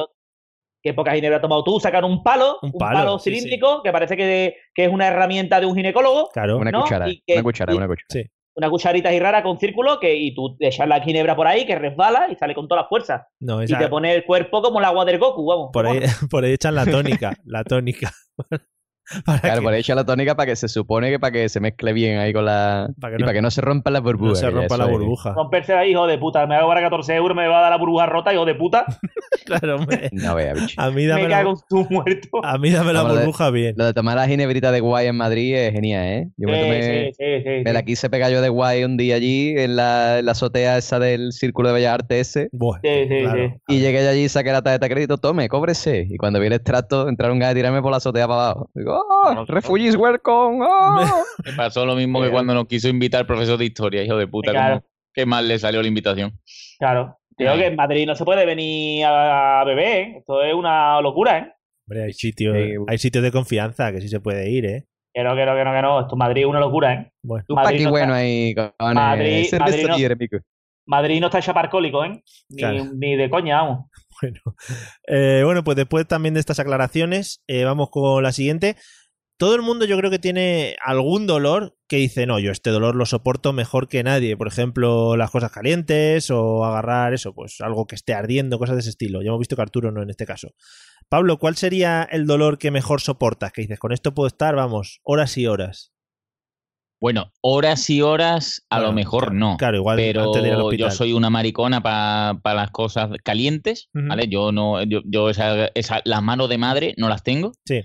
¿Qué 0.81 0.93
poca 0.93 1.13
ginebra 1.13 1.37
has 1.37 1.41
tomado 1.41 1.63
tú? 1.63 1.77
Sacan 1.79 2.05
un 2.05 2.23
palo, 2.23 2.57
Un 2.61 2.69
un, 2.73 2.79
palo, 2.79 2.97
palo, 2.99 3.19
sí, 3.19 3.31
cilíndrico, 3.31 3.83
que 3.83 3.91
parece 3.91 4.15
que, 4.15 4.55
que 4.73 4.85
es 4.85 4.89
una 4.91 5.07
herramienta 5.07 5.59
de 5.59 5.65
un 5.65 5.75
ginecólogo. 5.75 6.29
Claro. 6.29 6.57
Una 6.57 6.71
cuchara, 6.71 7.09
Y 7.09 7.21
que- 7.25 7.33
una 7.33 7.43
cuchara, 7.43 7.73
y- 7.73 7.77
una 7.77 7.87
cuchara. 7.87 8.05
Sí. 8.09 8.23
Una 8.55 8.69
cucharita 8.69 9.13
y 9.13 9.19
rara 9.19 9.41
con 9.43 9.57
círculo 9.57 9.99
que, 9.99 10.13
y 10.15 10.33
tú 10.33 10.57
echas 10.59 10.87
la 10.87 11.01
ginebra 11.01 11.35
por 11.35 11.47
ahí, 11.47 11.65
que 11.65 11.75
resbala 11.75 12.27
y 12.29 12.35
sale 12.35 12.53
con 12.55 12.67
toda 12.67 12.81
la 12.83 12.87
fuerza. 12.87 13.27
No, 13.39 13.61
Y 13.63 13.67
te 13.67 13.87
pone 13.87 14.13
el 14.13 14.25
cuerpo 14.25 14.61
como 14.61 14.79
el 14.79 14.85
agua 14.85 15.05
del 15.05 15.17
Goku, 15.19 15.45
vamos. 15.45 15.69
por, 15.71 15.85
ahí, 15.85 15.99
Vamos. 15.99 16.19
por 16.31 16.43
ahí 16.43 16.53
echan 16.53 16.75
la 16.75 16.85
tónica. 16.85 17.33
La 17.45 17.63
tónica. 17.63 18.11
Para 19.25 19.39
Claro, 19.39 19.55
que 19.59 19.63
por 19.63 19.73
ahí 19.73 19.79
echa 19.79 19.95
la 19.95 20.05
tónica 20.05 20.35
para 20.35 20.47
que 20.47 20.55
se 20.55 20.67
supone 20.67 21.09
que 21.09 21.19
para 21.19 21.31
que 21.31 21.49
se 21.49 21.59
mezcle 21.59 21.93
bien 21.93 22.19
ahí 22.19 22.31
con 22.33 22.45
la. 22.45 22.89
Para 22.99 23.11
que 23.15 23.17
y 23.17 23.21
no- 23.21 23.25
para 23.25 23.33
que 23.33 23.41
no 23.41 23.51
se 23.51 23.61
rompan 23.61 23.93
las 23.93 24.01
no 24.03 24.05
burbujas. 24.09 24.39
se 24.39 24.45
que 24.47 24.51
ya 24.53 24.57
rompa 24.59 24.77
la 24.77 24.85
burbuja. 24.85 25.33
Romperse 25.33 25.73
ahí, 25.73 25.91
hijo 25.91 26.05
de 26.07 26.17
puta. 26.17 26.45
Me 26.47 26.55
va 26.55 26.61
a 26.61 26.63
cobrar 26.63 26.83
14 26.83 27.15
euros, 27.15 27.35
me 27.35 27.47
va 27.47 27.59
a 27.59 27.61
dar 27.63 27.71
la 27.71 27.77
burbuja 27.77 28.05
rota, 28.05 28.33
hijo 28.33 28.45
de 28.45 28.55
puta. 28.55 28.85
Claro, 29.45 29.77
hombre. 29.77 30.09
No 30.11 30.35
vea, 30.35 30.53
bicho. 30.53 30.79
A 30.79 30.91
mí 30.91 31.05
dame 31.05 31.23
me 31.23 31.29
la, 31.29 31.37
cago 31.37 31.51
en 31.51 31.57
tu 31.67 31.87
muerto. 31.89 32.29
a 32.43 32.57
mí 32.57 32.69
dame 32.71 32.93
la 32.93 33.01
Vamos, 33.01 33.17
de- 33.17 33.23
burbuja 33.25 33.49
bien. 33.49 33.73
Lo 33.77 33.85
de 33.85 33.93
tomar 33.93 34.15
la 34.17 34.27
ginebrita 34.27 34.71
de 34.71 34.79
guay 34.79 35.07
en 35.07 35.15
Madrid 35.15 35.55
es 35.55 35.73
genial, 35.73 36.05
¿eh? 36.05 36.27
Yo 36.37 36.47
me 36.47 36.59
tomé. 36.59 36.83
sí, 36.83 37.11
sí, 37.17 37.43
sí, 37.43 37.49
Me 37.63 37.73
la 37.73 37.83
quise 37.83 38.09
pegar 38.09 38.31
yo 38.31 38.41
de 38.41 38.49
guay 38.49 38.83
un 38.83 38.95
día 38.97 39.15
allí 39.15 39.55
en 39.57 39.75
la, 39.75 40.19
en 40.19 40.25
la 40.25 40.33
azotea 40.33 40.77
esa 40.77 40.99
del 40.99 41.31
Círculo 41.31 41.69
de 41.69 41.75
Bellas 41.75 41.93
Artes 41.95 42.27
ese. 42.29 42.49
Buah, 42.51 42.79
Sí, 42.83 42.89
sí, 43.09 43.19
claro. 43.23 43.49
sí. 43.67 43.75
Y 43.75 43.79
llegué 43.79 44.07
allí, 44.07 44.29
saqué 44.29 44.51
la 44.51 44.61
tarjeta 44.61 44.85
de 44.85 44.91
crédito, 44.93 45.17
tome, 45.17 45.47
cóbrese. 45.49 46.05
Y 46.09 46.17
cuando 46.17 46.39
vi 46.39 46.47
el 46.47 46.53
extracto, 46.53 47.07
entraron 47.09 47.39
ganas 47.39 47.55
de 47.55 47.59
tirarme 47.61 47.81
por 47.81 47.91
la 47.91 47.97
azotea 47.97 48.27
para 48.27 48.41
abajo. 48.51 48.69
Digo, 48.75 48.98
¡oh! 49.09 49.45
¡Refugees 49.47 49.95
welcome! 49.95 50.65
¡Oh! 50.67 51.05
Me 51.45 51.53
pasó 51.53 51.85
lo 51.85 51.95
mismo 51.95 52.19
que 52.19 52.25
Claro. 52.25 52.33
cuando 52.33 52.53
nos 52.53 52.67
quiso 52.67 52.87
invitar 52.89 53.21
el 53.21 53.27
profesor 53.27 53.57
de 53.57 53.65
historia, 53.65 54.03
hijo 54.03 54.17
de 54.17 54.27
puta. 54.27 54.51
Claro. 54.51 54.75
como- 54.81 54.89
Qué 55.13 55.25
mal 55.25 55.47
le 55.47 55.57
salió 55.59 55.81
la 55.81 55.87
invitación. 55.87 56.39
Claro. 56.77 57.17
Digo 57.37 57.53
que 57.55 57.65
en 57.67 57.75
Madrid 57.75 58.05
no 58.05 58.15
se 58.15 58.23
puede 58.25 58.45
venir 58.45 59.03
a 59.05 59.63
beber, 59.65 59.87
¿eh? 59.87 60.17
Esto 60.19 60.43
es 60.43 60.53
una 60.53 61.01
locura, 61.01 61.37
¿eh? 61.39 61.53
Hombre, 61.87 62.03
hay 62.03 62.13
sitios, 62.13 62.55
Sí. 62.55 62.73
hay 62.87 62.97
sitios 62.97 63.23
de 63.23 63.31
confianza 63.31 63.91
que 63.91 64.01
sí 64.01 64.07
se 64.09 64.19
puede 64.19 64.49
ir, 64.49 64.65
¿eh? 64.65 64.85
Que 65.13 65.23
no, 65.23 65.35
que 65.35 65.45
no, 65.45 65.55
que 65.55 65.63
no, 65.65 65.73
que 65.73 65.81
no. 65.81 65.99
Esto 66.01 66.13
en 66.15 66.19
Madrid 66.19 66.41
es 66.43 66.47
una 66.47 66.59
locura, 66.59 66.93
¿eh? 66.93 67.11
Bueno, 67.23 67.43
Tú 67.47 67.55
Madrid 67.55 67.83
no 67.85 67.89
bueno 67.89 68.15
está- 68.15 68.15
ahí. 68.17 68.53
Madrid- 68.93 69.49
Madrid 69.59 69.87
no-. 69.87 70.39
Madrid 70.85 71.19
no 71.21 71.27
está 71.27 71.39
hecha 71.39 71.53
para 71.53 71.65
alcohólicos, 71.67 72.05
¿eh? 72.07 72.23
Ni, 72.49 72.57
Claro. 72.57 72.83
ni 72.95 73.15
de 73.15 73.29
coña, 73.29 73.61
vamos. 73.61 73.85
Bueno. 74.21 74.39
Eh, 75.07 75.41
bueno, 75.43 75.63
pues 75.63 75.77
después 75.77 76.07
también 76.07 76.33
de 76.33 76.39
estas 76.39 76.59
aclaraciones, 76.59 77.43
eh, 77.47 77.63
vamos 77.63 77.89
con 77.89 78.23
la 78.23 78.31
siguiente. 78.31 78.75
Todo 79.37 79.55
el 79.55 79.61
mundo 79.61 79.85
yo 79.85 79.97
creo 79.97 80.11
que 80.11 80.19
tiene 80.19 80.75
algún 80.83 81.25
dolor 81.25 81.77
que 81.87 81.95
dice, 81.95 82.25
no, 82.25 82.39
yo 82.39 82.51
este 82.51 82.71
dolor 82.71 82.95
lo 82.95 83.05
soporto 83.05 83.53
mejor 83.53 83.87
que 83.87 84.03
nadie. 84.03 84.35
Por 84.35 84.47
ejemplo, 84.47 85.15
las 85.15 85.31
cosas 85.31 85.51
calientes 85.51 86.29
o 86.29 86.65
agarrar 86.65 87.13
eso, 87.13 87.33
pues 87.33 87.61
algo 87.61 87.87
que 87.87 87.95
esté 87.95 88.13
ardiendo, 88.13 88.59
cosas 88.59 88.75
de 88.75 88.81
ese 88.81 88.89
estilo. 88.89 89.21
Ya 89.21 89.29
hemos 89.29 89.39
visto 89.39 89.55
que 89.55 89.61
Arturo 89.61 89.91
no 89.91 90.03
en 90.03 90.09
este 90.09 90.25
caso. 90.25 90.49
Pablo, 91.07 91.39
¿cuál 91.39 91.55
sería 91.55 92.03
el 92.03 92.27
dolor 92.27 92.57
que 92.57 92.69
mejor 92.69 92.99
soportas? 92.99 93.53
Que 93.53 93.61
dices, 93.61 93.79
con 93.79 93.93
esto 93.93 94.13
puedo 94.13 94.27
estar, 94.27 94.55
vamos, 94.55 94.99
horas 95.03 95.37
y 95.37 95.47
horas. 95.47 95.93
Bueno, 97.01 97.31
horas 97.41 97.89
y 97.89 98.01
horas, 98.01 98.65
a 98.69 98.79
lo 98.81 98.91
mejor 98.91 99.33
no. 99.33 99.55
Claro, 99.57 99.77
igual 99.77 99.95
pero 99.97 100.23
antes 100.25 100.41
de 100.43 100.49
ir 100.49 100.53
al 100.53 100.77
yo 100.77 100.91
soy 100.91 101.13
una 101.13 101.29
maricona 101.29 101.81
para 101.81 102.39
las 102.55 102.71
cosas 102.71 103.09
calientes. 103.23 103.89
¿vale? 103.93 104.27
Yo 104.27 104.51
no, 104.51 104.83
yo, 104.83 104.99
yo 105.05 105.29
esa- 105.29 105.67
esa- 105.75 106.01
las 106.03 106.21
manos 106.21 106.49
de 106.49 106.57
madre 106.57 106.93
no 106.97 107.07
las 107.07 107.23
tengo. 107.23 107.53
Sí. 107.65 107.81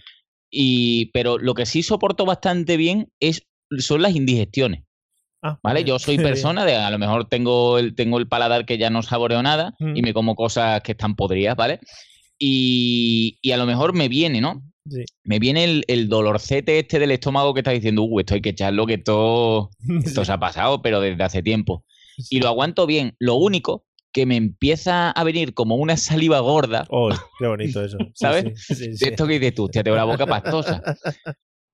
Y, 0.51 1.07
pero 1.13 1.39
lo 1.39 1.55
que 1.55 1.67
sí 1.67 1.83
soporto 1.83 2.25
bastante 2.25 2.77
bien 2.77 3.09
es, 3.21 3.47
son 3.79 4.03
las 4.03 4.15
indigestiones, 4.15 4.85
Ah, 5.43 5.59
¿vale? 5.63 5.81
bien, 5.85 5.87
Yo 5.89 5.99
soy 5.99 6.17
persona 6.17 6.65
de, 6.65 6.77
a 6.77 6.91
lo 6.91 6.99
mejor 6.99 7.29
tengo 7.29 7.79
el, 7.79 7.95
tengo 7.95 8.19
el 8.19 8.27
paladar 8.29 8.65
que 8.67 8.79
ya 8.79 8.91
no 8.91 9.03
saboreo 9.03 9.43
nada 9.43 9.75
Mm. 9.79 9.97
y 9.97 10.03
me 10.03 10.13
como 10.15 10.35
cosas 10.35 10.81
que 10.83 10.93
están 10.93 11.15
podridas, 11.17 11.55
¿vale? 11.57 11.81
Y, 12.39 13.39
y 13.43 13.51
a 13.53 13.57
lo 13.57 13.67
mejor 13.67 13.93
me 13.95 14.09
viene, 14.09 14.41
¿no? 14.41 14.63
Sí. 14.89 15.05
Me 15.23 15.39
viene 15.39 15.65
el, 15.65 15.85
el 15.89 16.09
dolorcete 16.09 16.79
este 16.79 16.99
del 16.99 17.11
estómago 17.13 17.55
que 17.55 17.61
está 17.61 17.71
diciendo, 17.71 18.03
uh, 18.03 18.21
esto 18.21 18.35
hay 18.35 18.43
que 18.43 18.51
echarlo, 18.51 18.87
que 18.87 18.95
esto, 18.95 19.71
esto 20.05 20.25
se 20.25 20.33
ha 20.33 20.39
pasado, 20.39 20.83
pero 20.83 21.01
desde 21.01 21.23
hace 21.23 21.43
tiempo. 21.43 21.85
Y 22.31 22.41
lo 22.41 22.49
aguanto 22.49 22.87
bien. 22.87 23.15
Lo 23.19 23.37
único 23.37 23.85
que 24.13 24.27
me 24.27 24.37
empieza 24.37 25.11
a 25.11 25.25
venir 25.25 25.55
como 25.55 25.75
una 25.77 25.97
saliva 25.97 26.39
gorda, 26.41 26.87
Oh, 26.91 27.11
qué 27.39 27.47
bonito 27.47 27.83
eso. 27.85 27.99
Sí, 28.07 28.11
¿Sabes? 28.15 28.45
sí, 28.57 28.75
sí, 28.75 28.97
sí. 28.97 29.05
de 29.05 29.11
esto 29.11 29.27
que 29.27 29.39
dices 29.39 29.55
tú, 29.55 29.65
hostia, 29.65 29.83
tengo 29.83 29.97
la 29.97 30.05
boca 30.05 30.27
pastosa. 30.27 30.83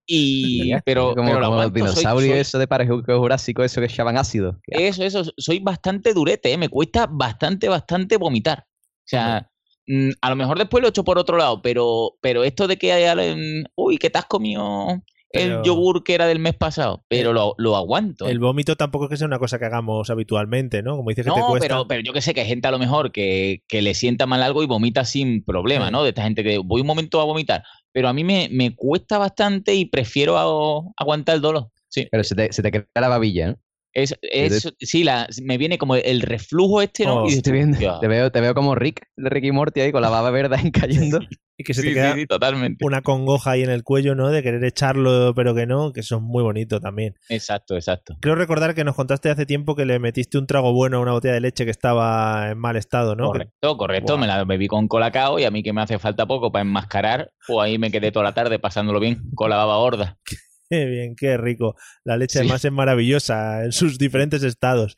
Y, 0.07 0.73
pero, 0.85 1.15
como, 1.15 1.29
pero 1.29 1.41
lo 1.41 1.47
como 1.49 1.63
los 1.63 1.73
dinosaurios 1.73 2.33
soy- 2.33 2.41
eso 2.41 2.59
de 2.59 2.67
Parque 2.67 2.89
Jurásico, 3.07 3.63
eso 3.63 3.81
que 3.81 3.87
echaban 3.87 4.17
ácido. 4.17 4.59
Eso, 4.67 5.05
eso, 5.05 5.25
soy 5.37 5.61
bastante 5.61 6.13
durete, 6.15 6.53
¿eh? 6.53 6.59
me 6.59 6.69
cuesta 6.69 7.07
bastante, 7.07 7.69
bastante 7.69 8.17
vomitar. 8.17 8.61
O 8.67 9.05
sea, 9.11 9.49
mm, 9.87 10.11
a 10.21 10.31
lo 10.31 10.37
mejor 10.37 10.59
después 10.59 10.83
lo 10.83 10.89
echo 10.89 11.05
por 11.05 11.19
otro 11.19 11.37
lado, 11.37 11.63
pero, 11.63 12.13
pero 12.21 12.45
esto 12.45 12.67
de 12.69 12.77
que 12.77 12.93
hay 12.93 13.05
alguien, 13.05 13.65
uy, 13.75 13.99
que 13.99 14.11
te 14.11 14.19
has 14.19 14.27
comido 14.27 15.03
el 15.33 15.49
Pero- 15.49 15.63
yogur 15.63 16.03
que 16.03 16.15
era 16.15 16.27
del 16.27 16.41
mes 16.41 16.55
pasado, 16.57 17.05
pero 17.07 17.33
lo, 17.33 17.55
lo 17.57 17.77
aguanto. 17.77 18.27
El 18.27 18.41
vómito 18.41 18.75
tampoco 18.75 19.05
es 19.05 19.11
que 19.11 19.17
sea 19.17 19.29
una 19.29 19.39
cosa 19.39 19.61
que 19.61 19.65
hagamos 19.67 20.11
habitualmente, 20.11 20.83
¿no? 20.83 20.97
Como 20.97 21.09
dices 21.11 21.25
que 21.25 21.31
te 21.31 21.41
cuesta. 21.41 21.69
pero, 21.69 21.87
pero 21.87 22.03
yo 22.03 22.13
que 22.13 22.21
sé 22.21 22.35
que 22.35 22.41
hay 22.41 22.49
gente 22.49 22.67
a 22.67 22.73
lo 22.73 22.81
mejor 22.81 23.13
que, 23.13 23.63
que 23.69 23.81
le 23.81 23.95
sienta 23.95 24.27
mal 24.27 24.43
algo 24.43 24.63
y 24.65 24.67
vomita 24.67 25.05
sin 25.05 25.45
problema, 25.45 25.87
Sí. 25.87 25.93
¿no? 25.93 26.03
De 26.03 26.09
esta 26.09 26.23
gente 26.25 26.43
que 26.43 26.59
voy 26.59 26.81
un 26.81 26.87
momento 26.89 27.21
a 27.21 27.25
vomitar. 27.25 27.63
Pero 27.93 28.09
a 28.09 28.13
mí 28.13 28.25
me, 28.25 28.49
me 28.51 28.75
cuesta 28.75 29.19
bastante 29.19 29.73
y 29.77 29.85
prefiero 29.85 30.37
a- 30.37 30.93
aguantar 30.97 31.37
el 31.37 31.41
dolor. 31.43 31.69
Sí. 31.89 32.09
Pero 32.11 32.25
se 32.25 32.35
te, 32.35 32.53
se 32.53 32.63
te 32.63 32.73
queda 32.73 32.87
la 32.97 33.09
babilla, 33.09 33.49
¿no? 33.51 33.57
Es, 33.93 34.15
es- 34.23 34.73
sí, 34.79 35.03
la, 35.05 35.27
me 35.43 35.59
viene 35.59 35.77
como 35.77 35.97
el 35.97 36.21
reflujo 36.21 36.81
este, 36.81 37.05
¿no? 37.07 37.23
Oh, 37.25 37.29
Y 37.29 37.33
estoy 37.35 37.53
viendo- 37.55 37.99
te, 38.01 38.07
veo, 38.09 38.31
te 38.31 38.41
veo 38.41 38.55
como 38.55 38.75
Rick, 38.77 39.03
de 39.17 39.29
Rick 39.31 39.45
y 39.45 39.53
Morty 39.53 39.81
ahí 39.81 39.91
con 39.93 40.03
la 40.03 40.11
baba 40.11 40.31
verde 40.31 40.57
ahí 40.57 40.71
cayendo. 40.71 41.19
y 41.59 41.65
que 41.65 41.75
se 41.75 41.83
Sí, 41.83 41.89
te 41.89 41.95
queda 41.95 42.15
sí, 42.15 42.21
sí, 42.21 42.27
totalmente. 42.27 42.87
una 42.87 43.03
congoja 43.03 43.51
ahí 43.51 43.63
en 43.63 43.69
el 43.71 43.83
cuello, 43.83 44.15
¿no? 44.15 44.31
De 44.31 44.43
querer 44.43 44.63
echarlo, 44.65 45.35
pero 45.35 45.55
que 45.57 45.67
no, 45.67 45.93
que 45.93 46.01
eso 46.01 46.17
es 46.17 46.23
muy 46.23 46.43
bonito 46.43 46.81
también. 46.81 47.15
Exacto, 47.29 47.75
exacto. 47.75 48.17
Creo 48.21 48.35
recordar 48.37 48.75
que 48.75 48.85
nos 48.85 48.95
contaste 48.95 49.29
hace 49.29 49.45
tiempo 49.45 49.75
que 49.77 49.85
le 49.85 49.99
metiste 49.99 50.39
un 50.39 50.47
trago 50.47 50.73
bueno 50.73 50.99
a 50.99 51.01
una 51.01 51.13
botella 51.13 51.35
de 51.35 51.41
leche 51.41 51.65
que 51.65 51.71
estaba 51.73 52.51
en 52.53 52.59
mal 52.59 52.77
estado, 52.77 53.17
¿no? 53.17 53.27
Correcto, 53.27 53.77
correcto. 53.77 54.17
Me 54.17 54.27
la 54.29 54.45
bebí 54.45 54.69
con 54.69 54.87
colacao 54.89 55.39
y 55.39 55.45
a 55.45 55.51
mí 55.51 55.63
que 55.63 55.73
me 55.73 55.83
hace 55.83 55.99
falta 55.99 56.27
poco 56.27 56.51
para 56.53 56.63
enmascarar, 56.63 57.33
pues 57.47 57.59
ahí 57.67 57.77
me 57.77 57.91
quedé 57.91 58.13
toda 58.13 58.25
la 58.25 58.33
tarde 58.35 58.59
pasándolo 58.59 59.01
bien 59.01 59.19
con 59.35 59.51
la 59.51 59.57
baba 59.57 59.77
gorda. 59.79 60.17
Qué 60.79 60.85
bien, 60.87 61.17
qué 61.17 61.37
rico. 61.37 61.75
La 62.05 62.17
leche 62.17 62.39
Sí. 62.39 62.45
además 62.45 62.65
es 62.65 62.73
maravillosa 62.73 63.65
en 63.65 63.73
sus 63.73 63.99
diferentes 63.99 64.43
estados. 64.45 64.97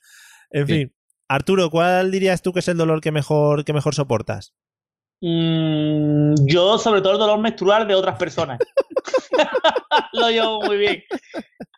En 0.50 0.66
Sí. 0.66 0.72
fin, 0.74 0.94
Arturo, 1.28 1.70
¿cuál 1.70 2.10
dirías 2.10 2.42
tú 2.42 2.52
que 2.52 2.60
es 2.60 2.68
el 2.68 2.76
dolor 2.76 3.00
que 3.00 3.10
mejor, 3.10 3.64
que 3.64 3.72
mejor 3.72 3.94
soportas? 3.94 4.52
Mm, 5.22 6.34
yo, 6.46 6.78
sobre 6.78 7.00
todo, 7.00 7.12
el 7.14 7.18
dolor 7.20 7.38
menstrual 7.38 7.86
de 7.88 7.94
otras 7.94 8.18
personas. 8.18 8.58
Lo 10.12 10.30
llevo 10.30 10.62
muy 10.62 10.76
bien. 10.76 11.02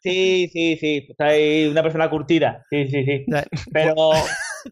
Sí, 0.02 0.48
sí, 0.52 0.76
sí. 0.80 1.06
Ahí 1.18 1.66
una 1.66 1.82
persona 1.82 2.10
curtida. 2.10 2.64
Sí, 2.70 2.88
sí, 2.88 3.04
sí. 3.04 3.24
Pero. 3.72 3.94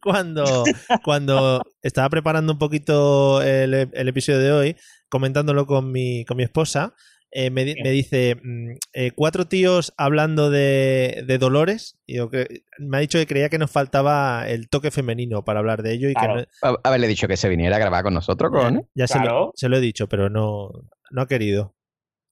Cuando, 0.03 0.64
cuando 1.05 1.62
estaba 1.83 2.09
preparando 2.09 2.53
un 2.55 2.59
poquito 2.59 3.43
el, 3.43 3.75
el 3.93 4.09
episodio 4.09 4.39
de 4.41 4.53
hoy, 4.53 4.77
comentándolo 5.11 5.66
con 5.66 5.93
mi, 5.93 6.25
con 6.25 6.39
mi 6.39 6.45
esposa, 6.45 6.95
eh, 7.35 7.51
me, 7.51 7.64
di- 7.64 7.74
me 7.83 7.91
dice, 7.91 8.37
mm, 8.43 8.70
eh, 8.93 9.11
cuatro 9.14 9.47
tíos 9.47 9.93
hablando 9.97 10.51
de, 10.51 11.24
de 11.26 11.39
dolores, 11.39 11.99
y 12.07 12.16
yo 12.16 12.28
que, 12.30 12.47
me 12.78 12.99
ha 12.99 13.01
dicho 13.01 13.18
que 13.18 13.26
creía 13.26 13.49
que 13.49 13.59
nos 13.59 13.70
faltaba 13.70 14.45
el 14.49 14.68
toque 14.68 14.91
femenino 14.91 15.43
para 15.45 15.61
hablar 15.61 15.83
de 15.83 15.95
ello 15.95 16.09
y 16.11 16.14
Claro. 16.14 16.35
que 16.35 16.47
no- 16.62 16.68
A- 16.68 16.80
Haberle 16.89 17.09
dicho 17.09 17.26
que 17.28 17.37
se 17.37 17.49
viniera 17.49 17.76
a 17.76 17.78
grabar 17.80 18.05
con 18.05 18.14
nosotros, 18.14 18.51
cojones. 18.53 18.85
ya 18.95 19.07
se, 19.07 19.18
lo, 19.20 19.53
se 19.55 19.68
lo 19.68 19.76
he 19.78 19.80
dicho, 19.80 20.09
pero 20.09 20.28
no, 20.28 20.70
no 21.11 21.22
ha 21.22 21.26
querido. 21.26 21.74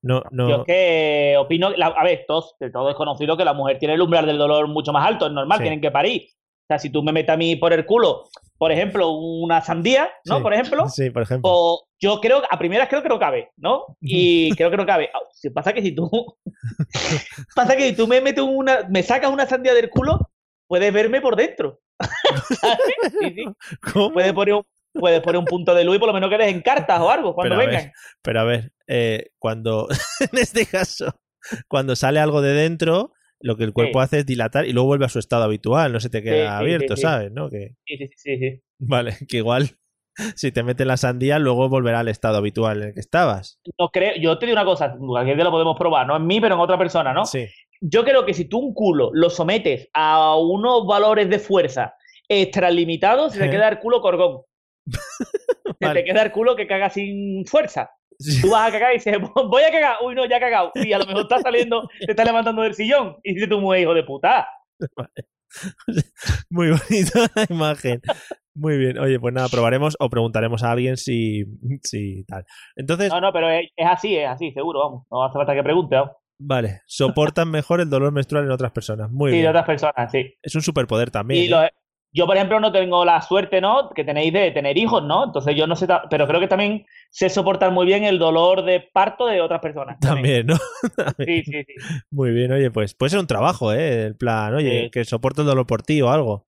No, 0.02 0.22
no. 0.30 0.48
Yo 0.48 0.56
es 0.60 0.64
que 0.66 1.34
opino, 1.38 1.70
la- 1.70 1.88
a 1.88 2.04
ver, 2.04 2.24
todos, 2.26 2.54
de 2.58 2.70
todo 2.70 2.88
es 2.90 2.96
conocido 2.96 3.36
que 3.36 3.44
la 3.44 3.52
mujer 3.52 3.78
tiene 3.78 3.94
el 3.94 4.00
umbral 4.00 4.24
del 4.26 4.38
dolor 4.38 4.66
mucho 4.68 4.92
más 4.92 5.06
alto, 5.06 5.26
es 5.26 5.32
normal, 5.32 5.58
Sí. 5.58 5.62
tienen 5.64 5.80
que 5.80 5.90
parir. 5.90 6.22
O 6.70 6.72
sea, 6.72 6.78
si 6.78 6.90
tú 6.90 7.02
me 7.02 7.10
metes 7.10 7.30
a 7.30 7.36
mí 7.36 7.56
por 7.56 7.72
el 7.72 7.84
culo, 7.84 8.28
por 8.56 8.70
ejemplo, 8.70 9.10
una 9.10 9.60
sandía, 9.60 10.08
¿no? 10.24 10.36
Sí. 10.36 10.42
Por 10.42 10.54
ejemplo, 10.54 10.88
Sí, 10.88 11.10
por 11.10 11.22
ejemplo. 11.22 11.50
o 11.52 11.84
yo 11.98 12.20
creo, 12.20 12.42
a 12.48 12.58
primeras 12.60 12.88
creo 12.88 13.02
que 13.02 13.08
no 13.08 13.18
cabe, 13.18 13.50
¿no? 13.56 13.96
Y 14.00 14.50
creo 14.56 14.70
que 14.70 14.76
no 14.76 14.86
cabe. 14.86 15.10
Si 15.32 15.50
Pasa 15.50 15.72
que 15.72 15.82
si 15.82 15.92
tú, 15.92 16.08
pasa 17.56 17.76
que 17.76 17.88
si 17.88 17.96
tú 17.96 18.06
me 18.06 18.20
metes 18.20 18.44
una, 18.44 18.86
me 18.88 19.02
sacas 19.02 19.32
una 19.32 19.46
sandía 19.46 19.74
del 19.74 19.90
culo, 19.90 20.30
puedes 20.68 20.92
verme 20.92 21.20
por 21.20 21.34
dentro. 21.34 21.80
Sí, 23.20 23.34
sí. 23.34 23.44
¿Cómo? 23.92 24.12
Puedes 24.12 24.32
poner 24.32 24.54
un, 24.54 24.62
puedes 24.92 25.20
poner 25.22 25.38
un 25.40 25.44
punto 25.44 25.74
de 25.74 25.82
luz 25.82 25.96
y 25.96 25.98
por 25.98 26.06
lo 26.08 26.14
menos 26.14 26.30
quedes 26.30 26.52
en 26.52 26.62
cartas 26.62 27.00
o 27.00 27.10
algo 27.10 27.34
cuando 27.34 27.56
pero, 27.56 27.66
vengan. 27.66 27.84
ver, 27.86 27.92
pero 28.22 28.40
a 28.40 28.44
ver, 28.44 28.72
eh, 28.86 29.30
cuando, 29.40 29.88
en 30.20 30.38
este 30.38 30.66
caso, 30.66 31.20
cuando 31.68 31.96
sale 31.96 32.20
algo 32.20 32.40
de 32.42 32.52
dentro, 32.54 33.12
lo 33.40 33.56
que 33.56 33.64
el 33.64 33.72
cuerpo 33.72 34.00
Sí. 34.00 34.04
hace 34.04 34.18
es 34.20 34.26
dilatar 34.26 34.66
y 34.66 34.72
luego 34.72 34.88
vuelve 34.88 35.06
a 35.06 35.08
su 35.08 35.18
estado 35.18 35.44
habitual, 35.44 35.92
no 35.92 36.00
se 36.00 36.10
te 36.10 36.22
queda 36.22 36.58
Sí, 36.58 36.62
abierto, 36.62 36.96
sí. 36.96 37.02
¿sabes? 37.02 37.32
¿No? 37.32 37.48
Que, 37.50 37.74
Sí, 37.86 37.96
sí, 37.96 38.08
sí, 38.16 38.38
sí. 38.38 38.62
vale, 38.78 39.16
que 39.28 39.38
igual 39.38 39.70
si 40.36 40.52
te 40.52 40.62
metes 40.62 40.86
la 40.86 40.96
sandía, 40.96 41.38
luego 41.38 41.68
volverá 41.68 42.00
al 42.00 42.08
estado 42.08 42.36
habitual 42.38 42.82
en 42.82 42.88
el 42.88 42.94
que 42.94 43.00
estabas. 43.00 43.58
No 43.78 43.88
creo, 43.88 44.14
yo 44.20 44.38
te 44.38 44.46
digo 44.46 44.56
una 44.56 44.64
cosa, 44.64 44.86
aquí 45.18 45.34
lo 45.34 45.50
podemos 45.50 45.78
probar, 45.78 46.06
no 46.06 46.16
en 46.16 46.26
mí, 46.26 46.40
pero 46.40 46.54
en 46.56 46.60
otra 46.60 46.76
persona, 46.78 47.12
¿no? 47.14 47.24
Sí. 47.24 47.46
Yo 47.80 48.04
creo 48.04 48.26
que 48.26 48.34
si 48.34 48.44
tú 48.44 48.58
un 48.58 48.74
culo 48.74 49.10
lo 49.14 49.30
sometes 49.30 49.88
a 49.94 50.36
unos 50.36 50.86
valores 50.86 51.30
de 51.30 51.38
fuerza 51.38 51.94
extralimitados, 52.28 53.32
se 53.32 53.38
te 53.40 53.50
queda 53.50 53.68
el 53.68 53.78
culo 53.78 54.00
corgón. 54.02 54.42
Se 54.86 55.86
Vale. 55.86 56.00
te 56.02 56.04
queda 56.06 56.22
el 56.22 56.32
culo 56.32 56.56
que 56.56 56.66
caga 56.66 56.90
sin 56.90 57.46
fuerza. 57.46 57.90
Sí. 58.22 58.42
Tú 58.42 58.50
vas 58.50 58.68
a 58.68 58.72
cagar 58.72 58.90
y 58.92 58.98
dices, 58.98 59.16
voy 59.48 59.62
a 59.62 59.70
cagar. 59.72 59.96
Uy, 60.04 60.14
no, 60.14 60.26
ya 60.26 60.36
he 60.36 60.40
cagado. 60.40 60.70
Y 60.74 60.92
a 60.92 60.98
lo 60.98 61.06
mejor 61.06 61.22
estás 61.22 61.40
saliendo, 61.42 61.88
te 62.06 62.12
estás 62.12 62.26
levantando 62.26 62.60
del 62.62 62.74
sillón. 62.74 63.16
Y 63.24 63.34
dice 63.34 63.46
tu 63.46 63.60
mujer, 63.60 63.80
hijo 63.80 63.94
de 63.94 64.04
puta. 64.04 64.46
Muy 66.50 66.70
bonita 66.70 67.20
la 67.34 67.46
imagen. 67.48 68.00
Muy 68.54 68.76
bien. 68.78 68.98
Oye, 68.98 69.18
pues 69.18 69.32
nada, 69.34 69.48
probaremos 69.48 69.96
o 69.98 70.08
preguntaremos 70.10 70.62
a 70.62 70.72
alguien 70.72 70.96
si, 70.96 71.44
si 71.82 72.24
tal. 72.24 72.44
Entonces, 72.76 73.10
No, 73.10 73.20
no, 73.20 73.32
pero 73.32 73.48
es, 73.50 73.68
es 73.76 73.86
así, 73.88 74.16
es 74.16 74.28
así, 74.28 74.52
seguro, 74.52 74.80
vamos. 74.80 75.06
No 75.10 75.24
hace 75.24 75.34
falta 75.34 75.54
que 75.54 75.62
pregunte. 75.62 75.96
vamos. 75.96 76.12
vale, 76.38 76.80
soportan 76.86 77.50
mejor 77.50 77.80
el 77.80 77.90
dolor 77.90 78.12
menstrual 78.12 78.44
en 78.44 78.50
otras 78.50 78.72
personas. 78.72 79.10
Muy 79.10 79.30
Sí, 79.30 79.36
de 79.36 79.42
bien. 79.42 79.50
otras 79.50 79.66
personas, 79.66 80.10
sí. 80.12 80.34
Es 80.42 80.54
un 80.54 80.62
superpoder 80.62 81.10
también. 81.10 81.44
Y 81.44 81.46
¿eh? 81.46 81.50
lo- 81.50 81.62
yo, 82.12 82.26
por 82.26 82.36
ejemplo, 82.36 82.58
no 82.60 82.72
tengo 82.72 83.04
la 83.04 83.20
suerte, 83.22 83.60
¿no? 83.60 83.90
Que 83.90 84.04
tenéis 84.04 84.32
de 84.32 84.50
tener 84.50 84.76
hijos, 84.78 85.02
¿no? 85.04 85.24
Entonces 85.24 85.54
yo 85.56 85.66
no 85.66 85.76
sé, 85.76 85.86
pero 86.10 86.26
creo 86.26 86.40
que 86.40 86.48
también 86.48 86.84
sé 87.10 87.28
soportar 87.28 87.70
muy 87.72 87.86
bien 87.86 88.04
el 88.04 88.18
dolor 88.18 88.64
de 88.64 88.80
parto 88.92 89.26
de 89.26 89.40
otras 89.40 89.60
personas. 89.60 89.98
También, 90.00 90.46
¿no? 90.46 90.56
Sí, 91.26 91.42
sí, 91.44 91.62
sí. 91.64 91.74
Muy 92.10 92.32
bien, 92.32 92.50
oye, 92.52 92.70
pues 92.70 92.94
puede 92.94 93.10
ser 93.10 93.18
un 93.20 93.26
trabajo, 93.26 93.72
¿eh? 93.72 94.04
El 94.06 94.16
plan, 94.16 94.54
oye, 94.54 94.84
Sí. 94.84 94.90
que 94.90 95.04
soporto 95.04 95.42
el 95.42 95.48
dolor 95.48 95.66
por 95.66 95.82
ti 95.82 96.00
o 96.02 96.10
algo. 96.10 96.46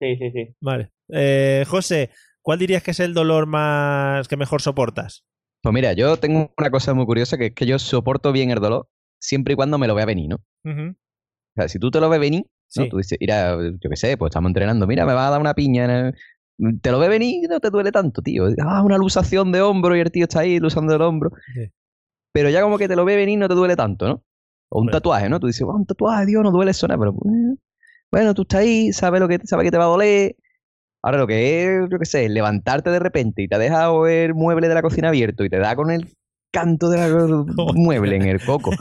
Sí, 0.00 0.16
sí, 0.16 0.30
sí. 0.32 0.54
Vale. 0.60 0.90
Eh, 1.12 1.64
José, 1.68 2.10
¿cuál 2.42 2.58
dirías 2.58 2.82
que 2.82 2.90
es 2.92 3.00
el 3.00 3.14
dolor 3.14 3.46
más 3.46 4.26
que 4.28 4.36
mejor 4.36 4.60
soportas? 4.62 5.24
Pues 5.62 5.72
mira, 5.72 5.92
yo 5.94 6.16
tengo 6.18 6.52
una 6.58 6.70
cosa 6.70 6.92
muy 6.94 7.06
curiosa 7.06 7.38
que 7.38 7.46
es 7.46 7.54
que 7.54 7.66
yo 7.66 7.78
soporto 7.78 8.32
bien 8.32 8.50
el 8.50 8.60
dolor 8.60 8.88
siempre 9.20 9.52
y 9.54 9.56
cuando 9.56 9.78
me 9.78 9.86
lo 9.86 9.94
vea 9.94 10.04
venir, 10.06 10.28
¿no? 10.30 10.36
Ujú. 10.64 10.90
O 10.90 11.54
sea, 11.56 11.68
si 11.68 11.78
tú 11.78 11.90
te 11.90 12.00
lo 12.00 12.08
ves 12.10 12.20
venir, 12.20 12.44
¿no? 12.76 12.84
Sí. 12.84 12.88
Tú 12.90 12.96
dices, 12.98 13.18
mira, 13.20 13.56
yo 13.56 13.90
qué 13.90 13.96
sé, 13.96 14.16
pues 14.16 14.30
estamos 14.30 14.50
entrenando, 14.50 14.86
mira, 14.86 15.04
me 15.06 15.14
va 15.14 15.28
a 15.28 15.30
dar 15.30 15.40
una 15.40 15.54
piña. 15.54 16.12
Te 16.82 16.90
lo 16.92 16.98
ves 17.00 17.08
venir 17.08 17.48
no 17.48 17.58
te 17.60 17.70
duele 17.70 17.90
tanto, 17.90 18.22
tío. 18.22 18.46
Ah, 18.62 18.82
una 18.82 18.96
lusación 18.96 19.50
de 19.52 19.60
hombro 19.60 19.96
y 19.96 20.00
el 20.00 20.10
tío 20.12 20.24
está 20.24 20.40
ahí 20.40 20.58
lusando 20.58 20.94
el 20.94 21.02
hombro. 21.02 21.30
Sí. 21.54 21.68
Pero 22.32 22.48
ya 22.50 22.62
como 22.62 22.78
que 22.78 22.88
te 22.88 22.96
lo 22.96 23.04
ve 23.04 23.16
venir 23.16 23.38
no 23.38 23.48
te 23.48 23.54
duele 23.54 23.76
tanto, 23.76 24.06
¿no? 24.08 24.22
O 24.70 24.80
un 24.80 24.86
Bueno. 24.86 24.98
tatuaje, 24.98 25.28
¿no? 25.28 25.38
Tú 25.40 25.46
dices, 25.46 25.62
"Ah, 25.68 25.74
un 25.74 25.86
tatuaje, 25.86 26.26
Dios, 26.26 26.42
no 26.42 26.50
duele 26.50 26.70
eso, 26.72 26.86
nada", 26.88 26.98
pero 26.98 27.12
eh, 27.12 27.56
bueno, 28.10 28.34
tú 28.34 28.42
estás 28.42 28.60
ahí, 28.60 28.92
sabes 28.92 29.20
lo 29.20 29.28
que, 29.28 29.38
sabes 29.44 29.64
que 29.64 29.70
te 29.70 29.78
va 29.78 29.84
a 29.84 29.88
doler. 29.88 30.36
Ahora 31.02 31.18
lo 31.18 31.26
que 31.26 31.64
es, 31.64 31.88
yo 31.90 31.98
qué 31.98 32.06
sé, 32.06 32.28
levantarte 32.28 32.90
de 32.90 32.98
repente 32.98 33.42
y 33.42 33.48
te 33.48 33.56
ha 33.56 33.58
dejado 33.58 34.06
el 34.06 34.34
mueble 34.34 34.68
de 34.68 34.74
la 34.74 34.82
cocina 34.82 35.08
abierto 35.08 35.44
y 35.44 35.50
te 35.50 35.58
da 35.58 35.76
con 35.76 35.90
el 35.90 36.08
canto 36.52 36.88
del 36.88 37.04
mueble 37.74 38.16
en 38.16 38.22
el 38.26 38.40
coco. 38.42 38.72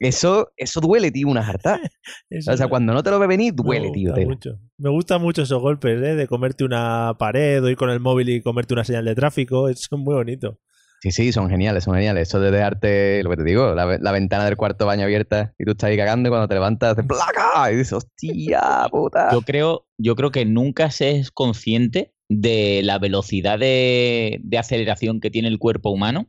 Eso, 0.00 0.52
eso 0.56 0.80
duele, 0.80 1.10
tío, 1.10 1.28
una 1.28 1.42
jarta. 1.42 1.80
Eso 2.30 2.52
O 2.52 2.56
sea, 2.56 2.66
me- 2.66 2.70
cuando 2.70 2.92
no 2.94 3.02
te 3.02 3.10
lo 3.10 3.18
ve 3.18 3.26
venir, 3.26 3.52
me 3.54 3.62
duele, 3.64 3.90
tío. 3.92 4.10
gusta 4.10 4.14
tela. 4.14 4.26
mucho. 4.28 4.58
Me 4.78 4.90
gustan 4.90 5.22
mucho 5.22 5.42
esos 5.42 5.60
golpes, 5.60 5.96
¿eh? 6.02 6.14
De 6.14 6.26
comerte 6.26 6.64
una 6.64 7.14
pared 7.18 7.62
o 7.64 7.68
ir 7.70 7.76
con 7.76 7.90
el 7.90 8.00
móvil 8.00 8.28
y 8.28 8.42
comerte 8.42 8.74
una 8.74 8.84
señal 8.84 9.04
de 9.04 9.14
tráfico. 9.14 9.68
Eso 9.68 9.88
es 9.96 9.98
muy 9.98 10.14
bonito. 10.14 10.58
Sí, 11.02 11.10
sí, 11.12 11.30
son 11.30 11.48
geniales, 11.50 11.84
son 11.84 11.94
geniales. 11.94 12.28
Eso 12.28 12.40
de 12.40 12.50
dejarte, 12.50 13.22
lo 13.22 13.30
que 13.30 13.36
te 13.36 13.44
digo, 13.44 13.74
la, 13.74 13.98
la 13.98 14.12
ventana 14.12 14.46
del 14.46 14.56
cuarto 14.56 14.86
baño 14.86 15.04
abierta 15.04 15.54
y 15.58 15.64
tú 15.64 15.72
estás 15.72 15.90
ahí 15.90 15.96
cagando 15.96 16.28
y 16.28 16.30
cuando 16.30 16.48
te 16.48 16.54
levantas, 16.54 16.92
haces 16.92 17.04
¡placa! 17.06 17.70
Y 17.70 17.76
dices, 17.76 17.92
¡hostia, 17.92 18.86
puta! 18.90 19.28
Yo 19.30 19.42
creo, 19.42 19.86
yo 19.98 20.16
creo 20.16 20.30
que 20.30 20.46
nunca 20.46 20.90
se 20.90 21.16
es 21.18 21.30
consciente 21.30 22.12
de 22.28 22.80
la 22.82 22.98
velocidad 22.98 23.58
de, 23.58 24.40
de 24.42 24.58
aceleración 24.58 25.20
que 25.20 25.30
tiene 25.30 25.48
el 25.48 25.58
cuerpo 25.58 25.90
humano, 25.90 26.26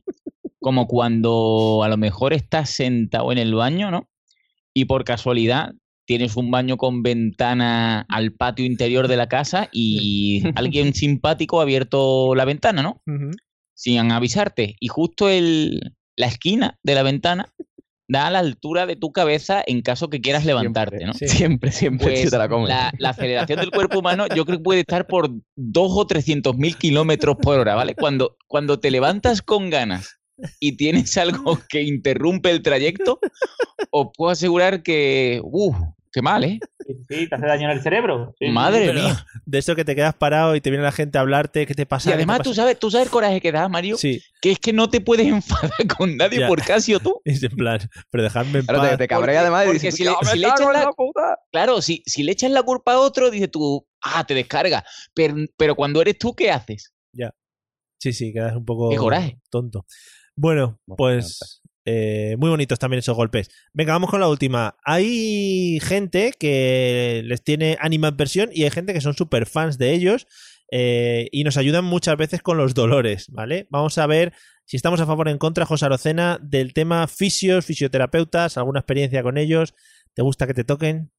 como 0.68 0.86
cuando 0.86 1.80
a 1.86 1.88
lo 1.88 1.96
mejor 1.96 2.34
estás 2.34 2.72
sentado 2.72 3.32
en 3.32 3.38
el 3.38 3.56
baño, 3.56 3.90
¿no? 3.90 4.10
Y 4.74 4.84
por 4.84 5.06
casualidad 5.06 5.72
tienes 6.04 6.36
un 6.36 6.52
baño 6.52 6.76
con 6.76 7.04
ventana 7.04 8.06
al 8.10 8.34
patio 8.34 8.66
interior 8.66 9.08
de 9.08 9.16
la 9.16 9.30
casa 9.30 9.70
y 9.72 10.44
alguien 10.56 10.94
simpático 10.94 11.62
ha 11.62 11.64
abierto 11.64 12.36
la 12.36 12.44
ventana, 12.44 12.84
¿no? 12.84 13.02
Sin 13.76 14.12
avisarte. 14.12 14.76
Y 14.82 14.90
justo 14.90 15.30
el, 15.30 15.96
la 16.18 16.28
esquina 16.28 16.78
de 16.84 16.96
la 16.96 17.04
ventana 17.04 17.54
da 18.10 18.28
a 18.28 18.32
la 18.32 18.40
altura 18.40 18.86
de 18.86 18.98
tu 18.98 19.14
cabeza 19.14 19.64
en 19.66 19.82
caso 19.82 20.10
que 20.10 20.20
quieras 20.20 20.44
levantarte, 20.44 21.06
¿no? 21.06 21.14
Sí. 21.14 21.30
Siempre, 21.30 21.72
siempre 21.72 22.08
Pues 22.08 22.22
tío, 22.24 22.30
te 22.30 22.38
la 22.38 22.50
comes. 22.50 22.68
la, 22.68 22.92
la 23.00 23.12
aceleración 23.12 23.62
del 23.62 23.72
cuerpo 23.72 24.00
humano 24.00 24.28
yo 24.36 24.44
creo 24.44 24.58
que 24.58 24.64
puede 24.66 24.82
estar 24.82 25.08
por 25.08 25.30
dos 25.56 25.92
o 25.96 26.06
trescientos 26.06 26.58
mil 26.58 26.76
kilómetros 26.76 27.38
por 27.42 27.58
hora, 27.58 27.76
¿vale? 27.76 27.96
Cuando, 27.96 28.36
cuando 28.48 28.82
te 28.82 28.92
levantas 28.92 29.42
con 29.42 29.70
ganas 29.70 30.18
y 30.60 30.78
tienes 30.78 31.18
algo 31.18 31.60
que 31.70 31.82
interrumpe 31.84 32.50
el 32.52 32.62
trayecto, 32.62 33.20
os 33.92 34.08
puedo 34.16 34.32
asegurar 34.32 34.84
que 34.84 35.42
uf, 35.44 35.76
Qué 36.10 36.22
mal, 36.24 36.44
¿eh? 36.46 36.60
Sí, 37.10 37.28
te 37.30 37.36
hace 37.36 37.46
daño 37.46 37.70
en 37.70 37.78
el 37.78 37.84
cerebro. 37.84 38.34
Sí. 38.40 38.48
Madre 38.48 38.88
Pero 38.88 38.94
mía. 39.02 39.26
de 39.46 39.58
eso 39.60 39.76
que 39.76 39.86
te 39.86 39.94
quedas 39.94 40.16
parado 40.16 40.56
y 40.56 40.62
te 40.62 40.72
viene 40.72 40.84
la 40.84 40.94
gente 40.94 41.18
a 41.18 41.22
hablarte, 41.22 41.68
¿qué 41.68 41.76
te 41.76 41.86
pasa? 41.86 42.10
Y 42.10 42.12
¿Qué 42.12 42.16
te 42.16 42.16
además, 42.16 42.38
pasa? 42.40 42.50
tú 42.50 42.54
sabes, 42.56 42.80
tú 42.80 42.90
sabes 42.90 43.08
el 43.08 43.12
coraje 43.12 43.40
que 43.42 43.52
da, 43.52 43.68
Mario, 43.70 43.98
Sí, 43.98 44.20
que 44.42 44.52
es 44.54 44.58
que 44.60 44.74
no 44.74 44.90
te 44.90 45.00
puedes 45.02 45.28
enfadar 45.28 45.70
con 45.98 46.16
nadie 46.18 46.40
Ya. 46.40 46.48
por 46.48 46.64
casi 46.64 46.96
o 46.96 47.00
tú. 47.02 47.22
es 47.26 47.44
en 47.44 47.52
plan, 47.52 47.80
pero 48.10 48.24
dejadme 48.24 48.60
en 48.60 48.66
Claro, 48.66 48.82
paz. 48.82 48.92
te, 48.92 48.98
te 48.98 49.08
cabrea 49.08 49.42
además 49.42 49.64
y 49.64 49.66
porque 49.68 49.80
dices, 49.80 49.96
si 49.96 50.04
le- 50.06 50.12
"Ya 50.12 50.18
me 50.24 50.32
si 50.32 50.40
le 50.40 50.48
la- 50.48 50.84
la 50.86 50.92
puta". 50.94 51.40
Claro, 51.52 51.82
si, 51.82 52.02
si 52.06 52.24
le 52.24 52.32
echas 52.32 52.50
la 52.52 52.64
culpa 52.64 52.94
a 52.94 53.00
otro, 53.00 53.30
dices 53.30 53.52
tú, 53.52 53.86
ah, 54.02 54.26
te 54.26 54.34
descarga. 54.34 54.84
Pero, 55.14 55.36
pero 55.58 55.76
cuando 55.76 56.02
eres 56.02 56.18
tú, 56.18 56.34
¿qué 56.34 56.50
haces? 56.50 56.94
Sí, 58.00 58.14
sí, 58.14 58.32
quedas 58.32 58.56
un 58.56 58.64
poco 58.66 58.90
Qué 58.92 58.98
coraje. 58.98 59.40
tonto. 59.50 59.86
Bueno, 60.38 60.80
pues 60.86 61.64
eh, 61.84 62.36
muy 62.38 62.52
bonitos 62.52 62.78
también 62.78 63.00
esos 63.00 63.18
golpes. 63.18 63.50
Venga, 63.74 63.94
vamos 63.94 64.12
con 64.12 64.20
la 64.20 64.30
última. 64.30 64.78
Hay 64.84 65.80
gente 65.82 66.32
que 66.40 67.24
les 67.26 67.44
tiene 67.44 67.76
animadversión 67.82 68.50
y 68.54 68.64
hay 68.64 68.70
gente 68.70 68.94
que 68.94 69.02
son 69.02 69.16
super 69.16 69.48
fans 69.48 69.80
de 69.80 69.94
ellos 69.94 70.28
eh, 70.72 71.28
y 71.32 71.44
nos 71.44 71.58
ayudan 71.58 71.86
muchas 71.86 72.16
veces 72.18 72.44
con 72.44 72.58
los 72.58 72.76
dolores, 72.76 73.30
¿vale? 73.32 73.66
Vamos 73.72 73.98
a 73.98 74.06
ver 74.06 74.32
si 74.64 74.78
estamos 74.78 75.02
a 75.02 75.08
favor 75.08 75.28
o 75.28 75.32
en 75.32 75.40
contra, 75.40 75.66
José 75.66 75.86
Arocena, 75.86 76.38
del 76.40 76.74
tema 76.74 77.08
fisios, 77.08 77.66
fisioterapeutas, 77.66 78.60
alguna 78.60 78.82
experiencia 78.82 79.24
con 79.24 79.40
ellos. 79.40 79.74
¿Te 80.14 80.22
gusta 80.22 80.46
que 80.46 80.54
te 80.54 80.64
toquen? 80.64 81.10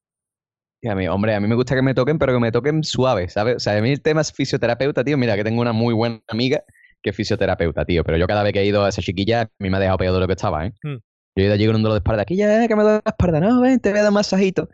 Y 0.80 0.88
a 0.88 0.94
mí, 0.94 1.08
hombre, 1.08 1.34
a 1.34 1.40
mí 1.40 1.48
me 1.48 1.56
gusta 1.56 1.74
que 1.74 1.82
me 1.82 1.94
toquen, 1.94 2.20
pero 2.20 2.34
que 2.34 2.40
me 2.40 2.52
toquen 2.52 2.84
suave, 2.84 3.28
¿sabes? 3.28 3.56
O 3.56 3.58
sea, 3.58 3.76
a 3.76 3.80
mí 3.80 3.90
el 3.90 4.00
tema 4.00 4.20
es 4.20 4.32
fisioterapeuta, 4.32 5.02
tío. 5.02 5.18
Mira, 5.18 5.34
que 5.34 5.42
tengo 5.42 5.60
una 5.60 5.72
muy 5.72 5.92
buena 5.92 6.20
amiga 6.28 6.62
que 7.02 7.12
fisioterapeuta, 7.12 7.84
tío. 7.84 8.04
Pero 8.04 8.16
yo 8.18 8.26
cada 8.26 8.42
vez 8.42 8.52
que 8.52 8.60
he 8.60 8.66
ido 8.66 8.84
a 8.84 8.88
esa 8.88 9.02
chiquilla, 9.02 9.42
a 9.42 9.48
mí 9.58 9.70
me 9.70 9.76
ha 9.76 9.80
dejado 9.80 9.98
peor 9.98 10.14
de 10.14 10.20
lo 10.20 10.26
que 10.26 10.32
estaba, 10.34 10.66
¿eh? 10.66 10.72
Hmm. 10.82 10.96
Yo 11.36 11.42
he 11.42 11.44
ido 11.44 11.54
allí 11.54 11.66
con 11.66 11.76
un 11.76 11.82
dolor 11.82 11.94
de 11.94 11.98
espalda. 11.98 12.22
Aquí 12.22 12.36
ya, 12.36 12.66
que 12.66 12.74
me 12.76 12.82
duele 12.82 13.00
la 13.04 13.10
espalda. 13.10 13.40
No, 13.40 13.60
ven, 13.60 13.78
te 13.80 13.90
voy 13.90 13.98
a 14.00 14.02
dar 14.02 14.10
un 14.10 14.14
masajito. 14.14 14.68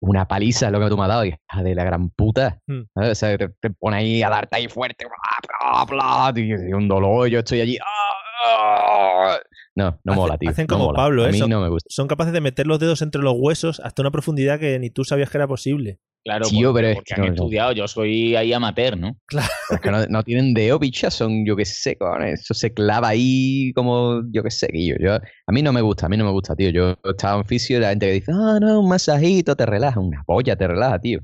Una 0.00 0.28
paliza 0.28 0.66
es 0.66 0.72
lo 0.72 0.78
que 0.80 0.88
tú 0.88 0.96
me 0.96 1.02
has 1.04 1.08
dado, 1.08 1.24
hija 1.24 1.38
de 1.62 1.74
la 1.74 1.82
gran 1.84 2.10
puta. 2.10 2.60
Hmm. 2.66 2.82
O 2.94 3.14
sea, 3.14 3.36
te, 3.38 3.48
te 3.60 3.70
pone 3.70 3.96
ahí 3.96 4.22
a 4.22 4.28
darte 4.30 4.56
ahí 4.56 4.68
fuerte. 4.68 5.06
Bla, 5.06 5.84
bla, 5.88 6.30
bla, 6.32 6.40
y 6.40 6.72
un 6.72 6.86
dolor, 6.88 7.28
yo 7.28 7.38
estoy 7.40 7.60
allí. 7.62 7.78
¡ah! 7.78 8.08
¡ah! 8.46 9.38
No, 9.74 9.98
no 10.04 10.12
Hacen- 10.12 10.16
mola, 10.16 10.38
tío. 10.38 10.50
hacen 10.50 10.66
no 10.68 10.74
como 10.74 10.86
mola. 10.88 10.96
Pablo, 10.96 11.24
A 11.24 11.28
¿eh? 11.28 11.32
mí 11.32 11.38
Son- 11.38 11.50
no 11.50 11.60
me 11.60 11.68
gusta. 11.68 11.86
Son 11.90 12.08
capaces 12.08 12.32
de 12.32 12.40
meter 12.40 12.66
los 12.66 12.78
dedos 12.80 13.00
entre 13.02 13.22
los 13.22 13.34
huesos 13.36 13.80
hasta 13.80 14.02
una 14.02 14.10
profundidad 14.10 14.58
que 14.58 14.78
ni 14.78 14.90
tú 14.90 15.04
sabías 15.04 15.30
que 15.30 15.38
era 15.38 15.46
posible. 15.48 15.98
Claro, 16.24 16.46
Tío, 16.48 16.68
por- 16.72 16.76
pero 16.80 16.88
es 16.88 16.94
porque 16.96 17.14
que 17.14 17.20
han 17.20 17.26
no, 17.28 17.32
estudiado. 17.34 17.72
Yo 17.72 17.88
soy 17.88 18.36
ahí 18.36 18.52
amateur, 18.52 18.98
¿no? 18.98 19.16
Pero 19.30 19.42
es 19.70 19.80
que 19.80 19.90
no, 19.90 20.06
no 20.08 20.22
tienen 20.22 20.52
dedo, 20.52 20.78
bicha, 20.78 21.10
son, 21.10 21.46
yo 21.46 21.56
qué 21.56 21.64
sé, 21.64 21.96
con 21.96 22.22
eso 22.22 22.52
se 22.54 22.74
clava 22.74 23.08
ahí 23.08 23.72
como, 23.74 24.22
yo 24.30 24.42
qué 24.42 24.50
sé, 24.50 24.68
yo, 24.72 24.96
yo, 25.00 25.14
a 25.14 25.52
mí 25.52 25.62
no 25.62 25.72
me 25.72 25.80
gusta, 25.80 26.06
a 26.06 26.08
mí 26.08 26.16
no 26.16 26.24
me 26.24 26.30
gusta, 26.32 26.54
tío. 26.54 26.70
Yo 26.70 26.96
estaba 27.04 27.38
en 27.40 27.46
fisio 27.46 27.78
y 27.78 27.80
la 27.80 27.90
gente 27.90 28.06
que 28.06 28.12
dice, 28.12 28.32
ah, 28.34 28.58
no, 28.60 28.80
un 28.80 28.88
masajito, 28.88 29.56
te 29.56 29.64
relaja, 29.64 30.00
una 30.00 30.22
polla, 30.26 30.54
te 30.56 30.66
relaja, 30.66 30.98
tío. 30.98 31.20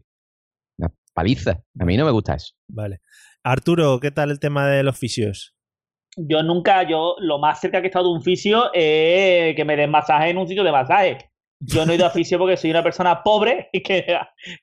Una 0.79 0.91
paliza. 1.13 1.61
A 1.79 1.85
mí 1.85 1.97
no 1.97 2.05
me 2.07 2.11
gusta 2.11 2.35
eso. 2.37 2.55
Vale. 2.69 3.01
Arturo, 3.43 4.01
¿qué 4.01 4.11
tal 4.11 4.31
el 4.31 4.41
tema 4.41 4.69
de 4.69 4.83
los 4.85 4.97
fisios? 4.99 5.55
Yo 6.17 6.43
nunca, 6.43 6.89
yo 6.89 7.17
lo 7.19 7.39
más 7.39 7.61
cerca 7.61 7.81
que 7.81 7.89
he 7.89 7.91
estado 7.91 8.07
de 8.09 8.15
un 8.15 8.23
fisio 8.23 8.71
es 8.73 9.55
que 9.57 9.65
me 9.67 9.77
den 9.77 9.91
masaje 9.91 10.31
en 10.31 10.39
un 10.39 10.47
sitio 10.47 10.63
de 10.65 10.73
masaje. 10.73 11.19
Yo 11.67 11.85
no 11.87 11.93
he 11.93 11.97
ido 11.97 12.07
a 12.07 12.11
fisio 12.11 12.39
porque 12.39 12.57
soy 12.57 12.71
una 12.71 12.83
persona 12.83 13.23
pobre 13.23 13.69
y 13.73 13.83
que, 13.83 14.05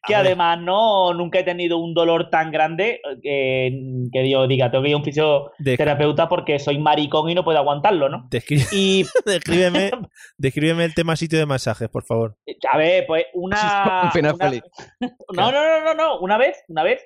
que 0.08 0.16
además 0.16 0.60
no 0.60 1.14
nunca 1.14 1.40
he 1.40 1.44
tenido 1.44 1.78
un 1.78 1.94
dolor 1.94 2.30
tan 2.30 2.52
grande 2.52 3.02
que, 3.22 4.08
que 4.12 4.30
yo 4.30 4.48
diga, 4.48 4.70
tengo 4.70 4.84
que 4.84 4.90
ir 4.90 4.96
a 4.96 4.98
un 4.98 5.04
fisioterapeuta 5.04 6.30
porque 6.30 6.60
soy 6.60 6.78
maricón 6.78 7.30
y 7.30 7.36
no 7.36 7.44
puedo 7.44 7.58
aguantarlo, 7.58 8.10
¿no? 8.10 8.28
Descri- 8.30 8.68
Y 8.72 9.06
descríbeme, 9.26 9.92
descríbeme 10.38 10.86
el 10.86 10.94
tema 10.94 11.16
sitio 11.16 11.40
de 11.40 11.46
masajes, 11.46 11.90
por 11.90 12.04
favor. 12.04 12.36
a 12.72 12.78
ver, 12.78 13.06
pues 13.08 13.26
una, 13.34 14.02
Un 14.06 14.12
final 14.12 14.36
una- 14.36 14.46
feliz. 14.46 14.64
No, 15.34 15.52
no, 15.52 15.64
no, 15.64 15.84
no, 15.86 15.94
no. 15.94 16.20
Una 16.20 16.38
vez, 16.38 16.64
una 16.68 16.84
vez 16.84 17.02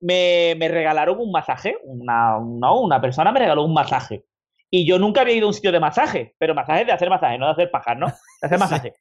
me, 0.00 0.54
me 0.56 0.68
regalaron 0.68 1.18
un 1.18 1.30
masaje. 1.30 1.76
Una, 1.84 2.38
no, 2.40 2.80
una 2.80 3.00
persona 3.00 3.32
me 3.32 3.40
regaló 3.40 3.64
un 3.64 3.74
masaje. 3.74 4.24
Y 4.70 4.86
yo 4.86 4.98
nunca 4.98 5.20
había 5.20 5.34
ido 5.34 5.46
a 5.46 5.48
un 5.48 5.54
sitio 5.54 5.72
de 5.72 5.80
masaje, 5.80 6.34
pero 6.38 6.54
masaje 6.54 6.84
de 6.84 6.92
hacer 6.92 7.08
masaje, 7.08 7.38
no 7.38 7.46
de 7.46 7.52
hacer 7.52 7.70
pajas, 7.70 7.96
¿no? 7.98 8.06
De 8.06 8.46
hacer 8.46 8.58
masaje. 8.58 8.94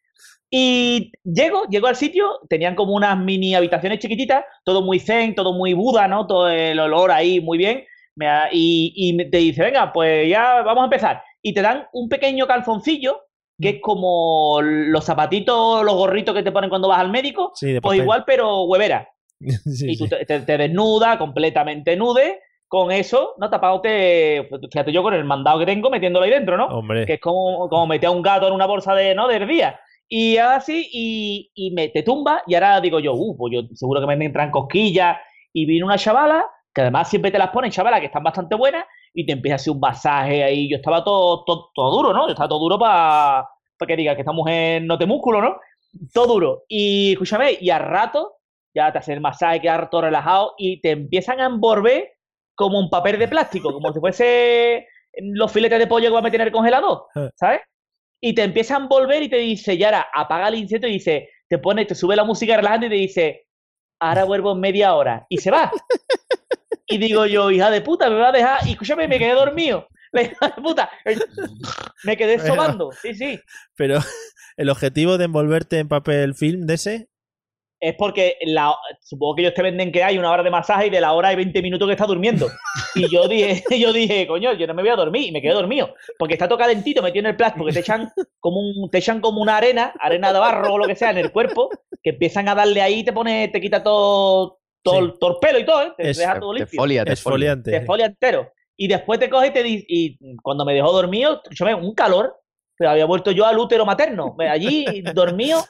Y 0.50 1.12
llego, 1.24 1.64
llego 1.70 1.88
al 1.88 1.96
sitio, 1.96 2.40
tenían 2.50 2.76
como 2.76 2.94
unas 2.94 3.18
mini 3.18 3.56
habitaciones 3.56 4.00
chiquititas, 4.00 4.46
todo 4.64 4.82
muy 4.84 5.00
zen, 5.00 5.34
todo 5.36 5.54
muy 5.54 5.74
Buda, 5.74 6.08
¿no? 6.08 6.28
Todo 6.28 6.50
el 6.50 6.80
olor 6.80 7.12
ahí 7.12 7.42
muy 7.42 7.58
bien. 7.58 7.84
Me 8.16 8.28
y, 8.52 9.18
te 9.30 9.38
dice, 9.38 9.64
venga, 9.64 9.92
pues 9.92 10.30
ya 10.30 10.62
vamos 10.62 10.84
a 10.84 10.86
empezar. 10.86 11.24
Y 11.42 11.54
te 11.54 11.62
dan 11.62 11.88
un 11.94 12.08
pequeño 12.08 12.48
calzoncillo, 12.48 13.22
que 13.60 13.70
es 13.70 13.82
como 13.82 14.62
los 14.62 15.04
zapatitos, 15.04 15.84
los 15.84 15.96
gorritos 15.96 16.34
que 16.36 16.44
te 16.44 16.52
ponen 16.52 16.70
cuando 16.70 16.88
vas 16.88 17.00
al 17.00 17.12
médico, 17.12 17.52
Sí, 17.56 17.68
pues 17.74 17.82
papel. 17.82 18.02
igual, 18.02 18.24
pero 18.26 18.64
huevera. 18.64 19.10
Sí, 19.66 19.92
y 19.92 19.98
tú 19.98 20.08
sí. 20.08 20.16
te, 20.26 20.40
te 20.42 20.58
desnuda, 20.58 21.18
completamente 21.18 21.98
nude, 21.98 22.40
con 22.68 22.92
eso, 22.92 23.36
¿no? 23.38 23.50
Tapado 23.50 23.82
te. 23.82 24.48
Fíjate 24.72 24.92
yo 24.92 25.04
con 25.04 25.14
el 25.14 25.24
mandado 25.24 25.60
que 25.60 25.66
tengo 25.66 25.90
metiéndolo 25.90 26.26
ahí 26.26 26.32
dentro, 26.32 26.58
¿no? 26.58 26.66
Hombre, 26.68 27.06
Que 27.06 27.14
es 27.14 27.22
como, 27.22 27.70
como 27.70 27.88
meter 27.88 28.08
a 28.08 28.12
un 28.12 28.22
gato 28.22 28.48
en 28.48 28.54
una 28.54 28.66
bolsa 28.66 28.94
de, 28.96 29.16
¿no? 29.16 29.28
Del 29.28 29.48
día. 29.48 29.80
Y 30.08 30.38
así, 30.38 30.88
y, 30.92 31.52
y 31.56 31.72
me 31.72 31.90
te 31.90 32.04
tumba, 32.04 32.44
y 32.46 32.54
ahora 32.54 32.80
digo 32.82 33.00
yo, 33.00 33.14
uh, 33.14 33.36
pues 33.38 33.54
yo 33.54 33.62
seguro 33.74 34.02
que 34.02 34.16
me 34.16 34.26
entran 34.26 34.52
cosquillas. 34.52 35.18
Y 35.54 35.66
viene 35.66 35.86
una 35.86 35.98
chavala, 35.98 36.46
que 36.74 36.82
además 36.82 37.10
siempre 37.10 37.32
te 37.32 37.40
las 37.40 37.50
ponen, 37.50 37.72
chavala, 37.72 38.00
que 38.00 38.08
están 38.08 38.24
bastante 38.24 38.56
buenas, 38.56 38.86
y 39.14 39.26
te 39.26 39.32
empieza 39.32 39.54
a 39.54 39.58
hacer 39.58 39.74
un 39.74 39.80
masaje 39.80 40.44
ahí. 40.44 40.70
Yo 40.70 40.78
estaba 40.78 41.04
todo, 41.04 41.44
todo, 41.46 41.72
todo 41.74 41.96
duro, 41.96 42.14
¿no? 42.14 42.28
Yo 42.28 42.34
estaba 42.34 42.50
todo 42.50 42.60
duro 42.60 42.78
para 42.78 43.48
que 43.88 43.96
diga 43.96 44.16
que 44.16 44.22
esta 44.22 44.34
mujer 44.34 44.84
no 44.84 44.98
te 44.98 45.06
músculo, 45.06 45.42
¿no? 45.42 45.58
Todo 46.14 46.34
duro. 46.34 46.64
Y 46.68 47.14
escúchame, 47.14 47.58
y 47.60 47.70
al 47.70 47.84
rato 47.84 48.34
ya 48.74 48.92
te 48.92 48.98
hacen 48.98 49.16
el 49.16 49.22
masaje, 49.22 49.62
quedas 49.62 49.90
todo 49.90 50.02
relajado 50.02 50.54
y 50.58 50.82
te 50.82 50.92
empiezan 50.92 51.40
a 51.40 51.46
envolver 51.46 52.15
como 52.56 52.80
un 52.80 52.90
papel 52.90 53.20
de 53.20 53.28
plástico, 53.28 53.72
como 53.74 53.94
si 53.94 54.00
fuese 54.00 54.88
los 55.18 55.52
filetes 55.52 55.80
de 55.80 55.88
pollo 55.88 56.08
que 56.08 56.14
va 56.14 56.20
a 56.20 56.24
meter 56.24 56.42
en 56.42 56.48
el 56.48 56.54
congelador, 56.54 57.06
Eh. 57.16 57.30
¿sabes? 57.36 57.62
Y 58.22 58.34
te 58.34 58.44
empieza 58.44 58.76
a 58.76 58.80
envolver 58.80 59.22
y 59.24 59.30
te 59.30 59.38
dice, 59.38 59.78
Yara, 59.78 60.08
apaga 60.14 60.48
el 60.48 60.56
insecto 60.56 60.88
y 60.88 60.94
dice, 60.94 61.30
te 61.48 61.58
pone, 61.60 61.86
te 61.86 61.94
sube 61.96 62.16
la 62.16 62.24
música 62.24 62.56
relajante 62.58 62.88
y 62.88 62.90
te 62.90 62.96
dice, 62.96 63.48
ahora 64.00 64.24
vuelvo 64.24 64.54
en 64.54 64.60
media 64.62 64.96
hora. 64.96 65.26
Y 65.30 65.38
se 65.38 65.52
va. 65.52 65.72
Y 66.88 67.00
digo 67.00 67.26
yo, 67.26 67.50
hija 67.50 67.72
de 67.72 67.82
puta, 67.82 68.10
me 68.12 68.16
va 68.18 68.30
a 68.30 68.32
dejar. 68.32 68.68
Y 68.68 68.74
escúchame, 68.74 69.08
me 69.08 69.18
quedé 69.18 69.34
dormido. 69.34 69.88
La 70.12 70.22
hija 70.22 70.50
de 70.56 70.62
puta. 70.62 70.90
Me 72.04 72.16
quedé 72.16 72.38
sobando. 72.40 72.92
Sí, 72.92 73.16
sí. 73.16 73.40
pero 73.76 74.00
el 74.56 74.70
objetivo 74.70 75.18
de 75.18 75.26
envolverte 75.26 75.80
en 75.80 75.88
papel 75.88 76.36
film 76.36 76.62
de 76.68 76.76
ese, 76.76 77.10
es 77.90 77.96
porque 77.98 78.38
la, 78.46 78.74
supongo 79.02 79.36
que 79.36 79.42
ellos 79.44 79.54
te 79.54 79.62
venden 79.62 79.92
que 79.92 80.04
hay 80.04 80.18
una 80.18 80.32
hora 80.32 80.44
de 80.44 80.50
masaje 80.50 80.88
y 80.88 80.90
de 80.90 81.00
la 81.02 81.14
hora 81.14 81.30
hay 81.30 81.36
20 81.36 81.62
minutos 81.62 81.88
que 81.88 81.94
está 81.94 82.06
durmiendo. 82.06 82.48
Y 82.96 83.10
yo 83.12 83.28
dije, 83.28 83.64
yo 83.80 83.94
dije, 83.94 84.26
coño, 84.28 84.54
yo 84.54 84.66
no 84.68 84.74
me 84.74 84.82
voy 84.82 84.92
a 84.92 84.96
dormir 84.96 85.24
y 85.28 85.32
me 85.32 85.42
quedé 85.42 85.54
dormido. 85.54 85.94
Porque 86.18 86.34
está 86.36 86.48
todo 86.48 86.58
calentito 86.58 87.02
metido 87.02 87.22
en 87.22 87.32
el 87.32 87.36
plástico, 87.36 87.66
que 87.66 87.74
te 87.74 87.80
echan 87.82 88.10
como 88.40 88.60
un, 88.60 88.90
te 88.90 88.98
echan 88.98 89.22
como 89.22 89.42
una 89.42 89.58
arena, 89.58 89.94
arena 90.00 90.34
de 90.34 90.40
barro 90.40 90.74
o 90.74 90.78
lo 90.78 90.88
que 90.88 90.96
sea 90.96 91.12
en 91.12 91.18
el 91.20 91.32
cuerpo, 91.32 91.70
que 92.02 92.12
empiezan 92.12 92.48
a 92.50 92.56
darle 92.56 92.82
ahí 92.82 93.00
y 93.00 93.04
te 93.04 93.14
pone, 93.14 93.48
te 93.50 93.62
quita 93.62 93.84
todo, 93.84 94.60
todo, 94.84 94.96
Sí. 95.00 95.04
el, 95.06 95.20
todo 95.20 95.32
el 95.32 95.38
pelo 95.40 95.60
y 95.60 95.66
todo, 95.66 95.82
¿eh? 95.84 95.94
Te 95.98 96.10
Es- 96.10 96.18
deja 96.18 96.40
todo 96.40 96.54
Te 96.54 96.60
limpio. 96.60 96.78
folia, 96.82 97.02
te 97.04 97.06
folia. 97.06 97.14
esfoliante. 97.14 97.72
Te 97.72 97.86
folia 97.86 98.06
entero. 98.08 98.52
Y 98.78 98.88
después 98.88 99.20
te 99.20 99.30
coge 99.30 99.48
y 99.48 99.52
te 99.54 99.64
dice, 99.64 99.86
y 99.88 100.18
cuando 100.42 100.66
me 100.66 100.74
dejó 100.74 100.92
dormido, 100.92 101.42
escúchame, 101.44 101.74
un 101.76 101.94
calor, 101.96 102.36
pero 102.78 102.90
había 102.90 103.06
vuelto 103.06 103.32
yo 103.32 103.46
al 103.46 103.58
útero 103.58 103.86
materno. 103.86 104.36
Allí 104.38 104.86
dormido, 105.14 105.64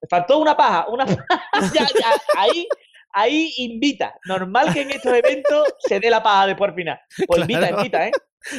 me 0.00 0.08
faltó 0.08 0.38
una 0.38 0.56
paja, 0.56 0.86
una 0.88 1.06
paja. 1.06 1.24
Ya, 1.74 1.86
ya, 1.86 2.12
ahí, 2.36 2.66
ahí 3.12 3.52
invita. 3.58 4.14
Normal 4.24 4.72
que 4.72 4.82
en 4.82 4.90
estos 4.90 5.12
eventos 5.12 5.74
se 5.78 6.00
dé 6.00 6.10
la 6.10 6.22
paja 6.22 6.46
después 6.46 6.70
al 6.70 6.74
final. 6.74 7.00
Pues 7.26 7.40
invita, 7.42 7.70
invita, 7.70 8.08
¿eh? 8.08 8.12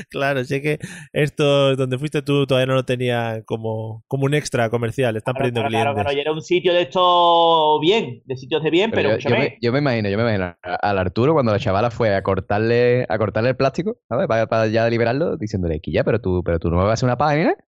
Claro, 0.09 0.43
sé 0.43 0.61
que 0.61 0.79
esto 1.13 1.75
donde 1.75 1.97
fuiste 1.97 2.21
tú 2.21 2.45
todavía 2.45 2.67
no 2.67 2.75
lo 2.75 2.85
tenía 2.85 3.41
como, 3.45 4.03
como 4.07 4.25
un 4.25 4.33
extra 4.33 4.69
comercial, 4.69 5.15
están 5.17 5.33
Claro, 5.33 5.51
perdiendo 5.51 5.69
claro, 5.69 5.71
claro, 5.71 5.93
clientes. 5.95 6.03
claro, 6.03 6.17
y 6.17 6.21
era 6.21 6.31
un 6.33 6.41
sitio 6.41 6.73
de 6.73 6.81
estos 6.81 7.79
bien, 7.81 8.21
de 8.25 8.37
sitios 8.37 8.63
de 8.63 8.69
bien, 8.69 8.91
pero, 8.91 9.09
Pero 9.09 9.19
yo, 9.19 9.35
me, 9.35 9.57
yo 9.61 9.71
me 9.71 9.79
imagino, 9.79 10.09
yo 10.09 10.17
me 10.17 10.23
imagino 10.23 10.55
al 10.63 10.97
Arturo 10.99 11.33
cuando 11.33 11.51
la 11.51 11.59
chavala 11.59 11.91
fue 11.91 12.13
a 12.15 12.21
cortarle, 12.23 13.05
a 13.09 13.17
cortarle 13.17 13.49
el 13.49 13.55
plástico, 13.55 13.97
¿sabes? 14.07 14.27
Para, 14.27 14.47
para 14.47 14.67
ya 14.67 14.87
liberarlo, 14.89 15.37
diciéndole, 15.37 15.79
Quilla, 15.79 16.03
pero 16.03 16.19
tú, 16.21 16.43
pero 16.43 16.59
tú 16.59 16.69
no 16.69 16.77
me 16.77 16.83
vas 16.83 16.91
a 16.91 16.93
hacer 16.93 17.07
una 17.07 17.17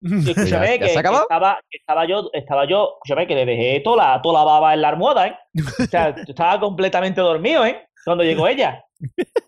escúchame, 0.02 0.50
¿Ya- 0.50 0.64
ya 0.66 0.78
que, 0.78 0.88
se 0.88 1.02
que 1.02 1.14
estaba, 1.14 1.58
que 1.70 1.78
estaba 1.78 2.06
yo, 2.06 2.30
estaba 2.32 2.68
yo, 2.68 2.94
escúchame, 2.96 3.26
que 3.26 3.34
le 3.34 3.46
dejé 3.46 3.80
toda 3.80 3.96
la, 4.14 4.22
toda 4.22 4.40
la 4.40 4.44
baba 4.44 4.74
en 4.74 4.82
la 4.82 4.88
almohada, 4.88 5.26
¿eh? 5.28 5.34
O 5.80 5.90
sea, 5.90 6.14
yo 6.16 6.22
estaba 6.28 6.60
completamente 6.60 7.20
dormido, 7.20 7.64
¿eh? 7.66 7.86
Cuando 8.04 8.24
llegó 8.24 8.46
ella. 8.48 8.84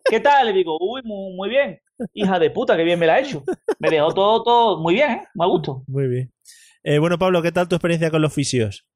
¿Qué 0.09 0.21
tal? 0.21 0.47
Le 0.47 0.53
digo, 0.53 0.77
uy, 0.81 1.03
muy, 1.05 1.35
muy 1.35 1.49
bien. 1.49 1.81
Hija 2.15 2.39
de 2.39 2.51
puta, 2.51 2.77
qué 2.77 2.85
bien 2.85 2.99
me 2.99 3.07
la 3.07 3.15
ha 3.15 3.21
hecho. 3.21 3.45
Me 3.79 3.91
dejó 3.91 4.13
todo, 4.13 4.43
todo 4.43 4.81
muy 4.81 4.95
bien, 4.95 5.11
¿eh? 5.11 5.23
Me 5.35 5.47
gusto. 5.47 5.83
Muy 5.87 6.09
bien. 6.09 6.33
Eh, 6.83 6.99
bueno, 6.99 7.19
Pablo, 7.19 7.43
¿qué 7.43 7.53
tal 7.53 7.69
tu 7.69 7.77
experiencia 7.77 8.11
con 8.11 8.23
los 8.23 8.33
fisios? 8.33 8.87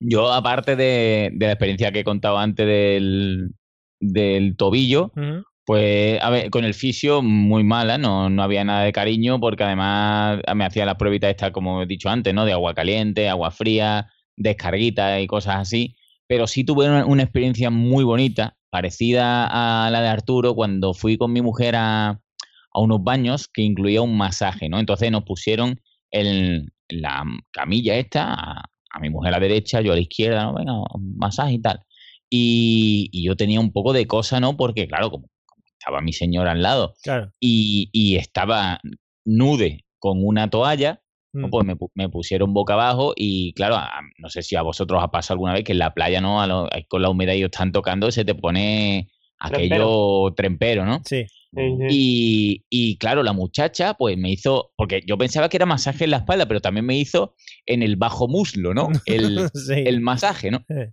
Yo, 0.00 0.32
aparte 0.32 0.76
de, 0.76 1.30
de 1.32 1.46
la 1.46 1.52
experiencia 1.52 1.92
que 1.92 2.00
he 2.00 2.04
contado 2.04 2.36
antes 2.38 2.66
del, 2.66 3.54
del 4.00 4.56
tobillo, 4.56 5.12
pues, 5.64 6.20
a 6.20 6.28
ver, 6.28 6.50
con 6.50 6.64
el 6.64 6.74
fisio 6.74 7.22
muy 7.22 7.64
mala, 7.64 7.96
no, 7.96 8.28
no 8.28 8.42
había 8.42 8.64
nada 8.64 8.82
de 8.84 8.92
cariño, 8.92 9.40
porque 9.40 9.64
además 9.64 10.40
me 10.54 10.64
hacía 10.66 10.84
las 10.84 10.96
pruebitas 10.96 11.30
estas, 11.30 11.52
como 11.52 11.82
he 11.82 11.86
dicho 11.86 12.10
antes, 12.10 12.34
¿no? 12.34 12.44
De 12.44 12.52
agua 12.52 12.74
caliente, 12.74 13.30
agua 13.30 13.50
fría, 13.50 14.10
descarguitas 14.36 15.22
y 15.22 15.26
cosas 15.26 15.56
así, 15.56 15.96
pero 16.26 16.46
sí 16.46 16.64
tuve 16.64 16.86
una, 16.86 17.06
una 17.06 17.22
experiencia 17.22 17.70
muy 17.70 18.04
bonita, 18.04 18.58
parecida 18.74 19.46
a 19.86 19.88
la 19.88 20.02
de 20.02 20.08
Arturo, 20.08 20.52
cuando 20.56 20.94
fui 20.94 21.16
con 21.16 21.32
mi 21.32 21.40
mujer 21.40 21.76
a, 21.76 22.08
a 22.08 22.80
unos 22.80 23.04
baños 23.04 23.46
que 23.46 23.62
incluía 23.62 24.02
un 24.02 24.16
masaje, 24.16 24.68
¿no? 24.68 24.80
Entonces 24.80 25.12
nos 25.12 25.22
pusieron 25.22 25.80
en 26.10 26.72
la 26.88 27.22
camilla 27.52 27.94
esta, 27.94 28.34
a, 28.34 28.64
a 28.90 28.98
mi 28.98 29.10
mujer 29.10 29.32
a 29.32 29.36
la 29.38 29.46
derecha, 29.46 29.80
yo 29.80 29.92
a 29.92 29.94
la 29.94 30.00
izquierda, 30.00 30.42
¿no? 30.42 30.54
Venga, 30.54 30.72
un 30.92 31.16
masaje 31.16 31.52
y 31.52 31.60
tal. 31.60 31.78
Y, 32.28 33.08
y 33.12 33.24
yo 33.24 33.36
tenía 33.36 33.60
un 33.60 33.70
poco 33.70 33.92
de 33.92 34.08
cosa, 34.08 34.40
¿no? 34.40 34.56
Porque, 34.56 34.88
claro, 34.88 35.08
como, 35.08 35.28
estaba 35.78 36.00
mi 36.00 36.12
señora 36.12 36.50
al 36.50 36.62
lado 36.62 36.94
Claro. 37.00 37.30
y, 37.38 37.90
y 37.92 38.16
estaba 38.16 38.80
nude 39.24 39.84
con 40.00 40.18
una 40.26 40.50
toalla. 40.50 41.00
Mm. 41.34 41.50
pues 41.50 41.66
me, 41.66 41.76
me 41.94 42.08
pusieron 42.08 42.54
boca 42.54 42.74
abajo 42.74 43.12
y 43.16 43.52
claro, 43.54 43.74
a- 43.76 43.90
no 44.18 44.28
sé 44.30 44.42
si 44.42 44.56
a 44.56 44.62
vosotros 44.62 45.02
ha 45.02 45.10
pasado 45.10 45.34
alguna 45.34 45.52
vez 45.52 45.64
que 45.64 45.72
en 45.72 45.78
la 45.78 45.92
playa, 45.94 46.20
¿no? 46.20 46.40
A 46.40 46.46
lo- 46.46 46.68
con 46.88 47.02
la 47.02 47.10
humedad 47.10 47.34
y 47.34 47.38
ellos 47.38 47.50
están 47.52 47.72
tocando, 47.72 48.10
se 48.12 48.24
te 48.24 48.34
pone 48.34 49.08
aquello 49.38 50.32
trempero, 50.36 50.84
¿no? 50.86 51.00
Sí. 51.04 51.26
Y, 51.88 52.64
y, 52.68 52.96
claro, 52.98 53.22
la 53.22 53.32
muchacha 53.32 53.94
pues 53.94 54.16
me 54.16 54.30
hizo, 54.30 54.72
porque 54.76 55.02
yo 55.06 55.16
pensaba 55.16 55.48
que 55.48 55.56
era 55.56 55.66
masaje 55.66 56.04
en 56.04 56.10
la 56.10 56.16
espalda, 56.18 56.46
pero 56.46 56.60
también 56.60 56.84
me 56.86 56.96
hizo 56.96 57.34
en 57.66 57.82
el 57.82 57.96
bajo 57.96 58.26
muslo, 58.28 58.74
¿no? 58.74 58.88
El, 59.06 59.48
Sí. 59.54 59.74
el 59.86 60.00
masaje, 60.00 60.50
¿no? 60.50 60.64
Eh. 60.68 60.90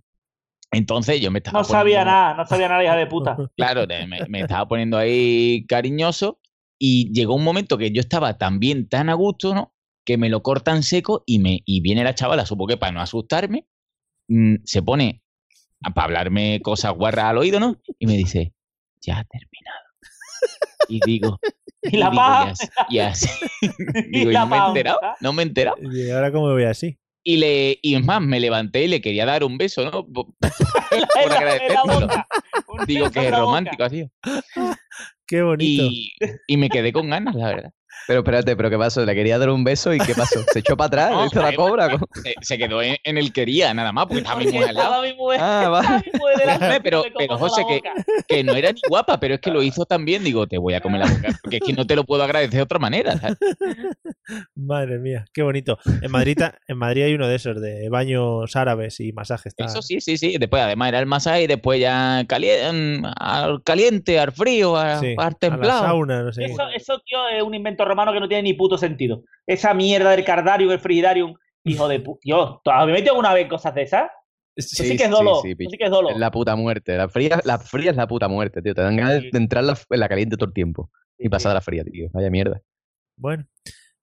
Entonces 0.70 1.20
yo 1.20 1.30
me 1.30 1.38
estaba 1.40 1.58
No 1.60 1.64
sabía 1.64 1.98
poniendo- 2.00 2.10
nada, 2.12 2.34
no 2.34 2.46
sabía 2.46 2.68
nada, 2.68 2.84
hija 2.84 2.96
de 2.96 3.06
puta. 3.06 3.36
Claro, 3.56 3.86
me, 3.88 4.20
me 4.28 4.40
estaba 4.40 4.66
poniendo 4.68 4.96
ahí 4.96 5.66
cariñoso 5.66 6.38
y 6.78 7.12
llegó 7.12 7.34
un 7.34 7.44
momento 7.44 7.76
que 7.78 7.90
yo 7.90 8.00
estaba 8.00 8.38
tan 8.38 8.58
bien, 8.58 8.88
tan 8.88 9.08
a 9.08 9.14
gusto, 9.14 9.54
¿no? 9.54 9.71
Que 10.04 10.16
me 10.18 10.28
lo 10.28 10.42
cortan 10.42 10.82
seco 10.82 11.22
y, 11.26 11.38
me, 11.38 11.62
y 11.64 11.80
viene 11.80 12.04
la 12.04 12.14
chavala, 12.14 12.46
supongo 12.46 12.68
que 12.68 12.76
para 12.76 12.92
no 12.92 13.00
asustarme, 13.00 13.66
mm, 14.28 14.56
se 14.64 14.82
pone 14.82 15.22
a, 15.82 15.94
para 15.94 16.06
hablarme 16.06 16.60
cosas 16.62 16.92
guarras 16.94 17.26
al 17.26 17.38
oído, 17.38 17.60
¿no? 17.60 17.80
Y 17.98 18.06
me 18.06 18.14
dice, 18.16 18.52
ya 19.00 19.18
ha 19.20 19.24
terminado. 19.24 19.80
Y 20.88 21.00
digo, 21.06 21.38
Y 21.82 21.96
la 21.96 22.10
digo, 22.10 22.16
paja. 22.16 22.46
y 22.46 22.50
así, 22.50 22.68
y 22.90 22.98
así. 22.98 23.28
digo, 24.10 24.30
Y 24.30 24.32
¿y 24.32 24.32
la 24.32 24.40
no 24.40 24.46
me 24.48 24.56
he 24.56 24.60
enterado? 24.66 25.00
No 25.20 25.32
me 25.32 25.42
he 25.42 25.46
enterado. 25.46 25.76
Y 25.80 26.10
ahora 26.10 26.30
cómo 26.32 26.46
me 26.48 26.52
voy 26.52 26.64
así. 26.64 26.98
Y, 27.24 27.36
le, 27.36 27.78
y 27.82 27.94
es 27.94 28.04
más, 28.04 28.20
me 28.20 28.40
levanté 28.40 28.84
y 28.84 28.88
le 28.88 29.00
quería 29.00 29.24
dar 29.24 29.44
un 29.44 29.56
beso, 29.56 29.84
¿no? 29.84 30.04
Por, 30.06 30.26
por. 30.40 32.08
Un 32.68 32.86
Digo 32.86 33.10
que 33.10 33.28
es 33.28 33.36
romántico 33.36 33.84
así. 33.84 34.08
Qué 35.26 35.42
bonito. 35.42 35.84
Y, 35.84 36.12
y 36.48 36.56
me 36.56 36.68
quedé 36.68 36.92
con 36.92 37.10
ganas, 37.10 37.34
la 37.36 37.46
verdad. 37.48 37.72
Pero 38.06 38.20
espérate, 38.20 38.56
¿pero 38.56 38.68
qué 38.70 38.78
pasó? 38.78 39.04
¿Le 39.04 39.14
quería 39.14 39.38
dar 39.38 39.50
un 39.50 39.62
beso 39.64 39.94
y 39.94 39.98
qué 39.98 40.14
pasó? 40.14 40.40
¿Se 40.52 40.58
echó 40.58 40.76
para 40.76 40.86
atrás? 40.86 41.10
No, 41.12 41.26
¿Hizo 41.26 41.42
la 41.42 41.50
eh, 41.50 41.54
cobra? 41.56 41.88
Se, 42.22 42.34
se 42.40 42.58
quedó 42.58 42.82
en, 42.82 42.96
en 43.04 43.18
el 43.18 43.32
quería, 43.32 43.72
nada 43.74 43.92
más, 43.92 44.06
porque 44.06 44.20
estaba 44.22 44.40
mi 44.40 44.46
mujer 44.46 44.68
al 44.70 44.74
lado. 44.74 45.02
mi 45.02 45.14
mujer, 45.14 45.38
Ah, 45.42 46.00
mujer 46.18 46.80
pero, 46.82 47.04
pero 47.16 47.38
José, 47.38 47.62
que, 47.68 47.82
que 48.26 48.44
no 48.44 48.54
era 48.54 48.72
ni 48.72 48.80
guapa, 48.88 49.18
pero 49.20 49.34
es 49.34 49.40
que 49.40 49.50
lo 49.50 49.62
hizo 49.62 49.84
tan 49.84 50.04
bien, 50.04 50.24
digo, 50.24 50.46
te 50.46 50.58
voy 50.58 50.74
a 50.74 50.80
comer 50.80 51.00
la 51.00 51.06
boca, 51.12 51.38
porque 51.42 51.56
es 51.58 51.62
que 51.64 51.72
no 51.72 51.86
te 51.86 51.94
lo 51.96 52.04
puedo 52.04 52.22
agradecer 52.22 52.56
de 52.56 52.62
otra 52.62 52.78
manera. 52.78 53.18
¿sabes? 53.18 53.36
Madre 54.54 54.98
mía, 54.98 55.24
qué 55.32 55.42
bonito. 55.42 55.78
En 56.00 56.10
Madrid, 56.10 56.38
en 56.68 56.78
Madrid 56.78 57.02
hay 57.04 57.14
uno 57.14 57.28
de 57.28 57.36
esos, 57.36 57.60
de 57.60 57.88
baños 57.88 58.54
árabes 58.56 59.00
y 59.00 59.12
masajes. 59.12 59.54
Eso 59.56 59.82
sí, 59.82 60.00
sí, 60.00 60.16
sí. 60.16 60.36
Después, 60.38 60.62
además, 60.62 60.88
era 60.88 60.98
el 61.00 61.06
masaje 61.06 61.44
y 61.44 61.46
después 61.46 61.80
ya 61.80 62.24
caliente, 62.28 63.08
al 63.18 63.62
caliente, 63.62 64.18
al 64.18 64.32
frío, 64.32 64.76
al, 64.76 65.00
Sí, 65.00 65.14
al 65.18 65.20
a 65.20 65.24
la 65.30 65.30
templado. 65.32 65.84
sauna, 65.84 66.22
no 66.22 66.32
sé. 66.32 66.44
Eso, 66.44 66.62
eso, 66.74 66.98
tío, 67.06 67.28
es 67.28 67.42
un 67.42 67.54
invento 67.54 67.81
romano 67.84 68.12
que 68.12 68.20
no 68.20 68.28
tiene 68.28 68.42
ni 68.44 68.54
puto 68.54 68.78
sentido. 68.78 69.22
Esa 69.46 69.74
mierda 69.74 70.10
del 70.10 70.24
Cardarium, 70.24 70.70
el 70.72 70.78
Frigidarium, 70.80 71.34
hijo 71.64 71.88
de 71.88 72.00
puta. 72.00 72.20
Yo, 72.24 72.60
¿has 72.64 72.86
metido 72.86 73.12
alguna 73.12 73.32
vez 73.34 73.44
en 73.44 73.48
cosas 73.48 73.74
de 73.74 73.82
esas? 73.82 74.10
Eso 74.54 74.82
sí, 74.84 74.96
que 74.96 75.04
es 75.04 75.10
dolo. 75.10 75.40
sí, 75.42 75.54
eso 75.58 75.70
sí 75.70 75.78
que 75.78 75.84
es 75.84 75.90
dolo. 75.90 76.10
Es 76.10 76.16
la 76.18 76.30
puta 76.30 76.54
muerte. 76.56 76.96
La 76.96 77.08
fría, 77.08 77.40
la 77.44 77.58
fría 77.58 77.90
es 77.90 77.96
la 77.96 78.06
puta 78.06 78.28
muerte, 78.28 78.60
tío. 78.60 78.74
Te 78.74 78.82
dan 78.82 78.96
ganas 78.96 79.22
Sí. 79.22 79.30
de 79.32 79.38
entrar 79.38 79.62
en 79.64 79.68
la, 79.68 79.78
en 79.90 80.00
la 80.00 80.08
caliente 80.08 80.36
todo 80.36 80.46
el 80.48 80.52
tiempo. 80.54 80.90
Y 81.18 81.28
pasar 81.28 81.52
a 81.52 81.54
la 81.54 81.60
fría, 81.62 81.84
tío. 81.84 82.08
Vaya 82.12 82.28
mierda. 82.30 82.60
Bueno. 83.16 83.46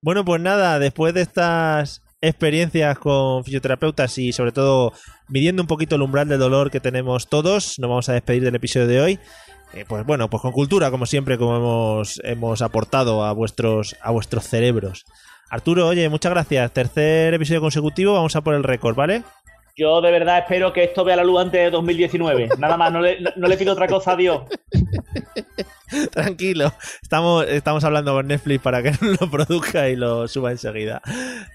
Bueno, 0.02 0.24
pues 0.26 0.42
nada, 0.42 0.80
después 0.80 1.14
de 1.14 1.22
estas 1.22 2.02
experiencias 2.22 2.98
con 3.00 3.44
fisioterapeutas 3.44 4.18
y 4.18 4.32
sobre 4.32 4.52
todo 4.52 4.94
midiendo 5.28 5.62
un 5.62 5.68
poquito 5.68 5.96
el 5.96 6.02
umbral 6.02 6.28
de 6.30 6.38
dolor 6.38 6.72
que 6.72 6.80
tenemos 6.80 7.28
todos, 7.30 7.78
nos 7.80 7.90
vamos 7.90 8.10
a 8.10 8.14
despedir 8.14 8.44
del 8.44 8.56
episodio 8.56 8.88
de 8.88 9.02
hoy. 9.02 9.20
Eh, 9.74 9.86
pues 9.88 10.06
bueno, 10.06 10.30
pues 10.30 10.42
con 10.42 10.52
cultura, 10.52 10.90
como 10.92 11.06
siempre, 11.06 11.38
como 11.38 11.56
hemos, 11.58 12.20
hemos 12.24 12.62
aportado 12.62 13.24
a 13.24 13.34
vuestros, 13.34 13.96
a 14.02 14.12
vuestros 14.12 14.46
cerebros. 14.48 15.06
Arturo, 15.52 15.88
oye, 15.88 16.10
muchas 16.10 16.32
gracias. 16.32 16.72
Tercer 16.74 17.34
episodio 17.34 17.62
consecutivo, 17.62 18.14
vamos 18.14 18.36
a 18.36 18.42
por 18.42 18.54
el 18.56 18.64
récord, 18.64 18.96
¿vale? 18.96 19.24
Yo 19.78 20.02
de 20.02 20.12
verdad 20.12 20.40
espero 20.40 20.74
que 20.74 20.84
esto 20.84 21.06
vea 21.06 21.16
la 21.16 21.24
luz 21.24 21.40
antes 21.42 21.62
de 21.62 21.72
2019. 21.72 22.50
Nada 22.58 22.76
más, 22.76 22.92
no 22.92 23.00
le, 23.00 23.22
no- 23.22 23.32
no 23.36 23.48
le 23.48 23.56
pido 23.58 23.72
otra 23.74 23.88
cosa 23.88 24.12
a 24.12 24.16
Dios. 24.18 24.42
Tranquilo, 26.12 26.72
estamos, 27.02 27.46
estamos 27.48 27.84
hablando 27.84 28.14
con 28.14 28.28
Netflix 28.28 28.62
para 28.62 28.84
que 28.84 28.92
lo 29.22 29.30
produzca 29.32 29.90
y 29.90 29.96
lo 29.96 30.28
suba 30.28 30.52
enseguida. 30.52 31.02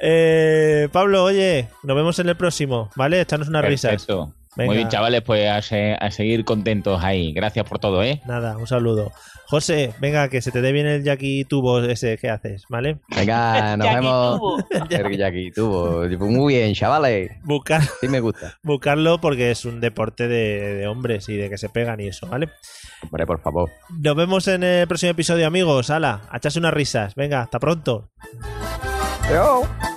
Eh, 0.01 0.89
Pablo, 0.91 1.23
oye, 1.25 1.69
nos 1.83 1.97
vemos 1.97 2.19
en 2.19 2.29
el 2.29 2.37
próximo, 2.37 2.91
¿vale? 2.97 3.21
Echanos 3.21 3.49
unas 3.49 3.65
risas. 3.65 4.07
Venga. 4.57 4.69
Muy 4.69 4.77
bien, 4.77 4.89
chavales, 4.89 5.23
pues 5.23 5.49
a, 5.51 5.61
se- 5.63 5.97
a 5.99 6.11
seguir 6.11 6.45
contentos 6.45 7.03
ahí. 7.03 7.33
Gracias 7.33 7.67
por 7.69 7.79
todo, 7.79 8.03
¿eh? 8.03 8.21
Nada, 8.27 8.57
un 8.57 8.67
saludo. 8.67 9.13
José, 9.47 9.93
venga, 10.01 10.29
que 10.29 10.41
se 10.41 10.51
te 10.51 10.63
dé 10.63 10.73
bien 10.73 10.87
el 10.87 11.05
Jackie 11.05 11.45
Tubo 11.45 11.81
ese 11.81 12.17
que 12.19 12.31
haces, 12.31 12.65
¿vale? 12.71 12.99
Venga, 13.15 13.77
nos 13.77 13.85
Jackie 13.87 14.01
vemos. 14.01 14.39
Tubo. 14.39 14.57
El 14.91 15.19
Jackie 15.19 15.51
tuvo. 15.51 16.09
Muy 16.29 16.55
bien, 16.55 16.75
chavales. 16.75 17.33
Buscar, 17.43 17.83
Sí 18.01 18.09
me 18.09 18.21
gusta. 18.21 18.57
buscarlo 18.63 19.21
porque 19.21 19.51
es 19.51 19.65
un 19.65 19.81
deporte 19.81 20.29
de, 20.29 20.75
de 20.77 20.87
hombres 20.87 21.29
y 21.29 21.37
de 21.37 21.51
que 21.51 21.59
se 21.59 21.69
pegan 21.69 22.01
y 22.01 22.07
eso, 22.09 22.27
¿vale? 22.27 22.49
Hombre, 23.03 23.27
por 23.27 23.41
favor. 23.41 23.71
Nos 23.91 24.17
vemos 24.17 24.49
en 24.49 24.63
el 24.63 24.89
próximo 24.89 25.11
episodio, 25.11 25.47
amigos. 25.47 25.91
Hala, 25.91 26.23
echarse 26.33 26.59
unas 26.59 26.73
risas. 26.75 27.15
Venga, 27.15 27.43
hasta 27.43 27.59
pronto. 27.59 28.11
Chao. 29.29 29.94